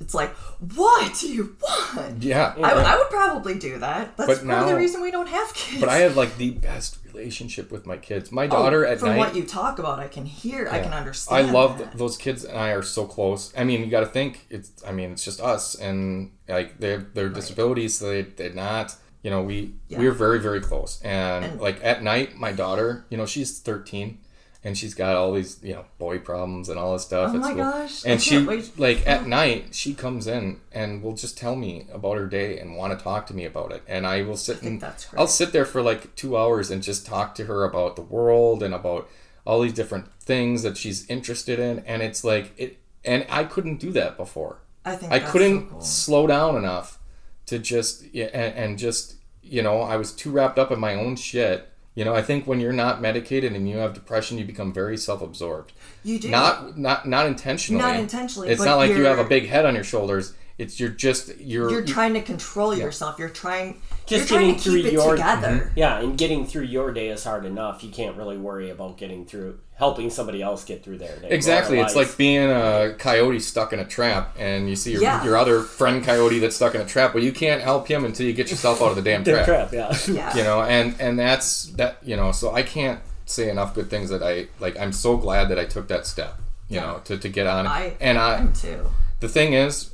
It's 0.00 0.14
like, 0.14 0.30
what 0.74 1.14
do 1.20 1.28
you 1.28 1.54
want? 1.62 2.22
Yeah, 2.22 2.54
I, 2.62 2.72
I 2.72 2.96
would 2.96 3.10
probably 3.10 3.58
do 3.58 3.78
that. 3.78 4.16
That's 4.16 4.40
But 4.40 4.50
of 4.62 4.68
the 4.68 4.74
reason 4.76 5.02
we 5.02 5.10
don't 5.10 5.28
have 5.28 5.52
kids. 5.52 5.80
but 5.80 5.90
I 5.90 5.98
have 5.98 6.16
like 6.16 6.38
the 6.38 6.50
best 6.52 6.96
relationship 7.06 7.70
with 7.70 7.84
my 7.86 7.98
kids. 7.98 8.32
My 8.32 8.46
oh, 8.46 8.48
daughter 8.48 8.86
at 8.86 8.96
Oh, 8.96 9.00
From 9.00 9.08
night. 9.10 9.18
what 9.18 9.36
you 9.36 9.44
talk 9.44 9.78
about, 9.78 9.98
I 9.98 10.08
can 10.08 10.24
hear. 10.24 10.66
I 10.70 10.80
can 10.80 10.94
understand. 10.94 11.46
I 11.46 11.50
love 11.50 11.78
that. 11.78 11.98
those 11.98 12.16
kids 12.16 12.44
and 12.44 12.56
I 12.58 12.70
are 12.70 12.82
so 12.82 13.04
close. 13.04 13.52
I 13.56 13.64
mean, 13.64 13.80
you 13.84 13.88
got 13.90 14.00
to 14.00 14.06
think 14.06 14.46
it's. 14.48 14.72
I 14.86 14.92
mean, 14.92 15.12
it's 15.12 15.24
just 15.26 15.42
us 15.42 15.74
and 15.74 16.30
like 16.48 16.80
their 16.80 16.98
their 17.12 17.28
disabilities. 17.28 17.98
So 17.98 18.08
they 18.08 18.22
they're 18.22 18.54
not. 18.54 18.96
You 19.22 19.30
know, 19.30 19.42
we 19.42 19.74
Yeah. 19.88 19.98
we're 19.98 20.12
very 20.12 20.38
very 20.40 20.60
close. 20.62 21.00
And, 21.02 21.44
And- 21.44 21.60
like 21.60 21.84
at 21.84 22.02
night, 22.02 22.36
my 22.36 22.52
daughter, 22.52 23.04
you 23.10 23.16
know, 23.18 23.26
she's 23.26 23.58
thirteen, 23.58 24.18
and 24.64 24.76
she's 24.76 24.94
got 24.94 25.14
all 25.14 25.34
these 25.34 25.62
you 25.62 25.74
know 25.74 25.84
boy 25.98 26.18
problems 26.18 26.68
and 26.70 26.78
all 26.78 26.94
this 26.94 27.04
stuff. 27.04 27.32
Oh 27.34 27.38
my 27.38 27.54
gosh, 27.54 28.04
I 28.04 28.10
And 28.10 28.22
she 28.22 28.42
wait. 28.42 28.78
like 28.78 29.06
at 29.06 29.22
oh. 29.22 29.26
night 29.26 29.74
she 29.74 29.94
comes 29.94 30.26
in 30.26 30.60
and 30.72 31.02
will 31.02 31.14
just 31.14 31.36
tell 31.36 31.54
me 31.54 31.86
about 31.92 32.16
her 32.16 32.26
day 32.26 32.58
and 32.58 32.76
want 32.76 32.98
to 32.98 33.04
talk 33.04 33.26
to 33.26 33.34
me 33.34 33.44
about 33.44 33.70
it, 33.70 33.82
and 33.86 34.06
I 34.06 34.22
will 34.22 34.36
sit 34.36 34.58
think 34.58 34.82
and. 34.82 34.94
I'll 35.16 35.26
sit 35.26 35.52
there 35.52 35.66
for 35.66 35.82
like 35.82 36.16
two 36.16 36.36
hours 36.36 36.70
and 36.70 36.82
just 36.82 37.06
talk 37.06 37.34
to 37.36 37.44
her 37.44 37.64
about 37.64 37.94
the 37.96 38.02
world 38.02 38.62
and 38.62 38.74
about 38.74 39.08
all 39.46 39.60
these 39.60 39.74
different 39.74 40.10
things 40.20 40.62
that 40.62 40.78
she's 40.78 41.08
interested 41.10 41.58
in, 41.60 41.80
and 41.80 42.02
it's 42.02 42.24
like 42.24 42.52
it. 42.56 42.78
And 43.04 43.26
I 43.28 43.44
couldn't 43.44 43.80
do 43.80 43.92
that 43.92 44.16
before. 44.16 44.60
I 44.86 44.96
think 44.96 45.12
I 45.12 45.18
couldn't 45.18 45.60
so 45.60 45.70
cool. 45.72 45.80
slow 45.82 46.26
down 46.26 46.56
enough 46.56 46.98
to 47.46 47.58
just 47.58 48.04
yeah, 48.14 48.30
and, 48.32 48.54
and 48.56 48.78
just 48.78 49.16
you 49.42 49.60
know 49.60 49.82
I 49.82 49.96
was 49.96 50.10
too 50.12 50.30
wrapped 50.30 50.58
up 50.58 50.70
in 50.70 50.80
my 50.80 50.94
own 50.94 51.16
shit. 51.16 51.68
You 51.94 52.04
know, 52.04 52.14
I 52.14 52.22
think 52.22 52.46
when 52.46 52.58
you're 52.58 52.72
not 52.72 53.00
medicated 53.00 53.52
and 53.52 53.68
you 53.68 53.76
have 53.76 53.94
depression, 53.94 54.36
you 54.36 54.44
become 54.44 54.72
very 54.72 54.96
self-absorbed. 54.96 55.72
You 56.02 56.18
do 56.18 56.28
Not 56.28 56.76
not 56.76 57.06
not 57.08 57.26
intentionally. 57.26 57.82
Not 57.82 57.96
intentionally, 57.96 58.48
It's 58.48 58.64
not 58.64 58.76
like 58.76 58.90
you 58.90 59.04
have 59.04 59.18
a 59.18 59.24
big 59.24 59.46
head 59.46 59.64
on 59.64 59.74
your 59.74 59.84
shoulders. 59.84 60.34
It's 60.56 60.78
you're 60.78 60.88
just 60.90 61.36
you're, 61.40 61.68
You're 61.68 61.80
you- 61.80 61.86
trying 61.86 62.14
to 62.14 62.22
control 62.22 62.76
yourself. 62.76 63.18
You're 63.18 63.28
trying. 63.28 63.80
Just 64.06 64.30
you're 64.30 64.38
trying 64.38 64.40
getting 64.54 64.54
to 64.56 64.62
through 64.62 64.76
keep 64.82 64.86
it 64.86 64.92
your- 64.92 65.10
together. 65.16 65.48
Mm-hmm, 65.48 65.78
yeah, 65.78 65.98
and 65.98 66.16
getting 66.16 66.46
through 66.46 66.62
your 66.64 66.92
day 66.92 67.08
is 67.08 67.24
hard 67.24 67.44
enough. 67.44 67.82
You 67.82 67.90
can't 67.90 68.16
really 68.16 68.36
worry 68.38 68.70
about 68.70 68.96
getting 68.96 69.26
through 69.26 69.58
helping 69.76 70.08
somebody 70.10 70.40
else 70.40 70.64
get 70.64 70.84
through 70.84 70.98
their 70.98 71.16
day. 71.18 71.28
Exactly. 71.30 71.80
It's 71.80 71.96
like 71.96 72.16
being 72.16 72.48
a 72.48 72.94
coyote 72.98 73.40
stuck 73.40 73.72
in 73.72 73.80
a 73.80 73.84
trap, 73.84 74.36
and 74.38 74.68
you 74.70 74.76
see 74.76 74.92
your, 74.92 75.02
Yeah. 75.02 75.24
your 75.24 75.36
other 75.36 75.62
friend 75.62 76.04
coyote 76.04 76.38
that's 76.38 76.54
stuck 76.54 76.76
in 76.76 76.80
a 76.80 76.86
trap. 76.86 77.14
Well, 77.14 77.24
you 77.24 77.32
can't 77.32 77.60
help 77.60 77.88
him 77.88 78.04
until 78.04 78.24
you 78.26 78.32
get 78.32 78.48
yourself 78.50 78.80
out 78.80 78.90
of 78.90 78.96
the 78.96 79.02
damn 79.02 79.22
Damn 79.24 79.44
trap. 79.44 79.72
yeah. 79.72 79.96
Yeah. 80.08 80.36
You 80.36 80.44
know, 80.44 80.62
and 80.62 80.94
and 81.00 81.18
that's 81.18 81.64
that. 81.72 81.96
You 82.04 82.14
know, 82.16 82.30
so 82.30 82.54
I 82.54 82.62
can't 82.62 83.00
say 83.26 83.50
enough 83.50 83.74
good 83.74 83.90
things 83.90 84.10
that 84.10 84.22
I 84.22 84.46
like. 84.60 84.78
I'm 84.78 84.92
so 84.92 85.16
glad 85.16 85.48
that 85.48 85.58
I 85.58 85.64
took 85.64 85.88
that 85.88 86.06
step. 86.06 86.38
You 86.68 86.80
know, 86.80 87.00
to, 87.06 87.18
to 87.18 87.28
get 87.28 87.46
on 87.48 87.66
it. 87.66 87.68
I 87.68 87.96
and 88.00 88.18
I 88.18 88.36
am 88.38 88.52
too. 88.52 88.86
the 89.20 89.28
thing 89.28 89.52
is, 89.54 89.90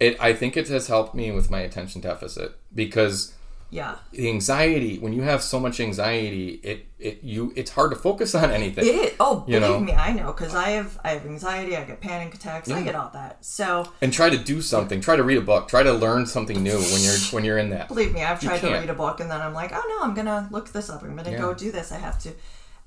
it 0.00 0.16
I 0.20 0.32
think 0.32 0.56
it 0.56 0.68
has 0.68 0.86
helped 0.88 1.14
me 1.14 1.30
with 1.32 1.50
my 1.50 1.60
attention 1.60 2.00
deficit 2.00 2.56
because 2.74 3.34
Yeah. 3.70 3.96
the 4.12 4.28
anxiety 4.30 4.98
when 4.98 5.12
you 5.12 5.22
have 5.22 5.42
so 5.42 5.58
much 5.60 5.78
anxiety, 5.80 6.60
it 6.62 6.86
it 6.98 7.22
you 7.22 7.52
it's 7.56 7.72
hard 7.72 7.90
to 7.90 7.96
focus 7.96 8.34
on 8.34 8.50
anything. 8.50 8.84
It 8.86 8.94
is. 8.94 9.12
Oh, 9.20 9.44
You 9.46 9.60
believe 9.60 9.80
know? 9.80 9.80
me, 9.80 9.92
I 9.92 10.12
know 10.12 10.32
because 10.32 10.54
I 10.54 10.70
have 10.70 10.98
I 11.04 11.10
have 11.10 11.26
anxiety. 11.26 11.76
I 11.76 11.84
get 11.84 12.00
panic 12.00 12.34
attacks. 12.34 12.70
I 12.70 12.82
get 12.82 12.94
all 12.94 13.10
that. 13.12 13.44
So 13.44 13.92
and 14.00 14.12
try 14.12 14.30
to 14.30 14.38
do 14.38 14.62
something. 14.62 15.00
Try 15.00 15.16
to 15.16 15.22
read 15.22 15.38
a 15.38 15.42
book. 15.42 15.68
Try 15.68 15.82
to 15.82 15.92
learn 15.92 16.26
something 16.26 16.62
new 16.62 16.78
when 16.78 17.00
you're 17.02 17.18
when 17.32 17.44
you're 17.44 17.58
in 17.58 17.70
that. 17.70 17.88
believe 17.88 18.12
me, 18.14 18.22
I've 18.24 18.40
tried 18.40 18.60
to 18.60 18.70
read 18.72 18.88
a 18.90 18.94
book 18.94 19.20
and 19.20 19.30
then 19.30 19.40
I'm 19.40 19.52
like, 19.54 19.72
oh 19.74 19.84
no, 19.88 20.04
I'm 20.04 20.14
gonna 20.14 20.48
look 20.50 20.72
this 20.72 20.88
up. 20.88 21.02
I'm 21.02 21.14
gonna 21.16 21.32
Yeah. 21.32 21.38
go 21.38 21.52
do 21.54 21.70
this. 21.72 21.92
I 21.92 21.98
have 21.98 22.18
to, 22.22 22.30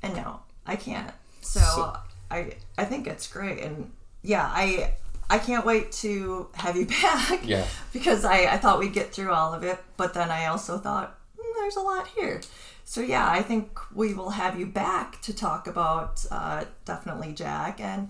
and 0.01 0.15
no, 0.15 0.39
I 0.65 0.75
can't. 0.77 1.11
So, 1.41 1.59
So- 1.59 1.97
I 2.31 2.53
I 2.77 2.85
think 2.85 3.05
it's 3.07 3.27
great, 3.27 3.59
and 3.59 3.91
yeah, 4.23 4.45
I 4.51 4.93
I 5.35 5.39
can't 5.39 5.65
wait 5.65 5.91
to 6.03 6.47
have 6.55 6.75
you 6.75 6.85
back. 7.03 7.39
Yeah. 7.47 7.65
Because 7.93 8.25
I 8.25 8.37
I 8.55 8.57
thought 8.57 8.79
we'd 8.79 8.93
get 8.93 9.13
through 9.13 9.31
all 9.31 9.53
of 9.53 9.63
it, 9.63 9.79
but 9.97 10.13
then 10.13 10.29
I 10.29 10.45
also 10.47 10.77
thought 10.77 11.17
"Hmm, 11.37 11.53
there's 11.59 11.75
a 11.77 11.81
lot 11.81 12.07
here. 12.17 12.41
So 12.85 12.99
yeah, 13.01 13.27
I 13.39 13.41
think 13.41 13.79
we 13.95 14.13
will 14.13 14.31
have 14.31 14.59
you 14.59 14.65
back 14.65 15.21
to 15.21 15.33
talk 15.33 15.67
about 15.67 16.25
uh, 16.31 16.65
definitely 16.85 17.33
Jack 17.33 17.79
and. 17.79 18.09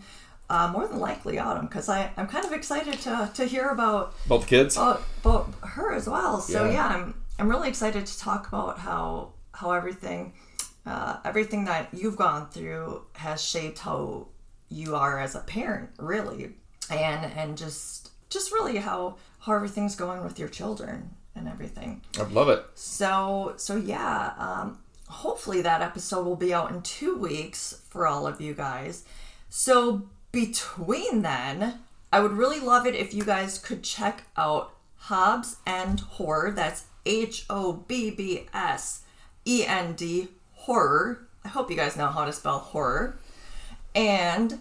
Uh, 0.49 0.67
more 0.69 0.86
than 0.86 0.99
likely 0.99 1.39
Autumn, 1.39 1.65
because 1.65 1.88
I'm 1.88 2.28
kind 2.28 2.43
of 2.43 2.51
excited 2.51 2.95
to, 3.07 3.32
to 3.36 3.45
hear 3.45 3.69
about 3.69 4.13
Both 4.28 4.47
kids. 4.47 4.76
about, 4.76 5.01
about 5.24 5.47
her 5.76 5.93
as 5.93 6.09
well. 6.09 6.41
So 6.41 6.65
Yeah. 6.65 6.72
yeah. 6.74 6.88
I'm 6.89 7.15
I'm 7.39 7.47
really 7.49 7.69
excited 7.69 8.05
to 8.05 8.19
talk 8.19 8.49
about 8.49 8.78
how 8.78 9.32
how 9.53 9.72
everything 9.72 10.34
uh, 10.86 11.19
everything 11.24 11.63
that 11.72 11.88
you've 11.93 12.17
gone 12.17 12.49
through 12.49 13.01
has 13.13 13.41
shaped 13.41 13.80
how 13.80 14.28
you 14.67 14.93
are 14.93 15.19
as 15.19 15.36
a 15.36 15.39
parent, 15.39 15.89
really, 15.99 16.55
and 16.90 17.32
and 17.34 17.58
just 17.58 18.12
just 18.30 18.52
really 18.52 18.78
how 18.78 19.18
how 19.40 19.54
everything's 19.54 19.96
going 19.96 20.24
with 20.24 20.40
your 20.40 20.50
children 20.50 21.12
and 21.36 21.48
everything. 21.48 22.02
I 22.20 22.24
love 22.24 22.50
it. 22.50 22.66
So 22.76 23.54
so 23.58 23.76
yeah, 23.76 24.34
um, 24.38 24.80
hopefully 25.08 25.62
that 25.62 25.82
episode 25.82 26.26
will 26.26 26.36
be 26.36 26.54
out 26.54 26.72
in 26.72 26.82
two 26.82 27.16
weeks 27.18 27.82
for 27.90 28.08
all 28.08 28.28
of 28.28 28.42
you 28.42 28.54
guys. 28.54 29.04
So 29.50 30.10
between 30.32 31.22
then, 31.22 31.80
I 32.12 32.20
would 32.20 32.32
really 32.32 32.60
love 32.60 32.86
it 32.86 32.96
if 32.96 33.14
you 33.14 33.24
guys 33.24 33.58
could 33.58 33.84
check 33.84 34.24
out 34.38 34.74
Hobbs 34.96 35.58
End 35.66 36.02
Horror. 36.02 36.52
That's 36.52 36.86
H 37.06 37.46
O 37.50 37.74
B 37.74 38.12
B 38.12 38.48
S 38.54 39.02
E 39.46 39.66
N 39.66 39.94
D 39.94 40.30
Horror. 40.54 41.28
I 41.44 41.48
hope 41.48 41.70
you 41.72 41.76
guys 41.76 41.98
know 41.98 42.08
how 42.08 42.26
to 42.26 42.34
spell 42.34 42.60
horror. 42.60 43.18
And 43.96 44.60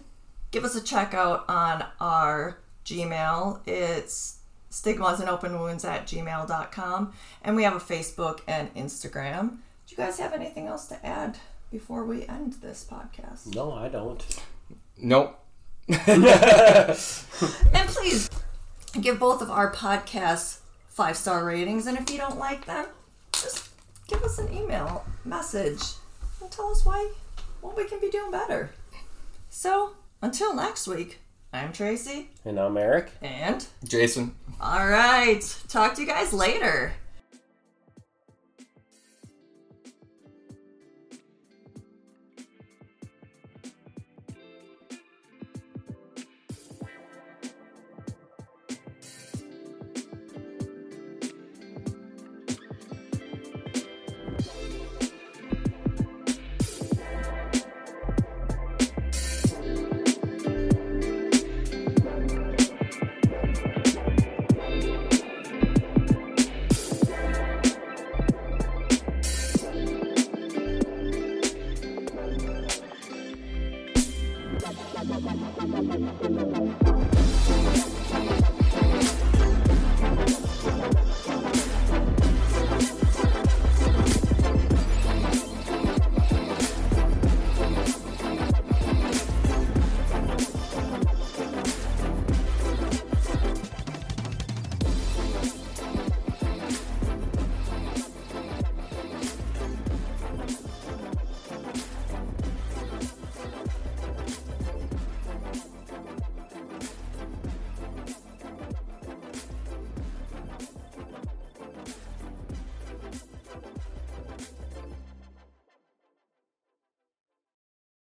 give 0.51 0.63
us 0.63 0.75
a 0.75 0.81
check 0.81 1.13
out 1.13 1.45
on 1.49 1.85
our 1.99 2.59
Gmail. 2.85 3.65
It's 3.67 4.39
stigmas 4.69 5.19
and 5.19 5.29
open 5.29 5.59
wounds 5.59 5.83
at 5.85 6.05
gmail.com. 6.05 7.13
And 7.43 7.55
we 7.55 7.63
have 7.63 7.75
a 7.75 7.79
Facebook 7.79 8.39
and 8.47 8.73
Instagram. 8.75 9.49
Do 9.87 9.95
you 9.95 9.97
guys 9.97 10.19
have 10.19 10.33
anything 10.33 10.67
else 10.67 10.87
to 10.87 11.05
add 11.05 11.37
before 11.71 12.05
we 12.05 12.25
end 12.27 12.53
this 12.61 12.85
podcast? 12.89 13.53
No, 13.55 13.71
I 13.73 13.89
don't. 13.89 14.25
Nope. 14.97 15.37
And 17.73 17.87
please 17.89 18.29
give 18.99 19.19
both 19.19 19.41
of 19.41 19.49
our 19.49 19.73
podcasts 19.73 20.59
five 20.87 21.17
star 21.17 21.43
ratings. 21.45 21.87
And 21.87 21.97
if 21.97 22.09
you 22.09 22.17
don't 22.17 22.37
like 22.37 22.65
them, 22.65 22.85
just 23.33 23.69
give 24.07 24.21
us 24.23 24.37
an 24.37 24.53
email 24.53 25.05
message 25.25 25.81
and 26.41 26.51
tell 26.51 26.71
us 26.71 26.85
why 26.85 27.11
what 27.61 27.75
we 27.75 27.85
can 27.85 27.99
be 27.99 28.09
doing 28.09 28.31
better. 28.31 28.71
So 29.49 29.93
until 30.21 30.53
next 30.55 30.87
week, 30.87 31.19
I'm 31.53 31.73
Tracy 31.73 32.29
And 32.45 32.59
I'm 32.59 32.77
Eric. 32.77 33.11
and 33.21 33.65
Jason. 33.83 34.35
all 34.59 34.87
right, 34.87 35.41
talk 35.67 35.95
to 35.95 36.01
you 36.01 36.07
guys 36.07 36.33
later. 36.33 36.93